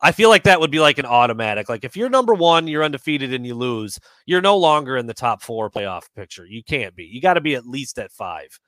I 0.00 0.12
feel 0.12 0.28
like 0.28 0.42
that 0.42 0.60
would 0.60 0.70
be 0.70 0.80
like 0.80 0.98
an 0.98 1.06
automatic. 1.06 1.68
Like 1.68 1.84
if 1.84 1.96
you're 1.96 2.10
number 2.10 2.34
one, 2.34 2.68
you're 2.68 2.84
undefeated 2.84 3.32
and 3.32 3.46
you 3.46 3.54
lose, 3.54 3.98
you're 4.26 4.42
no 4.42 4.56
longer 4.56 4.96
in 4.96 5.06
the 5.06 5.14
top 5.14 5.42
four 5.42 5.70
playoff 5.70 6.02
picture. 6.14 6.44
You 6.44 6.62
can't 6.62 6.94
be. 6.94 7.04
You 7.04 7.20
got 7.20 7.34
to 7.34 7.40
be 7.40 7.54
at 7.54 7.66
least 7.66 7.98
at 7.98 8.12
five. 8.12 8.58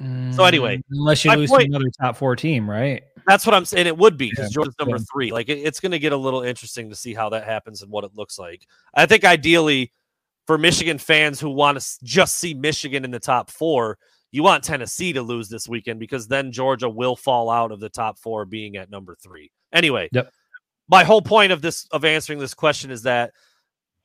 Mm, 0.00 0.34
so 0.34 0.44
anyway, 0.44 0.78
mm, 0.78 0.82
unless 0.92 1.24
you 1.24 1.34
lose 1.34 1.50
point, 1.50 1.64
to 1.64 1.68
another 1.68 1.90
top 2.00 2.16
four 2.16 2.36
team, 2.36 2.70
right? 2.70 3.02
That's 3.26 3.44
what 3.44 3.54
I'm 3.54 3.64
saying. 3.64 3.86
It 3.86 3.98
would 3.98 4.16
be 4.16 4.30
because 4.30 4.50
yeah, 4.50 4.54
Georgia's 4.54 4.74
number 4.78 4.98
three. 4.98 5.32
Like 5.32 5.48
it, 5.48 5.58
it's 5.58 5.80
going 5.80 5.92
to 5.92 5.98
get 5.98 6.12
a 6.12 6.16
little 6.16 6.42
interesting 6.42 6.88
to 6.90 6.96
see 6.96 7.12
how 7.12 7.28
that 7.30 7.44
happens 7.44 7.82
and 7.82 7.90
what 7.90 8.04
it 8.04 8.12
looks 8.14 8.38
like. 8.38 8.66
I 8.94 9.06
think 9.06 9.24
ideally 9.24 9.92
for 10.46 10.58
Michigan 10.58 10.98
fans 10.98 11.40
who 11.40 11.50
want 11.50 11.80
to 11.80 11.98
just 12.04 12.36
see 12.36 12.54
Michigan 12.54 13.04
in 13.04 13.10
the 13.10 13.20
top 13.20 13.50
four, 13.50 13.98
you 14.30 14.42
want 14.42 14.64
Tennessee 14.64 15.12
to 15.12 15.22
lose 15.22 15.48
this 15.48 15.68
weekend 15.68 16.00
because 16.00 16.28
then 16.28 16.52
Georgia 16.52 16.88
will 16.88 17.16
fall 17.16 17.50
out 17.50 17.72
of 17.72 17.80
the 17.80 17.90
top 17.90 18.18
four, 18.18 18.44
being 18.44 18.76
at 18.76 18.90
number 18.90 19.16
three. 19.20 19.50
Anyway. 19.72 20.08
Yep 20.12 20.32
my 20.92 21.04
whole 21.04 21.22
point 21.22 21.52
of 21.52 21.62
this 21.62 21.86
of 21.90 22.04
answering 22.04 22.38
this 22.38 22.52
question 22.52 22.90
is 22.90 23.04
that 23.04 23.32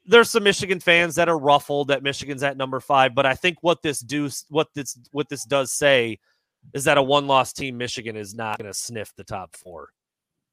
there's 0.05 0.29
some 0.29 0.43
Michigan 0.43 0.79
fans 0.79 1.15
that 1.15 1.27
are 1.27 1.37
ruffled 1.37 1.89
that 1.89 2.01
Michigan's 2.01 2.43
at 2.43 2.55
number 2.55 2.79
five, 2.79 3.13
but 3.13 3.25
I 3.25 3.35
think 3.35 3.57
what 3.59 3.81
this 3.81 3.99
do 3.99 4.29
what 4.47 4.69
this 4.73 4.97
what 5.11 5.27
this 5.27 5.43
does 5.43 5.69
say 5.69 6.17
is 6.73 6.85
that 6.85 6.97
a 6.97 7.03
one 7.03 7.27
loss 7.27 7.51
team 7.51 7.77
Michigan 7.77 8.15
is 8.15 8.33
not 8.33 8.57
going 8.57 8.71
to 8.71 8.73
sniff 8.73 9.13
the 9.17 9.25
top 9.25 9.53
four. 9.53 9.89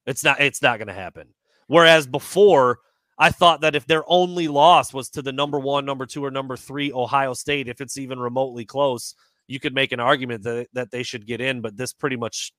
It's 0.07 0.25
not 0.25 0.41
it's 0.41 0.61
not 0.61 0.79
going 0.79 0.89
to 0.89 0.93
happen. 0.95 1.29
Whereas 1.69 2.09
before, 2.09 2.81
I 3.17 3.31
thought 3.31 3.61
that 3.61 3.77
if 3.77 3.87
their 3.87 4.03
only 4.09 4.49
loss 4.49 4.93
was 4.93 5.11
to 5.11 5.23
the 5.23 5.33
number 5.33 5.61
one, 5.61 5.85
number 5.87 6.05
two, 6.05 6.25
or 6.25 6.33
number 6.33 6.57
three 6.57 6.93
Ohio 6.93 7.35
State, 7.35 7.69
if 7.69 7.81
it's 7.81 7.97
even 7.97 8.19
remotely 8.19 8.65
close, 8.65 9.15
you 9.47 9.61
could 9.61 9.73
make 9.73 9.93
an 9.93 10.01
argument 10.01 10.43
that 10.43 10.67
that 10.73 10.91
they 10.91 11.05
should 11.05 11.29
get 11.29 11.41
in. 11.41 11.61
But 11.61 11.77
this 11.77 11.93
pretty 11.93 12.17
much 12.17 12.53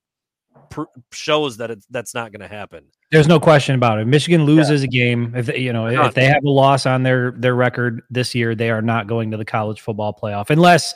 pr- 0.69 0.83
shows 1.11 1.57
that 1.57 1.71
it's, 1.71 1.85
that's 1.87 2.13
not 2.13 2.31
going 2.31 2.41
to 2.41 2.53
happen. 2.53 2.85
There's 3.11 3.27
no 3.27 3.39
question 3.39 3.75
about 3.75 3.99
it. 3.99 4.05
Michigan 4.05 4.45
loses 4.45 4.81
yeah. 4.81 4.87
a 4.87 4.89
game 4.89 5.33
if 5.35 5.45
they, 5.45 5.59
you 5.59 5.71
know 5.71 5.87
if 5.87 6.15
they 6.15 6.25
have 6.25 6.43
a 6.43 6.49
loss 6.49 6.85
on 6.85 7.03
their 7.03 7.31
their 7.31 7.55
record 7.55 8.01
this 8.09 8.35
year, 8.35 8.55
they 8.55 8.69
are 8.69 8.81
not 8.81 9.07
going 9.07 9.31
to 9.31 9.37
the 9.37 9.45
college 9.45 9.79
football 9.79 10.13
playoff 10.13 10.49
unless 10.49 10.93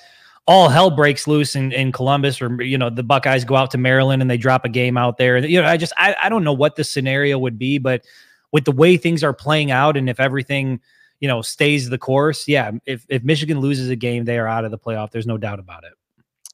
all 0.47 0.68
hell 0.68 0.89
breaks 0.89 1.28
loose 1.28 1.55
in, 1.55 1.72
in 1.72 1.91
Columbus 1.91 2.41
or 2.41 2.62
you 2.64 2.78
know 2.78 2.89
the 2.89 3.03
Buckeyes 3.03 3.45
go 3.45 3.55
out 3.55 3.70
to 3.72 3.78
Maryland 3.78 4.22
and 4.22 4.30
they 4.30 4.38
drop 4.38 4.66
a 4.66 4.70
game 4.70 4.97
out 4.97 5.18
there. 5.18 5.38
You 5.38 5.62
know, 5.62 5.68
I 5.68 5.78
just 5.78 5.93
I, 5.95 6.16
I 6.24 6.30
don't 6.30 6.43
know 6.43 6.53
what 6.53 6.76
the 6.76 6.84
scenario 6.84 7.38
would 7.38 7.60
be, 7.60 7.78
but 7.78 8.03
with 8.51 8.66
the 8.66 8.72
way 8.72 8.97
things 8.97 9.24
are 9.24 9.34
playing 9.34 9.70
out 9.70 9.95
and 9.95 10.10
if 10.10 10.20
everything 10.20 10.82
you 11.20 11.28
know 11.28 11.43
stays 11.43 11.89
the 11.89 11.99
course, 11.99 12.47
yeah, 12.47 12.72
if 12.88 13.05
if 13.10 13.24
Michigan 13.24 13.60
loses 13.60 13.89
a 13.89 13.95
game, 13.95 14.26
they 14.26 14.39
are 14.39 14.47
out 14.47 14.66
of 14.66 14.72
the 14.72 14.80
playoff. 14.80 15.12
There's 15.12 15.28
no 15.28 15.38
doubt 15.38 15.60
about 15.60 15.84
it. 15.84 15.93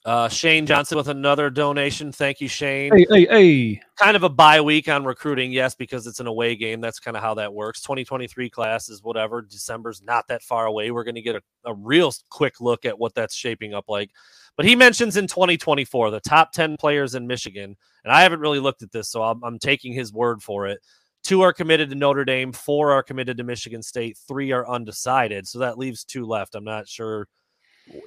Uh, 0.05 0.29
Shane 0.29 0.67
Johnson 0.67 0.97
with 0.97 1.07
another 1.07 1.49
donation. 1.49 2.11
Thank 2.11 2.39
you, 2.39 2.47
Shane. 2.47 2.95
Hey, 2.95 3.07
hey, 3.09 3.25
hey. 3.25 3.81
Kind 3.97 4.15
of 4.15 4.21
a 4.21 4.29
bye 4.29 4.61
week 4.61 4.87
on 4.87 5.03
recruiting, 5.03 5.51
yes, 5.51 5.73
because 5.73 6.05
it's 6.05 6.19
an 6.19 6.27
away 6.27 6.55
game. 6.55 6.79
That's 6.79 6.99
kind 6.99 7.17
of 7.17 7.23
how 7.23 7.33
that 7.33 7.51
works. 7.51 7.81
2023 7.81 8.51
class 8.51 8.87
is 8.87 9.01
whatever. 9.01 9.41
December's 9.41 10.03
not 10.03 10.27
that 10.27 10.43
far 10.43 10.67
away. 10.67 10.91
We're 10.91 11.05
going 11.05 11.15
to 11.15 11.23
get 11.23 11.37
a, 11.37 11.41
a 11.65 11.73
real 11.73 12.13
quick 12.29 12.61
look 12.61 12.85
at 12.85 12.99
what 12.99 13.15
that's 13.15 13.33
shaping 13.33 13.73
up 13.73 13.85
like. 13.87 14.11
But 14.55 14.67
he 14.67 14.75
mentions 14.75 15.17
in 15.17 15.25
2024 15.25 16.11
the 16.11 16.19
top 16.19 16.51
10 16.51 16.77
players 16.77 17.15
in 17.15 17.25
Michigan, 17.25 17.75
and 18.03 18.13
I 18.13 18.21
haven't 18.21 18.41
really 18.41 18.59
looked 18.59 18.83
at 18.83 18.91
this, 18.91 19.09
so 19.09 19.23
I'm, 19.23 19.43
I'm 19.43 19.57
taking 19.57 19.91
his 19.91 20.13
word 20.13 20.43
for 20.43 20.67
it. 20.67 20.81
Two 21.23 21.41
are 21.41 21.51
committed 21.51 21.89
to 21.89 21.95
Notre 21.95 22.25
Dame, 22.25 22.53
four 22.53 22.91
are 22.91 23.01
committed 23.01 23.37
to 23.37 23.43
Michigan 23.43 23.81
State, 23.81 24.19
three 24.27 24.51
are 24.51 24.69
undecided. 24.69 25.47
So 25.47 25.57
that 25.59 25.79
leaves 25.79 26.03
two 26.03 26.27
left. 26.27 26.53
I'm 26.53 26.63
not 26.63 26.87
sure 26.87 27.27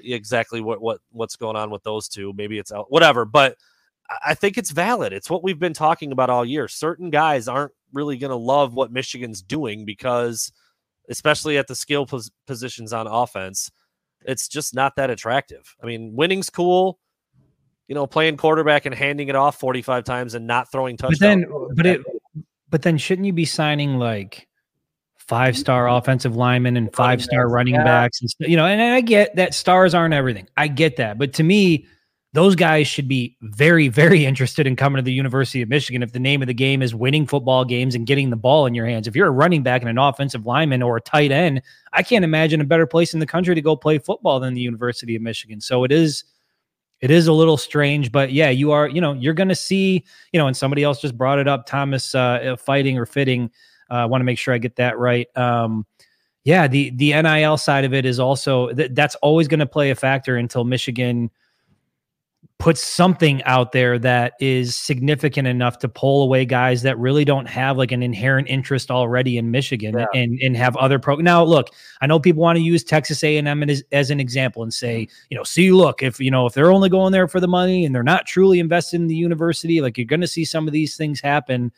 exactly 0.03 0.61
what 0.61 0.81
what 0.81 1.01
what's 1.11 1.37
going 1.37 1.57
on 1.57 1.71
with 1.71 1.83
those 1.83 2.09
two. 2.09 2.33
Maybe 2.37 2.59
it's 2.59 2.73
out, 2.73 2.91
whatever, 2.91 3.25
but 3.25 3.57
I 4.25 4.35
think 4.35 4.57
it's 4.57 4.71
valid. 4.71 5.13
It's 5.13 5.29
what 5.29 5.43
we've 5.43 5.59
been 5.59 5.75
talking 5.75 6.13
about 6.13 6.31
all 6.31 6.45
year. 6.45 6.67
Certain 6.67 7.11
guys 7.11 7.47
aren't 7.47 7.73
really 7.93 8.17
going 8.17 8.31
to 8.31 8.37
love 8.37 8.75
what 8.75 8.91
Michigan's 8.91 9.43
doing 9.43 9.85
because, 9.85 10.51
especially 11.11 11.59
at 11.59 11.67
the 11.67 11.75
skill 11.75 12.07
pos- 12.07 12.31
positions 12.47 12.93
on 12.93 13.07
offense, 13.07 13.71
it's 14.25 14.49
just 14.49 14.75
not 14.75 14.97
that 14.97 15.11
attractive. 15.11 15.77
I 15.83 15.87
mean, 15.87 16.15
winning's 16.17 16.49
cool. 16.49 16.99
You 17.87 17.95
know, 17.95 18.07
playing 18.07 18.37
quarterback 18.37 18.87
and 18.87 18.95
handing 18.95 19.29
it 19.29 19.35
off 19.35 19.59
45 19.59 20.05
times 20.05 20.35
and 20.35 20.47
not 20.47 20.71
throwing 20.71 20.97
touchdowns. 20.97 21.45
But 21.47 21.77
then, 21.77 21.77
but 21.77 21.87
it, 21.87 22.01
but 22.71 22.83
then 22.83 22.99
shouldn't 22.99 23.27
you 23.27 23.33
be 23.33 23.47
signing 23.47 23.99
like 23.99 24.47
five 25.29 25.57
star 25.57 25.89
offensive 25.89 26.35
linemen 26.35 26.77
and 26.77 26.93
five 26.95 27.23
star 27.23 27.49
running 27.49 27.75
backs 27.75 28.21
and 28.23 28.31
you 28.41 28.57
know 28.57 28.65
and 28.65 28.81
I 28.81 29.03
get 29.03 29.37
that 29.37 29.55
stars 29.55 29.95
aren't 29.95 30.15
everything. 30.15 30.49
I 30.57 30.69
get 30.69 30.97
that. 30.97 31.19
But 31.19 31.35
to 31.35 31.43
me, 31.43 31.87
those 32.33 32.55
guys 32.55 32.87
should 32.87 33.09
be 33.09 33.37
very, 33.43 33.89
very 33.89 34.25
interested 34.27 34.67
in 34.67 34.77
coming 34.77 34.97
to 34.97 35.03
the 35.03 35.13
University 35.13 35.63
of 35.63 35.69
Michigan 35.69 36.03
if 36.03 36.13
the 36.13 36.19
name 36.19 36.43
of 36.43 36.49
the 36.49 36.55
game 36.55 36.83
is 36.83 36.95
winning 36.95 37.27
football 37.27 37.65
games 37.65 37.95
and 37.95 38.07
getting 38.07 38.31
the 38.31 38.37
ball 38.37 38.67
in 38.67 38.75
your 38.75 38.87
hands. 38.87 39.07
If 39.07 39.17
you're 39.17 39.29
a 39.29 39.33
running 39.33 39.63
back 39.63 39.83
and 39.83 39.91
an 39.91 39.99
offensive 39.99 40.47
lineman 40.47 40.83
or 40.83 40.97
a 40.97 41.01
tight 41.01 41.31
end, 41.31 41.63
I 41.93 42.03
can't 42.03 42.25
imagine 42.25 42.61
a 42.61 42.65
better 42.65 42.87
place 42.87 43.15
in 43.15 43.21
the 43.21 43.27
country 43.27 43.55
to 43.55 43.63
go 43.63 43.77
play 43.77 43.99
football 43.99 44.41
than 44.41 44.55
the 44.55 44.61
University 44.61 45.17
of 45.17 45.23
Michigan. 45.23 45.61
So 45.61 45.85
it 45.85 45.93
is 45.93 46.25
it 47.01 47.13
is 47.13 47.29
a 47.29 47.33
little 47.33 47.57
strange, 47.57 48.11
but 48.11 48.33
yeah, 48.33 48.51
you 48.51 48.73
are, 48.73 48.89
you 48.89 49.01
know, 49.01 49.13
you're 49.13 49.35
going 49.35 49.49
to 49.49 49.55
see, 49.55 50.05
you 50.33 50.39
know, 50.39 50.49
and 50.49 50.57
somebody 50.57 50.83
else 50.83 51.01
just 51.01 51.17
brought 51.17 51.39
it 51.39 51.47
up, 51.47 51.65
Thomas 51.65 52.13
uh, 52.13 52.57
fighting 52.59 52.99
or 52.99 53.07
fitting. 53.07 53.53
Uh, 53.91 53.95
I 53.95 54.05
want 54.07 54.21
to 54.21 54.25
make 54.25 54.39
sure 54.39 54.55
I 54.55 54.59
get 54.59 54.77
that 54.77 54.99
right. 54.99 55.29
Um, 55.37 55.87
yeah, 56.45 56.67
the 56.67 56.91
the 56.91 57.21
NIL 57.21 57.57
side 57.57 57.85
of 57.85 57.93
it 57.93 58.07
is 58.07 58.19
also 58.19 58.73
th- 58.73 58.93
that's 58.95 59.15
always 59.17 59.49
going 59.49 59.61
to 59.61 59.67
play 59.67 59.91
a 59.91 59.95
factor 59.95 60.37
until 60.37 60.65
Michigan 60.65 61.31
puts 62.59 62.83
something 62.83 63.41
out 63.45 63.71
there 63.71 64.01
that 64.01 64.33
is 64.41 64.75
significant 64.75 65.47
enough 65.47 65.79
to 65.79 65.89
pull 65.89 66.25
away 66.25 66.45
guys 66.45 66.83
that 66.83 66.99
really 66.99 67.25
don't 67.25 67.47
have 67.47 67.79
like 67.79 67.93
an 67.93 68.03
inherent 68.03 68.49
interest 68.49 68.91
already 68.91 69.39
in 69.39 69.51
Michigan 69.51 69.97
yeah. 69.97 70.07
and 70.13 70.41
and 70.43 70.57
have 70.57 70.77
other 70.77 70.99
pro. 70.99 71.17
Now, 71.17 71.45
look, 71.45 71.69
I 72.01 72.07
know 72.07 72.19
people 72.19 72.43
want 72.43 72.57
to 72.57 72.63
use 72.63 72.83
Texas 72.83 73.23
A&M 73.23 73.63
as, 73.63 73.83
as 73.93 74.11
an 74.11 74.19
example 74.19 74.63
and 74.63 74.75
say, 74.75 75.07
you 75.31 75.37
know, 75.37 75.45
see, 75.45 75.71
look, 75.71 76.03
if 76.03 76.19
you 76.19 76.31
know 76.31 76.47
if 76.47 76.55
they're 76.55 76.73
only 76.73 76.89
going 76.89 77.13
there 77.13 77.29
for 77.29 77.39
the 77.39 77.49
money 77.49 77.85
and 77.85 77.95
they're 77.95 78.03
not 78.03 78.27
truly 78.27 78.59
invested 78.59 78.97
in 79.01 79.07
the 79.07 79.15
university, 79.15 79.81
like 79.81 79.97
you're 79.97 80.05
going 80.05 80.21
to 80.21 80.27
see 80.27 80.45
some 80.45 80.67
of 80.67 80.73
these 80.73 80.97
things 80.97 81.21
happen. 81.21 81.71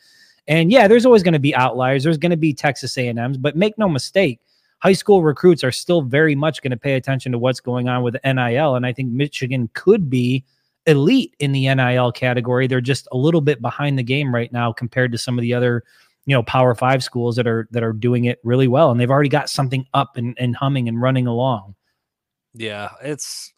And 0.47 0.71
yeah, 0.71 0.87
there's 0.87 1.05
always 1.05 1.23
going 1.23 1.33
to 1.33 1.39
be 1.39 1.55
outliers. 1.55 2.03
There's 2.03 2.17
going 2.17 2.31
to 2.31 2.37
be 2.37 2.53
Texas 2.53 2.97
A&Ms, 2.97 3.37
but 3.37 3.55
make 3.55 3.77
no 3.77 3.87
mistake, 3.87 4.39
high 4.81 4.93
school 4.93 5.23
recruits 5.23 5.63
are 5.63 5.71
still 5.71 6.01
very 6.01 6.35
much 6.35 6.61
going 6.61 6.71
to 6.71 6.77
pay 6.77 6.95
attention 6.95 7.31
to 7.31 7.37
what's 7.37 7.59
going 7.59 7.87
on 7.87 8.03
with 8.03 8.17
NIL, 8.25 8.75
and 8.75 8.85
I 8.85 8.93
think 8.93 9.11
Michigan 9.11 9.69
could 9.73 10.09
be 10.09 10.43
elite 10.87 11.35
in 11.39 11.51
the 11.51 11.73
NIL 11.73 12.11
category. 12.11 12.67
They're 12.67 12.81
just 12.81 13.07
a 13.11 13.17
little 13.17 13.41
bit 13.41 13.61
behind 13.61 13.97
the 13.97 14.03
game 14.03 14.33
right 14.33 14.51
now 14.51 14.73
compared 14.73 15.11
to 15.11 15.17
some 15.17 15.37
of 15.37 15.43
the 15.43 15.53
other, 15.53 15.83
you 16.25 16.35
know, 16.35 16.43
Power 16.43 16.73
Five 16.73 17.03
schools 17.03 17.35
that 17.35 17.47
are 17.47 17.67
that 17.71 17.83
are 17.83 17.93
doing 17.93 18.25
it 18.25 18.39
really 18.43 18.67
well, 18.67 18.91
and 18.91 18.99
they've 18.99 19.11
already 19.11 19.29
got 19.29 19.49
something 19.49 19.85
up 19.93 20.17
and, 20.17 20.35
and 20.39 20.55
humming 20.55 20.89
and 20.89 21.01
running 21.01 21.27
along. 21.27 21.75
Yeah, 22.53 22.89
it's 23.03 23.53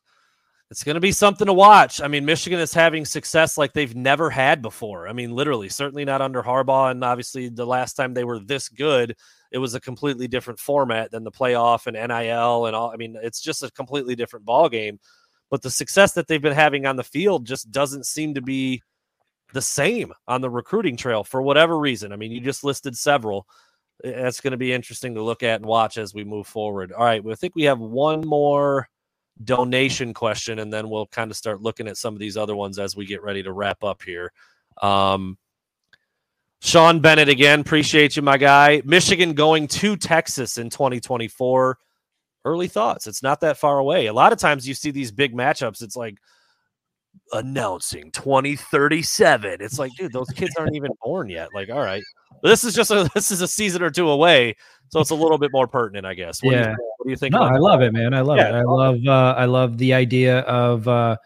it's 0.74 0.84
going 0.84 0.96
to 0.96 1.02
be 1.02 1.12
something 1.12 1.48
to 1.48 1.54
watch. 1.54 2.02
I 2.02 2.08
mean, 2.08 2.26
Michigan 2.26 2.60
is 2.60 2.74
having 2.74 3.06
success 3.06 3.58
like 3.58 3.74
they've 3.74 3.96
never 3.96 4.30
had 4.30 4.62
before. 4.62 5.08
I 5.08 5.14
mean, 5.14 5.32
literally, 5.32 5.70
certainly 5.70 6.04
not 6.04 6.22
under 6.22 6.42
Harbaugh, 6.42 6.92
and 6.92 7.04
obviously 7.04 7.48
the 7.50 7.66
last 7.66 7.94
time 7.94 8.14
they 8.14 8.24
were 8.24 8.40
this 8.40 8.70
good, 8.70 9.16
it 9.52 9.60
was 9.60 9.76
a 9.76 9.80
completely 9.80 10.28
different 10.28 10.60
format 10.60 11.12
than 11.12 11.24
the 11.24 11.32
playoff 11.32 11.88
and 11.88 11.96
NIL 11.96 12.66
and 12.66 12.76
all. 12.76 12.92
I 12.92 12.98
mean, 12.98 13.16
it's 13.22 13.40
just 13.42 13.64
a 13.64 13.72
completely 13.72 14.16
different 14.16 14.46
ball 14.46 14.68
game 14.68 15.00
but 15.54 15.62
the 15.62 15.70
success 15.70 16.14
that 16.14 16.28
they've 16.28 16.42
been 16.42 16.52
having 16.52 16.88
on 16.88 16.96
the 16.96 17.04
field 17.04 17.46
just 17.46 17.70
doesn't 17.70 18.08
seem 18.08 18.34
to 18.34 18.42
be 18.42 18.82
the 19.54 19.62
same 19.62 20.12
on 20.28 20.42
the 20.42 20.50
recruiting 20.50 20.98
trail 20.98 21.24
for 21.24 21.44
whatever 21.44 21.78
reason. 21.78 22.12
I 22.12 22.16
mean, 22.16 22.32
you 22.32 22.42
just 22.42 22.64
listed 22.64 22.98
several. 22.98 23.46
That's 24.04 24.42
going 24.42 24.54
to 24.54 24.58
be 24.58 24.74
interesting 24.74 25.14
to 25.14 25.22
look 25.22 25.44
at 25.44 25.58
and 25.58 25.66
watch 25.68 26.00
as 26.00 26.12
we 26.12 26.24
move 26.24 26.48
forward. 26.48 26.92
All 26.92 27.06
right, 27.06 27.24
well, 27.24 27.34
I 27.34 27.36
think 27.36 27.54
we 27.56 27.66
have 27.66 27.78
one 27.80 28.22
more 28.26 28.90
donation 29.44 30.14
question, 30.14 30.60
and 30.60 30.72
then 30.72 30.90
we'll 30.90 31.08
kind 31.08 31.32
of 31.32 31.38
start 31.38 31.62
looking 31.62 31.88
at 31.88 31.98
some 31.98 32.14
of 32.14 32.20
these 32.20 32.38
other 32.38 32.56
ones 32.56 32.80
as 32.80 32.96
we 32.96 33.06
get 33.06 33.24
ready 33.24 33.44
to 33.44 33.52
wrap 33.52 33.84
up 33.84 34.02
here. 34.04 34.32
Um, 34.82 35.38
Sean 36.62 37.00
Bennett 37.00 37.30
again, 37.30 37.60
appreciate 37.60 38.16
you, 38.16 38.22
my 38.22 38.38
guy. 38.38 38.82
Michigan 38.86 39.34
going 39.34 39.68
to 39.68 39.98
Texas 39.98 40.58
in 40.58 40.70
2024 40.70 41.78
early 42.46 42.68
thoughts. 42.68 43.08
It's 43.08 43.24
not 43.24 43.42
that 43.42 43.58
far 43.58 43.80
away. 43.80 44.08
A 44.08 44.14
lot 44.14 44.32
of 44.32 44.40
times 44.40 44.68
you 44.68 44.74
see 44.74 44.92
these 44.92 45.12
big 45.12 45.36
matchups, 45.36 45.82
it's 45.82 45.96
like 45.96 46.16
announcing 47.32 48.12
2037. 48.12 49.58
It's 49.60 49.80
like, 49.80 49.92
dude, 49.98 50.14
those 50.14 50.30
kids 50.30 50.56
aren't 50.58 50.76
even 50.76 50.92
born 51.02 51.30
yet. 51.30 51.50
Like, 51.54 51.70
all 51.70 51.84
right. 51.84 52.04
This 52.44 52.66
is 52.66 52.76
just 52.76 52.92
a 52.92 53.10
this 53.16 53.32
is 53.32 53.42
a 53.42 53.48
season 53.48 53.82
or 53.82 53.90
two 53.90 54.10
away, 54.10 54.56
so 54.90 55.00
it's 55.00 55.10
a 55.10 55.16
little 55.16 55.38
bit 55.38 55.52
more 55.52 55.68
pertinent, 55.68 56.06
I 56.06 56.14
guess. 56.14 56.44
What 56.44 56.56
yeah. 56.56 56.64
Do 56.66 56.70
you, 56.72 56.94
what 56.98 57.06
do 57.06 57.10
you 57.12 57.18
think? 57.18 57.34
No, 57.34 57.42
I 57.42 57.58
love 57.58 57.82
it, 57.82 57.94
man. 57.94 58.14
I 58.14 58.22
love 58.22 58.38
yeah, 58.38 58.50
it. 58.50 58.54
I 58.54 58.64
love 58.64 58.98
uh, 59.08 59.36
I 59.38 59.46
love 59.46 59.78
the 59.78 59.94
idea 59.94 60.40
of 60.40 60.88
uh, 60.88 61.18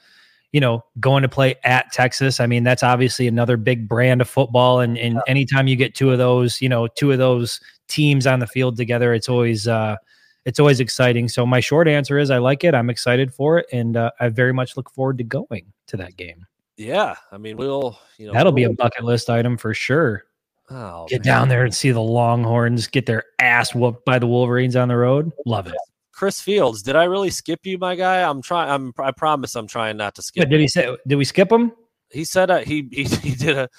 you 0.51 0.61
know 0.61 0.86
going 0.99 1.24
to 1.24 1.30
play 1.30 1.55
at 1.63 1.91
Texas. 1.91 2.39
I 2.39 2.45
mean, 2.45 2.63
that's 2.63 2.84
obviously 2.84 3.28
another 3.28 3.57
big 3.57 3.89
brand 3.89 4.22
of 4.22 4.30
football, 4.30 4.80
and 4.80 4.97
and 4.97 5.15
yeah. 5.15 5.22
anytime 5.28 5.68
you 5.68 5.76
get 5.76 5.95
two 5.95 6.11
of 6.11 6.20
those, 6.20 6.61
you 6.61 6.70
know, 6.70 6.88
two 6.88 7.11
of 7.11 7.18
those 7.18 7.59
teams 7.88 8.28
on 8.28 8.39
the 8.39 8.47
field 8.47 8.78
together, 8.78 9.13
it's 9.13 9.28
always 9.28 9.68
uh, 9.68 9.97
it's 10.45 10.59
always 10.59 10.80
exciting. 10.80 11.28
So 11.30 11.45
my 11.47 11.59
short 11.59 11.88
answer 11.88 12.20
is 12.20 12.30
I 12.30 12.38
like 12.38 12.63
it. 12.63 12.76
I'm 12.76 12.91
excited 12.91 13.34
for 13.34 13.57
it, 13.57 13.65
and 13.74 13.97
uh, 13.97 14.11
I 14.20 14.30
very 14.30 14.53
much 14.53 14.78
look 14.78 14.91
forward 14.91 15.18
to 15.18 15.24
going 15.24 15.65
to 15.88 15.97
that 15.97 16.15
game. 16.15 16.45
Yeah, 16.78 17.15
I 17.32 17.39
mean 17.39 17.57
we'll 17.57 17.97
you 18.20 18.28
know 18.28 18.34
that'll 18.34 18.51
be 18.51 18.65
a 18.65 18.72
bucket 18.72 19.03
list 19.03 19.32
item 19.32 19.57
for 19.57 19.74
sure. 19.74 20.26
Oh, 20.70 21.05
get 21.07 21.24
man. 21.26 21.34
down 21.34 21.49
there 21.49 21.63
and 21.63 21.74
see 21.74 21.91
the 21.91 22.01
Longhorns 22.01 22.88
get 22.88 23.05
their 23.05 23.24
ass 23.39 23.74
whooped 23.74 24.03
by 24.05 24.20
the 24.20 24.28
Wolverines 24.28 24.76
on 24.76 24.89
the 24.89 24.97
road. 24.97 25.32
Love 25.45 25.68
it. 25.68 25.76
Chris 26.11 26.41
Fields, 26.41 26.82
did 26.82 26.95
I 26.95 27.03
really 27.03 27.30
skip 27.30 27.59
you, 27.63 27.78
my 27.78 27.95
guy? 27.95 28.28
I'm 28.28 28.41
trying. 28.41 28.70
I'm. 28.70 28.93
I 28.97 29.11
promise, 29.11 29.55
I'm 29.55 29.68
trying 29.68 29.97
not 29.97 30.15
to 30.15 30.22
skip. 30.22 30.41
But 30.41 30.49
did 30.49 30.59
he 30.59 30.68
say? 30.68 30.97
Did 31.05 31.15
we 31.15 31.26
skip 31.26 31.51
him? 31.51 31.72
He 32.11 32.24
said 32.24 32.49
uh, 32.49 32.59
he, 32.59 32.88
he 32.91 33.03
he 33.24 33.36
did 33.36 33.57
a 33.57 33.70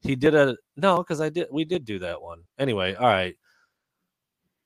he 0.00 0.14
did 0.14 0.34
a 0.34 0.56
no 0.76 0.98
because 0.98 1.20
I 1.20 1.28
did 1.28 1.48
we 1.50 1.64
did 1.64 1.84
do 1.84 1.98
that 1.98 2.22
one 2.22 2.42
anyway. 2.58 2.94
All 2.94 3.08
right. 3.08 3.36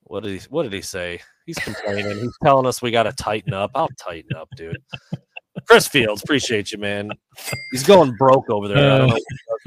What 0.05 0.25
did 0.25 0.41
he 0.41 0.47
What 0.51 0.65
did 0.65 0.73
he 0.73 0.83
say? 0.83 1.21
He's 1.47 1.59
complaining. 1.59 2.19
He's 2.19 2.37
telling 2.43 2.67
us 2.67 2.83
we 2.83 2.91
got 2.91 3.05
to 3.05 3.13
tighten 3.13 3.55
up. 3.55 3.71
I'll 3.75 3.89
tighten 3.99 4.37
up, 4.37 4.49
dude. 4.57 4.83
Chris 5.67 5.89
Fields, 5.89 6.23
appreciate 6.23 6.73
you, 6.73 6.79
man. 6.79 7.11
He's 7.71 7.85
going 7.85 8.15
broke 8.17 8.49
over 8.51 8.69
there. 8.69 9.03
Uh, 9.03 9.17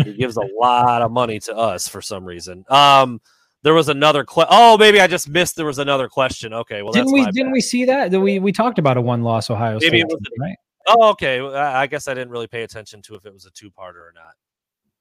he 0.04 0.14
gives 0.14 0.38
a 0.38 0.48
lot 0.60 1.02
of 1.02 1.12
money 1.12 1.40
to 1.40 1.56
us 1.56 1.88
for 1.88 2.02
some 2.02 2.26
reason. 2.26 2.66
Um, 2.70 3.22
there 3.64 3.74
was 3.74 3.90
another 3.90 4.24
question. 4.24 4.50
Oh, 4.52 4.78
maybe 4.78 5.02
I 5.02 5.08
just 5.08 5.28
missed. 5.28 5.56
There 5.56 5.66
was 5.66 5.80
another 5.80 6.08
question. 6.08 6.54
Okay, 6.54 6.84
well, 6.84 6.92
didn't 6.92 7.12
we 7.12 7.26
didn't 7.26 7.48
bad. 7.48 7.54
we 7.54 7.62
see 7.62 7.86
that? 7.86 8.12
We 8.12 8.40
we 8.40 8.52
talked 8.52 8.78
about 8.78 8.98
a 8.98 9.02
one 9.02 9.24
loss 9.24 9.50
Ohio 9.50 9.80
maybe 9.80 10.02
State, 10.02 10.10
team, 10.10 10.20
right? 10.40 10.56
Oh, 10.88 11.10
okay. 11.10 11.40
I 11.42 11.88
guess 11.88 12.08
I 12.08 12.14
didn't 12.14 12.30
really 12.30 12.48
pay 12.48 12.62
attention 12.62 13.02
to 13.04 13.16
if 13.16 13.26
it 13.26 13.34
was 13.34 13.46
a 13.46 13.52
two 13.52 13.72
parter 13.72 13.96
or 13.96 14.14
not. 14.14 14.34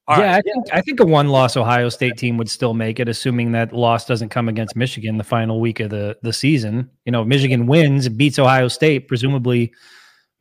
All 0.07 0.19
yeah, 0.19 0.33
right. 0.33 0.37
I 0.37 0.41
think 0.41 0.67
I 0.73 0.81
think 0.83 1.01
a 1.01 1.05
one 1.05 1.29
loss 1.29 1.57
Ohio 1.57 1.89
State 1.89 2.17
team 2.19 2.37
would 2.37 2.51
still 2.51 2.75
make 2.75 3.01
it, 3.01 3.09
assuming 3.09 3.53
that 3.53 3.73
loss 3.73 4.05
doesn't 4.05 4.29
come 4.29 4.49
against 4.49 4.77
Michigan 4.77 5.17
the 5.17 5.25
final 5.25 5.61
week 5.61 5.81
of 5.81 5.91
the, 5.91 6.17
the 6.23 6.33
season. 6.33 6.91
You 7.07 7.13
know, 7.13 7.25
Michigan 7.25 7.67
wins, 7.67 8.09
beats 8.11 8.39
Ohio 8.39 8.69
State, 8.69 9.09
presumably 9.09 9.73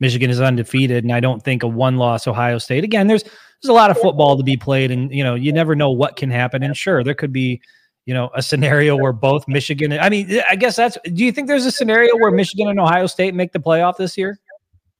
Michigan 0.04 0.30
is 0.30 0.40
undefeated. 0.40 1.04
And 1.04 1.12
I 1.12 1.20
don't 1.20 1.42
think 1.42 1.62
a 1.62 1.68
one 1.68 1.96
loss 1.96 2.26
Ohio 2.26 2.58
State. 2.58 2.84
Again, 2.84 3.06
there's 3.06 3.22
there's 3.22 3.70
a 3.70 3.72
lot 3.72 3.90
of 3.90 3.98
football 3.98 4.36
to 4.36 4.42
be 4.42 4.56
played, 4.56 4.90
and 4.90 5.10
you 5.12 5.24
know, 5.24 5.34
you 5.34 5.52
never 5.52 5.74
know 5.74 5.90
what 5.90 6.16
can 6.16 6.30
happen. 6.30 6.62
And 6.62 6.76
sure, 6.76 7.02
there 7.02 7.14
could 7.14 7.32
be, 7.32 7.60
you 8.06 8.14
know, 8.14 8.30
a 8.34 8.42
scenario 8.42 8.96
where 8.96 9.12
both 9.12 9.48
Michigan 9.48 9.92
I 9.92 10.10
mean, 10.10 10.40
I 10.48 10.56
guess 10.56 10.76
that's 10.76 10.98
do 11.04 11.24
you 11.24 11.32
think 11.32 11.48
there's 11.48 11.66
a 11.66 11.72
scenario 11.72 12.16
where 12.16 12.30
Michigan 12.30 12.68
and 12.68 12.78
Ohio 12.78 13.06
State 13.06 13.34
make 13.34 13.52
the 13.52 13.60
playoff 13.60 13.96
this 13.96 14.18
year? 14.18 14.38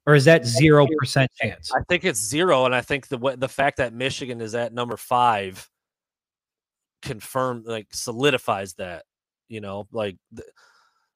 or 0.06 0.14
is 0.14 0.24
that 0.26 0.46
zero 0.46 0.86
percent 0.98 1.30
chance? 1.40 1.70
I 1.74 1.80
think 1.88 2.04
it's 2.04 2.20
zero, 2.20 2.64
and 2.64 2.74
I 2.74 2.80
think 2.80 3.08
the 3.08 3.36
the 3.38 3.48
fact 3.48 3.78
that 3.78 3.92
Michigan 3.92 4.40
is 4.40 4.54
at 4.54 4.72
number 4.72 4.96
five 4.96 5.68
confirm 7.02 7.64
like 7.64 7.88
solidifies 7.92 8.74
that. 8.74 9.04
You 9.48 9.60
know, 9.60 9.86
like 9.92 10.16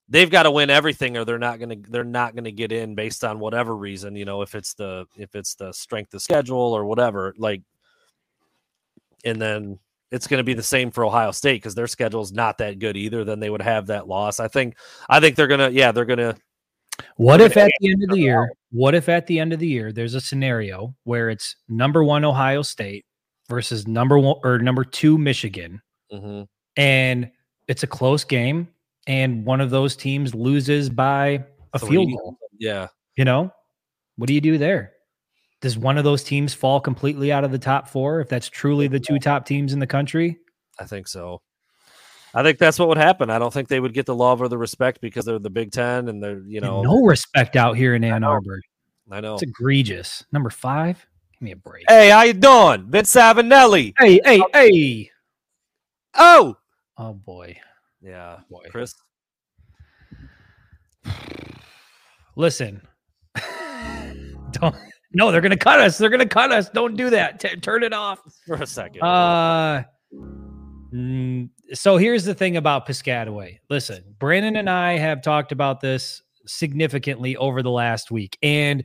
they've 0.09 0.29
got 0.29 0.43
to 0.43 0.51
win 0.51 0.69
everything, 0.69 1.17
or 1.17 1.25
they're 1.25 1.37
not 1.37 1.59
gonna 1.59 1.77
they're 1.89 2.03
not 2.03 2.35
gonna 2.35 2.51
get 2.51 2.71
in 2.71 2.95
based 2.95 3.23
on 3.23 3.39
whatever 3.39 3.75
reason. 3.75 4.15
You 4.15 4.25
know, 4.25 4.41
if 4.41 4.55
it's 4.55 4.73
the 4.73 5.05
if 5.15 5.35
it's 5.35 5.55
the 5.55 5.71
strength 5.71 6.13
of 6.13 6.21
schedule 6.21 6.57
or 6.57 6.85
whatever, 6.85 7.33
like, 7.37 7.61
and 9.23 9.41
then 9.41 9.79
it's 10.11 10.27
going 10.27 10.39
to 10.39 10.43
be 10.43 10.55
the 10.55 10.63
same 10.63 10.89
for 10.89 11.05
Ohio 11.05 11.29
State 11.29 11.61
because 11.61 11.75
their 11.75 11.85
schedule 11.85 12.21
is 12.21 12.31
not 12.31 12.57
that 12.57 12.79
good 12.79 12.97
either. 12.97 13.23
Then 13.23 13.39
they 13.39 13.49
would 13.49 13.61
have 13.61 13.87
that 13.87 14.07
loss. 14.07 14.39
I 14.39 14.47
think. 14.47 14.75
I 15.07 15.19
think 15.19 15.35
they're 15.35 15.47
gonna. 15.47 15.69
Yeah, 15.69 15.91
they're 15.91 16.05
gonna 16.05 16.35
what 17.15 17.41
if 17.41 17.57
at 17.57 17.71
the 17.79 17.91
end 17.91 18.03
of 18.03 18.09
the 18.09 18.19
year, 18.19 18.51
what 18.71 18.95
if 18.95 19.09
at 19.09 19.27
the 19.27 19.39
end 19.39 19.53
of 19.53 19.59
the 19.59 19.67
year 19.67 19.91
there's 19.91 20.15
a 20.15 20.21
scenario 20.21 20.95
where 21.03 21.29
it's 21.29 21.55
number 21.67 22.03
one 22.03 22.25
Ohio 22.25 22.61
State 22.61 23.05
versus 23.47 23.87
number 23.87 24.17
one 24.17 24.37
or 24.43 24.59
number 24.59 24.83
two 24.83 25.17
Michigan, 25.17 25.81
mm-hmm. 26.11 26.43
and 26.77 27.31
it's 27.67 27.83
a 27.83 27.87
close 27.87 28.23
game, 28.23 28.67
and 29.09 29.43
one 29.43 29.59
of 29.59 29.71
those 29.71 29.95
teams 29.95 30.35
loses 30.35 30.89
by 30.89 31.43
a 31.73 31.79
Three. 31.79 31.89
field 31.89 32.11
goal? 32.11 32.37
Yeah, 32.57 32.87
you 33.17 33.25
know, 33.25 33.51
what 34.15 34.27
do 34.27 34.33
you 34.33 34.39
do 34.39 34.57
there? 34.57 34.93
Does 35.61 35.77
one 35.77 35.97
of 35.97 36.05
those 36.05 36.23
teams 36.23 36.53
fall 36.53 36.79
completely 36.79 37.33
out 37.33 37.43
of 37.43 37.51
the 37.51 37.59
top 37.59 37.89
four 37.89 38.21
if 38.21 38.29
that's 38.29 38.47
truly 38.47 38.87
the 38.87 38.99
two 38.99 39.19
top 39.19 39.45
teams 39.45 39.73
in 39.73 39.79
the 39.79 39.87
country? 39.87 40.37
I 40.79 40.85
think 40.85 41.07
so. 41.07 41.41
I 42.33 42.43
think 42.43 42.59
that's 42.59 42.77
what 42.77 42.87
would 42.87 42.97
happen. 42.99 43.29
I 43.31 43.39
don't 43.39 43.51
think 43.51 43.67
they 43.67 43.79
would 43.79 43.93
get 43.93 44.05
the 44.05 44.15
love 44.15 44.41
or 44.41 44.47
the 44.47 44.57
respect 44.57 45.01
because 45.01 45.25
they're 45.25 45.39
the 45.39 45.49
Big 45.49 45.71
Ten 45.71 46.07
and 46.07 46.23
they're 46.23 46.43
you 46.45 46.61
know 46.61 46.83
no 46.83 47.01
respect 47.01 47.55
out 47.55 47.75
here 47.75 47.95
in 47.95 48.03
Ann 48.03 48.23
Arbor. 48.23 48.61
I 49.11 49.19
know 49.21 49.33
it's 49.33 49.43
egregious. 49.43 50.23
Number 50.31 50.51
five, 50.51 51.03
give 51.33 51.41
me 51.41 51.51
a 51.51 51.55
break. 51.55 51.85
Hey, 51.87 52.09
how 52.09 52.21
you 52.21 52.33
doing, 52.33 52.85
Vince 52.89 53.15
Avanelli? 53.15 53.93
Hey, 53.97 54.21
hey, 54.23 54.39
oh. 54.39 54.49
hey. 54.53 55.11
Oh, 56.13 56.57
oh 56.97 57.13
boy. 57.13 57.59
Yeah, 58.01 58.39
boy, 58.49 58.63
Chris. 58.69 58.93
Listen, 62.35 62.81
don't 64.51 64.75
No, 65.11 65.31
they're 65.31 65.41
gonna 65.41 65.57
cut 65.57 65.79
us. 65.79 65.97
They're 65.97 66.09
gonna 66.09 66.25
cut 66.25 66.51
us. 66.51 66.69
Don't 66.69 66.95
do 66.95 67.09
that. 67.09 67.39
T- 67.39 67.55
turn 67.57 67.83
it 67.83 67.93
off 67.93 68.19
for 68.45 68.55
a 68.55 68.67
second. 68.67 69.01
Uh, 69.01 69.83
so 71.73 71.97
here's 71.97 72.23
the 72.23 72.33
thing 72.33 72.57
about 72.57 72.87
Piscataway. 72.87 73.59
Listen, 73.69 74.03
Brandon 74.19 74.55
and 74.55 74.69
I 74.69 74.97
have 74.97 75.21
talked 75.21 75.51
about 75.51 75.81
this 75.81 76.21
significantly 76.45 77.35
over 77.35 77.61
the 77.61 77.71
last 77.71 78.09
week, 78.09 78.37
and 78.41 78.83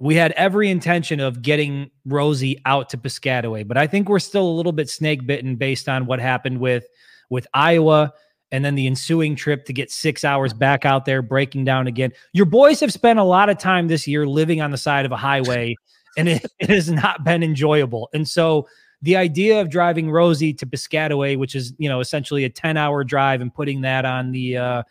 we 0.00 0.14
had 0.14 0.32
every 0.32 0.70
intention 0.70 1.20
of 1.20 1.42
getting 1.42 1.90
Rosie 2.06 2.60
out 2.64 2.88
to 2.90 2.96
Piscataway, 2.96 3.68
but 3.68 3.76
I 3.76 3.86
think 3.86 4.08
we're 4.08 4.18
still 4.18 4.48
a 4.48 4.56
little 4.56 4.72
bit 4.72 4.88
snake 4.88 5.26
bitten 5.26 5.56
based 5.56 5.88
on 5.88 6.06
what 6.06 6.18
happened 6.20 6.58
with 6.58 6.84
with 7.30 7.46
Iowa 7.54 8.12
and 8.52 8.64
then 8.64 8.74
the 8.74 8.86
ensuing 8.86 9.36
trip 9.36 9.64
to 9.66 9.72
get 9.72 9.90
six 9.90 10.24
hours 10.24 10.52
back 10.52 10.84
out 10.84 11.04
there 11.04 11.22
breaking 11.22 11.64
down 11.64 11.86
again. 11.86 12.12
Your 12.32 12.46
boys 12.46 12.80
have 12.80 12.92
spent 12.92 13.18
a 13.18 13.24
lot 13.24 13.48
of 13.48 13.58
time 13.58 13.88
this 13.88 14.06
year 14.06 14.26
living 14.26 14.60
on 14.60 14.70
the 14.70 14.76
side 14.76 15.06
of 15.06 15.12
a 15.12 15.16
highway, 15.16 15.76
and 16.18 16.28
it, 16.28 16.44
it 16.58 16.68
has 16.68 16.90
not 16.90 17.24
been 17.24 17.42
enjoyable. 17.42 18.10
And 18.12 18.28
so 18.28 18.68
the 19.02 19.16
idea 19.16 19.60
of 19.60 19.70
driving 19.70 20.10
Rosie 20.10 20.52
to 20.54 20.66
Piscataway, 20.66 21.38
which 21.38 21.54
is 21.54 21.72
you 21.78 21.88
know 21.88 22.00
essentially 22.00 22.44
a 22.44 22.50
ten 22.50 22.76
hour 22.76 23.04
drive, 23.04 23.40
and 23.40 23.54
putting 23.54 23.82
that 23.82 24.04
on 24.04 24.32
the 24.32 24.56
uh, 24.56 24.82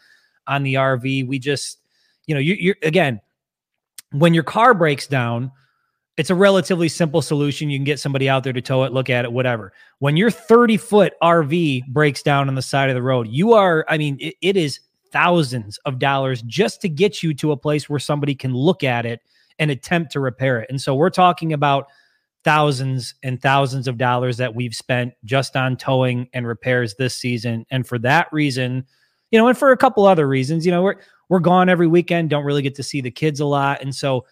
on 0.47 0.63
the 0.63 0.75
RV, 0.75 1.27
we 1.27 1.37
just 1.37 1.79
you 2.25 2.33
know 2.33 2.41
you, 2.41 2.55
you're 2.57 2.75
again 2.81 3.19
when 4.11 4.33
your 4.33 4.43
car 4.43 4.73
breaks 4.73 5.05
down 5.05 5.51
it's 6.19 6.29
a 6.29 6.35
relatively 6.35 6.89
simple 6.89 7.21
solution. 7.21 7.69
You 7.69 7.77
can 7.77 7.85
get 7.85 7.97
somebody 7.97 8.27
out 8.27 8.43
there 8.43 8.51
to 8.51 8.61
tow 8.61 8.83
it, 8.83 8.91
look 8.91 9.09
at 9.09 9.23
it, 9.23 9.31
whatever. 9.31 9.71
When 9.99 10.17
your 10.17 10.29
30 10.29 10.75
foot 10.75 11.13
RV 11.23 11.87
breaks 11.87 12.21
down 12.21 12.49
on 12.49 12.55
the 12.55 12.61
side 12.61 12.89
of 12.89 12.95
the 12.95 13.01
road, 13.01 13.29
you 13.29 13.53
are, 13.53 13.85
I 13.87 13.97
mean, 13.97 14.17
it, 14.19 14.35
it 14.41 14.57
is 14.57 14.81
thousands 15.13 15.77
of 15.85 15.97
dollars 15.97 16.41
just 16.41 16.81
to 16.81 16.89
get 16.89 17.23
you 17.23 17.33
to 17.35 17.53
a 17.53 17.57
place 17.57 17.87
where 17.87 17.99
somebody 18.01 18.35
can 18.35 18.53
look 18.53 18.83
at 18.83 19.05
it 19.05 19.21
and 19.59 19.71
attempt 19.71 20.11
to 20.11 20.19
repair 20.19 20.59
it. 20.59 20.69
And 20.69 20.81
so 20.81 20.93
we're 20.93 21.09
talking 21.09 21.53
about 21.53 21.87
thousands 22.43 23.15
and 23.23 23.41
thousands 23.41 23.87
of 23.87 23.97
dollars 23.97 24.35
that 24.37 24.53
we've 24.53 24.75
spent 24.75 25.13
just 25.23 25.55
on 25.55 25.77
towing 25.77 26.27
and 26.33 26.45
repairs 26.45 26.95
this 26.95 27.15
season. 27.15 27.65
And 27.71 27.87
for 27.87 27.97
that 27.99 28.27
reason, 28.33 28.85
you 29.31 29.39
know, 29.39 29.47
and 29.47 29.57
for 29.57 29.71
a 29.71 29.77
couple 29.77 30.05
other 30.05 30.27
reasons, 30.27 30.65
you 30.65 30.71
know, 30.73 30.81
we're 30.81 30.95
we're 31.29 31.39
gone 31.39 31.69
every 31.69 31.87
weekend, 31.87 32.29
don't 32.29 32.43
really 32.43 32.61
get 32.61 32.75
to 32.75 32.83
see 32.83 32.99
the 32.99 33.11
kids 33.11 33.39
a 33.39 33.45
lot. 33.45 33.81
And 33.81 33.95
so 33.95 34.25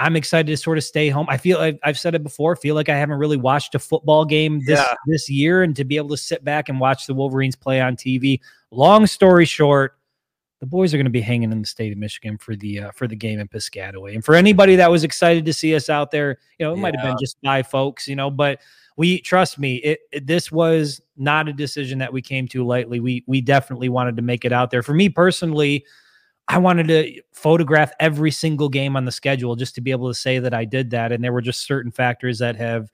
I'm 0.00 0.16
excited 0.16 0.46
to 0.46 0.56
sort 0.56 0.78
of 0.78 0.84
stay 0.84 1.10
home. 1.10 1.26
I 1.28 1.36
feel 1.36 1.58
I've, 1.58 1.78
I've 1.84 1.98
said 1.98 2.14
it 2.14 2.22
before. 2.22 2.56
Feel 2.56 2.74
like 2.74 2.88
I 2.88 2.96
haven't 2.96 3.18
really 3.18 3.36
watched 3.36 3.74
a 3.74 3.78
football 3.78 4.24
game 4.24 4.64
this 4.64 4.78
yeah. 4.78 4.94
this 5.06 5.28
year, 5.28 5.62
and 5.62 5.76
to 5.76 5.84
be 5.84 5.98
able 5.98 6.08
to 6.08 6.16
sit 6.16 6.42
back 6.42 6.70
and 6.70 6.80
watch 6.80 7.06
the 7.06 7.12
Wolverines 7.12 7.54
play 7.54 7.82
on 7.82 7.96
TV. 7.96 8.40
Long 8.70 9.06
story 9.06 9.44
short, 9.44 9.98
the 10.60 10.66
boys 10.66 10.94
are 10.94 10.96
going 10.96 11.04
to 11.04 11.10
be 11.10 11.20
hanging 11.20 11.52
in 11.52 11.60
the 11.60 11.66
state 11.66 11.92
of 11.92 11.98
Michigan 11.98 12.38
for 12.38 12.56
the 12.56 12.80
uh, 12.80 12.90
for 12.92 13.06
the 13.06 13.14
game 13.14 13.38
in 13.40 13.46
Piscataway. 13.46 14.14
And 14.14 14.24
for 14.24 14.34
anybody 14.34 14.74
that 14.76 14.90
was 14.90 15.04
excited 15.04 15.44
to 15.44 15.52
see 15.52 15.74
us 15.74 15.90
out 15.90 16.10
there, 16.10 16.38
you 16.58 16.64
know, 16.64 16.72
it 16.72 16.76
yeah. 16.76 16.82
might 16.82 16.96
have 16.96 17.04
been 17.04 17.18
just 17.20 17.36
by 17.42 17.62
folks, 17.62 18.08
you 18.08 18.16
know, 18.16 18.30
but 18.30 18.60
we 18.96 19.20
trust 19.20 19.58
me, 19.58 19.76
it, 19.76 20.00
it, 20.12 20.26
this 20.26 20.50
was 20.50 21.02
not 21.18 21.46
a 21.46 21.52
decision 21.52 21.98
that 21.98 22.12
we 22.12 22.22
came 22.22 22.48
to 22.48 22.64
lightly. 22.64 23.00
We 23.00 23.22
we 23.26 23.42
definitely 23.42 23.90
wanted 23.90 24.16
to 24.16 24.22
make 24.22 24.46
it 24.46 24.52
out 24.52 24.70
there. 24.70 24.82
For 24.82 24.94
me 24.94 25.10
personally, 25.10 25.84
I 26.50 26.58
wanted 26.58 26.88
to 26.88 27.22
photograph 27.32 27.92
every 28.00 28.32
single 28.32 28.68
game 28.68 28.96
on 28.96 29.04
the 29.04 29.12
schedule 29.12 29.54
just 29.54 29.76
to 29.76 29.80
be 29.80 29.92
able 29.92 30.08
to 30.08 30.14
say 30.14 30.40
that 30.40 30.52
I 30.52 30.64
did 30.64 30.90
that. 30.90 31.12
And 31.12 31.22
there 31.22 31.32
were 31.32 31.40
just 31.40 31.64
certain 31.64 31.92
factors 31.92 32.40
that 32.40 32.56
have, 32.56 32.90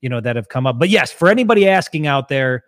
you 0.00 0.08
know, 0.08 0.20
that 0.20 0.34
have 0.34 0.48
come 0.48 0.66
up. 0.66 0.80
But 0.80 0.88
yes, 0.88 1.12
for 1.12 1.28
anybody 1.28 1.68
asking 1.68 2.08
out 2.08 2.28
there, 2.28 2.64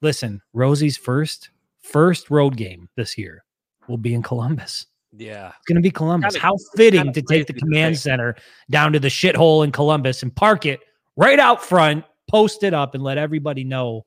listen, 0.00 0.40
Rosie's 0.54 0.96
first 0.96 1.50
first 1.78 2.30
road 2.30 2.56
game 2.56 2.88
this 2.96 3.18
year 3.18 3.44
will 3.86 3.98
be 3.98 4.14
in 4.14 4.22
Columbus. 4.22 4.86
Yeah. 5.12 5.48
It's 5.48 5.66
going 5.66 5.76
to 5.76 5.82
be 5.82 5.90
Columbus. 5.90 6.36
How 6.36 6.56
fitting 6.74 7.12
to 7.12 7.22
take 7.22 7.46
the 7.46 7.52
command 7.52 7.98
center 7.98 8.34
down 8.70 8.94
to 8.94 8.98
the 8.98 9.08
shithole 9.08 9.62
in 9.62 9.72
Columbus 9.72 10.22
and 10.22 10.34
park 10.34 10.64
it 10.64 10.80
right 11.16 11.38
out 11.38 11.62
front, 11.62 12.04
post 12.30 12.62
it 12.62 12.72
up, 12.72 12.94
and 12.94 13.04
let 13.04 13.18
everybody 13.18 13.62
know 13.62 14.06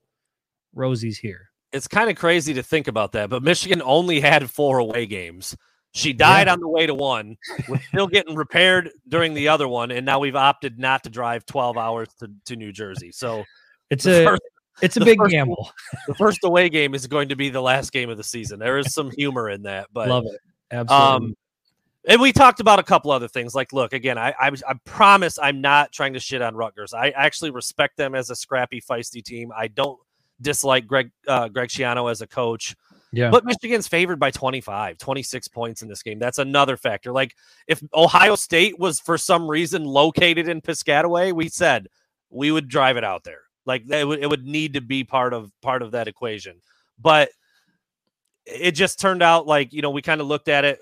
Rosie's 0.73 1.19
here 1.19 1.48
it's 1.71 1.87
kind 1.87 2.09
of 2.09 2.15
crazy 2.15 2.53
to 2.55 2.63
think 2.63 2.87
about 2.87 3.11
that, 3.13 3.29
but 3.29 3.43
Michigan 3.43 3.81
only 3.83 4.19
had 4.19 4.49
four 4.49 4.79
away 4.79 5.05
games. 5.05 5.55
She 5.91 6.13
died 6.13 6.47
yeah. 6.47 6.53
on 6.53 6.59
the 6.59 6.67
way 6.67 6.85
to 6.85 6.93
one. 6.93 7.35
We're 7.67 7.79
still 7.79 8.07
getting 8.07 8.35
repaired 8.35 8.91
during 9.07 9.33
the 9.33 9.47
other 9.47 9.67
one, 9.67 9.91
and 9.91 10.05
now 10.05 10.19
we've 10.19 10.35
opted 10.35 10.77
not 10.77 11.03
to 11.03 11.09
drive 11.09 11.45
12 11.45 11.77
hours 11.77 12.09
to, 12.19 12.29
to 12.45 12.55
New 12.55 12.71
Jersey. 12.71 13.11
So 13.11 13.43
it's 13.89 14.05
a 14.05 14.23
first, 14.23 14.41
it's 14.81 14.97
a 14.97 14.99
big 14.99 15.17
first, 15.17 15.31
gamble. 15.31 15.71
The 16.07 16.13
first 16.13 16.39
away 16.43 16.69
game 16.69 16.93
is 16.93 17.07
going 17.07 17.29
to 17.29 17.35
be 17.35 17.49
the 17.49 17.61
last 17.61 17.91
game 17.91 18.09
of 18.09 18.17
the 18.17 18.23
season. 18.23 18.59
There 18.59 18.77
is 18.77 18.93
some 18.93 19.09
humor 19.11 19.49
in 19.49 19.63
that, 19.63 19.87
but 19.91 20.09
love 20.09 20.25
it 20.25 20.39
absolutely. 20.71 21.27
Um, 21.27 21.35
and 22.07 22.21
we 22.21 22.31
talked 22.31 22.59
about 22.59 22.79
a 22.79 22.83
couple 22.83 23.11
other 23.11 23.27
things. 23.27 23.53
Like, 23.53 23.73
look, 23.73 23.93
again, 23.93 24.17
I, 24.17 24.33
I, 24.39 24.47
I 24.47 24.73
promise 24.85 25.37
I'm 25.37 25.61
not 25.61 25.91
trying 25.91 26.13
to 26.13 26.19
shit 26.19 26.41
on 26.41 26.55
Rutgers. 26.55 26.93
I 26.93 27.09
actually 27.09 27.51
respect 27.51 27.97
them 27.97 28.15
as 28.15 28.29
a 28.29 28.35
scrappy, 28.35 28.81
feisty 28.81 29.23
team. 29.23 29.51
I 29.55 29.67
don't 29.67 29.99
dislike 30.41 30.87
Greg 30.87 31.11
uh, 31.27 31.47
Greg 31.47 31.69
Schiano 31.69 32.09
as 32.09 32.21
a 32.21 32.27
coach. 32.27 32.75
Yeah. 33.11 33.31
But 33.31 33.43
Michigan's 33.43 33.87
favored 33.87 34.19
by 34.19 34.29
25, 34.29 34.97
26 34.99 35.47
points 35.47 35.81
in 35.81 35.87
this 35.87 36.03
game. 36.03 36.19
That's 36.19 36.37
another 36.37 36.77
factor. 36.77 37.11
Like 37.11 37.35
if 37.67 37.81
Ohio 37.93 38.35
State 38.35 38.77
was 38.77 38.99
for 38.99 39.17
some 39.17 39.49
reason 39.49 39.83
located 39.83 40.47
in 40.47 40.61
Piscataway, 40.61 41.33
we 41.33 41.49
said 41.49 41.87
we 42.29 42.51
would 42.51 42.67
drive 42.67 42.97
it 42.97 43.03
out 43.03 43.23
there. 43.23 43.41
Like 43.65 43.89
it 43.89 44.07
would, 44.07 44.19
it 44.19 44.27
would 44.27 44.45
need 44.45 44.73
to 44.73 44.81
be 44.81 45.03
part 45.03 45.33
of 45.33 45.51
part 45.61 45.81
of 45.81 45.91
that 45.91 46.07
equation. 46.07 46.61
But 46.99 47.29
it 48.45 48.71
just 48.71 48.99
turned 48.99 49.23
out 49.23 49.47
like, 49.47 49.73
you 49.73 49.81
know, 49.81 49.91
we 49.91 50.01
kind 50.01 50.21
of 50.21 50.27
looked 50.27 50.47
at 50.47 50.65
it 50.65 50.79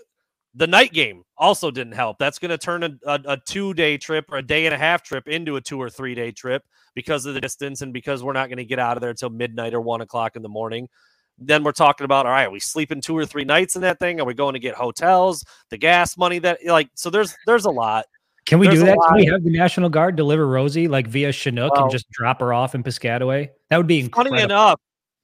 the 0.58 0.66
night 0.66 0.92
game 0.92 1.24
also 1.38 1.70
didn't 1.70 1.94
help. 1.94 2.18
That's 2.18 2.40
going 2.40 2.50
to 2.50 2.58
turn 2.58 2.84
a, 2.84 2.90
a, 3.06 3.20
a 3.28 3.38
two 3.46 3.76
day 3.76 3.98
trip 3.98 4.26
or 4.32 4.38
a 4.38 4.42
day 4.42 4.66
and 4.66 4.74
a 4.74 4.78
half 4.78 5.04
trip 5.04 5.28
into 5.28 5.56
a 5.56 5.62
two 5.62 5.80
or 5.80 5.90
three 5.90 6.16
day 6.16 6.32
trip 6.32 6.64
because 6.96 7.28
of 7.28 7.36
the 7.36 7.42
distance 7.42 7.84
and 7.84 7.94
because 7.94 8.24
we're 8.24 8.34
not 8.34 8.50
going 8.50 8.58
to 8.58 8.66
get 8.66 8.80
out 8.80 8.98
of 8.98 9.02
there 9.02 9.12
until 9.12 9.30
midnight 9.30 9.76
or 9.76 9.82
one 9.82 10.02
o'clock 10.02 10.36
in 10.36 10.42
the 10.42 10.50
morning. 10.50 10.90
Then 11.38 11.64
we're 11.64 11.74
talking 11.74 12.06
about 12.06 12.26
all 12.26 12.32
right, 12.32 12.48
are 12.48 12.52
we 12.52 12.60
sleeping 12.60 13.02
two 13.02 13.16
or 13.16 13.24
three 13.24 13.46
nights 13.46 13.76
in 13.76 13.84
that 13.84 14.00
thing? 14.00 14.20
Are 14.20 14.26
we 14.26 14.34
going 14.34 14.54
to 14.54 14.60
get 14.60 14.74
hotels, 14.74 15.46
the 15.70 15.78
gas 15.78 16.18
money 16.18 16.40
that 16.40 16.60
like 16.66 16.90
so 16.96 17.12
there's 17.12 17.36
there's 17.46 17.66
a 17.66 17.72
lot. 17.72 18.06
Can 18.48 18.58
we 18.58 18.66
there's 18.66 18.80
do 18.80 18.86
that? 18.86 18.98
Can 19.10 19.18
we 19.18 19.26
have 19.26 19.44
the 19.44 19.52
National 19.52 19.90
Guard 19.90 20.16
deliver 20.16 20.48
Rosie 20.48 20.88
like 20.88 21.06
via 21.06 21.32
Chinook 21.32 21.74
and 21.76 21.92
just 21.92 22.10
drop 22.10 22.40
her 22.40 22.52
off 22.52 22.74
in 22.74 22.82
Piscataway? 22.82 23.50
That 23.70 23.78
would 23.78 23.86
be 23.86 24.00
incredible. 24.00 24.38
Funny 24.38 24.44
enough, 24.44 24.80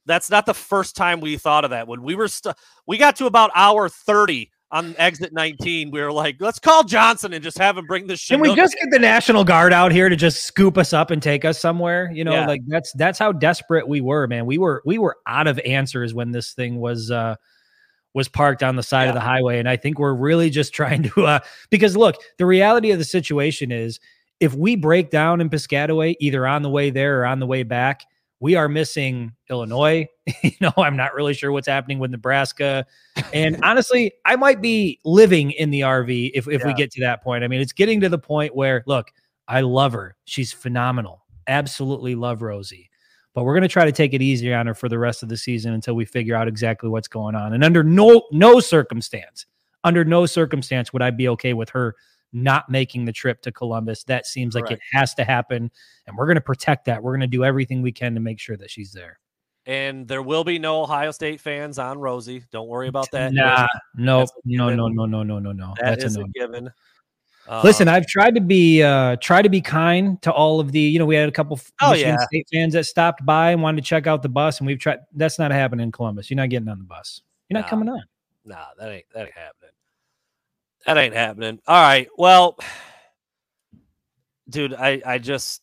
that's 0.06 0.30
not 0.30 0.46
the 0.46 0.54
first 0.54 0.94
time 0.94 1.20
we 1.20 1.36
thought 1.38 1.64
of 1.64 1.70
that. 1.70 1.88
When 1.88 2.02
we 2.02 2.14
were 2.14 2.28
st- 2.28 2.54
we 2.86 2.98
got 2.98 3.16
to 3.16 3.26
about 3.26 3.50
hour 3.54 3.88
30 3.88 4.50
on 4.74 4.92
exit 4.98 5.32
19, 5.32 5.92
we 5.92 6.00
were 6.00 6.10
like, 6.10 6.36
let's 6.40 6.58
call 6.58 6.82
Johnson 6.82 7.32
and 7.32 7.44
just 7.44 7.56
have 7.58 7.78
him 7.78 7.86
bring 7.86 8.08
this 8.08 8.18
shit. 8.18 8.34
Can 8.34 8.40
we 8.42 8.56
just 8.56 8.74
get 8.74 8.90
the 8.90 8.98
National 8.98 9.44
Guard 9.44 9.72
out 9.72 9.92
here 9.92 10.08
to 10.08 10.16
just 10.16 10.42
scoop 10.42 10.76
us 10.76 10.92
up 10.92 11.12
and 11.12 11.22
take 11.22 11.44
us 11.44 11.60
somewhere? 11.60 12.10
You 12.12 12.24
know, 12.24 12.32
yeah. 12.32 12.46
like 12.46 12.62
that's 12.66 12.92
that's 12.94 13.16
how 13.16 13.30
desperate 13.30 13.86
we 13.86 14.00
were, 14.00 14.26
man. 14.26 14.46
We 14.46 14.58
were 14.58 14.82
we 14.84 14.98
were 14.98 15.16
out 15.28 15.46
of 15.46 15.60
answers 15.60 16.12
when 16.12 16.32
this 16.32 16.54
thing 16.54 16.80
was 16.80 17.12
uh 17.12 17.36
was 18.14 18.28
parked 18.28 18.64
on 18.64 18.74
the 18.74 18.82
side 18.82 19.04
yeah. 19.04 19.10
of 19.10 19.14
the 19.14 19.20
highway. 19.20 19.60
And 19.60 19.68
I 19.68 19.76
think 19.76 20.00
we're 20.00 20.12
really 20.12 20.50
just 20.50 20.74
trying 20.74 21.04
to 21.04 21.24
uh 21.24 21.38
because 21.70 21.96
look, 21.96 22.16
the 22.38 22.46
reality 22.46 22.90
of 22.90 22.98
the 22.98 23.04
situation 23.04 23.70
is 23.70 24.00
if 24.40 24.54
we 24.54 24.74
break 24.74 25.08
down 25.08 25.40
in 25.40 25.50
Piscataway, 25.50 26.16
either 26.18 26.48
on 26.48 26.62
the 26.62 26.70
way 26.70 26.90
there 26.90 27.20
or 27.20 27.26
on 27.26 27.38
the 27.38 27.46
way 27.46 27.62
back, 27.62 28.04
we 28.44 28.56
are 28.56 28.68
missing 28.68 29.32
Illinois. 29.48 30.06
you 30.42 30.52
know, 30.60 30.74
I'm 30.76 30.98
not 30.98 31.14
really 31.14 31.32
sure 31.32 31.50
what's 31.50 31.66
happening 31.66 31.98
with 31.98 32.10
Nebraska. 32.10 32.84
And 33.32 33.58
honestly, 33.64 34.12
I 34.26 34.36
might 34.36 34.60
be 34.60 35.00
living 35.02 35.52
in 35.52 35.70
the 35.70 35.80
RV 35.80 36.32
if, 36.34 36.46
if 36.48 36.60
yeah. 36.60 36.66
we 36.66 36.74
get 36.74 36.90
to 36.90 37.00
that 37.00 37.24
point. 37.24 37.42
I 37.42 37.48
mean, 37.48 37.62
it's 37.62 37.72
getting 37.72 38.02
to 38.02 38.10
the 38.10 38.18
point 38.18 38.54
where, 38.54 38.84
look, 38.86 39.10
I 39.48 39.62
love 39.62 39.94
her. 39.94 40.14
She's 40.26 40.52
phenomenal. 40.52 41.24
Absolutely 41.48 42.14
love 42.16 42.42
Rosie. 42.42 42.90
But 43.32 43.44
we're 43.44 43.54
going 43.54 43.62
to 43.62 43.68
try 43.68 43.86
to 43.86 43.92
take 43.92 44.12
it 44.12 44.20
easy 44.20 44.52
on 44.52 44.66
her 44.66 44.74
for 44.74 44.90
the 44.90 44.98
rest 44.98 45.22
of 45.22 45.30
the 45.30 45.38
season 45.38 45.72
until 45.72 45.94
we 45.94 46.04
figure 46.04 46.36
out 46.36 46.46
exactly 46.46 46.90
what's 46.90 47.08
going 47.08 47.34
on. 47.34 47.54
And 47.54 47.64
under 47.64 47.82
no 47.82 48.24
no 48.30 48.60
circumstance, 48.60 49.46
under 49.84 50.04
no 50.04 50.26
circumstance 50.26 50.92
would 50.92 51.00
I 51.00 51.12
be 51.12 51.28
okay 51.28 51.54
with 51.54 51.70
her 51.70 51.96
not 52.34 52.68
making 52.68 53.04
the 53.04 53.12
trip 53.12 53.40
to 53.42 53.52
Columbus. 53.52 54.04
That 54.04 54.26
seems 54.26 54.54
like 54.54 54.70
it 54.70 54.80
has 54.92 55.14
to 55.14 55.24
happen. 55.24 55.70
And 56.06 56.16
we're 56.16 56.26
going 56.26 56.34
to 56.34 56.42
protect 56.42 56.84
that. 56.86 57.02
We're 57.02 57.12
going 57.12 57.20
to 57.20 57.26
do 57.26 57.44
everything 57.44 57.80
we 57.80 57.92
can 57.92 58.14
to 58.14 58.20
make 58.20 58.38
sure 58.38 58.56
that 58.56 58.70
she's 58.70 58.92
there. 58.92 59.18
And 59.66 60.06
there 60.06 60.22
will 60.22 60.44
be 60.44 60.58
no 60.58 60.82
Ohio 60.82 61.10
State 61.10 61.40
fans 61.40 61.78
on 61.78 61.98
Rosie. 61.98 62.44
Don't 62.50 62.68
worry 62.68 62.88
about 62.88 63.10
that. 63.12 63.32
Nah, 63.32 63.66
no, 63.96 64.26
no, 64.44 64.68
no, 64.68 64.88
no, 64.88 65.06
no, 65.06 65.22
no, 65.22 65.38
no, 65.38 65.52
no. 65.52 65.74
That 65.80 66.00
That's 66.00 66.04
is 66.04 66.16
a, 66.16 66.20
no. 66.20 66.26
a 66.26 66.28
given. 66.28 66.70
Listen, 67.62 67.88
um, 67.88 67.94
I've 67.94 68.06
tried 68.06 68.34
to 68.36 68.40
be 68.40 68.82
uh 68.82 69.16
try 69.16 69.42
to 69.42 69.50
be 69.50 69.60
kind 69.60 70.20
to 70.22 70.32
all 70.32 70.60
of 70.60 70.72
the, 70.72 70.80
you 70.80 70.98
know, 70.98 71.04
we 71.04 71.14
had 71.14 71.28
a 71.28 71.32
couple 71.32 71.60
oh, 71.82 71.90
Michigan 71.90 72.16
yeah. 72.18 72.26
State 72.26 72.48
fans 72.50 72.72
that 72.72 72.84
stopped 72.84 73.24
by 73.24 73.50
and 73.50 73.62
wanted 73.62 73.82
to 73.82 73.86
check 73.86 74.06
out 74.06 74.22
the 74.22 74.28
bus, 74.30 74.58
and 74.58 74.66
we've 74.66 74.78
tried 74.78 75.00
that's 75.14 75.38
not 75.38 75.50
happening 75.50 75.84
in 75.84 75.92
Columbus. 75.92 76.30
You're 76.30 76.36
not 76.36 76.48
getting 76.48 76.68
on 76.68 76.78
the 76.78 76.84
bus. 76.84 77.20
You're 77.48 77.58
not 77.58 77.66
nah, 77.66 77.70
coming 77.70 77.88
on. 77.90 78.02
Nah, 78.46 78.64
that 78.78 78.90
ain't 78.90 79.04
that 79.14 79.26
ain't 79.26 79.34
happening. 79.34 79.63
That 80.86 80.98
ain't 80.98 81.14
happening. 81.14 81.60
All 81.66 81.82
right. 81.82 82.08
Well, 82.16 82.58
dude, 84.48 84.74
I 84.74 85.00
I 85.04 85.18
just 85.18 85.62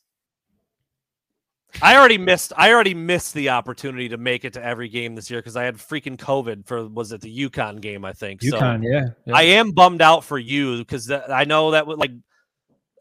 I 1.81 1.95
already 1.95 2.17
missed 2.17 2.53
I 2.57 2.73
already 2.73 2.93
missed 2.93 3.33
the 3.33 3.49
opportunity 3.49 4.09
to 4.09 4.17
make 4.17 4.45
it 4.45 4.53
to 4.53 4.63
every 4.63 4.89
game 4.89 5.15
this 5.15 5.29
year 5.29 5.39
because 5.39 5.55
I 5.55 5.63
had 5.63 5.75
freaking 5.75 6.17
COVID 6.17 6.65
for 6.65 6.87
was 6.87 7.11
it 7.11 7.21
the 7.21 7.49
UConn 7.49 7.81
game 7.81 8.03
I 8.03 8.13
think. 8.13 8.41
UConn, 8.41 8.83
so 8.83 8.89
yeah, 8.89 9.05
yeah, 9.25 9.35
I 9.35 9.43
am 9.43 9.71
bummed 9.71 10.01
out 10.01 10.23
for 10.23 10.39
you 10.39 10.79
because 10.79 11.09
I 11.11 11.45
know 11.45 11.71
that 11.71 11.87
would 11.87 11.99
like 11.99 12.11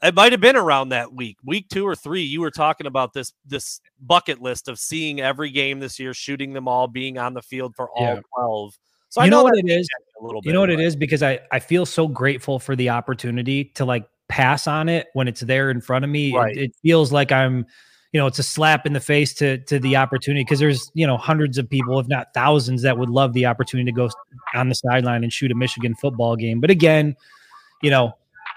it 0.02 0.14
might 0.14 0.32
have 0.32 0.40
been 0.40 0.56
around 0.56 0.90
that 0.90 1.12
week, 1.12 1.36
week 1.44 1.68
two 1.68 1.86
or 1.86 1.94
three. 1.94 2.22
You 2.22 2.40
were 2.40 2.50
talking 2.50 2.86
about 2.86 3.12
this 3.12 3.32
this 3.44 3.80
bucket 4.00 4.40
list 4.40 4.68
of 4.68 4.78
seeing 4.78 5.20
every 5.20 5.50
game 5.50 5.78
this 5.78 5.98
year, 5.98 6.14
shooting 6.14 6.52
them 6.52 6.68
all, 6.68 6.86
being 6.86 7.18
on 7.18 7.34
the 7.34 7.42
field 7.42 7.74
for 7.76 7.90
all 7.90 8.14
Yeah. 8.14 8.20
twelve. 8.34 8.78
So 9.10 9.20
You 9.20 9.26
I 9.26 9.28
know 9.30 9.38
know, 9.38 9.44
what 9.44 9.58
it 9.58 9.68
is? 9.68 9.88
a 10.20 10.24
little 10.24 10.40
bit. 10.40 10.48
You 10.48 10.52
know 10.54 10.60
what 10.60 10.70
it 10.70 10.80
is 10.80 10.96
because 10.96 11.22
I 11.22 11.40
I 11.52 11.58
feel 11.58 11.84
so 11.86 12.06
grateful 12.08 12.58
for 12.58 12.74
the 12.76 12.88
opportunity 12.90 13.64
to 13.74 13.84
like 13.84 14.08
pass 14.28 14.66
on 14.66 14.88
it 14.88 15.08
when 15.14 15.28
it's 15.28 15.40
there 15.40 15.70
in 15.70 15.80
front 15.80 16.04
of 16.04 16.10
me. 16.10 16.32
It- 16.36 16.56
It, 16.58 16.72
feels 16.82 17.10
like 17.12 17.32
I'm, 17.32 17.66
you 18.12 18.20
know, 18.20 18.26
it's 18.26 18.38
a 18.38 18.42
slap 18.44 18.86
in 18.86 18.92
the 18.92 19.00
face 19.00 19.34
to 19.34 19.58
to 19.64 19.78
the 19.80 19.96
opportunity 19.96 20.42
because 20.44 20.58
there's 20.60 20.90
you 20.94 21.06
know 21.06 21.16
hundreds 21.16 21.58
of 21.58 21.68
people, 21.68 21.98
if 21.98 22.06
not 22.08 22.28
thousands, 22.34 22.82
that 22.82 22.98
would 22.98 23.10
love 23.10 23.32
the 23.32 23.46
opportunity 23.46 23.90
to 23.90 23.96
go 23.96 24.08
on 24.54 24.68
the 24.68 24.74
sideline 24.74 25.22
and 25.24 25.32
shoot 25.32 25.50
a 25.50 25.54
Michigan 25.54 25.94
football 25.96 26.36
game. 26.36 26.60
But 26.60 26.70
again, 26.70 27.16
you 27.82 27.90
know. 27.90 28.14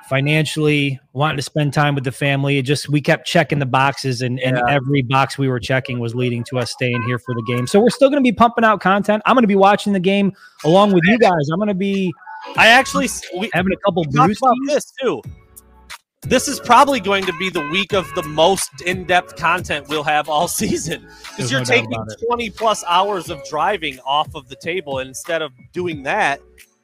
Financially, 0.09 0.99
wanting 1.13 1.37
to 1.37 1.43
spend 1.43 1.73
time 1.73 1.95
with 1.95 2.03
the 2.03 2.11
family, 2.11 2.57
it 2.57 2.63
just 2.63 2.89
we 2.89 3.01
kept 3.01 3.25
checking 3.25 3.59
the 3.59 3.65
boxes, 3.65 4.21
and, 4.21 4.39
and 4.41 4.57
Yeah. 4.57 4.73
every 4.73 5.01
box 5.01 5.37
we 5.37 5.47
were 5.47 5.59
checking 5.59 5.99
was 5.99 6.13
leading 6.13 6.43
to 6.49 6.59
us 6.59 6.71
staying 6.71 7.01
here 7.03 7.17
for 7.19 7.33
the 7.33 7.43
game. 7.43 7.67
So 7.67 7.79
we're 7.79 7.89
still 7.89 8.09
going 8.09 8.21
to 8.21 8.27
be 8.27 8.33
pumping 8.35 8.63
out 8.63 8.81
content. 8.81 9.23
I'm 9.25 9.35
going 9.35 9.43
to 9.43 9.47
be 9.47 9.55
watching 9.55 9.93
the 9.93 9.99
game 9.99 10.33
along 10.65 10.93
with 10.93 11.03
you 11.05 11.17
guys. 11.17 11.49
I'm 11.51 11.57
going 11.57 11.67
to 11.69 11.73
be 11.73 12.13
I 12.57 12.67
actually 12.67 13.07
we 13.37 13.49
having 13.53 13.71
a 13.71 13.77
couple 13.77 14.03
talked 14.05 14.37
about 14.37 14.55
this 14.67 14.91
too. 15.01 15.21
This 16.21 16.47
is 16.47 16.59
probably 16.59 17.01
going 17.01 17.25
to 17.25 17.33
be 17.33 17.49
the 17.49 17.67
week 17.67 17.93
of 17.93 18.09
the 18.15 18.23
most 18.23 18.69
in-depth 18.85 19.35
content 19.35 19.89
we'll 19.89 20.05
have 20.05 20.29
all 20.29 20.47
season 20.63 21.05
because 21.29 21.51
you're 21.51 21.61
no 21.61 21.65
taking 21.65 22.05
20 22.27 22.49
plus 22.51 22.83
hours 22.87 23.29
of 23.29 23.43
driving 23.49 23.99
off 24.05 24.33
of 24.35 24.47
the 24.47 24.55
table, 24.55 24.99
and 24.99 25.09
instead 25.09 25.41
of 25.41 25.51
doing 25.73 26.03
that, 26.03 26.39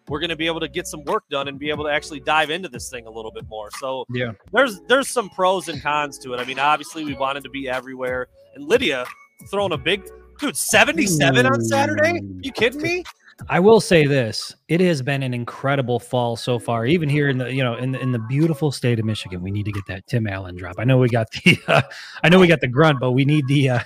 we're 0.10 0.20
going 0.20 0.30
to 0.30 0.36
be 0.36 0.48
able 0.48 0.60
to 0.60 0.68
get 0.68 0.88
some 0.88 1.04
work 1.06 1.24
done 1.30 1.48
and 1.48 1.60
be 1.60 1.70
able 1.70 1.86
to 1.86 1.92
actually 1.92 2.20
dive 2.20 2.50
into 2.50 2.68
this 2.68 2.90
thing 2.90 3.06
a 3.06 3.10
little 3.10 3.32
bit 3.32 3.48
more. 3.48 3.70
So 3.80 4.06
Yeah. 4.10 4.32
there's 4.52 4.82
there's 4.88 5.08
some 5.08 5.30
pros 5.30 5.70
and 5.70 5.82
cons 5.82 6.18
to 6.20 6.34
it. 6.34 6.40
I 6.40 6.46
mean, 6.46 6.60
obviously 6.60 7.06
we 7.06 7.14
wanted 7.14 7.44
to 7.44 7.50
be 7.50 7.70
everywhere, 7.70 8.28
and 8.56 8.68
Lydia 8.68 9.06
throwing 9.50 9.72
a 9.72 9.78
big 9.78 10.04
dude 10.40 10.58
77 10.58 11.46
on 11.46 11.62
Saturday. 11.64 12.22
You 12.42 12.52
kidding 12.52 12.82
me? 12.82 13.04
I 13.48 13.60
will 13.60 13.80
say 13.80 14.06
this: 14.06 14.54
it 14.68 14.82
has 14.82 15.02
been 15.02 15.24
an 15.24 15.34
incredible 15.34 15.98
fall 16.00 16.36
so 16.36 16.60
far. 16.60 16.86
Even 16.86 17.08
here 17.08 17.30
in 17.30 17.38
the 17.38 17.54
you 17.54 17.64
know 17.64 17.76
in 17.76 17.94
the, 17.94 18.00
in 18.00 18.12
the 18.12 18.20
beautiful 18.20 18.72
state 18.72 19.00
of 19.00 19.06
Michigan, 19.06 19.42
we 19.42 19.50
need 19.52 19.64
to 19.66 19.72
get 19.72 19.86
that 19.88 20.06
Tim 20.08 20.28
Allen 20.28 20.58
drop. 20.58 20.76
I 20.78 20.84
know 20.84 20.98
we 20.98 21.08
got 21.08 21.32
the 21.32 21.58
uh, 21.68 21.82
I 22.24 22.28
know 22.30 22.40
we 22.40 22.48
got 22.48 22.60
the 22.60 22.68
grunt, 22.68 23.00
but 23.00 23.12
we 23.12 23.24
need 23.24 23.48
the 23.48 23.70
uh, 23.70 23.80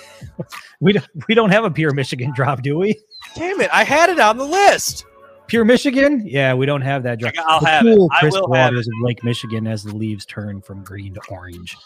we 0.80 0.92
don't 0.92 1.06
we 1.28 1.34
don't 1.34 1.50
have 1.50 1.64
a 1.64 1.70
pure 1.70 1.92
Michigan 1.92 2.32
drop, 2.34 2.62
do 2.62 2.78
we? 2.78 2.94
Damn 3.34 3.60
it! 3.60 3.70
I 3.72 3.82
had 3.82 4.08
it 4.10 4.20
on 4.20 4.36
the 4.36 4.46
list. 4.46 5.04
Pure 5.46 5.64
Michigan? 5.64 6.22
Yeah, 6.26 6.54
we 6.54 6.66
don't 6.66 6.82
have 6.82 7.02
that 7.04 7.18
drop. 7.20 7.34
I'll 7.46 7.60
The 7.60 7.66
have 7.66 7.86
it. 7.86 7.96
cool 7.96 8.08
I 8.12 8.20
crisp 8.20 8.40
will 8.40 8.52
have 8.54 8.72
waters 8.72 8.88
of 8.88 8.94
Lake 9.02 9.22
Michigan 9.22 9.66
as 9.66 9.84
the 9.84 9.94
leaves 9.94 10.26
turn 10.26 10.60
from 10.60 10.82
green 10.82 11.14
to 11.14 11.20
orange. 11.30 11.76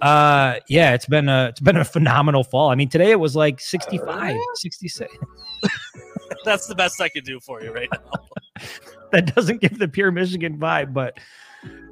Uh 0.00 0.56
yeah, 0.68 0.94
it's 0.94 1.06
been 1.06 1.28
a 1.28 1.46
it's 1.50 1.60
been 1.60 1.76
a 1.76 1.84
phenomenal 1.84 2.42
fall. 2.44 2.70
I 2.70 2.74
mean, 2.74 2.88
today 2.88 3.10
it 3.10 3.20
was 3.20 3.36
like 3.36 3.60
65, 3.60 4.36
66. 4.54 5.14
That's 6.44 6.66
the 6.66 6.74
best 6.74 7.00
I 7.00 7.08
could 7.10 7.24
do 7.24 7.38
for 7.40 7.62
you 7.62 7.72
right 7.72 7.88
now. 7.92 8.64
that 9.12 9.34
doesn't 9.34 9.60
give 9.60 9.78
the 9.78 9.88
pure 9.88 10.10
Michigan 10.10 10.58
vibe, 10.58 10.94
but 10.94 11.18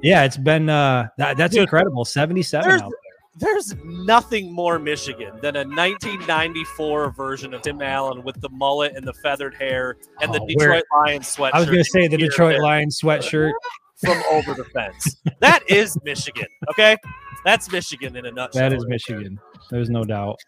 yeah, 0.01 0.23
it's 0.23 0.37
been 0.37 0.69
uh 0.69 1.09
that, 1.17 1.37
that's 1.37 1.53
Dude, 1.53 1.63
incredible. 1.63 2.05
77 2.05 2.81
there's- 3.37 3.75
nothing 3.83 4.51
more 4.51 4.79
Michigan 4.79 5.33
than 5.41 5.55
a 5.55 5.63
1994 5.63 7.11
version 7.11 7.53
of 7.53 7.61
Tim 7.61 7.81
Allen 7.81 8.23
with 8.23 8.39
the 8.41 8.49
mullet 8.49 8.95
and 8.95 9.05
the 9.05 9.13
feathered 9.13 9.55
hair 9.55 9.97
and 10.21 10.33
the 10.33 10.41
Oh, 10.41 10.47
Detroit 10.47 10.83
Lions 11.05 11.35
sweatshirt. 11.35 11.51
I 11.53 11.59
was 11.59 11.67
going 11.67 11.83
to 11.83 11.89
say 11.89 12.07
the 12.07 12.17
Detroit 12.17 12.59
Lions 12.59 12.99
sweatshirt. 13.01 13.53
from 13.99 14.21
over 14.31 14.53
the 14.53 14.63
fence. 14.65 15.17
That 15.39 15.61
is 15.69 15.97
Michigan. 16.03 16.47
Okay, 16.69 16.95
that's 17.43 17.71
Michigan 17.71 18.15
in 18.15 18.25
a 18.25 18.31
nutshell. 18.31 18.69
That 18.69 18.73
is 18.73 18.85
Michigan. 18.87 19.39
There's 19.69 19.89
no 19.89 20.03
doubt. 20.03 20.39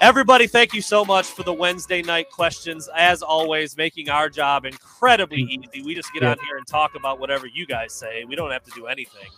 Everybody, 0.00 0.46
thank 0.46 0.72
you 0.72 0.80
so 0.80 1.04
much 1.04 1.26
for 1.26 1.42
the 1.42 1.52
Wednesday 1.52 2.00
night 2.02 2.30
questions. 2.30 2.88
As 2.96 3.22
always, 3.22 3.76
making 3.76 4.08
our 4.08 4.30
job 4.30 4.64
incredibly 4.64 5.44
mm. 5.44 5.66
easy. 5.72 5.82
We 5.84 5.94
just 5.94 6.12
get 6.12 6.22
Yeah. 6.22 6.30
on 6.30 6.38
here 6.46 6.56
and 6.56 6.66
talk 6.66 6.94
about 6.94 7.20
whatever 7.20 7.46
you 7.46 7.66
guys 7.66 7.92
say. 7.92 8.24
We 8.24 8.34
don't 8.34 8.50
have 8.50 8.64
to 8.64 8.70
do 8.70 8.86
anything. 8.86 9.28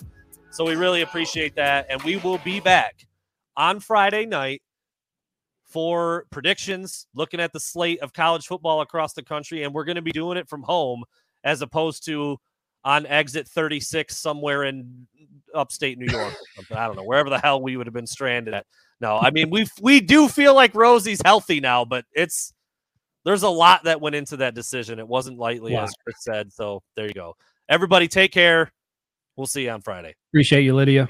So 0.53 0.65
we 0.65 0.75
really 0.77 1.01
appreciate 1.01 1.57
that. 1.57 1.87
And 1.89 2.03
we 2.03 2.17
will 2.17 2.39
be 2.39 2.61
back 2.61 3.07
on 3.57 3.81
Friday 3.81 4.27
night 4.27 4.63
for 5.65 6.27
predictions, 6.31 7.07
looking 7.15 7.41
at 7.41 7.55
the 7.55 7.61
slate 7.61 8.01
of 8.01 8.13
college 8.13 8.47
football 8.47 8.83
across 8.83 9.15
the 9.15 9.23
country. 9.23 9.63
And 9.63 9.73
we're 9.73 9.85
going 9.85 9.97
to 9.97 10.03
be 10.03 10.13
doing 10.13 10.37
it 10.37 10.49
from 10.49 10.63
home 10.63 11.05
as 11.43 11.63
opposed 11.63 12.05
to 12.05 12.37
on 12.85 13.07
exit 13.07 13.49
36 13.49 14.15
somewhere 14.17 14.65
in 14.65 15.07
upstate 15.55 15.99
New 15.99 16.13
York 16.13 16.33
or 16.35 16.47
something. 16.57 16.77
I 16.77 16.87
don't 16.87 16.97
know, 16.97 17.05
wherever 17.05 17.31
the 17.31 17.39
hell 17.39 17.63
we 17.63 17.77
would 17.77 17.87
have 17.87 17.95
been 17.95 18.07
stranded 18.07 18.53
at. 18.53 18.67
No, 19.01 19.19
I 19.19 19.31
mean 19.31 19.51
we 19.51 19.67
we 19.81 20.01
do 20.01 20.29
feel 20.29 20.55
like 20.55 20.75
Rosie's 20.75 21.21
healthy 21.25 21.61
now, 21.61 21.85
but 21.85 22.05
it's 22.13 22.53
there's 23.25 23.43
a 23.43 23.49
lot 23.49 23.85
that 23.85 24.01
went 24.01 24.17
into 24.17 24.37
that 24.39 24.55
decision. 24.55 24.99
It 24.99 25.09
wasn't 25.09 25.39
lightly, 25.39 25.77
as 25.77 25.95
Chris 26.03 26.17
said. 26.21 26.53
So 26.53 26.83
there 26.97 27.07
you 27.07 27.15
go. 27.15 27.37
Everybody, 27.69 28.09
take 28.09 28.33
care. 28.33 28.73
We'll 29.37 29.47
see 29.47 29.65
you 29.65 29.71
on 29.71 29.81
Friday. 29.83 30.15
Appreciate 30.31 30.63
you, 30.63 30.75
Lydia. 30.75 31.09